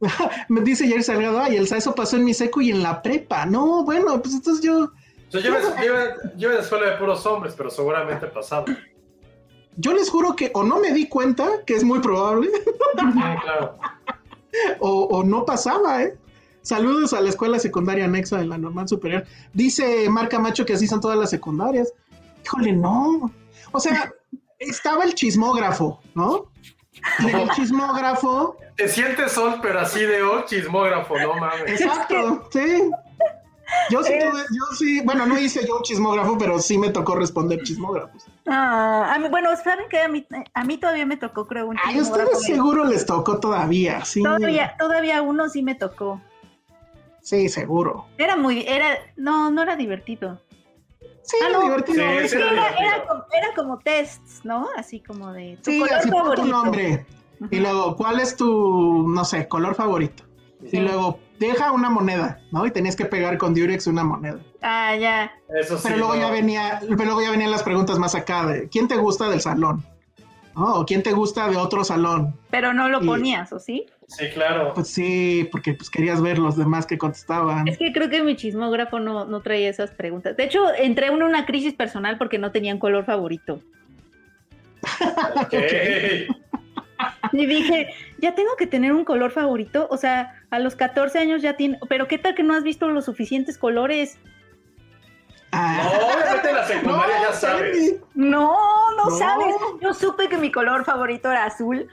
me 0.48 0.60
dice 0.60 0.86
Jerry 0.86 1.02
Salgado, 1.02 1.40
ay, 1.40 1.56
el 1.56 1.64
eso 1.64 1.94
pasó 1.94 2.16
en 2.16 2.24
mi 2.24 2.34
seco 2.34 2.60
y 2.60 2.70
en 2.70 2.82
la 2.82 3.02
prepa. 3.02 3.46
No, 3.46 3.84
bueno, 3.84 4.20
pues 4.22 4.34
entonces 4.34 4.64
yo, 4.64 4.90
Yo 5.30 5.40
llevo, 5.40 5.56
llevo, 5.80 5.96
llevo 6.36 6.52
en 6.54 6.60
escuela 6.60 6.90
de 6.90 6.96
puros 6.98 7.24
hombres, 7.26 7.54
pero 7.56 7.70
seguramente 7.70 8.26
pasado. 8.28 8.66
Sí, 8.68 8.76
yo 9.76 9.92
les 9.92 10.08
juro 10.08 10.36
que 10.36 10.50
o 10.54 10.62
no 10.62 10.78
me 10.78 10.92
di 10.92 11.08
cuenta, 11.08 11.48
que 11.66 11.74
es 11.74 11.84
muy 11.84 11.98
probable, 12.00 12.48
claro. 13.42 13.76
o, 14.80 15.04
o 15.04 15.24
no 15.24 15.44
pasaba, 15.44 16.02
¿eh? 16.02 16.16
Saludos 16.64 17.12
a 17.12 17.20
la 17.20 17.28
escuela 17.28 17.58
secundaria 17.58 18.06
anexa 18.06 18.38
de 18.38 18.46
la 18.46 18.56
normal 18.56 18.88
superior. 18.88 19.24
Dice 19.52 20.08
Marca 20.08 20.38
Macho 20.38 20.64
que 20.64 20.72
así 20.72 20.88
son 20.88 21.00
todas 21.00 21.18
las 21.18 21.28
secundarias. 21.28 21.92
Híjole, 22.42 22.72
no. 22.72 23.30
O 23.70 23.78
sea, 23.80 24.12
estaba 24.58 25.04
el 25.04 25.14
chismógrafo, 25.14 26.00
¿no? 26.14 26.46
Y 27.18 27.28
en 27.28 27.36
el 27.36 27.50
chismógrafo, 27.50 28.56
Te 28.76 28.88
sientes 28.88 29.32
sol, 29.32 29.58
pero 29.60 29.80
así 29.80 30.00
de 30.00 30.22
oh, 30.22 30.44
chismógrafo, 30.46 31.18
no 31.18 31.34
mames. 31.34 31.70
exacto, 31.70 32.48
sí. 32.50 32.90
Yo 33.90 34.02
sí 34.02 34.12
tuve, 34.12 34.42
yo 34.50 34.76
sí, 34.76 35.00
bueno, 35.04 35.26
no 35.26 35.38
hice 35.38 35.66
yo 35.66 35.76
un 35.78 35.82
chismógrafo, 35.82 36.38
pero 36.38 36.58
sí 36.60 36.78
me 36.78 36.90
tocó 36.90 37.16
responder 37.16 37.62
chismógrafos. 37.62 38.24
Ah, 38.46 39.12
a 39.14 39.18
mí, 39.18 39.28
bueno, 39.28 39.50
saben 39.62 39.86
que 39.90 40.00
a 40.00 40.08
mí, 40.08 40.26
a 40.54 40.64
mí 40.64 40.78
todavía 40.78 41.04
me 41.04 41.16
tocó, 41.16 41.46
creo, 41.46 41.66
un 41.66 41.76
Ay, 41.84 41.96
a 41.96 41.98
chismógrafo 41.98 42.30
ustedes 42.30 42.48
de- 42.48 42.54
seguro 42.54 42.84
les 42.84 43.04
tocó 43.04 43.38
todavía, 43.38 44.04
sí. 44.04 44.22
Todavía, 44.22 44.74
todavía 44.78 45.20
uno 45.22 45.48
sí 45.50 45.62
me 45.62 45.74
tocó. 45.74 46.20
Sí, 47.24 47.48
seguro. 47.48 48.04
Era 48.18 48.36
muy, 48.36 48.66
era, 48.68 48.98
no, 49.16 49.50
no 49.50 49.62
era 49.62 49.76
divertido. 49.76 50.40
Sí, 51.22 51.38
Ah, 51.42 51.46
era 51.48 51.58
no. 51.58 51.64
divertido. 51.64 51.96
Sí, 51.96 52.02
era 52.02 52.12
era 52.12 52.20
Era, 52.20 52.50
divertido. 52.52 52.86
era 52.86 53.06
como, 53.06 53.24
era 53.32 53.54
como 53.56 53.78
tests, 53.78 54.40
¿no? 54.44 54.68
Así 54.76 55.00
como 55.00 55.32
de 55.32 55.56
tu 55.62 55.70
Sí, 55.70 55.80
color 55.80 55.94
así 55.94 56.10
pon 56.10 56.20
tu 56.20 56.28
favorito. 56.30 56.46
nombre. 56.46 57.06
Y 57.50 57.60
luego, 57.60 57.96
¿cuál 57.96 58.20
es 58.20 58.36
tu, 58.36 59.08
no 59.08 59.24
sé, 59.24 59.48
color 59.48 59.74
favorito? 59.74 60.22
Y 60.70 60.80
luego, 60.80 61.18
deja 61.38 61.72
una 61.72 61.88
moneda, 61.90 62.40
¿no? 62.52 62.64
Y 62.66 62.70
tenías 62.70 62.94
que 62.96 63.04
pegar 63.06 63.36
con 63.38 63.54
Durex 63.54 63.86
una 63.86 64.04
moneda. 64.04 64.38
Ah, 64.62 64.94
ya. 64.96 65.32
Eso 65.48 65.76
sí. 65.78 65.82
Pero 65.84 65.96
luego 65.98 66.14
no. 66.14 66.20
ya 66.20 66.30
venía, 66.30 66.80
pero 66.88 67.04
luego 67.06 67.22
ya 67.22 67.30
venían 67.30 67.50
las 67.50 67.62
preguntas 67.62 67.98
más 67.98 68.14
acá 68.14 68.46
de 68.46 68.68
¿quién 68.68 68.86
te 68.86 68.96
gusta 68.96 69.28
del 69.30 69.40
salón? 69.40 69.82
¿No? 70.54 70.74
¿O 70.74 70.86
quién 70.86 71.02
te 71.02 71.12
gusta 71.12 71.48
de 71.48 71.56
otro 71.56 71.84
salón? 71.84 72.38
Pero 72.50 72.72
no 72.72 72.88
lo 72.88 73.02
Y- 73.02 73.06
ponías, 73.06 73.52
¿o 73.52 73.58
sí? 73.58 73.86
Sí, 74.08 74.28
claro. 74.34 74.72
Pues 74.74 74.88
sí, 74.88 75.48
porque 75.50 75.74
pues 75.74 75.88
querías 75.90 76.20
ver 76.22 76.38
los 76.38 76.56
demás 76.56 76.86
que 76.86 76.98
contestaban. 76.98 77.66
Es 77.68 77.78
que 77.78 77.92
creo 77.92 78.10
que 78.10 78.22
mi 78.22 78.36
chismógrafo 78.36 78.98
no, 79.00 79.24
no 79.24 79.40
traía 79.40 79.70
esas 79.70 79.90
preguntas. 79.90 80.36
De 80.36 80.44
hecho, 80.44 80.72
entré 80.74 81.06
en 81.06 81.22
una 81.22 81.46
crisis 81.46 81.72
personal 81.74 82.18
porque 82.18 82.38
no 82.38 82.52
tenían 82.52 82.78
color 82.78 83.04
favorito. 83.04 83.60
Ok. 85.36 85.54
Y 87.32 87.46
dije, 87.46 87.88
ya 88.18 88.34
tengo 88.34 88.54
que 88.56 88.66
tener 88.66 88.92
un 88.92 89.04
color 89.04 89.30
favorito. 89.30 89.88
O 89.90 89.96
sea, 89.96 90.42
a 90.50 90.58
los 90.58 90.76
14 90.76 91.18
años 91.18 91.42
ya 91.42 91.56
tiene. 91.56 91.78
Pero 91.88 92.06
¿qué 92.06 92.18
tal 92.18 92.34
que 92.34 92.42
no 92.42 92.54
has 92.54 92.62
visto 92.62 92.88
los 92.88 93.06
suficientes 93.06 93.58
colores? 93.58 94.18
Ah, 95.52 95.82
No, 95.84 96.06
obviamente 96.06 96.50
en 96.50 96.56
la 96.56 96.66
secundaria 96.66 97.14
ya 97.22 97.32
sabes. 97.32 97.96
No, 98.14 98.56
No. 98.96 99.10
sabes. 99.18 99.54
Yo 99.80 99.94
supe 99.94 100.28
que 100.28 100.36
mi 100.36 100.50
color 100.52 100.84
favorito 100.84 101.30
era 101.30 101.44
azul, 101.46 101.88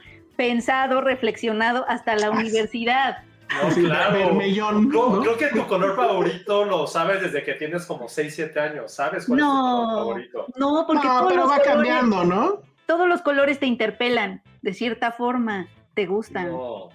pensado, 0.46 1.02
reflexionado 1.02 1.86
hasta 1.88 2.16
la 2.16 2.32
universidad. 2.32 3.20
No, 3.62 3.70
claro. 3.76 4.14
vermellón, 4.18 4.90
Creo, 4.90 5.10
¿no? 5.10 5.22
creo 5.22 5.38
que 5.38 5.48
tu 5.50 5.68
color 5.68 5.96
favorito 5.96 6.66
lo 6.66 6.88
sabes 6.88 7.22
desde 7.22 7.44
que 7.44 7.54
tienes 7.54 7.86
como 7.86 8.08
6, 8.10 8.34
7 8.34 8.60
años. 8.60 8.92
¿Sabes 8.92 9.28
cuál 9.28 9.40
es 9.40 9.46
tu 9.46 9.52
color 9.52 9.88
No, 9.88 9.98
favorito? 10.00 10.46
no, 10.56 10.84
porque 10.88 11.08
No, 11.08 11.18
todos, 11.20 11.28
pero 11.32 11.42
los 11.44 11.52
va 11.52 11.58
colores, 11.60 11.74
cambiando, 11.76 12.24
¿no? 12.26 12.62
todos 12.88 13.08
los 13.08 13.22
colores 13.22 13.60
te 13.60 13.68
interpelan 13.68 14.42
de 14.64 14.74
cierta 14.74 15.12
forma, 15.12 15.68
te 15.94 16.08
gustan. 16.08 16.50
No. 16.50 16.90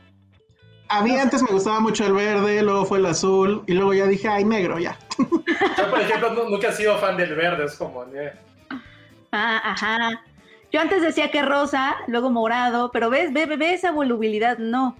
A 0.88 1.02
mí 1.02 1.16
antes 1.16 1.40
me 1.42 1.48
gustaba 1.50 1.78
mucho 1.78 2.04
el 2.04 2.14
verde, 2.14 2.62
luego 2.62 2.84
fue 2.84 2.98
el 2.98 3.06
azul, 3.06 3.62
y 3.68 3.74
luego 3.74 3.94
ya 3.94 4.06
dije, 4.06 4.26
ay, 4.28 4.44
negro, 4.44 4.78
ya. 4.80 4.98
Yo, 5.18 5.90
por 5.90 6.00
ejemplo, 6.00 6.32
nu- 6.34 6.50
nunca 6.50 6.68
he 6.70 6.72
sido 6.72 6.98
fan 6.98 7.16
del 7.16 7.34
verde. 7.36 7.64
Es 7.66 7.76
como, 7.76 8.02
eh. 8.12 8.32
Ah, 9.30 9.60
ajá. 9.72 10.22
Yo 10.76 10.82
antes 10.82 11.00
decía 11.00 11.30
que 11.30 11.40
rosa, 11.40 11.96
luego 12.06 12.28
morado, 12.28 12.90
pero 12.92 13.08
ves, 13.08 13.32
ve, 13.32 13.46
ve, 13.46 13.56
ve 13.56 13.72
esa 13.72 13.92
volubilidad, 13.92 14.58
no. 14.58 14.94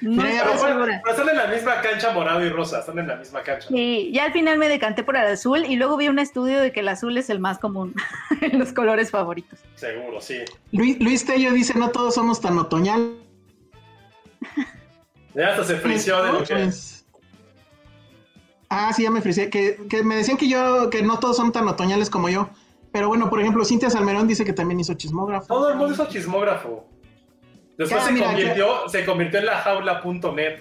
No 0.00 0.24
estoy 0.24 0.72
Pero, 0.72 0.90
están 1.08 1.28
en 1.28 1.36
la 1.36 1.46
misma 1.46 1.80
cancha 1.80 2.10
morado 2.10 2.44
y 2.44 2.48
rosa. 2.48 2.80
Están 2.80 2.98
en 2.98 3.06
la 3.06 3.14
misma 3.14 3.40
cancha. 3.44 3.68
Sí, 3.68 4.10
ya 4.12 4.24
al 4.24 4.32
final 4.32 4.58
me 4.58 4.68
decanté 4.68 5.04
por 5.04 5.14
el 5.14 5.24
azul 5.24 5.64
y 5.64 5.76
luego 5.76 5.96
vi 5.96 6.08
un 6.08 6.18
estudio 6.18 6.60
de 6.60 6.72
que 6.72 6.80
el 6.80 6.88
azul 6.88 7.16
es 7.18 7.30
el 7.30 7.38
más 7.38 7.60
común 7.60 7.94
en 8.40 8.58
los 8.58 8.72
colores 8.72 9.12
favoritos. 9.12 9.60
Seguro, 9.76 10.20
sí. 10.20 10.38
Luis, 10.72 10.98
Luis 10.98 11.24
Tello 11.24 11.52
dice, 11.52 11.78
no 11.78 11.90
todos 11.90 12.16
somos 12.16 12.40
tan 12.40 12.58
otoñal. 12.58 13.14
Ya 15.36 15.50
hasta 15.50 15.62
se 15.62 15.76
frició 15.76 16.20
de 16.24 16.32
lo 16.32 16.42
que. 16.42 16.52
Pues- 16.54 17.04
Ah, 18.70 18.92
sí, 18.92 19.04
ya 19.04 19.12
me 19.12 19.20
frisé. 19.20 19.50
Que, 19.50 19.78
que 19.88 20.02
me 20.02 20.16
decían 20.16 20.36
que 20.36 20.48
yo, 20.48 20.90
que 20.90 21.04
no 21.04 21.20
todos 21.20 21.36
son 21.36 21.52
tan 21.52 21.68
otoñales 21.68 22.10
como 22.10 22.28
yo. 22.28 22.48
Pero 22.92 23.08
bueno, 23.08 23.30
por 23.30 23.40
ejemplo, 23.40 23.64
Cintia 23.64 23.88
Salmerón 23.90 24.28
dice 24.28 24.44
que 24.44 24.52
también 24.52 24.80
hizo 24.80 24.94
chismógrafo. 24.94 25.46
Todo 25.46 25.70
el 25.70 25.76
mundo 25.76 25.94
hizo 25.94 26.06
chismógrafo. 26.06 26.84
Después 27.78 28.02
Ya, 28.02 28.06
se, 28.06 28.12
mira, 28.12 28.26
convirtió, 28.26 28.88
se 28.88 29.04
convirtió 29.06 29.38
en 29.40 29.46
la 29.46 29.56
jaula.net. 29.58 30.60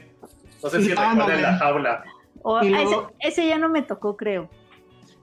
No 0.64 0.70
sé 0.70 0.82
si 0.82 0.90
recuerdan 0.90 1.42
la 1.42 1.58
jaula. 1.58 2.04
O- 2.44 2.64
Y 2.64 2.68
ah, 2.74 2.82
luego- 2.84 3.12
ese, 3.20 3.42
ese 3.42 3.48
ya 3.50 3.58
no 3.58 3.68
me 3.70 3.82
tocó, 3.82 4.16
creo. 4.16 4.50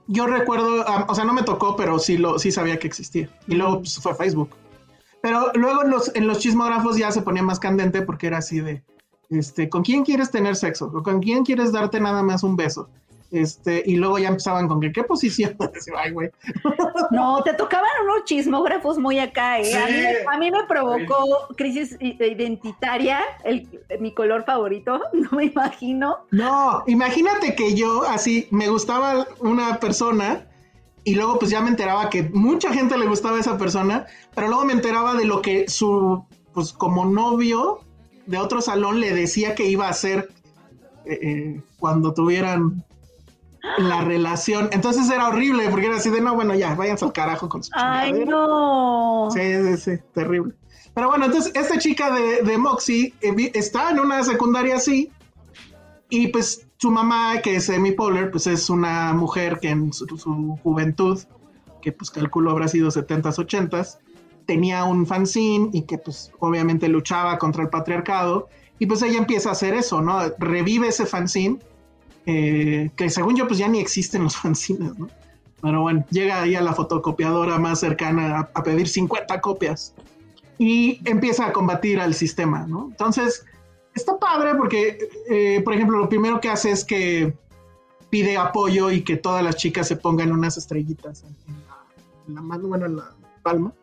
Yo 0.07 0.27
recuerdo, 0.27 0.83
ah, 0.87 1.05
o 1.07 1.15
sea, 1.15 1.25
no 1.25 1.33
me 1.33 1.43
tocó, 1.43 1.75
pero 1.75 1.99
sí 1.99 2.17
lo, 2.17 2.39
sí 2.39 2.51
sabía 2.51 2.77
que 2.79 2.87
existía. 2.87 3.29
Y 3.47 3.55
luego 3.55 3.79
pues, 3.79 3.99
fue 3.99 4.15
Facebook. 4.15 4.55
Pero 5.21 5.51
luego 5.55 5.83
en 5.83 5.91
los, 5.91 6.15
en 6.15 6.27
los 6.27 6.39
chismógrafos 6.39 6.97
ya 6.97 7.11
se 7.11 7.21
ponía 7.21 7.43
más 7.43 7.59
candente 7.59 8.01
porque 8.03 8.27
era 8.27 8.37
así 8.37 8.59
de, 8.61 8.83
este, 9.29 9.69
¿con 9.69 9.83
quién 9.83 10.03
quieres 10.03 10.31
tener 10.31 10.55
sexo? 10.55 10.91
¿O 10.93 11.03
¿Con 11.03 11.21
quién 11.21 11.43
quieres 11.43 11.71
darte 11.71 11.99
nada 11.99 12.23
más 12.23 12.43
un 12.43 12.55
beso? 12.55 12.89
Este, 13.31 13.83
y 13.85 13.97
luego 13.97 14.17
ya 14.17 14.29
empezaban 14.29 14.67
con 14.67 14.81
que, 14.81 14.91
¿qué 14.91 15.03
posición? 15.03 15.55
Ay, 15.97 16.11
güey. 16.11 16.29
No, 17.11 17.41
te 17.43 17.53
tocaban 17.53 17.89
unos 18.03 18.25
chismógrafos 18.25 18.97
muy 18.97 19.19
acá, 19.19 19.59
¿eh? 19.59 19.65
Sí. 19.65 19.73
A, 19.75 19.85
mí, 19.85 19.91
me- 19.91 20.35
a 20.35 20.37
mí 20.39 20.51
me 20.51 20.63
provocó 20.67 21.47
crisis 21.55 21.95
identitaria 21.99 23.19
el, 23.43 23.67
mi 23.99 24.13
color 24.13 24.43
favorito, 24.45 25.01
no 25.13 25.29
me 25.31 25.45
imagino. 25.45 26.17
No, 26.31 26.83
imagínate 26.87 27.55
que 27.55 27.75
yo 27.75 28.03
así 28.03 28.47
me 28.51 28.67
gustaba 28.69 29.27
una 29.39 29.79
persona 29.79 30.45
y 31.03 31.15
luego 31.15 31.39
pues 31.39 31.51
ya 31.51 31.61
me 31.61 31.69
enteraba 31.69 32.09
que 32.09 32.23
mucha 32.23 32.71
gente 32.73 32.97
le 32.97 33.07
gustaba 33.07 33.37
a 33.37 33.39
esa 33.39 33.57
persona, 33.57 34.05
pero 34.35 34.47
luego 34.47 34.65
me 34.65 34.73
enteraba 34.73 35.15
de 35.15 35.25
lo 35.25 35.41
que 35.41 35.67
su, 35.69 36.23
pues 36.53 36.73
como 36.73 37.05
novio 37.05 37.79
de 38.25 38.37
otro 38.37 38.61
salón 38.61 38.99
le 38.99 39.13
decía 39.13 39.55
que 39.55 39.65
iba 39.65 39.87
a 39.87 39.91
hacer 39.91 40.29
eh, 41.05 41.19
eh, 41.21 41.61
cuando 41.79 42.13
tuvieran 42.13 42.83
la 43.77 44.01
relación. 44.01 44.69
Entonces 44.71 45.09
era 45.09 45.27
horrible 45.27 45.69
porque 45.69 45.87
era 45.87 45.97
así 45.97 46.09
de, 46.09 46.21
no, 46.21 46.35
bueno, 46.35 46.55
ya, 46.55 46.75
váyanse 46.75 47.05
al 47.05 47.13
carajo 47.13 47.49
con 47.49 47.63
su 47.63 47.71
Ay, 47.75 48.11
chingadera". 48.11 48.31
no. 48.31 49.29
Sí, 49.31 49.41
sí, 49.41 49.77
sí, 49.77 50.03
terrible. 50.13 50.53
Pero 50.93 51.09
bueno, 51.09 51.25
entonces 51.25 51.51
esta 51.55 51.77
chica 51.77 52.11
de, 52.11 52.41
de 52.41 52.57
Moxie 52.57 53.13
eh, 53.21 53.51
está 53.53 53.91
en 53.91 53.99
una 53.99 54.23
secundaria 54.23 54.75
así 54.75 55.11
y 56.09 56.27
pues 56.27 56.67
su 56.77 56.91
mamá, 56.91 57.41
que 57.41 57.55
es 57.57 57.69
Amy 57.69 57.91
Poehler, 57.91 58.31
pues 58.31 58.47
es 58.47 58.69
una 58.69 59.13
mujer 59.13 59.59
que 59.61 59.69
en 59.69 59.93
su, 59.93 60.07
su 60.17 60.57
juventud, 60.63 61.19
que 61.81 61.91
pues 61.91 62.09
calculo 62.09 62.51
habrá 62.51 62.67
sido 62.67 62.89
70s, 62.89 63.35
80s, 63.35 63.97
tenía 64.45 64.83
un 64.83 65.05
fanzine 65.05 65.69
y 65.73 65.83
que 65.83 65.99
pues 65.99 66.31
obviamente 66.39 66.87
luchaba 66.87 67.37
contra 67.37 67.63
el 67.63 67.69
patriarcado 67.69 68.49
y 68.79 68.87
pues 68.87 69.01
ella 69.03 69.19
empieza 69.19 69.49
a 69.49 69.51
hacer 69.51 69.75
eso, 69.75 70.01
¿no? 70.01 70.19
Revive 70.39 70.87
ese 70.87 71.05
fanzine, 71.05 71.59
eh, 72.31 72.91
que 72.95 73.09
según 73.09 73.35
yo 73.35 73.47
pues 73.47 73.57
ya 73.57 73.67
ni 73.67 73.79
existen 73.79 74.23
los 74.23 74.37
fanzines, 74.41 74.97
¿no? 74.97 75.09
Pero 75.61 75.81
bueno, 75.81 76.05
llega 76.11 76.41
ahí 76.41 76.55
a 76.55 76.61
la 76.61 76.73
fotocopiadora 76.73 77.57
más 77.57 77.79
cercana 77.79 78.37
a, 78.37 78.49
a 78.53 78.63
pedir 78.63 78.87
50 78.87 79.41
copias 79.41 79.93
y 80.59 81.01
empieza 81.09 81.47
a 81.47 81.51
combatir 81.53 81.99
al 81.99 82.13
sistema, 82.13 82.67
¿no? 82.67 82.87
Entonces, 82.91 83.45
está 83.95 84.17
padre 84.19 84.55
porque, 84.55 85.09
eh, 85.29 85.61
por 85.65 85.73
ejemplo, 85.73 85.97
lo 85.97 86.07
primero 86.07 86.39
que 86.39 86.49
hace 86.49 86.69
es 86.71 86.85
que 86.85 87.33
pide 88.09 88.37
apoyo 88.37 88.91
y 88.91 89.01
que 89.01 89.17
todas 89.17 89.43
las 89.43 89.55
chicas 89.55 89.87
se 89.87 89.95
pongan 89.95 90.31
unas 90.31 90.55
estrellitas 90.57 91.23
en, 91.23 91.35
en 91.47 91.61
la, 91.67 91.77
en 92.27 92.35
la 92.35 92.41
mano, 92.41 92.67
bueno, 92.67 92.85
en 92.85 92.95
la 92.97 93.11
palma. 93.41 93.73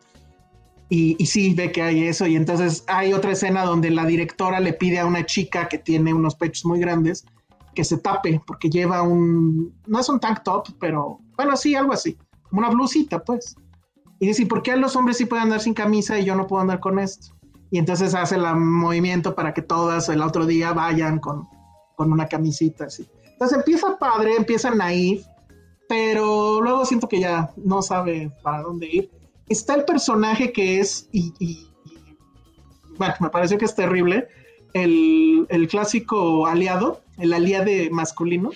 Y, 0.89 1.17
y 1.19 1.25
sí, 1.25 1.53
ve 1.53 1.71
que 1.71 1.81
hay 1.81 2.07
eso. 2.07 2.25
Y 2.25 2.37
entonces 2.37 2.85
hay 2.87 3.11
otra 3.11 3.33
escena 3.33 3.65
donde 3.65 3.91
la 3.91 4.05
directora 4.05 4.61
le 4.61 4.71
pide 4.71 4.99
a 4.99 5.05
una 5.05 5.25
chica 5.25 5.67
que 5.67 5.77
tiene 5.77 6.13
unos 6.13 6.35
pechos 6.35 6.65
muy 6.65 6.79
grandes 6.79 7.25
que 7.77 7.83
se 7.83 7.97
tape 7.99 8.41
porque 8.47 8.71
lleva 8.71 9.03
un, 9.03 9.71
no 9.85 9.99
es 9.99 10.09
un 10.09 10.19
tank 10.19 10.41
top, 10.43 10.67
pero 10.79 11.19
bueno, 11.35 11.55
sí, 11.55 11.75
algo 11.75 11.93
así, 11.93 12.17
como 12.49 12.59
una 12.61 12.71
blusita, 12.71 13.23
pues. 13.23 13.55
Y 14.19 14.25
dice, 14.25 14.47
¿por 14.47 14.63
qué 14.63 14.75
los 14.75 14.95
hombres 14.95 15.17
sí 15.17 15.25
pueden 15.25 15.43
andar 15.43 15.59
sin 15.61 15.75
camisa 15.75 16.17
y 16.17 16.25
yo 16.25 16.33
no 16.35 16.47
puedo 16.47 16.59
andar 16.63 16.79
con 16.79 16.97
esto? 16.97 17.35
Y 17.69 17.77
entonces 17.77 18.15
hace 18.15 18.33
el 18.33 18.55
movimiento 18.55 19.35
para 19.35 19.53
que 19.53 19.61
todas 19.61 20.09
el 20.09 20.23
otro 20.23 20.47
día 20.47 20.73
vayan 20.73 21.19
con, 21.19 21.47
con 21.95 22.11
una 22.11 22.27
camisita 22.27 22.85
así. 22.85 23.07
Entonces 23.33 23.59
empieza 23.59 23.95
padre, 23.99 24.35
empieza 24.35 24.71
naif, 24.73 25.23
pero 25.87 26.59
luego 26.59 26.83
siento 26.83 27.07
que 27.07 27.19
ya 27.19 27.51
no 27.57 27.83
sabe 27.83 28.31
para 28.41 28.63
dónde 28.63 28.87
ir. 28.87 29.11
Está 29.49 29.75
el 29.75 29.85
personaje 29.85 30.51
que 30.51 30.79
es, 30.79 31.07
y, 31.11 31.31
y- 31.37 31.67
y, 31.85 32.17
bueno, 32.97 33.13
me 33.19 33.29
pareció 33.29 33.59
que 33.59 33.65
es 33.65 33.75
terrible, 33.75 34.27
el, 34.73 35.45
el 35.49 35.67
clásico 35.67 36.47
aliado, 36.47 37.01
el 37.17 37.33
aliade 37.33 37.89
masculino, 37.89 38.51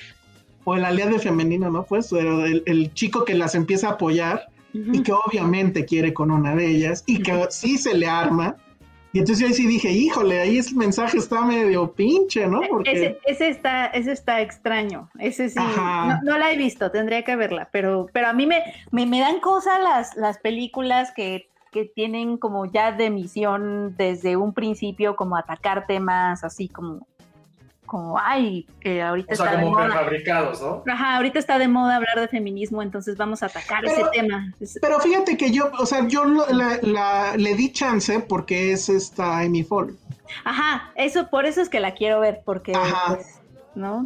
o 0.63 0.75
el 0.75 0.85
aliade 0.85 1.19
femenino, 1.19 1.69
¿no? 1.69 1.83
Pues 1.83 2.09
pero 2.11 2.45
el, 2.45 2.63
el 2.65 2.93
chico 2.93 3.25
que 3.25 3.35
las 3.35 3.55
empieza 3.55 3.87
a 3.87 3.91
apoyar 3.91 4.47
y 4.73 5.03
que 5.03 5.11
obviamente 5.11 5.85
quiere 5.85 6.13
con 6.13 6.31
una 6.31 6.55
de 6.55 6.67
ellas 6.67 7.03
y 7.05 7.21
que 7.21 7.47
sí 7.49 7.77
se 7.77 7.93
le 7.93 8.07
arma. 8.07 8.55
Y 9.13 9.19
entonces 9.19 9.39
yo 9.41 9.47
ahí 9.47 9.53
sí 9.53 9.67
dije, 9.67 9.91
híjole, 9.91 10.39
ahí 10.39 10.57
el 10.57 10.75
mensaje 10.75 11.17
está 11.17 11.41
medio 11.41 11.91
pinche, 11.91 12.47
¿no? 12.47 12.61
Porque 12.69 12.91
Ese, 12.91 13.19
ese 13.25 13.49
está, 13.49 13.87
ese 13.87 14.13
está 14.13 14.39
extraño. 14.39 15.09
Ese 15.19 15.49
sí. 15.49 15.59
No, 15.59 16.21
no 16.23 16.37
la 16.37 16.53
he 16.53 16.57
visto, 16.57 16.91
tendría 16.91 17.23
que 17.23 17.35
verla. 17.35 17.67
Pero, 17.73 18.07
pero 18.13 18.27
a 18.27 18.33
mí 18.33 18.45
me, 18.45 18.63
me, 18.91 19.05
me 19.05 19.19
dan 19.19 19.41
cosas 19.41 19.81
las, 19.83 20.15
las 20.15 20.37
películas 20.37 21.11
que, 21.13 21.49
que 21.73 21.85
tienen 21.85 22.37
como 22.37 22.65
ya 22.65 22.93
de 22.93 23.09
misión 23.09 23.95
desde 23.97 24.37
un 24.37 24.53
principio, 24.53 25.17
como 25.17 25.35
atacar 25.35 25.87
temas 25.87 26.45
así 26.45 26.69
como, 26.69 27.05
como 27.91 28.17
ay, 28.17 28.65
que 28.79 29.01
ahorita 29.01 29.33
O 29.33 29.35
sea, 29.35 29.45
está 29.47 29.57
de 29.57 29.63
como 29.63 29.75
moda. 29.75 29.85
prefabricados, 29.87 30.61
¿no? 30.61 30.81
Ajá, 30.89 31.17
ahorita 31.17 31.39
está 31.39 31.59
de 31.59 31.67
moda 31.67 31.97
hablar 31.97 32.21
de 32.21 32.29
feminismo, 32.29 32.81
entonces 32.81 33.17
vamos 33.17 33.43
a 33.43 33.47
atacar 33.47 33.81
Pero- 33.83 34.09
ese 34.09 34.09
tema. 34.13 34.53
Pero 34.81 34.99
fíjate 35.01 35.35
que 35.35 35.51
yo, 35.51 35.69
o 35.77 35.85
sea, 35.85 36.07
yo 36.07 36.23
lo- 36.23 36.47
la- 36.47 36.79
la- 36.83 37.35
le 37.35 37.53
di 37.55 37.69
chance 37.73 38.21
porque 38.21 38.71
es 38.71 38.87
esta 38.87 39.39
Amy 39.39 39.63
Fall. 39.63 39.97
Ajá, 40.45 40.89
eso, 40.95 41.29
por 41.29 41.45
eso 41.45 41.59
es 41.61 41.67
que 41.67 41.81
la 41.81 41.93
quiero 41.93 42.21
ver, 42.21 42.41
porque, 42.45 42.71
Ajá. 42.73 43.15
pues, 43.15 43.27
¿no? 43.75 44.05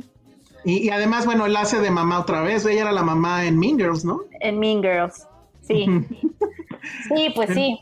Y, 0.63 0.77
y 0.79 0.89
además, 0.89 1.27
bueno, 1.27 1.45
él 1.45 1.55
hace 1.55 1.79
de 1.79 1.91
mamá 1.91 2.19
otra 2.21 2.41
vez. 2.41 2.65
Ella 2.65 2.81
era 2.81 2.91
la 2.91 3.03
mamá 3.03 3.45
en 3.45 3.59
Mean 3.59 3.77
Girls, 3.77 4.03
¿no? 4.03 4.21
En 4.39 4.57
Mean 4.57 4.81
Girls, 4.81 5.27
sí. 5.61 5.85
sí, 7.15 7.31
pues 7.35 7.51
sí. 7.53 7.79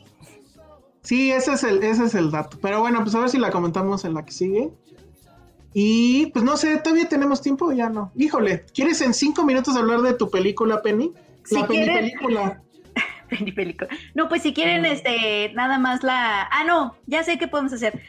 Sí, 1.02 1.32
ese 1.32 1.54
es, 1.54 1.64
el, 1.64 1.82
ese 1.84 2.06
es 2.06 2.16
el 2.16 2.30
dato. 2.32 2.58
Pero 2.62 2.80
bueno, 2.82 3.02
pues 3.04 3.16
a 3.16 3.20
ver 3.20 3.30
si 3.30 3.38
la 3.38 3.52
comentamos 3.52 4.04
en 4.06 4.14
la 4.14 4.26
que 4.26 4.32
sigue. 4.34 4.70
Y 5.74 6.28
pues 6.28 6.45
no 6.45 6.56
sé, 6.58 6.78
¿todavía 6.78 7.10
tenemos 7.10 7.41
tiempo 7.41 7.72
ya 7.72 7.90
no? 7.90 8.12
Híjole, 8.16 8.66
¿quieres 8.74 9.02
en 9.02 9.14
cinco 9.14 9.44
minutos 9.44 9.76
hablar 9.76 10.02
de 10.02 10.14
tu 10.14 10.30
película, 10.30 10.82
Penny? 10.82 11.12
Si 11.44 11.56
la 11.56 11.68
Penny 11.68 11.86
película. 11.86 12.62
Penny 13.30 13.52
película. 13.52 13.90
No, 14.14 14.30
pues 14.30 14.44
si 14.44 14.54
quieren, 14.54 14.86
este, 14.86 15.52
nada 15.54 15.80
más 15.80 16.04
la. 16.04 16.44
Ah, 16.52 16.64
no, 16.66 16.95
ya 17.08 17.24
sé 17.24 17.38
qué 17.38 17.48
podemos 17.48 17.74
hacer. 17.74 18.00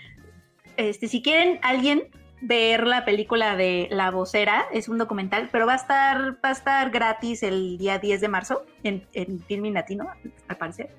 Este, 0.77 1.09
si 1.09 1.23
quieren 1.23 1.59
alguien 1.63 2.05
ver 2.43 2.87
la 2.87 3.07
película 3.07 3.57
de 3.57 3.89
La 3.91 4.11
Vocera, 4.11 4.67
es 4.73 4.89
un 4.89 4.99
documental, 4.99 5.49
pero 5.51 5.67
va 5.67 5.73
a 5.73 5.77
estar, 5.77 6.35
va 6.45 6.51
a 6.51 6.53
estar 6.53 6.91
gratis 6.91 7.43
el 7.43 7.79
día 7.79 7.99
10 7.99 8.21
de 8.21 8.29
marzo 8.29 8.67
en, 8.83 9.07
en 9.15 9.41
Filmin 9.41 9.73
Latino, 9.73 10.09
al 10.49 10.57
parecer. 10.57 10.91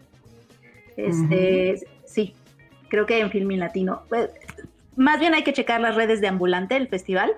Este, 0.97 1.79
sí, 2.05 2.33
creo 2.89 3.05
que 3.05 3.19
en 3.19 3.29
Filmin 3.29 3.59
Latino. 3.59 4.03
Pues, 4.09 4.31
Más 4.95 5.19
bien 5.19 5.33
hay 5.33 5.43
que 5.43 5.53
checar 5.53 5.81
las 5.81 5.95
redes 5.95 6.21
de 6.21 6.27
Ambulante, 6.27 6.75
el 6.75 6.87
festival, 6.87 7.31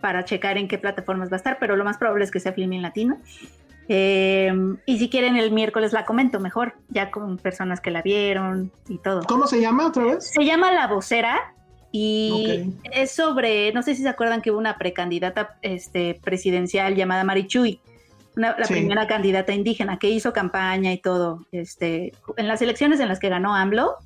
para 0.00 0.24
checar 0.24 0.58
en 0.58 0.68
qué 0.68 0.78
plataformas 0.78 1.30
va 1.30 1.34
a 1.34 1.38
estar, 1.38 1.58
pero 1.58 1.76
lo 1.76 1.84
más 1.84 1.98
probable 1.98 2.24
es 2.24 2.30
que 2.30 2.40
sea 2.40 2.52
Filmin 2.52 2.82
Latino. 2.82 3.18
Eh, 3.88 4.52
y 4.84 4.98
si 4.98 5.08
quieren 5.08 5.36
el 5.36 5.50
miércoles 5.50 5.92
la 5.94 6.04
comento 6.04 6.40
mejor, 6.40 6.74
ya 6.88 7.10
con 7.10 7.38
personas 7.38 7.80
que 7.80 7.90
la 7.90 8.02
vieron 8.02 8.70
y 8.88 8.98
todo. 8.98 9.22
¿Cómo 9.22 9.46
se 9.46 9.60
llama 9.60 9.86
otra 9.86 10.04
vez? 10.04 10.30
Se 10.30 10.44
llama 10.44 10.70
La 10.72 10.86
Vocera 10.88 11.54
y 11.90 12.74
es 12.92 13.12
sobre, 13.12 13.72
no 13.72 13.82
sé 13.82 13.94
si 13.94 14.02
se 14.02 14.08
acuerdan 14.10 14.42
que 14.42 14.50
hubo 14.50 14.58
una 14.58 14.76
precandidata 14.76 15.56
este, 15.62 16.20
presidencial 16.22 16.96
llamada 16.96 17.24
Marichuy, 17.24 17.80
una- 18.36 18.54
la 18.58 18.66
Sí. 18.66 18.74
primera 18.74 19.06
candidata 19.06 19.54
indígena 19.54 19.98
que 19.98 20.10
hizo 20.10 20.34
campaña 20.34 20.92
y 20.92 20.98
todo. 20.98 21.46
Este, 21.50 22.12
en 22.36 22.46
las 22.46 22.60
elecciones 22.60 23.00
en 23.00 23.08
las 23.08 23.18
que 23.18 23.30
ganó 23.30 23.54
AMLO, 23.56 23.96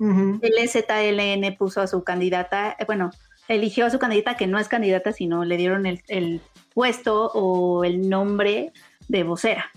El 0.00 0.58
EZLN 0.58 1.56
puso 1.56 1.80
a 1.80 1.86
su 1.86 2.02
candidata, 2.04 2.76
eh, 2.78 2.84
bueno, 2.86 3.10
eligió 3.48 3.86
a 3.86 3.90
su 3.90 3.98
candidata 3.98 4.36
que 4.36 4.46
no 4.46 4.58
es 4.58 4.68
candidata, 4.68 5.12
sino 5.12 5.44
le 5.44 5.56
dieron 5.56 5.86
el, 5.86 6.02
el 6.08 6.40
puesto 6.74 7.30
o 7.34 7.84
el 7.84 8.08
nombre 8.08 8.72
de 9.08 9.22
vocera. 9.24 9.70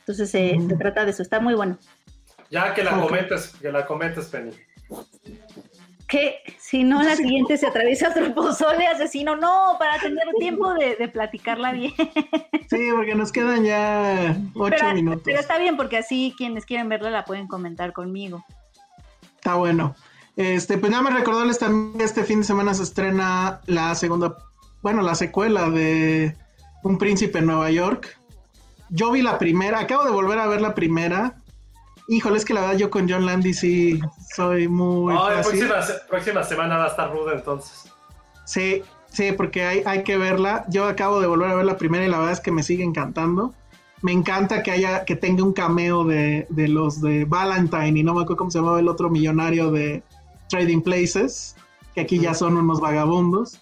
Entonces 0.00 0.34
eh, 0.34 0.56
Mm. 0.58 0.68
se 0.68 0.76
trata 0.76 1.04
de 1.04 1.10
eso, 1.12 1.22
está 1.22 1.40
muy 1.40 1.54
bueno. 1.54 1.78
Ya 2.50 2.74
que 2.74 2.84
la 2.84 2.96
Ok. 2.98 3.08
comentes, 3.08 3.48
que 3.60 3.72
la 3.72 3.86
comentes, 3.86 4.26
Penny. 4.26 4.52
Que 6.08 6.36
si 6.60 6.84
no, 6.84 7.02
la 7.02 7.16
siguiente 7.16 7.56
se 7.56 7.66
atraviesa 7.66 8.10
otro 8.10 8.32
pozole 8.32 8.86
asesino, 8.86 9.34
no, 9.34 9.74
para 9.78 9.98
tener 9.98 10.24
tiempo 10.38 10.72
de, 10.74 10.94
de 10.94 11.08
platicarla 11.08 11.72
bien. 11.72 11.92
Sí, 12.70 12.88
porque 12.94 13.14
nos 13.16 13.32
quedan 13.32 13.64
ya 13.64 14.36
ocho 14.54 14.76
Pero, 14.78 14.94
minutos. 14.94 15.22
pero 15.24 15.40
está 15.40 15.58
bien, 15.58 15.76
porque 15.76 15.96
así 15.96 16.32
quienes 16.36 16.64
quieren 16.64 16.88
verla 16.88 17.10
la 17.10 17.24
pueden 17.24 17.48
comentar 17.48 17.92
conmigo. 17.92 18.44
Está 19.46 19.54
bueno. 19.54 19.94
Este, 20.34 20.76
pues 20.76 20.90
nada 20.90 21.04
más 21.04 21.14
recordarles 21.14 21.60
también 21.60 21.96
que 21.98 22.02
este 22.02 22.24
fin 22.24 22.40
de 22.40 22.46
semana 22.46 22.74
se 22.74 22.82
estrena 22.82 23.60
la 23.66 23.94
segunda, 23.94 24.36
bueno, 24.82 25.02
la 25.02 25.14
secuela 25.14 25.70
de 25.70 26.36
Un 26.82 26.98
Príncipe 26.98 27.38
en 27.38 27.46
Nueva 27.46 27.70
York. 27.70 28.18
Yo 28.88 29.12
vi 29.12 29.22
la 29.22 29.38
primera, 29.38 29.78
acabo 29.78 30.04
de 30.04 30.10
volver 30.10 30.40
a 30.40 30.48
ver 30.48 30.60
la 30.60 30.74
primera. 30.74 31.36
Híjole, 32.08 32.38
es 32.38 32.44
que 32.44 32.54
la 32.54 32.62
verdad 32.62 32.76
yo 32.76 32.90
con 32.90 33.08
John 33.08 33.24
Landy 33.24 33.54
sí 33.54 34.00
soy 34.34 34.66
muy 34.66 35.14
No, 35.14 35.30
la 35.30 35.42
próxima, 35.42 35.76
próxima 36.08 36.42
semana 36.42 36.78
va 36.78 36.86
a 36.86 36.88
estar 36.88 37.12
ruda 37.12 37.34
entonces. 37.34 37.92
Sí, 38.44 38.82
sí, 39.12 39.30
porque 39.30 39.64
hay, 39.64 39.82
hay 39.86 40.02
que 40.02 40.16
verla. 40.16 40.64
Yo 40.68 40.88
acabo 40.88 41.20
de 41.20 41.28
volver 41.28 41.50
a 41.50 41.54
ver 41.54 41.66
la 41.66 41.76
primera 41.76 42.04
y 42.04 42.08
la 42.08 42.18
verdad 42.18 42.32
es 42.32 42.40
que 42.40 42.50
me 42.50 42.64
sigue 42.64 42.82
encantando. 42.82 43.54
Me 44.02 44.12
encanta 44.12 44.62
que 44.62 44.70
haya, 44.70 45.04
que 45.04 45.16
tenga 45.16 45.42
un 45.42 45.52
cameo 45.52 46.04
de, 46.04 46.46
de 46.50 46.68
los 46.68 47.00
de 47.00 47.24
Valentine 47.24 47.98
y 47.98 48.02
no 48.02 48.14
me 48.14 48.22
acuerdo 48.22 48.36
cómo 48.36 48.50
se 48.50 48.58
llamaba 48.58 48.80
el 48.80 48.88
otro 48.88 49.08
millonario 49.08 49.70
de 49.70 50.02
Trading 50.48 50.82
Places, 50.82 51.56
que 51.94 52.02
aquí 52.02 52.18
ya 52.18 52.34
son 52.34 52.56
unos 52.56 52.80
vagabundos. 52.80 53.60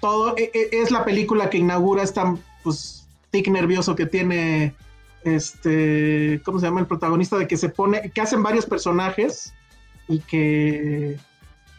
Todo 0.00 0.36
e- 0.36 0.50
e- 0.54 0.68
es 0.72 0.90
la 0.90 1.04
película 1.04 1.50
que 1.50 1.58
inaugura 1.58 2.02
esta 2.02 2.34
pues 2.62 3.06
tic 3.30 3.48
nervioso 3.48 3.94
que 3.94 4.06
tiene 4.06 4.74
este, 5.22 6.40
¿cómo 6.44 6.58
se 6.58 6.66
llama 6.66 6.80
el 6.80 6.86
protagonista? 6.86 7.36
De 7.36 7.46
que 7.46 7.56
se 7.56 7.68
pone, 7.68 8.10
que 8.10 8.20
hacen 8.20 8.42
varios 8.42 8.66
personajes 8.66 9.54
y 10.08 10.20
que 10.20 11.18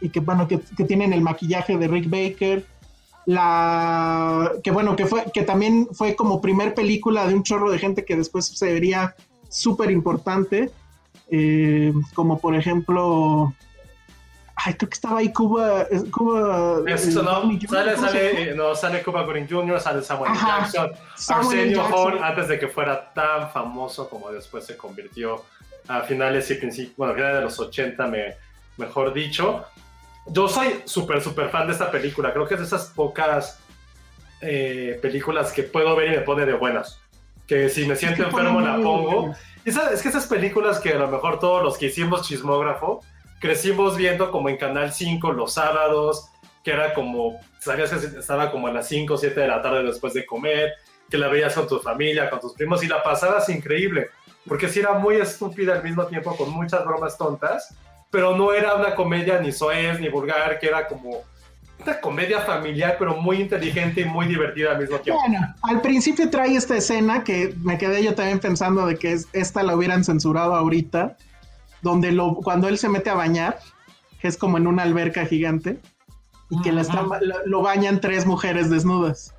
y 0.02 0.10
que 0.10 0.20
bueno, 0.20 0.48
que, 0.48 0.60
que 0.60 0.84
tienen 0.84 1.14
el 1.14 1.22
maquillaje 1.22 1.78
de 1.78 1.88
Rick 1.88 2.10
Baker, 2.10 2.66
la 3.26 4.52
que 4.64 4.72
bueno, 4.72 4.96
que 4.96 5.06
fue, 5.06 5.26
que 5.34 5.44
también 5.44 5.88
fue 5.92 6.16
como 6.16 6.42
primer 6.42 6.74
película 6.74 7.28
de 7.28 7.34
un 7.34 7.44
chorro 7.44 7.72
de 7.72 7.80
gente 7.80 8.06
que 8.06 8.16
después 8.16 8.46
se 8.46 8.72
vería 8.72 9.16
súper 9.50 9.92
importante, 9.92 10.72
eh, 11.32 11.92
como 12.14 12.40
por 12.40 12.56
ejemplo, 12.56 13.54
ay, 14.56 14.74
creo 14.76 14.90
que 14.90 14.94
estaba 14.94 15.20
ahí 15.20 15.34
Cuba, 15.34 15.88
Cuba, 16.12 16.82
Eso 16.88 17.24
no, 17.24 17.60
sale, 17.68 18.52
eh, 18.52 18.56
no, 18.56 18.74
Cuba 19.04 19.24
Gooding 19.24 19.48
Jr., 19.50 19.80
sale 19.80 20.04
Samuel. 20.04 20.32
Ajá, 20.32 20.60
Jackson, 20.60 20.92
Samuel. 21.16 21.60
Arsenio 21.60 21.78
Jackson. 21.78 22.00
Hall, 22.00 22.24
antes 22.24 22.48
de 22.48 22.60
que 22.60 22.68
fuera 22.68 23.14
tan 23.14 23.50
famoso 23.52 24.10
como 24.10 24.32
después 24.32 24.66
se 24.66 24.78
convirtió 24.78 25.44
a 25.88 26.02
finales 26.02 26.50
y 26.52 26.56
principios, 26.56 26.98
bueno, 26.98 27.14
a 27.14 27.16
finales 27.16 27.38
de 27.38 27.44
los 27.44 27.60
80, 27.60 28.08
me, 28.08 28.36
mejor 28.78 29.14
dicho. 29.14 29.66
Yo 30.28 30.48
soy 30.48 30.82
súper, 30.86 31.22
súper 31.22 31.50
fan 31.50 31.68
de 31.68 31.74
esta 31.74 31.92
película. 31.92 32.34
Creo 32.34 32.48
que 32.48 32.56
es 32.56 32.60
de 32.60 32.66
esas 32.66 32.88
pocas 32.88 33.60
eh, 34.42 35.00
películas 35.02 35.52
que 35.52 35.64
puedo 35.64 35.96
ver 35.96 36.08
y 36.14 36.16
me 36.18 36.22
pone 36.22 36.46
de 36.46 36.54
buenas. 36.54 37.00
Que 37.48 37.70
si 37.70 37.86
me 37.86 37.96
siento 37.96 38.26
que 38.26 38.32
pone 38.32 38.50
enfermo 38.50 38.62
la 38.62 38.76
pongo. 38.76 39.36
esa- 39.66 39.92
es 39.92 40.02
que 40.02 40.10
esas 40.10 40.26
películas 40.28 40.80
que 40.80 40.94
a 40.94 40.98
lo 40.98 41.08
mejor 41.08 41.40
todos 41.40 41.64
los 41.64 41.78
que 41.78 41.88
hicimos 41.88 42.28
chismógrafo 42.28 43.02
crecimos 43.40 43.96
viendo 43.98 44.32
como 44.32 44.50
en 44.50 44.58
Canal 44.58 44.92
5 44.94 45.32
los 45.32 45.54
sábados, 45.54 46.30
que 46.64 46.72
era 46.72 46.94
como, 46.96 47.40
sabías 47.60 47.92
que 47.92 48.20
estaba 48.20 48.50
como 48.50 48.68
a 48.68 48.72
las 48.72 48.88
5 48.88 49.14
o 49.14 49.18
7 49.18 49.40
de 49.42 49.48
la 49.48 49.62
tarde 49.62 49.84
después 49.84 50.14
de 50.16 50.26
comer, 50.26 50.74
que 51.10 51.18
la 51.20 51.28
veías 51.28 51.54
con 51.54 51.68
tu 51.68 51.80
familia, 51.80 52.30
con 52.32 52.40
tus 52.40 52.54
primos 52.54 52.84
y 52.84 52.88
la 52.88 53.04
pasabas 53.04 53.48
increíble, 53.50 54.10
porque 54.48 54.68
sí 54.68 54.80
era 54.80 54.94
muy 54.94 55.18
estúpida 55.18 55.74
al 55.76 55.84
mismo 55.84 56.08
tiempo 56.08 56.36
con 56.36 56.50
muchas 56.50 56.84
bromas 56.84 57.16
tontas, 57.18 57.76
pero 58.16 58.34
no 58.38 58.54
era 58.54 58.76
una 58.76 58.96
comedia 58.96 59.42
ni 59.42 59.52
soez 59.52 60.00
ni 60.00 60.08
vulgar, 60.08 60.58
que 60.58 60.68
era 60.68 60.88
como 60.88 61.18
una 61.84 62.00
comedia 62.00 62.40
familiar, 62.40 62.96
pero 62.98 63.18
muy 63.18 63.42
inteligente 63.42 64.00
y 64.02 64.06
muy 64.06 64.26
divertida 64.26 64.72
al 64.72 64.80
mismo 64.80 64.98
tiempo. 65.00 65.20
Bueno, 65.28 65.46
al 65.64 65.82
principio 65.82 66.30
trae 66.30 66.56
esta 66.56 66.78
escena 66.78 67.26
que 67.26 67.54
me 67.62 67.78
quedé 67.78 68.02
yo 68.02 68.16
también 68.16 68.40
pensando 68.40 68.86
de 68.86 68.96
que 68.98 69.12
es- 69.12 69.28
esta 69.34 69.64
la 69.64 69.76
hubieran 69.76 70.06
censurado 70.06 70.56
ahorita, 70.56 71.18
donde 71.82 72.14
lo, 72.14 72.36
cuando 72.36 72.70
él 72.70 72.78
se 72.78 72.88
mete 72.88 73.10
a 73.10 73.16
bañar, 73.16 73.60
que 74.22 74.30
es 74.30 74.38
como 74.38 74.58
en 74.58 74.66
una 74.68 74.84
alberca 74.84 75.26
gigante, 75.26 75.82
y 76.50 76.62
que 76.62 76.72
la 76.72 76.82
están- 76.84 77.10
lo, 77.20 77.46
lo 77.46 77.62
bañan 77.62 78.00
tres 78.00 78.26
mujeres 78.26 78.70
desnudas. 78.70 79.36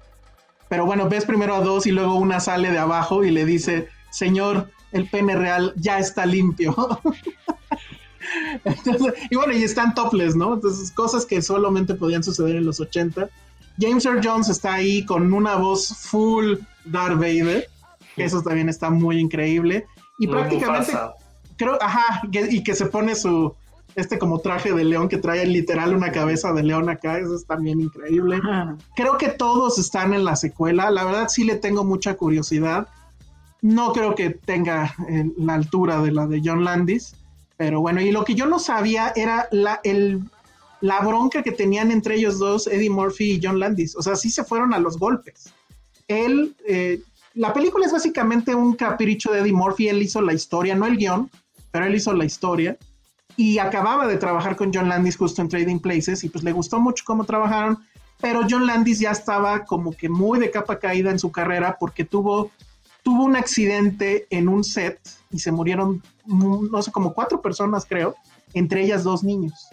Pero 0.68 0.84
bueno, 0.84 1.08
ves 1.08 1.24
primero 1.24 1.54
a 1.54 1.60
dos 1.60 1.86
y 1.86 1.92
luego 1.92 2.16
una 2.16 2.40
sale 2.40 2.70
de 2.70 2.78
abajo 2.78 3.24
y 3.24 3.30
le 3.30 3.46
dice, 3.46 3.88
señor, 4.10 4.68
el 4.92 5.08
pene 5.08 5.34
real 5.34 5.72
ya 5.76 5.98
está 5.98 6.26
limpio. 6.26 6.76
Entonces, 8.64 9.14
y 9.30 9.36
bueno, 9.36 9.52
y 9.52 9.62
están 9.62 9.94
topless, 9.94 10.36
¿no? 10.36 10.54
Entonces, 10.54 10.90
cosas 10.92 11.24
que 11.26 11.40
solamente 11.42 11.94
podían 11.94 12.22
suceder 12.22 12.56
en 12.56 12.64
los 12.66 12.80
80. 12.80 13.28
James 13.78 14.04
Earl 14.06 14.20
Jones 14.24 14.48
está 14.48 14.74
ahí 14.74 15.04
con 15.04 15.32
una 15.32 15.56
voz 15.56 15.88
full 15.88 16.54
Darth 16.84 17.16
Vader, 17.18 17.68
que 18.14 18.24
eso 18.24 18.42
también 18.42 18.68
está 18.68 18.90
muy 18.90 19.18
increíble. 19.18 19.86
Y 20.18 20.26
Muy 20.26 20.36
prácticamente, 20.36 20.92
Mufasa. 20.92 21.14
creo, 21.56 21.78
ajá, 21.82 22.22
que- 22.32 22.48
y 22.50 22.62
que 22.64 22.74
se 22.74 22.86
pone 22.86 23.14
su, 23.14 23.54
este 23.96 24.18
como 24.18 24.38
traje 24.40 24.72
de 24.72 24.84
león 24.84 25.08
que 25.08 25.18
trae 25.18 25.44
literal 25.46 25.94
una 25.94 26.10
cabeza 26.10 26.52
de 26.54 26.62
león 26.62 26.88
acá, 26.88 27.18
eso 27.18 27.34
es 27.36 27.44
también 27.46 27.80
increíble. 27.80 28.40
Creo 28.94 29.18
que 29.18 29.28
todos 29.28 29.78
están 29.78 30.14
en 30.14 30.24
la 30.24 30.36
secuela, 30.36 30.90
la 30.90 31.04
verdad 31.04 31.28
sí 31.28 31.44
le 31.44 31.56
tengo 31.56 31.84
mucha 31.84 32.14
curiosidad. 32.14 32.88
No 33.62 33.92
creo 33.92 34.14
que 34.14 34.30
tenga 34.30 34.94
eh, 35.08 35.30
la 35.36 35.54
altura 35.54 36.00
de 36.00 36.12
la 36.12 36.26
de 36.26 36.40
John 36.44 36.64
Landis, 36.64 37.14
pero 37.56 37.80
bueno, 37.80 38.00
y 38.00 38.10
lo 38.10 38.24
que 38.24 38.34
yo 38.34 38.46
no 38.46 38.58
sabía 38.58 39.12
era 39.16 39.48
la, 39.50 39.80
el, 39.82 40.22
la 40.80 41.00
bronca 41.00 41.42
que 41.42 41.52
tenían 41.52 41.90
entre 41.90 42.16
ellos 42.16 42.38
dos, 42.38 42.66
Eddie 42.66 42.90
Murphy 42.90 43.32
y 43.32 43.40
John 43.42 43.58
Landis. 43.58 43.96
O 43.96 44.02
sea, 44.02 44.16
sí 44.16 44.30
se 44.30 44.44
fueron 44.44 44.74
a 44.74 44.78
los 44.78 44.98
golpes. 44.98 45.52
Él, 46.08 46.54
eh, 46.66 47.00
la 47.34 47.52
película 47.52 47.86
es 47.86 47.92
básicamente 47.92 48.54
un 48.54 48.74
capricho 48.74 49.32
de 49.32 49.40
Eddie 49.40 49.52
Murphy, 49.52 49.88
él 49.88 50.02
hizo 50.02 50.20
la 50.20 50.34
historia, 50.34 50.74
no 50.74 50.86
el 50.86 50.96
guion, 50.96 51.30
pero 51.70 51.86
él 51.86 51.94
hizo 51.94 52.12
la 52.12 52.24
historia. 52.24 52.76
Y 53.36 53.58
acababa 53.58 54.06
de 54.06 54.16
trabajar 54.16 54.56
con 54.56 54.72
John 54.72 54.88
Landis 54.88 55.16
justo 55.16 55.42
en 55.42 55.48
Trading 55.48 55.78
Places 55.78 56.24
y 56.24 56.28
pues 56.28 56.44
le 56.44 56.52
gustó 56.52 56.80
mucho 56.80 57.04
cómo 57.06 57.24
trabajaron, 57.24 57.78
pero 58.20 58.46
John 58.48 58.66
Landis 58.66 59.00
ya 59.00 59.10
estaba 59.10 59.64
como 59.64 59.92
que 59.92 60.08
muy 60.08 60.38
de 60.38 60.50
capa 60.50 60.78
caída 60.78 61.10
en 61.10 61.18
su 61.18 61.30
carrera 61.30 61.76
porque 61.78 62.04
tuvo, 62.04 62.50
tuvo 63.02 63.24
un 63.24 63.36
accidente 63.36 64.26
en 64.30 64.48
un 64.48 64.64
set 64.64 64.98
y 65.36 65.38
se 65.38 65.52
murieron, 65.52 66.02
mm, 66.24 66.70
no 66.70 66.82
sé, 66.82 66.90
como 66.90 67.12
cuatro 67.12 67.40
personas 67.40 67.86
creo, 67.86 68.16
entre 68.54 68.82
ellas 68.82 69.04
dos 69.04 69.22
niños. 69.22 69.68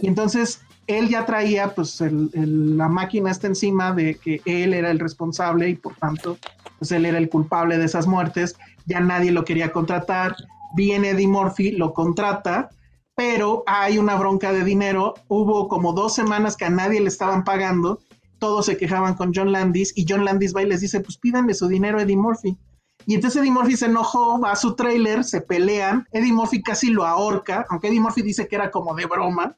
Y 0.00 0.08
entonces 0.08 0.62
él 0.86 1.08
ya 1.08 1.24
traía 1.26 1.74
pues 1.74 2.00
la 2.00 2.88
máquina 2.88 3.30
está 3.30 3.46
encima 3.46 3.92
de 3.92 4.16
que 4.16 4.40
él 4.44 4.74
era 4.74 4.90
el 4.90 4.98
responsable 4.98 5.68
y 5.68 5.74
por 5.76 5.94
tanto 5.96 6.38
pues 6.78 6.90
él 6.92 7.06
era 7.06 7.18
el 7.18 7.28
culpable 7.28 7.78
de 7.78 7.84
esas 7.84 8.06
muertes, 8.06 8.56
ya 8.86 8.98
nadie 9.00 9.30
lo 9.30 9.44
quería 9.44 9.70
contratar, 9.70 10.34
viene 10.74 11.10
Eddie 11.10 11.28
Murphy, 11.28 11.70
lo 11.70 11.92
contrata, 11.92 12.70
pero 13.14 13.62
hay 13.66 13.98
una 13.98 14.16
bronca 14.16 14.52
de 14.52 14.64
dinero, 14.64 15.14
hubo 15.28 15.68
como 15.68 15.92
dos 15.92 16.14
semanas 16.14 16.56
que 16.56 16.64
a 16.64 16.70
nadie 16.70 17.00
le 17.00 17.08
estaban 17.08 17.44
pagando, 17.44 18.00
todos 18.38 18.66
se 18.66 18.76
quejaban 18.76 19.14
con 19.14 19.32
John 19.32 19.52
Landis 19.52 19.92
y 19.94 20.06
John 20.08 20.24
Landis 20.24 20.56
va 20.56 20.62
y 20.62 20.66
les 20.66 20.80
dice 20.80 20.98
pues 21.00 21.18
pídanle 21.18 21.54
su 21.54 21.68
dinero 21.68 22.00
Eddie 22.00 22.16
Murphy. 22.16 22.58
Y 23.06 23.14
entonces 23.14 23.40
Eddie 23.40 23.50
Murphy 23.50 23.76
se 23.76 23.86
enojó, 23.86 24.40
va 24.40 24.52
a 24.52 24.56
su 24.56 24.74
trailer, 24.74 25.24
se 25.24 25.40
pelean, 25.40 26.06
Eddie 26.12 26.32
Murphy 26.32 26.62
casi 26.62 26.90
lo 26.90 27.04
ahorca, 27.06 27.66
aunque 27.68 27.88
Eddie 27.88 28.00
Murphy 28.00 28.22
dice 28.22 28.46
que 28.48 28.56
era 28.56 28.70
como 28.70 28.94
de 28.94 29.06
broma, 29.06 29.54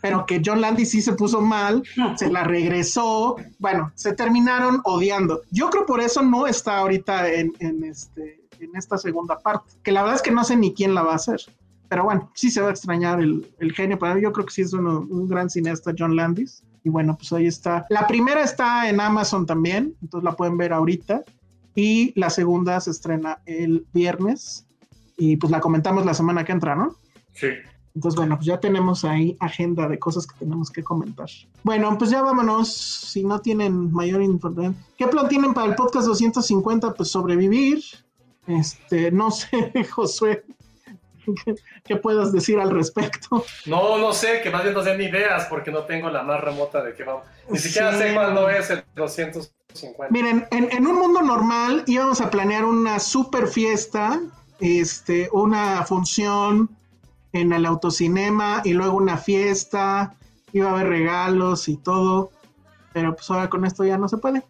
pero 0.00 0.24
que 0.26 0.40
John 0.44 0.60
Landis 0.60 0.90
sí 0.90 1.02
se 1.02 1.14
puso 1.14 1.40
mal, 1.40 1.82
se 2.16 2.30
la 2.30 2.44
regresó, 2.44 3.36
bueno, 3.58 3.90
se 3.94 4.12
terminaron 4.12 4.80
odiando. 4.84 5.40
Yo 5.50 5.70
creo 5.70 5.86
por 5.86 6.00
eso 6.00 6.22
no 6.22 6.46
está 6.46 6.78
ahorita 6.78 7.32
en, 7.32 7.52
en 7.58 7.82
este, 7.84 8.42
en 8.60 8.76
esta 8.76 8.98
segunda 8.98 9.38
parte, 9.38 9.72
que 9.82 9.92
la 9.92 10.02
verdad 10.02 10.16
es 10.16 10.22
que 10.22 10.30
no 10.30 10.44
sé 10.44 10.56
ni 10.56 10.74
quién 10.74 10.94
la 10.94 11.02
va 11.02 11.12
a 11.12 11.16
hacer. 11.16 11.40
Pero 11.88 12.02
bueno, 12.04 12.30
sí 12.34 12.50
se 12.50 12.60
va 12.60 12.68
a 12.68 12.70
extrañar 12.72 13.20
el, 13.20 13.46
el 13.60 13.72
genio, 13.72 13.96
pero 13.98 14.18
yo 14.18 14.32
creo 14.32 14.44
que 14.46 14.52
sí 14.52 14.62
es 14.62 14.72
uno- 14.72 15.06
un 15.08 15.28
gran 15.28 15.48
cineasta 15.48 15.92
John 15.96 16.16
Landis. 16.16 16.62
Y 16.82 16.88
bueno, 16.88 17.16
pues 17.16 17.32
ahí 17.32 17.46
está. 17.46 17.84
La 17.90 18.06
primera 18.06 18.42
está 18.42 18.88
en 18.88 19.00
Amazon 19.00 19.44
también, 19.46 19.94
entonces 20.02 20.24
la 20.24 20.36
pueden 20.36 20.56
ver 20.56 20.72
ahorita. 20.72 21.22
Y 21.76 22.18
la 22.18 22.30
segunda 22.30 22.80
se 22.80 22.90
estrena 22.90 23.38
el 23.46 23.86
viernes. 23.92 24.66
Y 25.16 25.36
pues 25.36 25.50
la 25.52 25.60
comentamos 25.60 26.04
la 26.04 26.14
semana 26.14 26.44
que 26.44 26.52
entra, 26.52 26.74
¿no? 26.74 26.96
Sí. 27.32 27.48
Entonces, 27.94 28.16
bueno, 28.16 28.36
pues 28.36 28.46
ya 28.46 28.58
tenemos 28.60 29.04
ahí 29.06 29.36
agenda 29.40 29.88
de 29.88 29.98
cosas 29.98 30.26
que 30.26 30.38
tenemos 30.38 30.70
que 30.70 30.82
comentar. 30.84 31.28
Bueno, 31.62 31.96
pues 31.96 32.10
ya 32.10 32.20
vámonos. 32.22 32.70
Si 32.74 33.24
no 33.24 33.40
tienen 33.40 33.90
mayor 33.92 34.20
importancia. 34.22 34.74
¿Qué 34.98 35.06
plan 35.06 35.28
tienen 35.28 35.54
para 35.54 35.68
el 35.68 35.74
podcast 35.76 36.06
250? 36.06 36.92
Pues 36.92 37.10
sobrevivir. 37.10 37.82
Este, 38.46 39.10
no 39.10 39.30
sé, 39.32 39.72
Josué, 39.90 40.44
¿qué, 41.24 41.54
qué 41.84 41.96
puedas 41.96 42.32
decir 42.32 42.58
al 42.60 42.70
respecto? 42.70 43.44
No, 43.64 43.96
no 43.98 44.12
sé, 44.12 44.40
que 44.42 44.50
más 44.50 44.62
bien 44.62 44.74
no 44.74 44.82
den 44.82 45.00
ideas 45.00 45.46
porque 45.48 45.70
no 45.70 45.84
tengo 45.84 46.10
la 46.10 46.22
más 46.22 46.40
remota 46.42 46.82
de 46.82 46.94
qué 46.94 47.02
vamos. 47.04 47.24
Ni 47.50 47.58
siquiera 47.58 47.92
Sí. 47.92 47.98
sé 47.98 48.14
cuándo 48.14 48.48
es 48.50 48.68
el 48.70 48.84
250. 48.94 49.56
Miren, 50.10 50.46
en, 50.50 50.68
en 50.70 50.86
un 50.86 50.96
mundo 50.96 51.22
normal 51.22 51.82
íbamos 51.86 52.20
a 52.20 52.30
planear 52.30 52.64
una 52.64 52.98
super 52.98 53.46
fiesta, 53.48 54.20
este, 54.60 55.28
una 55.32 55.84
función 55.84 56.70
en 57.32 57.52
el 57.52 57.66
autocinema 57.66 58.62
y 58.64 58.72
luego 58.72 58.96
una 58.96 59.16
fiesta, 59.18 60.14
iba 60.52 60.70
a 60.70 60.72
haber 60.72 60.88
regalos 60.88 61.68
y 61.68 61.76
todo, 61.76 62.30
pero 62.92 63.14
pues 63.14 63.30
ahora 63.30 63.50
con 63.50 63.64
esto 63.64 63.84
ya 63.84 63.98
no 63.98 64.08
se 64.08 64.16
puede. 64.16 64.42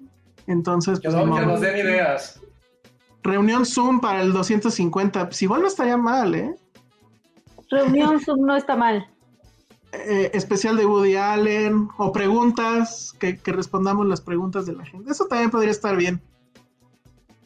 Entonces, 0.46 1.00
Que, 1.00 1.08
pues, 1.10 1.26
no- 1.26 1.40
nos 1.40 1.60
den 1.60 1.76
ideas. 1.78 2.40
reunión 3.24 3.66
Zoom 3.66 4.00
para 4.00 4.22
el 4.22 4.32
250, 4.32 5.26
pues 5.26 5.42
igual 5.42 5.62
no 5.62 5.66
estaría 5.68 5.96
mal, 5.96 6.34
¿eh? 6.36 6.54
Reunión 7.70 8.20
Zoom 8.20 8.46
no 8.46 8.54
está 8.56 8.76
mal. 8.76 9.08
Eh, 10.04 10.30
especial 10.34 10.76
de 10.76 10.86
Woody 10.86 11.16
Allen 11.16 11.88
o 11.98 12.12
preguntas, 12.12 13.14
que, 13.18 13.36
que 13.38 13.52
respondamos 13.52 14.06
las 14.06 14.20
preguntas 14.20 14.66
de 14.66 14.72
la 14.74 14.84
gente. 14.84 15.10
Eso 15.10 15.26
también 15.26 15.50
podría 15.50 15.70
estar 15.72 15.96
bien. 15.96 16.20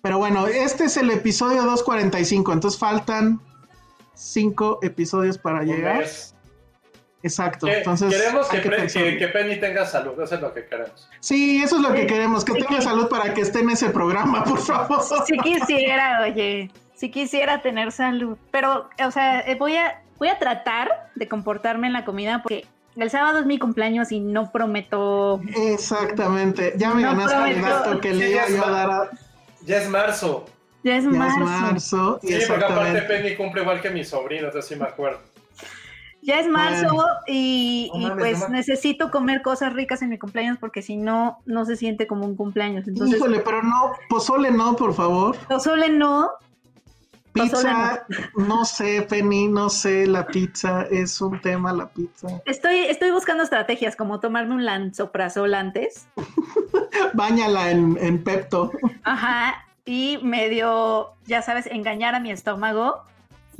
Pero 0.03 0.19
bueno, 0.19 0.47
este 0.47 0.85
es 0.85 0.97
el 0.97 1.11
episodio 1.11 1.63
245, 1.63 2.53
entonces 2.53 2.79
faltan 2.81 3.41
cinco 4.15 4.79
episodios 4.83 5.39
para 5.39 5.63
llegar. 5.63 5.99
mes. 5.99 6.35
Exacto. 7.23 7.67
Que- 7.67 7.79
Entonces, 7.79 8.09
queremos 8.09 8.49
que, 8.49 8.63
que 8.63 8.71
que- 8.71 9.19
que 9.19 9.29
Penny 9.29 9.61
tenga 9.61 9.85
salud, 9.85 10.19
eso 10.23 10.35
es 10.37 10.41
lo 10.41 10.55
que 10.55 10.65
queremos. 10.65 11.09
Sí, 11.21 11.63
eso 11.63 11.77
es 11.77 11.83
lo 11.83 11.93
que 11.93 12.07
queremos, 12.07 12.45
que 12.47 12.55
tenga 12.55 12.81
salud 12.81 13.09
para 13.09 13.35
que 13.35 13.43
esté 13.43 13.61
en 13.61 13.69
ese 13.71 13.91
programa, 13.91 14.43
por 14.45 14.59
favor. 14.59 15.03
Si 15.27 15.37
quisiera, 15.39 16.23
oye, 16.23 16.71
si 16.95 17.11
quisiera 17.11 17.61
tener 17.61 17.93
salud. 17.93 18.39
Pero, 18.51 18.89
o 19.07 19.11
sea, 19.11 19.45
voy 19.59 19.77
a, 19.77 20.03
voy 20.21 20.29
a 20.29 20.39
tratar 20.39 21.11
de 21.17 21.27
comportarme 21.27 21.89
en 21.89 21.93
la 21.95 22.05
comida 22.05 22.43
porque 22.43 22.67
el 22.97 23.11
sábado 23.11 23.39
es 23.41 23.47
mi 23.47 23.59
cumpleaños 23.59 24.13
y 24.13 24.21
no 24.21 24.53
prometo. 24.53 25.41
Exactamente. 25.57 26.75
Ya 26.77 26.93
me 26.95 27.03
No 27.03 27.09
ganaste 27.17 27.37
el 27.51 27.61
prometo. 27.61 27.67
dato 27.85 28.01
que 28.01 28.15
le 28.15 28.27
Sí, 28.27 28.33
iba 28.33 28.43
ya 28.43 28.49
yo 28.49 28.55
a 28.55 28.59
está. 28.59 28.71
dar 28.71 28.91
a, 28.91 29.11
Ya 29.67 29.77
es 29.79 29.89
marzo. 29.89 30.45
Ya 30.85 30.97
es 30.97 31.05
ya 31.05 31.11
es 31.11 31.37
marzo. 31.39 32.21
Sí, 32.23 32.39
porque 32.47 32.65
aparte. 32.65 33.03
Penny 33.03 33.37
cumple 33.37 33.63
igual 33.63 33.81
que 33.81 33.91
mi 33.91 34.05
sobrino, 34.05 34.47
entonces 34.47 34.69
sí 34.69 34.77
me 34.77 34.87
acuerdo. 34.87 35.19
Ya 36.23 36.39
es 36.39 36.49
marzo 36.49 36.95
Bueno. 36.95 37.09
y, 37.27 37.91
No 37.95 37.99
y 37.99 38.03
mames, 38.11 38.19
pues 38.19 38.41
no 38.41 38.49
necesito 38.51 39.11
comer 39.11 39.41
cosas 39.41 39.73
ricas 39.73 40.03
en 40.03 40.11
mi 40.11 40.19
cumpleaños 40.19 40.59
porque 40.59 40.83
si 40.83 40.97
no, 40.97 41.39
no 41.47 41.65
se 41.65 41.77
siente 41.77 42.07
como 42.07 42.27
un 42.27 42.37
cumpleaños. 42.37 42.87
Entonces, 42.87 43.17
Híjole, 43.17 43.41
pero 43.41 43.63
no, 43.63 43.93
pozole 44.11 44.51
no, 44.51 44.77
por 44.77 44.93
favor. 44.95 45.37
pozole 45.49 45.89
no. 45.89 46.31
Pizza, 47.33 48.07
no 48.37 48.65
sé, 48.65 49.03
Penny, 49.09 49.47
no 49.49 49.69
sé, 49.71 50.07
la 50.07 50.27
pizza 50.27 50.83
es 50.91 51.21
un 51.21 51.41
tema, 51.41 51.73
la 51.73 51.89
pizza. 51.89 52.27
Estoy, 52.45 52.79
estoy 52.81 53.11
buscando 53.13 53.45
estrategias 53.45 53.95
como 53.95 54.19
tomarme 54.21 54.55
un 54.55 54.65
lanzoprazol 54.65 55.55
antes. 55.55 56.09
Báñala 57.15 57.71
en, 57.71 57.97
en 58.01 58.23
Pepto. 58.23 58.73
Ajá. 59.05 59.65
Y 59.85 60.19
medio, 60.23 61.11
ya 61.27 61.43
sabes, 61.43 61.67
engañar 61.67 62.15
a 62.15 62.21
mi 62.21 62.31
estómago. 62.31 63.03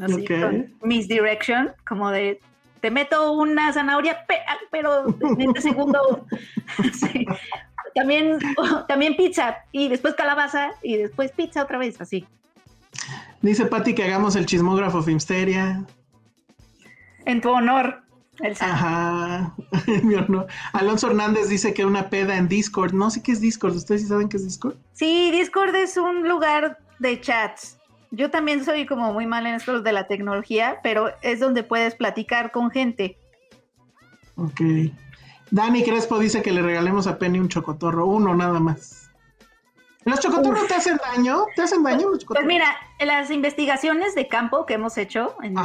Así, 0.01 0.23
Ok. 0.23 0.41
con 0.41 0.75
misdirection, 0.83 1.73
como 1.87 2.11
de 2.11 2.41
te 2.81 2.91
meto 2.91 3.33
una 3.33 3.73
zanahoria, 3.73 4.25
pe- 4.27 4.39
ah, 4.49 4.57
pero 4.71 5.07
en 5.21 5.41
este 5.43 5.61
segundo. 5.61 6.27
sí. 6.95 7.27
También, 7.95 8.39
también 8.89 9.17
pizza, 9.17 9.59
y 9.73 9.89
después 9.89 10.15
calabaza, 10.15 10.71
y 10.83 10.97
después 10.97 11.33
pizza 11.33 11.63
otra 11.63 11.77
vez, 11.79 12.01
así. 12.01 12.27
Dice 13.43 13.67
Patti 13.67 13.95
que 13.95 14.05
hagamos 14.05 14.37
el 14.37 14.47
chismógrafo 14.47 15.03
Filmsteria. 15.03 15.85
En 17.25 17.41
tu 17.41 17.51
honor, 17.51 18.03
Elsa. 18.41 18.67
Ajá. 18.67 19.55
Mi 20.03 20.15
honor. 20.15 20.47
Alonso 20.73 21.09
Hernández 21.09 21.49
dice 21.49 21.73
que 21.73 21.85
una 21.85 22.11
peda 22.11 22.37
en 22.37 22.49
Discord. 22.49 22.93
No 22.93 23.11
sé 23.11 23.23
qué 23.23 23.33
es 23.33 23.41
Discord. 23.41 23.75
¿Ustedes 23.77 24.03
sí 24.03 24.09
saben 24.09 24.29
qué 24.29 24.37
es 24.37 24.45
Discord? 24.45 24.77
Sí, 24.93 25.31
Discord 25.31 25.75
es 25.75 25.97
un 25.97 26.29
lugar 26.29 26.79
de 26.99 27.21
chats. 27.21 27.79
Yo 28.11 28.31
también 28.31 28.65
soy 28.65 28.87
como 28.87 29.13
muy 29.13 29.27
mal 29.27 29.47
en 29.47 29.55
esto 29.55 29.81
de 29.81 29.93
la 29.93 30.07
tecnología, 30.07 30.81
pero 30.83 31.11
es 31.23 31.39
donde 31.39 31.63
puedes 31.63 31.95
platicar 31.95 32.51
con 32.51 32.71
gente. 32.71 33.17
Ok. 34.37 34.61
Dani 35.51 35.83
Crespo 35.85 36.19
dice 36.19 36.43
que 36.43 36.53
le 36.53 36.63
regalemos 36.63 37.07
a 37.07 37.19
Penny 37.19 37.39
un 37.39 37.49
chocotorro. 37.49 38.07
Uno 38.07 38.35
nada 38.35 38.59
más. 38.59 39.00
¿Los 40.05 40.21
chocotorros 40.21 40.67
te 40.67 40.75
hacen 40.75 40.99
daño? 41.15 41.45
¿Te 41.55 41.63
hacen 41.63 41.83
daño 41.83 42.03
los 42.09 42.11
Pues 42.11 42.21
chocotorros? 42.23 42.47
mira, 42.49 42.75
las 43.01 43.31
investigaciones 43.31 44.15
de 44.15 44.29
campo 44.29 44.65
que 44.67 44.75
hemos 44.75 44.97
hecho 44.99 45.37
en- 45.43 45.57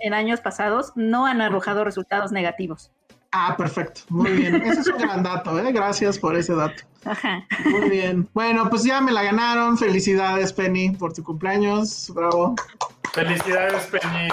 en 0.00 0.14
años 0.14 0.40
pasados 0.40 0.92
no 0.94 1.26
han 1.26 1.40
arrojado 1.40 1.82
resultados 1.84 2.30
negativos. 2.30 2.92
Ah, 3.32 3.54
perfecto. 3.56 4.00
Muy 4.08 4.30
bien. 4.32 4.56
Ese 4.56 4.80
es 4.80 4.86
un 4.88 4.98
gran 4.98 5.22
dato, 5.22 5.58
¿eh? 5.60 5.70
Gracias 5.72 6.18
por 6.18 6.36
ese 6.36 6.54
dato. 6.54 6.82
Ajá. 7.04 7.44
Muy 7.64 7.88
bien. 7.88 8.28
Bueno, 8.34 8.68
pues 8.68 8.82
ya 8.84 9.00
me 9.00 9.12
la 9.12 9.22
ganaron. 9.22 9.78
Felicidades, 9.78 10.52
Penny, 10.52 10.90
por 10.96 11.12
tu 11.12 11.22
cumpleaños. 11.22 12.10
Bravo. 12.14 12.54
Felicidades, 13.12 13.86
Penny. 13.86 14.28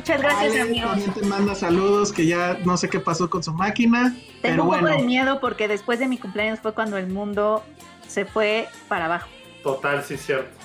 Muchas 0.00 0.22
gracias, 0.22 0.52
Ale 0.52 0.60
amigos. 0.62 0.90
También 0.92 1.12
te 1.12 1.26
manda 1.26 1.54
saludos, 1.54 2.10
que 2.12 2.26
ya 2.26 2.56
no 2.64 2.76
sé 2.78 2.88
qué 2.88 3.00
pasó 3.00 3.28
con 3.28 3.42
su 3.42 3.52
máquina. 3.52 4.14
Tengo 4.14 4.28
pero 4.40 4.62
un 4.64 4.68
poco 4.70 4.80
bueno. 4.80 4.96
de 4.96 5.02
miedo 5.02 5.40
porque 5.40 5.68
después 5.68 5.98
de 5.98 6.08
mi 6.08 6.16
cumpleaños 6.16 6.58
fue 6.60 6.72
cuando 6.72 6.96
el 6.96 7.08
mundo 7.08 7.62
se 8.08 8.24
fue 8.24 8.66
para 8.88 9.04
abajo. 9.04 9.28
Total, 9.62 10.02
sí, 10.02 10.16
cierto. 10.16 10.56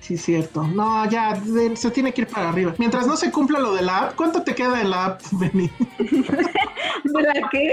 Sí, 0.00 0.16
cierto. 0.16 0.62
No, 0.62 1.04
ya 1.10 1.34
de- 1.34 1.74
se 1.76 1.90
tiene 1.90 2.12
que 2.14 2.20
ir 2.20 2.26
para 2.28 2.50
arriba. 2.50 2.74
Mientras 2.78 3.08
no 3.08 3.16
se 3.16 3.32
cumpla 3.32 3.58
lo 3.58 3.74
de 3.74 3.82
la 3.82 3.98
app, 3.98 4.14
¿cuánto 4.14 4.42
te 4.42 4.54
queda 4.54 4.80
en 4.80 4.90
la 4.90 5.04
app, 5.06 5.20
Benny? 5.32 5.68
¿Verdad 7.04 7.34
qué? 7.50 7.72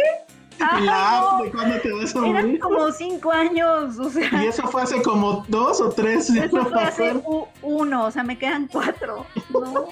¿En 0.60 0.86
la 0.88 1.20
Ay, 1.20 1.20
app 1.20 1.32
no. 1.38 1.44
de 1.44 1.52
cuándo 1.52 1.80
te 1.80 1.92
vas 1.94 2.16
a 2.16 2.20
Eran 2.20 2.32
morir? 2.46 2.60
como 2.60 2.92
cinco 2.92 3.32
años, 3.32 4.00
o 4.00 4.10
sea, 4.10 4.44
Y 4.44 4.48
eso 4.48 4.64
fue 4.68 4.82
hace 4.82 5.00
como 5.04 5.46
dos 5.48 5.80
o 5.80 5.90
tres. 5.90 6.28
eso 6.32 6.58
no 6.58 6.66
fue 6.70 6.82
hace 6.84 7.22
uno, 7.62 8.06
o 8.06 8.12
sea, 8.12 8.24
me 8.24 8.36
quedan 8.40 8.68
cuatro. 8.68 9.28
No. 9.52 9.86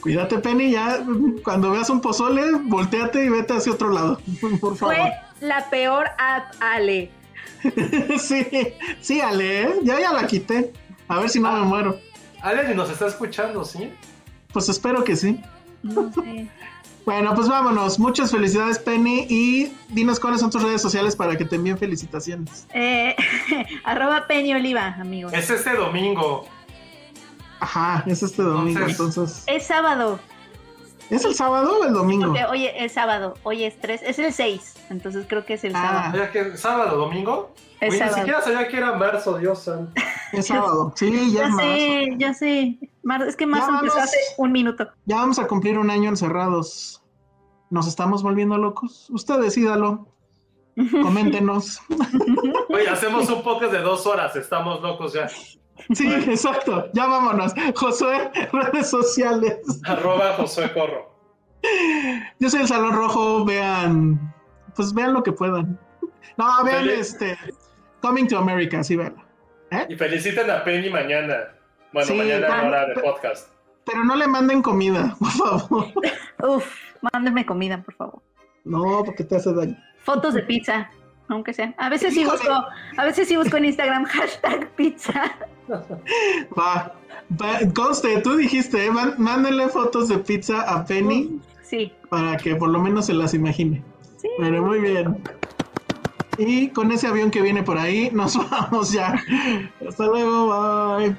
Cuídate, 0.00 0.38
Penny, 0.38 0.72
ya 0.72 1.04
cuando 1.44 1.70
veas 1.70 1.88
un 1.90 2.00
pozole, 2.00 2.42
volteate 2.64 3.24
y 3.24 3.28
vete 3.28 3.54
hacia 3.54 3.72
otro 3.72 3.90
lado, 3.90 4.20
por 4.60 4.76
favor. 4.76 4.96
Fue 4.96 5.12
la 5.40 5.68
peor 5.70 6.08
app, 6.18 6.54
Ale. 6.60 7.10
sí, 8.18 8.46
sí, 9.00 9.20
Ale, 9.20 9.62
¿eh? 9.62 9.74
ya, 9.82 10.00
ya 10.00 10.12
la 10.12 10.26
quité. 10.26 10.72
A 11.08 11.20
ver 11.20 11.30
si 11.30 11.40
no 11.40 11.52
me 11.52 11.60
muero. 11.60 11.98
Ale 12.42 12.74
nos 12.74 12.90
está 12.90 13.06
escuchando, 13.06 13.64
¿sí? 13.64 13.92
Pues 14.52 14.68
espero 14.68 15.04
que 15.04 15.16
sí. 15.16 15.40
No 15.82 16.12
sé. 16.12 16.48
Bueno, 17.04 17.34
pues 17.36 17.48
vámonos. 17.48 18.00
Muchas 18.00 18.32
felicidades, 18.32 18.80
Penny. 18.80 19.26
Y 19.28 19.72
dinos 19.90 20.18
cuáles 20.18 20.40
son 20.40 20.50
tus 20.50 20.62
redes 20.62 20.82
sociales 20.82 21.14
para 21.14 21.36
que 21.36 21.44
te 21.44 21.54
envíen 21.54 21.78
felicitaciones. 21.78 22.66
Eh, 22.74 23.14
arroba 23.84 24.26
Penny 24.26 24.54
Oliva, 24.54 24.96
amigos. 24.98 25.32
Es 25.32 25.48
este 25.48 25.74
domingo. 25.74 26.48
Ajá, 27.60 28.04
es 28.06 28.22
este 28.22 28.42
domingo, 28.42 28.80
Entonces- 28.80 29.00
entonces. 29.00 29.44
Es 29.46 29.66
sábado. 29.66 30.18
¿Es 31.08 31.24
el 31.24 31.34
sábado 31.34 31.78
o 31.80 31.84
el 31.84 31.92
domingo? 31.92 32.26
Porque 32.26 32.44
hoy 32.46 32.66
es 32.66 32.92
sábado, 32.92 33.34
hoy 33.44 33.62
es 33.64 33.80
3, 33.80 34.02
es 34.04 34.18
el 34.18 34.32
6, 34.32 34.74
entonces 34.90 35.24
creo 35.28 35.46
que 35.46 35.54
es 35.54 35.62
el 35.64 35.74
Ah. 35.76 35.82
sábado. 35.82 36.04
¿Sabía 36.10 36.32
que 36.32 36.56
sábado, 36.56 36.96
domingo? 36.98 37.54
Es 37.80 37.90
Oye, 37.90 37.98
sábado. 37.98 38.16
Ni 38.16 38.20
siquiera 38.22 38.40
sabía 38.42 38.68
que 38.68 38.76
era 38.76 38.92
marzo, 38.94 39.38
Dios 39.38 39.62
santo. 39.62 39.92
Es 40.32 40.46
sábado. 40.48 40.92
Sí, 40.96 41.32
ya, 41.32 41.42
Ya 41.42 41.46
es 41.46 41.50
marzo. 41.54 41.70
sé, 41.70 42.08
ya 42.18 42.34
sé. 42.34 42.78
Mar- 43.04 43.22
es 43.22 43.36
que 43.36 43.46
marzo 43.46 43.68
empezó 43.70 43.94
vamos. 43.94 44.08
hace 44.08 44.18
un 44.38 44.50
minuto. 44.50 44.88
Ya 45.04 45.16
vamos 45.16 45.38
a 45.38 45.46
cumplir 45.46 45.78
un 45.78 45.90
año 45.90 46.08
encerrados. 46.08 47.02
¿Nos 47.70 47.86
estamos 47.86 48.22
volviendo 48.24 48.58
locos? 48.58 49.08
Usted 49.10 49.38
decídalo. 49.38 50.08
Coméntenos. 51.02 51.80
Oye, 52.68 52.88
hacemos 52.88 53.28
un 53.30 53.42
podcast 53.42 53.72
de 53.72 53.80
dos 53.80 54.06
horas, 54.06 54.34
estamos 54.34 54.82
locos 54.82 55.12
ya. 55.12 55.28
Sí, 55.94 56.12
exacto. 56.12 56.88
Ya 56.92 57.06
vámonos. 57.06 57.52
Josué, 57.74 58.30
redes 58.52 58.88
sociales. 58.90 59.58
Arroba 59.84 60.34
Josué 60.34 60.72
Corro. 60.72 61.14
Yo 62.38 62.48
soy 62.50 62.62
el 62.62 62.68
Salón 62.68 62.92
Rojo. 62.94 63.44
Vean, 63.44 64.34
pues 64.74 64.92
vean 64.94 65.12
lo 65.12 65.22
que 65.22 65.32
puedan. 65.32 65.78
No, 66.36 66.64
vean 66.64 66.84
Feliz. 66.84 66.98
este. 66.98 67.38
Coming 68.02 68.26
to 68.28 68.38
America, 68.38 68.82
sí, 68.84 68.96
vean. 68.96 69.16
Y 69.88 69.96
feliciten 69.96 70.50
a 70.50 70.62
Penny 70.62 70.90
mañana. 70.90 71.36
Bueno, 71.92 72.08
Sí, 72.08 72.14
mañana 72.14 72.46
en 72.60 72.66
hora 72.68 72.86
de 72.86 72.94
podcast. 72.94 73.50
Pero 73.84 74.04
no 74.04 74.16
le 74.16 74.26
manden 74.26 74.62
comida, 74.62 75.16
por 75.18 75.30
favor. 75.30 75.86
Uf, 76.42 76.66
mándenme 77.12 77.46
comida, 77.46 77.82
por 77.82 77.94
favor. 77.94 78.22
No, 78.64 79.02
porque 79.04 79.24
te 79.24 79.36
hace 79.36 79.52
daño. 79.54 79.76
Fotos 80.00 80.34
de 80.34 80.42
pizza, 80.42 80.90
aunque 81.28 81.52
sea. 81.52 81.74
A 81.78 81.88
veces 81.88 82.14
sí 82.14 82.24
busco, 82.24 82.52
a 82.96 83.04
veces 83.04 83.28
sí 83.28 83.36
busco 83.36 83.56
en 83.56 83.66
Instagram 83.66 84.04
hashtag 84.06 84.68
pizza. 84.76 85.32
Va. 86.58 86.94
va, 87.40 87.58
Conste, 87.74 88.20
tú 88.20 88.36
dijiste, 88.36 88.86
¿eh? 88.86 88.90
Mándenle 89.18 89.68
fotos 89.68 90.08
de 90.08 90.18
pizza 90.18 90.62
a 90.62 90.84
Penny 90.84 91.40
Sí. 91.62 91.92
para 92.08 92.36
que 92.36 92.54
por 92.54 92.68
lo 92.68 92.78
menos 92.78 93.06
se 93.06 93.14
las 93.14 93.34
imagine. 93.34 93.82
Sí. 94.16 94.28
Pero 94.38 94.62
muy 94.64 94.78
bien. 94.80 95.16
Y 96.38 96.68
con 96.68 96.92
ese 96.92 97.06
avión 97.06 97.30
que 97.30 97.40
viene 97.42 97.62
por 97.62 97.78
ahí, 97.78 98.10
nos 98.12 98.36
vamos 98.50 98.92
ya. 98.92 99.20
Hasta 99.88 100.06
luego, 100.06 100.98
bye. 100.98 101.16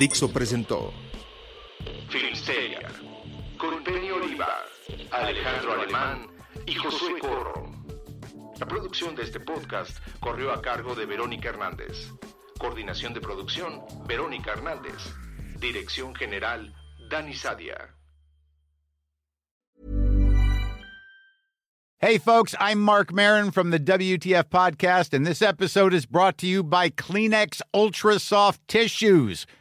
Dixo 0.00 0.32
presentó 0.32 0.94
Filmsteria, 2.08 2.88
con 3.58 3.84
Penny 3.84 4.10
Oliva, 4.10 4.64
Alejandro 5.10 5.74
Alemán 5.74 6.26
y 6.64 6.74
Josué 6.74 7.18
Corro. 7.20 7.70
La 8.58 8.64
producción 8.64 9.14
de 9.14 9.24
este 9.24 9.40
podcast 9.40 9.98
corrió 10.18 10.52
a 10.52 10.62
cargo 10.62 10.94
de 10.94 11.04
Verónica 11.04 11.50
Hernández. 11.50 12.08
Coordinación 12.58 13.12
de 13.12 13.20
producción, 13.20 13.82
Verónica 14.06 14.52
Hernández. 14.52 15.12
Dirección 15.58 16.14
General, 16.14 16.74
Dani 17.10 17.34
Sadia. 17.34 17.94
Hey, 22.02 22.16
folks, 22.16 22.54
I'm 22.58 22.80
Mark 22.80 23.12
Marin 23.12 23.50
from 23.50 23.68
the 23.68 23.78
WTF 23.78 24.44
Podcast, 24.44 25.12
and 25.12 25.26
this 25.26 25.42
episode 25.42 25.92
is 25.92 26.06
brought 26.06 26.38
to 26.38 26.46
you 26.46 26.62
by 26.62 26.88
Kleenex 26.88 27.60
Ultra 27.74 28.18
Soft 28.18 28.66
Tissues, 28.66 29.46